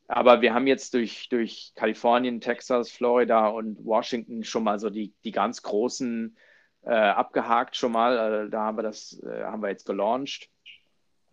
Aber 0.07 0.41
wir 0.41 0.53
haben 0.53 0.67
jetzt 0.67 0.93
durch, 0.93 1.27
durch 1.29 1.71
Kalifornien, 1.75 2.39
Texas, 2.39 2.91
Florida 2.91 3.47
und 3.47 3.83
Washington 3.85 4.43
schon 4.43 4.63
mal 4.63 4.77
so 4.77 4.89
die, 4.89 5.13
die 5.23 5.31
ganz 5.31 5.63
großen 5.63 6.37
äh, 6.83 6.91
abgehakt 6.91 7.75
schon 7.75 7.91
mal. 7.91 8.45
Äh, 8.45 8.49
da 8.49 8.61
haben 8.61 8.77
wir 8.77 8.83
das, 8.83 9.21
äh, 9.23 9.43
haben 9.43 9.61
wir 9.61 9.69
jetzt 9.69 9.85
gelauncht. 9.85 10.49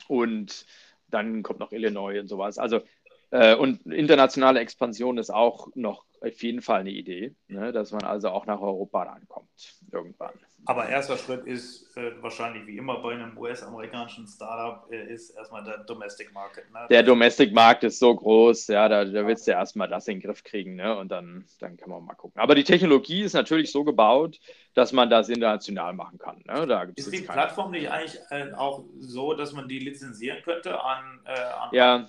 Und 0.09 0.67
dann 1.09 1.43
kommt 1.43 1.61
noch 1.61 1.73
Illinois 1.73 2.19
und 2.21 2.29
sowas. 2.29 2.59
Also 2.59 2.83
Äh, 3.31 3.55
und 3.55 3.85
internationale 3.87 4.61
Expansion 4.61 5.19
ist 5.19 5.31
auch 5.31 5.69
noch 5.75 6.05
auf 6.21 6.43
jeden 6.43 6.63
Fall 6.63 6.81
eine 6.81 6.91
Idee, 6.91 7.35
ne, 7.49 7.73
dass 7.73 7.93
man 7.93 8.03
also 8.03 8.31
auch 8.31 8.47
nach 8.47 8.61
Europa 8.61 9.03
rankommt 9.03 9.49
irgendwann. 9.93 10.33
Aber 10.67 10.89
erster 10.89 11.17
Schritt 11.17 11.47
ist 11.47 11.97
äh, 11.97 12.11
wahrscheinlich 12.21 12.67
wie 12.67 12.77
immer 12.77 13.01
bei 13.01 13.13
einem 13.13 13.39
US-amerikanischen 13.39 14.27
Startup 14.27 14.91
äh, 14.93 15.13
ist 15.13 15.31
erstmal 15.31 15.65
der 15.65 15.79
Domestic 15.85 16.33
Market. 16.33 16.71
Ne? 16.73 16.87
Der 16.91 17.03
Domestic 17.03 17.55
Markt 17.55 17.85
ist 17.85 17.99
so 17.99 18.15
groß, 18.15 18.67
ja, 18.67 18.89
da, 18.89 19.05
da 19.05 19.27
willst 19.27 19.47
du 19.47 19.53
erstmal 19.53 19.89
das 19.89 20.09
in 20.09 20.17
den 20.17 20.23
Griff 20.23 20.43
kriegen, 20.43 20.75
ne? 20.75 20.97
Und 20.99 21.11
dann, 21.11 21.47
dann 21.61 21.77
kann 21.77 21.91
man 21.91 22.05
mal 22.05 22.15
gucken. 22.15 22.41
Aber 22.41 22.55
die 22.55 22.65
Technologie 22.65 23.23
ist 23.23 23.35
natürlich 23.35 23.71
so 23.71 23.85
gebaut, 23.85 24.41
dass 24.75 24.93
man 24.93 25.09
das 25.09 25.29
international 25.29 25.95
machen 25.95 26.19
kann. 26.19 26.43
Ne? 26.45 26.67
Da 26.67 26.83
ist 26.95 27.13
die 27.13 27.21
Plattform 27.21 27.71
nicht 27.71 27.91
eigentlich 27.91 28.19
äh, 28.31 28.53
auch 28.53 28.85
so, 28.99 29.35
dass 29.35 29.53
man 29.53 29.69
die 29.69 29.79
lizenzieren 29.79 30.43
könnte 30.43 30.83
an, 30.83 31.21
äh, 31.25 31.31
an 31.31 31.69
ja. 31.73 32.09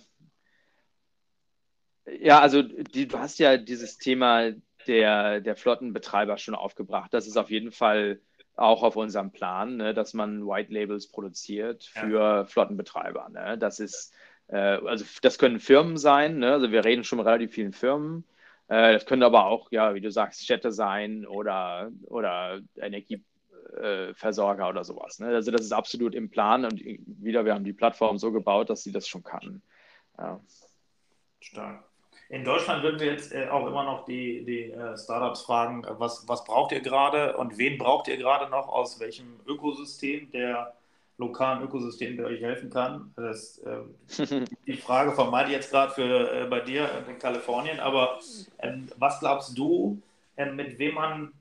Ja, 2.05 2.39
also 2.39 2.61
die, 2.61 3.07
du 3.07 3.19
hast 3.19 3.39
ja 3.39 3.57
dieses 3.57 3.97
Thema 3.97 4.51
der, 4.87 5.41
der 5.41 5.55
Flottenbetreiber 5.55 6.37
schon 6.37 6.55
aufgebracht. 6.55 7.13
Das 7.13 7.27
ist 7.27 7.37
auf 7.37 7.49
jeden 7.49 7.71
Fall 7.71 8.19
auch 8.55 8.83
auf 8.83 8.95
unserem 8.95 9.31
Plan, 9.31 9.77
ne, 9.77 9.93
dass 9.93 10.13
man 10.13 10.45
White 10.45 10.73
Labels 10.73 11.07
produziert 11.07 11.85
für 11.85 12.19
ja. 12.19 12.45
Flottenbetreiber. 12.45 13.29
Ne? 13.29 13.57
Das 13.57 13.79
ist, 13.79 14.13
äh, 14.47 14.57
also 14.57 15.05
das 15.21 15.37
können 15.39 15.59
Firmen 15.59 15.97
sein, 15.97 16.39
ne? 16.39 16.53
also 16.53 16.71
wir 16.71 16.83
reden 16.83 17.03
schon 17.03 17.17
mit 17.17 17.27
relativ 17.27 17.53
vielen 17.53 17.71
Firmen. 17.71 18.25
Äh, 18.67 18.93
das 18.93 19.05
können 19.05 19.23
aber 19.23 19.45
auch, 19.45 19.71
ja, 19.71 19.95
wie 19.95 20.01
du 20.01 20.11
sagst, 20.11 20.43
Städte 20.43 20.71
sein 20.71 21.25
oder, 21.25 21.91
oder 22.07 22.59
Energieversorger 22.75 24.65
äh, 24.65 24.69
oder 24.69 24.83
sowas. 24.83 25.19
Ne? 25.19 25.27
Also 25.27 25.51
das 25.51 25.61
ist 25.61 25.71
absolut 25.71 26.13
im 26.13 26.29
Plan 26.29 26.65
und 26.65 26.81
wieder, 26.83 27.45
wir 27.45 27.53
haben 27.53 27.63
die 27.63 27.73
Plattform 27.73 28.17
so 28.17 28.31
gebaut, 28.31 28.69
dass 28.69 28.83
sie 28.83 28.91
das 28.91 29.07
schon 29.07 29.23
kann. 29.23 29.61
Ja. 30.17 30.41
Stark. 31.39 31.88
In 32.29 32.43
Deutschland 32.43 32.83
würden 32.83 32.99
wir 32.99 33.07
jetzt 33.07 33.33
äh, 33.33 33.47
auch 33.47 33.65
immer 33.65 33.83
noch 33.83 34.05
die, 34.05 34.45
die 34.45 34.71
äh, 34.71 34.97
Startups 34.97 35.41
fragen, 35.41 35.83
was, 35.97 36.27
was 36.27 36.43
braucht 36.43 36.71
ihr 36.71 36.79
gerade 36.79 37.35
und 37.37 37.57
wen 37.57 37.79
braucht 37.79 38.07
ihr 38.07 38.17
gerade 38.17 38.49
noch 38.51 38.67
aus 38.67 38.99
welchem 38.99 39.39
Ökosystem 39.47 40.31
der 40.31 40.75
lokalen 41.17 41.63
Ökosystem, 41.63 42.17
der 42.17 42.27
euch 42.27 42.41
helfen 42.41 42.69
kann. 42.69 43.13
Das, 43.15 43.57
äh, 43.59 44.45
die 44.67 44.77
Frage 44.77 45.11
vermeide 45.11 45.49
ich 45.49 45.55
jetzt 45.55 45.71
gerade 45.71 45.91
für 45.91 46.31
äh, 46.31 46.45
bei 46.45 46.61
dir 46.61 46.87
in 47.07 47.17
Kalifornien, 47.17 47.79
aber 47.79 48.19
ähm, 48.59 48.87
was 48.97 49.19
glaubst 49.19 49.57
du, 49.57 49.99
ähm, 50.37 50.55
mit 50.55 50.77
wem 50.77 50.95
man 50.95 51.33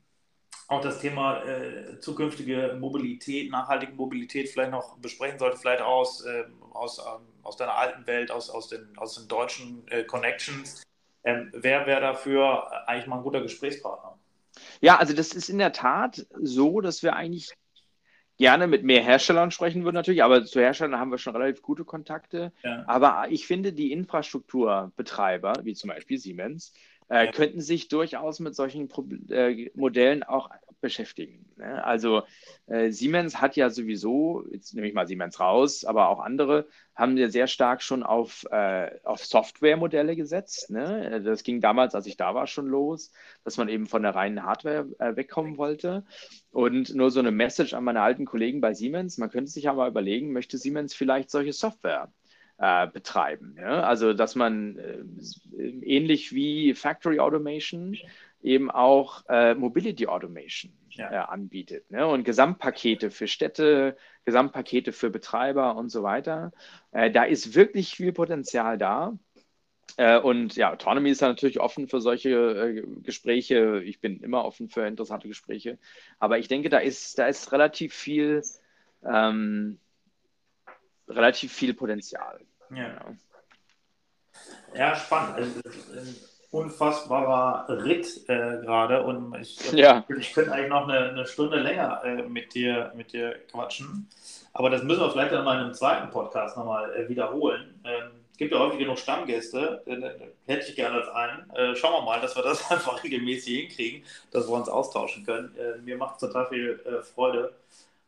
auch 0.68 0.80
das 0.80 1.00
Thema 1.00 1.42
äh, 1.44 2.00
zukünftige 2.00 2.76
Mobilität, 2.80 3.50
nachhaltige 3.50 3.92
Mobilität 3.92 4.48
vielleicht 4.48 4.72
noch 4.72 4.96
besprechen 4.98 5.38
sollte, 5.38 5.58
vielleicht 5.58 5.82
aus, 5.82 6.24
äh, 6.24 6.44
aus, 6.72 6.98
ähm, 6.98 7.26
aus 7.42 7.56
deiner 7.56 7.76
alten 7.76 8.06
Welt, 8.06 8.30
aus, 8.30 8.50
aus, 8.50 8.68
den, 8.68 8.96
aus 8.96 9.14
den 9.14 9.28
deutschen 9.28 9.86
äh, 9.88 10.04
Connections. 10.04 10.82
Ähm, 11.24 11.50
wer 11.52 11.86
wäre 11.86 12.00
dafür 12.00 12.88
eigentlich 12.88 13.06
mal 13.06 13.16
ein 13.16 13.22
guter 13.22 13.40
Gesprächspartner? 13.40 14.18
Ja, 14.80 14.96
also 14.96 15.14
das 15.14 15.32
ist 15.32 15.48
in 15.48 15.58
der 15.58 15.72
Tat 15.72 16.26
so, 16.40 16.80
dass 16.80 17.02
wir 17.02 17.14
eigentlich 17.14 17.52
gerne 18.38 18.68
mit 18.68 18.84
mehr 18.84 19.02
Herstellern 19.02 19.50
sprechen 19.50 19.84
würden 19.84 19.96
natürlich, 19.96 20.22
aber 20.22 20.44
zu 20.44 20.60
Herstellern 20.60 20.98
haben 20.98 21.10
wir 21.10 21.18
schon 21.18 21.34
relativ 21.34 21.60
gute 21.60 21.84
Kontakte. 21.84 22.52
Ja. 22.62 22.84
Aber 22.86 23.26
ich 23.30 23.46
finde, 23.46 23.72
die 23.72 23.92
Infrastrukturbetreiber, 23.92 25.54
wie 25.64 25.74
zum 25.74 25.88
Beispiel 25.88 26.18
Siemens, 26.18 26.72
äh, 27.08 27.30
könnten 27.32 27.60
sich 27.60 27.88
durchaus 27.88 28.40
mit 28.40 28.54
solchen 28.54 28.88
Pro 28.88 29.06
äh, 29.30 29.70
Modellen 29.74 30.22
auch 30.22 30.50
beschäftigen. 30.80 31.46
Ne? 31.56 31.84
Also 31.84 32.22
äh, 32.66 32.90
Siemens 32.90 33.40
hat 33.40 33.56
ja 33.56 33.70
sowieso, 33.70 34.44
jetzt 34.52 34.74
nehme 34.74 34.86
ich 34.86 34.94
mal 34.94 35.06
Siemens 35.06 35.40
raus, 35.40 35.84
aber 35.84 36.08
auch 36.08 36.20
andere 36.20 36.68
haben 36.94 37.16
ja 37.16 37.28
sehr 37.28 37.46
stark 37.46 37.82
schon 37.82 38.02
auf, 38.02 38.44
äh, 38.50 38.90
auf 39.04 39.24
Softwaremodelle 39.24 40.16
gesetzt. 40.16 40.70
Ne? 40.70 41.20
Das 41.22 41.42
ging 41.42 41.60
damals, 41.60 41.94
als 41.94 42.06
ich 42.06 42.16
da 42.16 42.34
war, 42.34 42.46
schon 42.46 42.66
los, 42.66 43.12
dass 43.44 43.56
man 43.56 43.68
eben 43.68 43.86
von 43.86 44.02
der 44.02 44.14
reinen 44.14 44.44
Hardware 44.44 44.88
äh, 44.98 45.16
wegkommen 45.16 45.58
wollte. 45.58 46.04
Und 46.50 46.94
nur 46.94 47.10
so 47.10 47.20
eine 47.20 47.30
Message 47.30 47.74
an 47.74 47.84
meine 47.84 48.02
alten 48.02 48.24
Kollegen 48.24 48.60
bei 48.60 48.74
Siemens, 48.74 49.18
man 49.18 49.30
könnte 49.30 49.50
sich 49.50 49.68
aber 49.68 49.86
überlegen, 49.88 50.32
möchte 50.32 50.58
Siemens 50.58 50.94
vielleicht 50.94 51.30
solche 51.30 51.52
Software 51.52 52.12
äh, 52.58 52.86
betreiben. 52.88 53.56
Ja? 53.58 53.82
Also, 53.82 54.12
dass 54.12 54.34
man 54.34 54.76
äh, 54.78 55.62
ähnlich 55.62 56.32
wie 56.32 56.74
Factory 56.74 57.20
Automation 57.20 57.96
eben 58.42 58.70
auch 58.70 59.24
äh, 59.28 59.54
Mobility 59.54 60.06
Automation 60.06 60.72
ja. 60.90 61.10
Äh, 61.10 61.16
anbietet 61.16 61.90
ne? 61.90 62.06
und 62.06 62.24
Gesamtpakete 62.24 63.10
für 63.10 63.28
Städte, 63.28 63.96
Gesamtpakete 64.24 64.92
für 64.92 65.10
Betreiber 65.10 65.76
und 65.76 65.88
so 65.90 66.02
weiter. 66.02 66.52
Äh, 66.92 67.10
da 67.10 67.24
ist 67.24 67.54
wirklich 67.54 67.94
viel 67.94 68.12
Potenzial 68.12 68.78
da. 68.78 69.18
Äh, 69.96 70.18
und 70.18 70.56
ja, 70.56 70.72
Autonomy 70.72 71.10
ist 71.10 71.22
da 71.22 71.28
natürlich 71.28 71.60
offen 71.60 71.88
für 71.88 72.00
solche 72.00 72.84
Gespräche. 73.02 73.82
Ich 73.84 74.00
bin 74.00 74.20
immer 74.20 74.44
offen 74.44 74.68
für 74.68 74.86
interessante 74.86 75.28
Gespräche. 75.28 75.78
Aber 76.18 76.38
ich 76.38 76.48
denke, 76.48 76.68
da 76.68 76.78
ist, 76.78 77.18
da 77.18 77.26
ist 77.26 77.52
relativ 77.52 77.94
viel, 77.94 78.42
ähm, 79.04 79.78
relativ 81.08 81.52
viel 81.52 81.74
Potenzial. 81.74 82.40
Ja, 82.70 83.04
ja 84.74 84.96
spannend. 84.96 85.36
Also, 85.36 85.60
unfassbarer 86.50 87.66
Ritt 87.84 88.24
äh, 88.28 88.60
gerade 88.62 89.02
und 89.02 89.36
ich, 89.38 89.72
ja. 89.72 90.04
ich 90.18 90.32
könnte 90.32 90.52
eigentlich 90.52 90.70
noch 90.70 90.88
eine, 90.88 91.10
eine 91.10 91.26
Stunde 91.26 91.58
länger 91.58 92.02
äh, 92.04 92.22
mit, 92.22 92.54
dir, 92.54 92.92
mit 92.96 93.12
dir 93.12 93.36
quatschen. 93.50 94.08
Aber 94.54 94.70
das 94.70 94.82
müssen 94.82 95.00
wir 95.00 95.10
vielleicht 95.10 95.32
dann 95.32 95.44
mal 95.44 95.58
in 95.58 95.64
einem 95.64 95.74
zweiten 95.74 96.10
Podcast 96.10 96.56
nochmal 96.56 96.94
äh, 96.94 97.08
wiederholen. 97.08 97.78
Ähm, 97.84 98.10
gibt 98.38 98.52
ja 98.52 98.60
häufig 98.60 98.78
genug 98.78 98.98
Stammgäste, 98.98 99.82
äh, 99.84 100.50
hätte 100.50 100.68
ich 100.68 100.74
gerne 100.74 101.02
als 101.02 101.08
einen. 101.08 101.50
Äh, 101.50 101.76
schauen 101.76 101.92
wir 101.92 102.02
mal, 102.02 102.20
dass 102.20 102.34
wir 102.34 102.42
das 102.42 102.70
einfach 102.70 103.04
regelmäßig 103.04 103.58
hinkriegen, 103.58 104.04
dass 104.30 104.48
wir 104.48 104.54
uns 104.54 104.70
austauschen 104.70 105.26
können. 105.26 105.54
Äh, 105.56 105.78
mir 105.82 105.98
macht 105.98 106.14
es 106.14 106.20
total 106.20 106.46
viel 106.46 106.80
Freude 107.14 107.52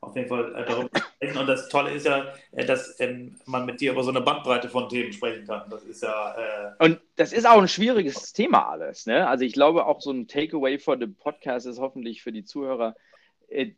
auf 0.01 0.17
jeden 0.17 0.29
Fall 0.29 0.55
äh, 0.55 0.65
darüber 0.65 0.89
sprechen. 0.99 1.39
Und 1.39 1.47
das 1.47 1.69
Tolle 1.69 1.93
ist 1.93 2.07
ja, 2.07 2.33
äh, 2.53 2.65
dass 2.65 2.99
ähm, 3.01 3.37
man 3.47 3.67
mit 3.67 3.81
dir 3.81 3.93
über 3.93 4.03
so 4.03 4.11
eine 4.11 4.21
Bandbreite 4.21 4.69
von 4.69 4.89
Themen 4.89 5.13
sprechen 5.13 5.47
kann. 5.47 5.69
Das 5.71 5.83
ist 5.85 6.03
ja. 6.03 6.35
Äh 6.79 6.85
und 6.85 7.01
das 7.17 7.33
ist 7.33 7.47
auch 7.47 7.61
ein 7.61 7.69
schwieriges 7.69 8.33
Thema 8.33 8.69
alles. 8.69 9.07
Ne? 9.07 9.29
Also 9.29 9.45
ich 9.45 9.53
glaube 9.53 9.87
auch 9.87 10.01
so 10.01 10.11
ein 10.11 10.27
Takeaway 10.27 10.79
von 10.79 11.01
dem 11.01 11.15
Podcast 11.15 11.67
ist 11.67 11.79
hoffentlich 11.79 12.23
für 12.23 12.33
die 12.33 12.45
Zuhörer. 12.45 12.97
Äh, 13.49 13.73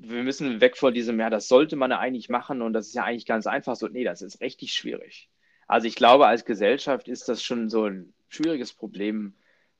wir 0.00 0.22
müssen 0.22 0.60
weg 0.60 0.76
von 0.76 0.94
diesem, 0.94 1.20
ja, 1.20 1.30
das 1.30 1.48
sollte 1.48 1.76
man 1.76 1.90
ja 1.90 1.98
eigentlich 1.98 2.28
machen 2.28 2.62
und 2.62 2.72
das 2.72 2.88
ist 2.88 2.94
ja 2.94 3.04
eigentlich 3.04 3.26
ganz 3.26 3.46
einfach 3.46 3.76
so. 3.76 3.86
Nee, 3.86 4.04
das 4.04 4.22
ist 4.22 4.40
richtig 4.40 4.72
schwierig. 4.72 5.28
Also 5.68 5.86
ich 5.86 5.94
glaube, 5.94 6.26
als 6.26 6.44
Gesellschaft 6.44 7.06
ist 7.06 7.28
das 7.28 7.42
schon 7.44 7.68
so 7.68 7.84
ein 7.84 8.12
schwieriges 8.28 8.72
Problem, 8.72 9.34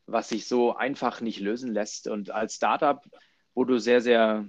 was 0.06 0.28
sich 0.28 0.46
so 0.46 0.76
einfach 0.76 1.20
nicht 1.20 1.40
lösen 1.40 1.72
lässt. 1.72 2.06
Und 2.06 2.30
als 2.30 2.54
Startup, 2.54 3.02
wo 3.54 3.64
du 3.64 3.78
sehr, 3.78 4.00
sehr 4.00 4.46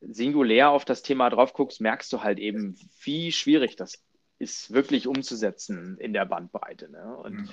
singulär 0.00 0.70
auf 0.70 0.84
das 0.84 1.02
Thema 1.02 1.30
drauf 1.30 1.52
guckst, 1.52 1.80
merkst 1.80 2.12
du 2.12 2.22
halt 2.22 2.38
eben, 2.38 2.76
wie 3.02 3.32
schwierig 3.32 3.76
das 3.76 4.02
ist, 4.38 4.72
wirklich 4.72 5.06
umzusetzen 5.06 5.96
in 5.98 6.12
der 6.12 6.24
Bandbreite. 6.24 6.90
Ne? 6.90 7.16
Und 7.16 7.34
mhm. 7.34 7.48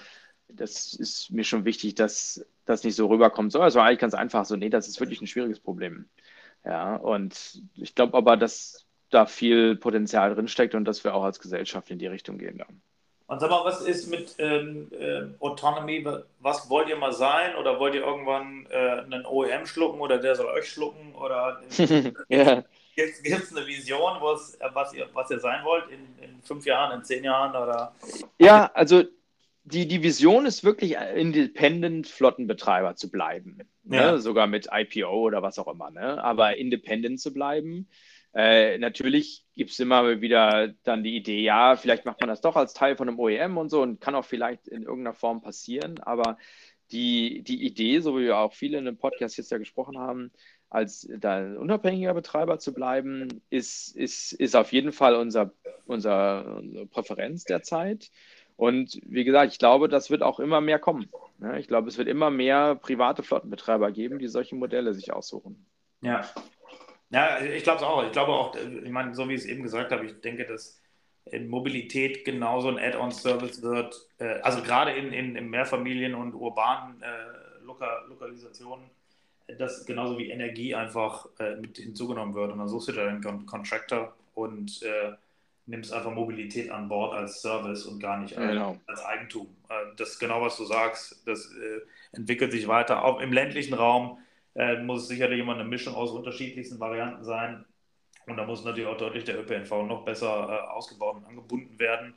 das 0.49 0.93
ist 0.93 1.31
mir 1.31 1.43
schon 1.43 1.65
wichtig, 1.65 1.95
dass 1.95 2.45
das 2.65 2.83
nicht 2.83 2.95
so 2.95 3.07
rüberkommt. 3.07 3.51
So, 3.51 3.63
es 3.63 3.75
war 3.75 3.85
eigentlich 3.85 3.99
ganz 3.99 4.13
einfach 4.13 4.45
so, 4.45 4.55
nee, 4.55 4.69
das 4.69 4.87
ist 4.87 4.99
wirklich 4.99 5.21
ein 5.21 5.27
schwieriges 5.27 5.59
Problem. 5.59 6.09
Ja, 6.63 6.95
und 6.95 7.61
ich 7.75 7.93
glaube 7.93 8.17
aber, 8.17 8.37
dass 8.37 8.85
da 9.09 9.25
viel 9.25 9.75
Potenzial 9.75 10.33
drinsteckt 10.33 10.75
und 10.75 10.85
dass 10.85 11.03
wir 11.03 11.13
auch 11.13 11.23
als 11.23 11.39
Gesellschaft 11.39 11.89
in 11.91 11.99
die 11.99 12.07
Richtung 12.07 12.37
gehen. 12.37 12.57
Ja. 12.57 12.65
Und 13.27 13.39
sag 13.39 13.49
mal, 13.49 13.65
was 13.65 13.81
ist 13.81 14.07
mit 14.07 14.35
ähm, 14.37 14.91
äh, 14.91 15.23
Autonomy? 15.39 16.05
Was 16.39 16.69
wollt 16.69 16.89
ihr 16.89 16.95
mal 16.95 17.13
sein? 17.13 17.55
Oder 17.55 17.79
wollt 17.79 17.95
ihr 17.95 18.03
irgendwann 18.03 18.67
äh, 18.69 19.01
einen 19.01 19.25
OEM 19.25 19.65
schlucken 19.65 19.99
oder 19.99 20.19
der 20.19 20.35
soll 20.35 20.45
euch 20.47 20.69
schlucken? 20.69 21.15
Oder 21.15 21.61
ja. 22.29 22.63
gibt 22.95 23.23
es 23.27 23.55
eine 23.55 23.65
Vision, 23.65 24.21
was 24.21 24.93
ihr, 24.93 25.09
was 25.13 25.31
ihr 25.31 25.39
sein 25.39 25.65
wollt 25.65 25.85
in, 25.89 26.23
in 26.23 26.41
fünf 26.43 26.65
Jahren, 26.65 26.99
in 26.99 27.03
zehn 27.03 27.23
Jahren? 27.23 27.55
Oder? 27.55 27.95
Ja, 28.37 28.69
also 28.75 29.03
die, 29.63 29.87
die 29.87 30.03
Vision 30.03 30.45
ist 30.45 30.63
wirklich, 30.63 30.95
Independent 30.95 32.07
Flottenbetreiber 32.07 32.95
zu 32.95 33.09
bleiben. 33.09 33.57
Ne? 33.83 33.97
Ja. 33.97 34.11
Ne? 34.11 34.19
Sogar 34.19 34.45
mit 34.45 34.69
IPO 34.71 35.09
oder 35.09 35.41
was 35.41 35.57
auch 35.57 35.67
immer. 35.67 35.89
Ne? 35.89 36.23
Aber 36.23 36.57
independent 36.57 37.19
zu 37.19 37.33
bleiben 37.33 37.87
äh, 38.35 38.77
natürlich 38.77 39.45
gibt 39.55 39.71
es 39.71 39.79
immer 39.79 40.19
wieder 40.19 40.73
dann 40.83 41.03
die 41.03 41.15
Idee, 41.15 41.41
ja, 41.41 41.77
vielleicht 41.77 42.05
macht 42.05 42.19
man 42.19 42.27
das 42.29 42.41
doch 42.41 42.57
als 42.57 42.73
Teil 42.73 42.97
von 42.97 43.07
einem 43.07 43.17
OEM 43.17 43.57
und 43.57 43.69
so 43.69 43.81
und 43.81 44.01
kann 44.01 44.13
auch 44.13 44.25
vielleicht 44.25 44.67
in 44.67 44.83
irgendeiner 44.83 45.13
Form 45.13 45.41
passieren, 45.41 45.99
aber 46.01 46.37
die, 46.91 47.41
die 47.43 47.65
Idee, 47.65 47.99
so 48.01 48.17
wie 48.17 48.25
wir 48.25 48.37
auch 48.37 48.53
viele 48.53 48.77
in 48.77 48.85
dem 48.85 48.97
Podcast 48.97 49.37
jetzt 49.37 49.51
ja 49.51 49.57
gesprochen 49.57 49.97
haben, 49.97 50.31
als 50.69 51.05
unabhängiger 51.05 52.13
Betreiber 52.13 52.59
zu 52.59 52.73
bleiben, 52.73 53.41
ist, 53.49 53.95
ist, 53.95 54.33
ist 54.33 54.55
auf 54.55 54.73
jeden 54.73 54.91
Fall 54.91 55.15
unser, 55.15 55.53
unser, 55.85 56.57
unsere 56.57 56.85
Präferenz 56.87 57.45
derzeit. 57.45 58.11
Und 58.57 58.99
wie 59.05 59.23
gesagt, 59.23 59.53
ich 59.53 59.59
glaube, 59.59 59.87
das 59.87 60.09
wird 60.09 60.21
auch 60.21 60.39
immer 60.39 60.59
mehr 60.61 60.79
kommen. 60.79 61.09
Ne? 61.39 61.59
Ich 61.59 61.67
glaube, 61.67 61.87
es 61.87 61.97
wird 61.97 62.07
immer 62.07 62.29
mehr 62.29 62.75
private 62.75 63.23
Flottenbetreiber 63.23 63.91
geben, 63.91 64.19
die 64.19 64.27
solche 64.27 64.55
Modelle 64.55 64.93
sich 64.93 65.13
aussuchen. 65.13 65.65
Ja, 66.01 66.29
ja, 67.09 67.39
ich 67.39 67.63
glaube 67.63 67.77
es 67.77 67.83
auch. 67.83 68.03
Ich 68.03 68.11
glaube 68.11 68.31
auch, 68.31 68.55
ich 68.55 68.89
meine, 68.89 69.13
so 69.13 69.27
wie 69.29 69.33
ich 69.33 69.41
es 69.41 69.45
eben 69.45 69.63
gesagt 69.63 69.91
habe, 69.91 70.05
ich 70.05 70.21
denke, 70.21 70.45
dass 70.45 70.81
in 71.25 71.47
Mobilität 71.47 72.23
genauso 72.23 72.69
ein 72.69 72.77
Add-on-Service 72.77 73.61
wird, 73.61 73.95
äh, 74.19 74.39
also 74.41 74.61
gerade 74.61 74.91
in, 74.91 75.11
in, 75.11 75.35
in 75.35 75.49
Mehrfamilien- 75.49 76.13
und 76.13 76.33
urbanen 76.33 77.01
äh, 77.01 77.63
Loka 77.63 78.03
Lokalisationen, 78.07 78.89
dass 79.57 79.85
genauso 79.85 80.17
wie 80.17 80.29
Energie 80.29 80.75
einfach 80.75 81.27
äh, 81.39 81.55
mit 81.55 81.77
hinzugenommen 81.77 82.35
wird. 82.35 82.51
Und 82.51 82.59
dann 82.59 82.67
suchst 82.67 82.89
du 82.89 82.91
dir 82.91 83.07
einen 83.07 83.45
Contractor 83.45 84.15
und 84.35 84.81
äh, 84.83 85.13
nimmst 85.67 85.93
einfach 85.93 86.11
Mobilität 86.11 86.69
an 86.69 86.87
Bord 86.87 87.13
als 87.13 87.41
Service 87.41 87.85
und 87.85 87.99
gar 87.99 88.19
nicht 88.19 88.37
als, 88.37 88.51
genau. 88.51 88.77
als 88.85 89.03
Eigentum. 89.03 89.47
Äh, 89.69 89.95
das 89.97 90.11
ist 90.11 90.19
genau, 90.19 90.41
was 90.41 90.57
du 90.57 90.65
sagst. 90.65 91.27
Das 91.27 91.51
äh, 91.53 91.81
entwickelt 92.15 92.51
sich 92.51 92.67
weiter. 92.67 93.03
Auch 93.03 93.19
im 93.19 93.33
ländlichen 93.33 93.73
Raum 93.73 94.19
muss 94.83 95.03
es 95.03 95.07
sicherlich 95.09 95.39
immer 95.39 95.53
eine 95.53 95.65
Mischung 95.65 95.95
aus 95.95 96.11
unterschiedlichsten 96.11 96.79
Varianten 96.79 97.23
sein 97.23 97.65
und 98.27 98.37
da 98.37 98.45
muss 98.45 98.63
natürlich 98.63 98.87
auch 98.89 98.97
deutlich 98.97 99.23
der 99.23 99.39
ÖPNV 99.39 99.71
noch 99.83 100.03
besser 100.03 100.49
äh, 100.49 100.67
ausgebaut 100.71 101.17
und 101.17 101.25
angebunden 101.25 101.79
werden. 101.79 102.15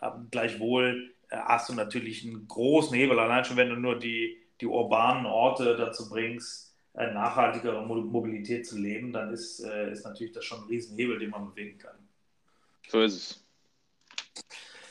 Ähm, 0.00 0.28
gleichwohl 0.30 1.12
äh, 1.30 1.36
hast 1.36 1.68
du 1.68 1.74
natürlich 1.74 2.24
einen 2.24 2.46
großen 2.46 2.96
Hebel, 2.96 3.18
allein 3.18 3.44
schon 3.44 3.56
wenn 3.56 3.70
du 3.70 3.76
nur 3.76 3.98
die, 3.98 4.36
die 4.60 4.66
urbanen 4.66 5.26
Orte 5.26 5.76
dazu 5.76 6.08
bringst, 6.08 6.76
äh, 6.94 7.12
nachhaltigere 7.12 7.84
Mobilität 7.84 8.66
zu 8.66 8.78
leben, 8.78 9.12
dann 9.12 9.32
ist, 9.32 9.60
äh, 9.60 9.90
ist 9.90 10.04
natürlich 10.04 10.32
das 10.32 10.44
schon 10.44 10.62
ein 10.62 10.68
Riesenhebel, 10.68 11.18
den 11.18 11.30
man 11.30 11.50
bewegen 11.50 11.78
kann. 11.78 11.96
So 12.88 13.00
ist 13.00 13.14
es. 13.14 13.44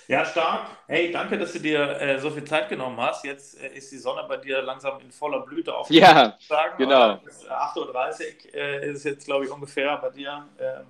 Ja, 0.08 0.24
stark. 0.24 0.70
Hey, 0.88 1.12
danke, 1.12 1.38
dass 1.38 1.52
du 1.52 1.60
dir 1.60 2.00
äh, 2.00 2.18
so 2.18 2.30
viel 2.30 2.46
Zeit 2.46 2.70
genommen 2.70 2.98
hast. 3.00 3.26
Jetzt 3.26 3.62
äh, 3.62 3.76
ist 3.76 3.92
die 3.92 3.98
Sonne 3.98 4.24
bei 4.28 4.38
dir 4.38 4.62
langsam 4.62 5.02
in 5.02 5.12
voller 5.12 5.42
Blüte 5.42 5.76
auf. 5.76 5.90
Ja, 5.90 6.38
sagen. 6.48 6.78
genau. 6.78 7.20
8.30 7.50 7.76
Uhr 7.76 8.56
äh, 8.56 8.90
ist 8.90 9.04
jetzt, 9.04 9.26
glaube 9.26 9.44
ich, 9.44 9.52
ungefähr 9.52 9.98
bei 9.98 10.10
dir. 10.10 10.48
Ähm, 10.60 10.86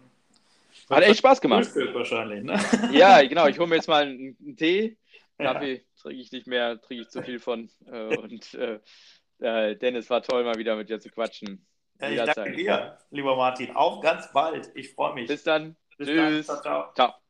Hat 0.88 1.04
echt 1.04 1.18
Spaß 1.18 1.42
gemacht. 1.42 1.68
wahrscheinlich, 1.94 2.44
ne? 2.44 2.60
Ja, 2.92 3.24
genau. 3.24 3.48
Ich 3.48 3.58
hole 3.58 3.68
mir 3.68 3.76
jetzt 3.76 3.88
mal 3.88 4.04
einen, 4.04 4.38
einen 4.40 4.56
Tee. 4.56 4.98
Kaffee 5.40 5.74
ja. 5.74 5.82
trinke 6.02 6.22
ich 6.22 6.32
nicht 6.32 6.48
mehr, 6.48 6.80
trinke 6.80 7.04
ich 7.04 7.10
zu 7.10 7.24
viel 7.24 7.40
von. 7.40 7.70
Äh, 7.92 8.18
und 8.18 8.54
äh, 8.54 8.80
äh, 9.40 9.76
Dennis, 9.76 10.10
war 10.10 10.22
toll, 10.22 10.44
mal 10.44 10.58
wieder 10.58 10.76
mit 10.76 10.90
dir 10.90 11.00
zu 11.00 11.10
quatschen. 11.10 11.66
Ja, 12.00 12.10
ich 12.10 12.34
danke 12.34 12.56
dir, 12.56 12.98
lieber 13.10 13.36
Martin. 13.36 13.76
Auch 13.76 14.02
ganz 14.02 14.32
bald. 14.32 14.70
Ich 14.76 14.94
freue 14.94 15.16
mich. 15.16 15.28
Bis 15.28 15.44
dann. 15.44 15.76
Bis 15.98 16.08
Tschüss. 16.08 16.48
Dann. 16.48 16.62
Ciao, 16.62 16.62
ciao. 16.62 16.94
ciao. 16.94 17.27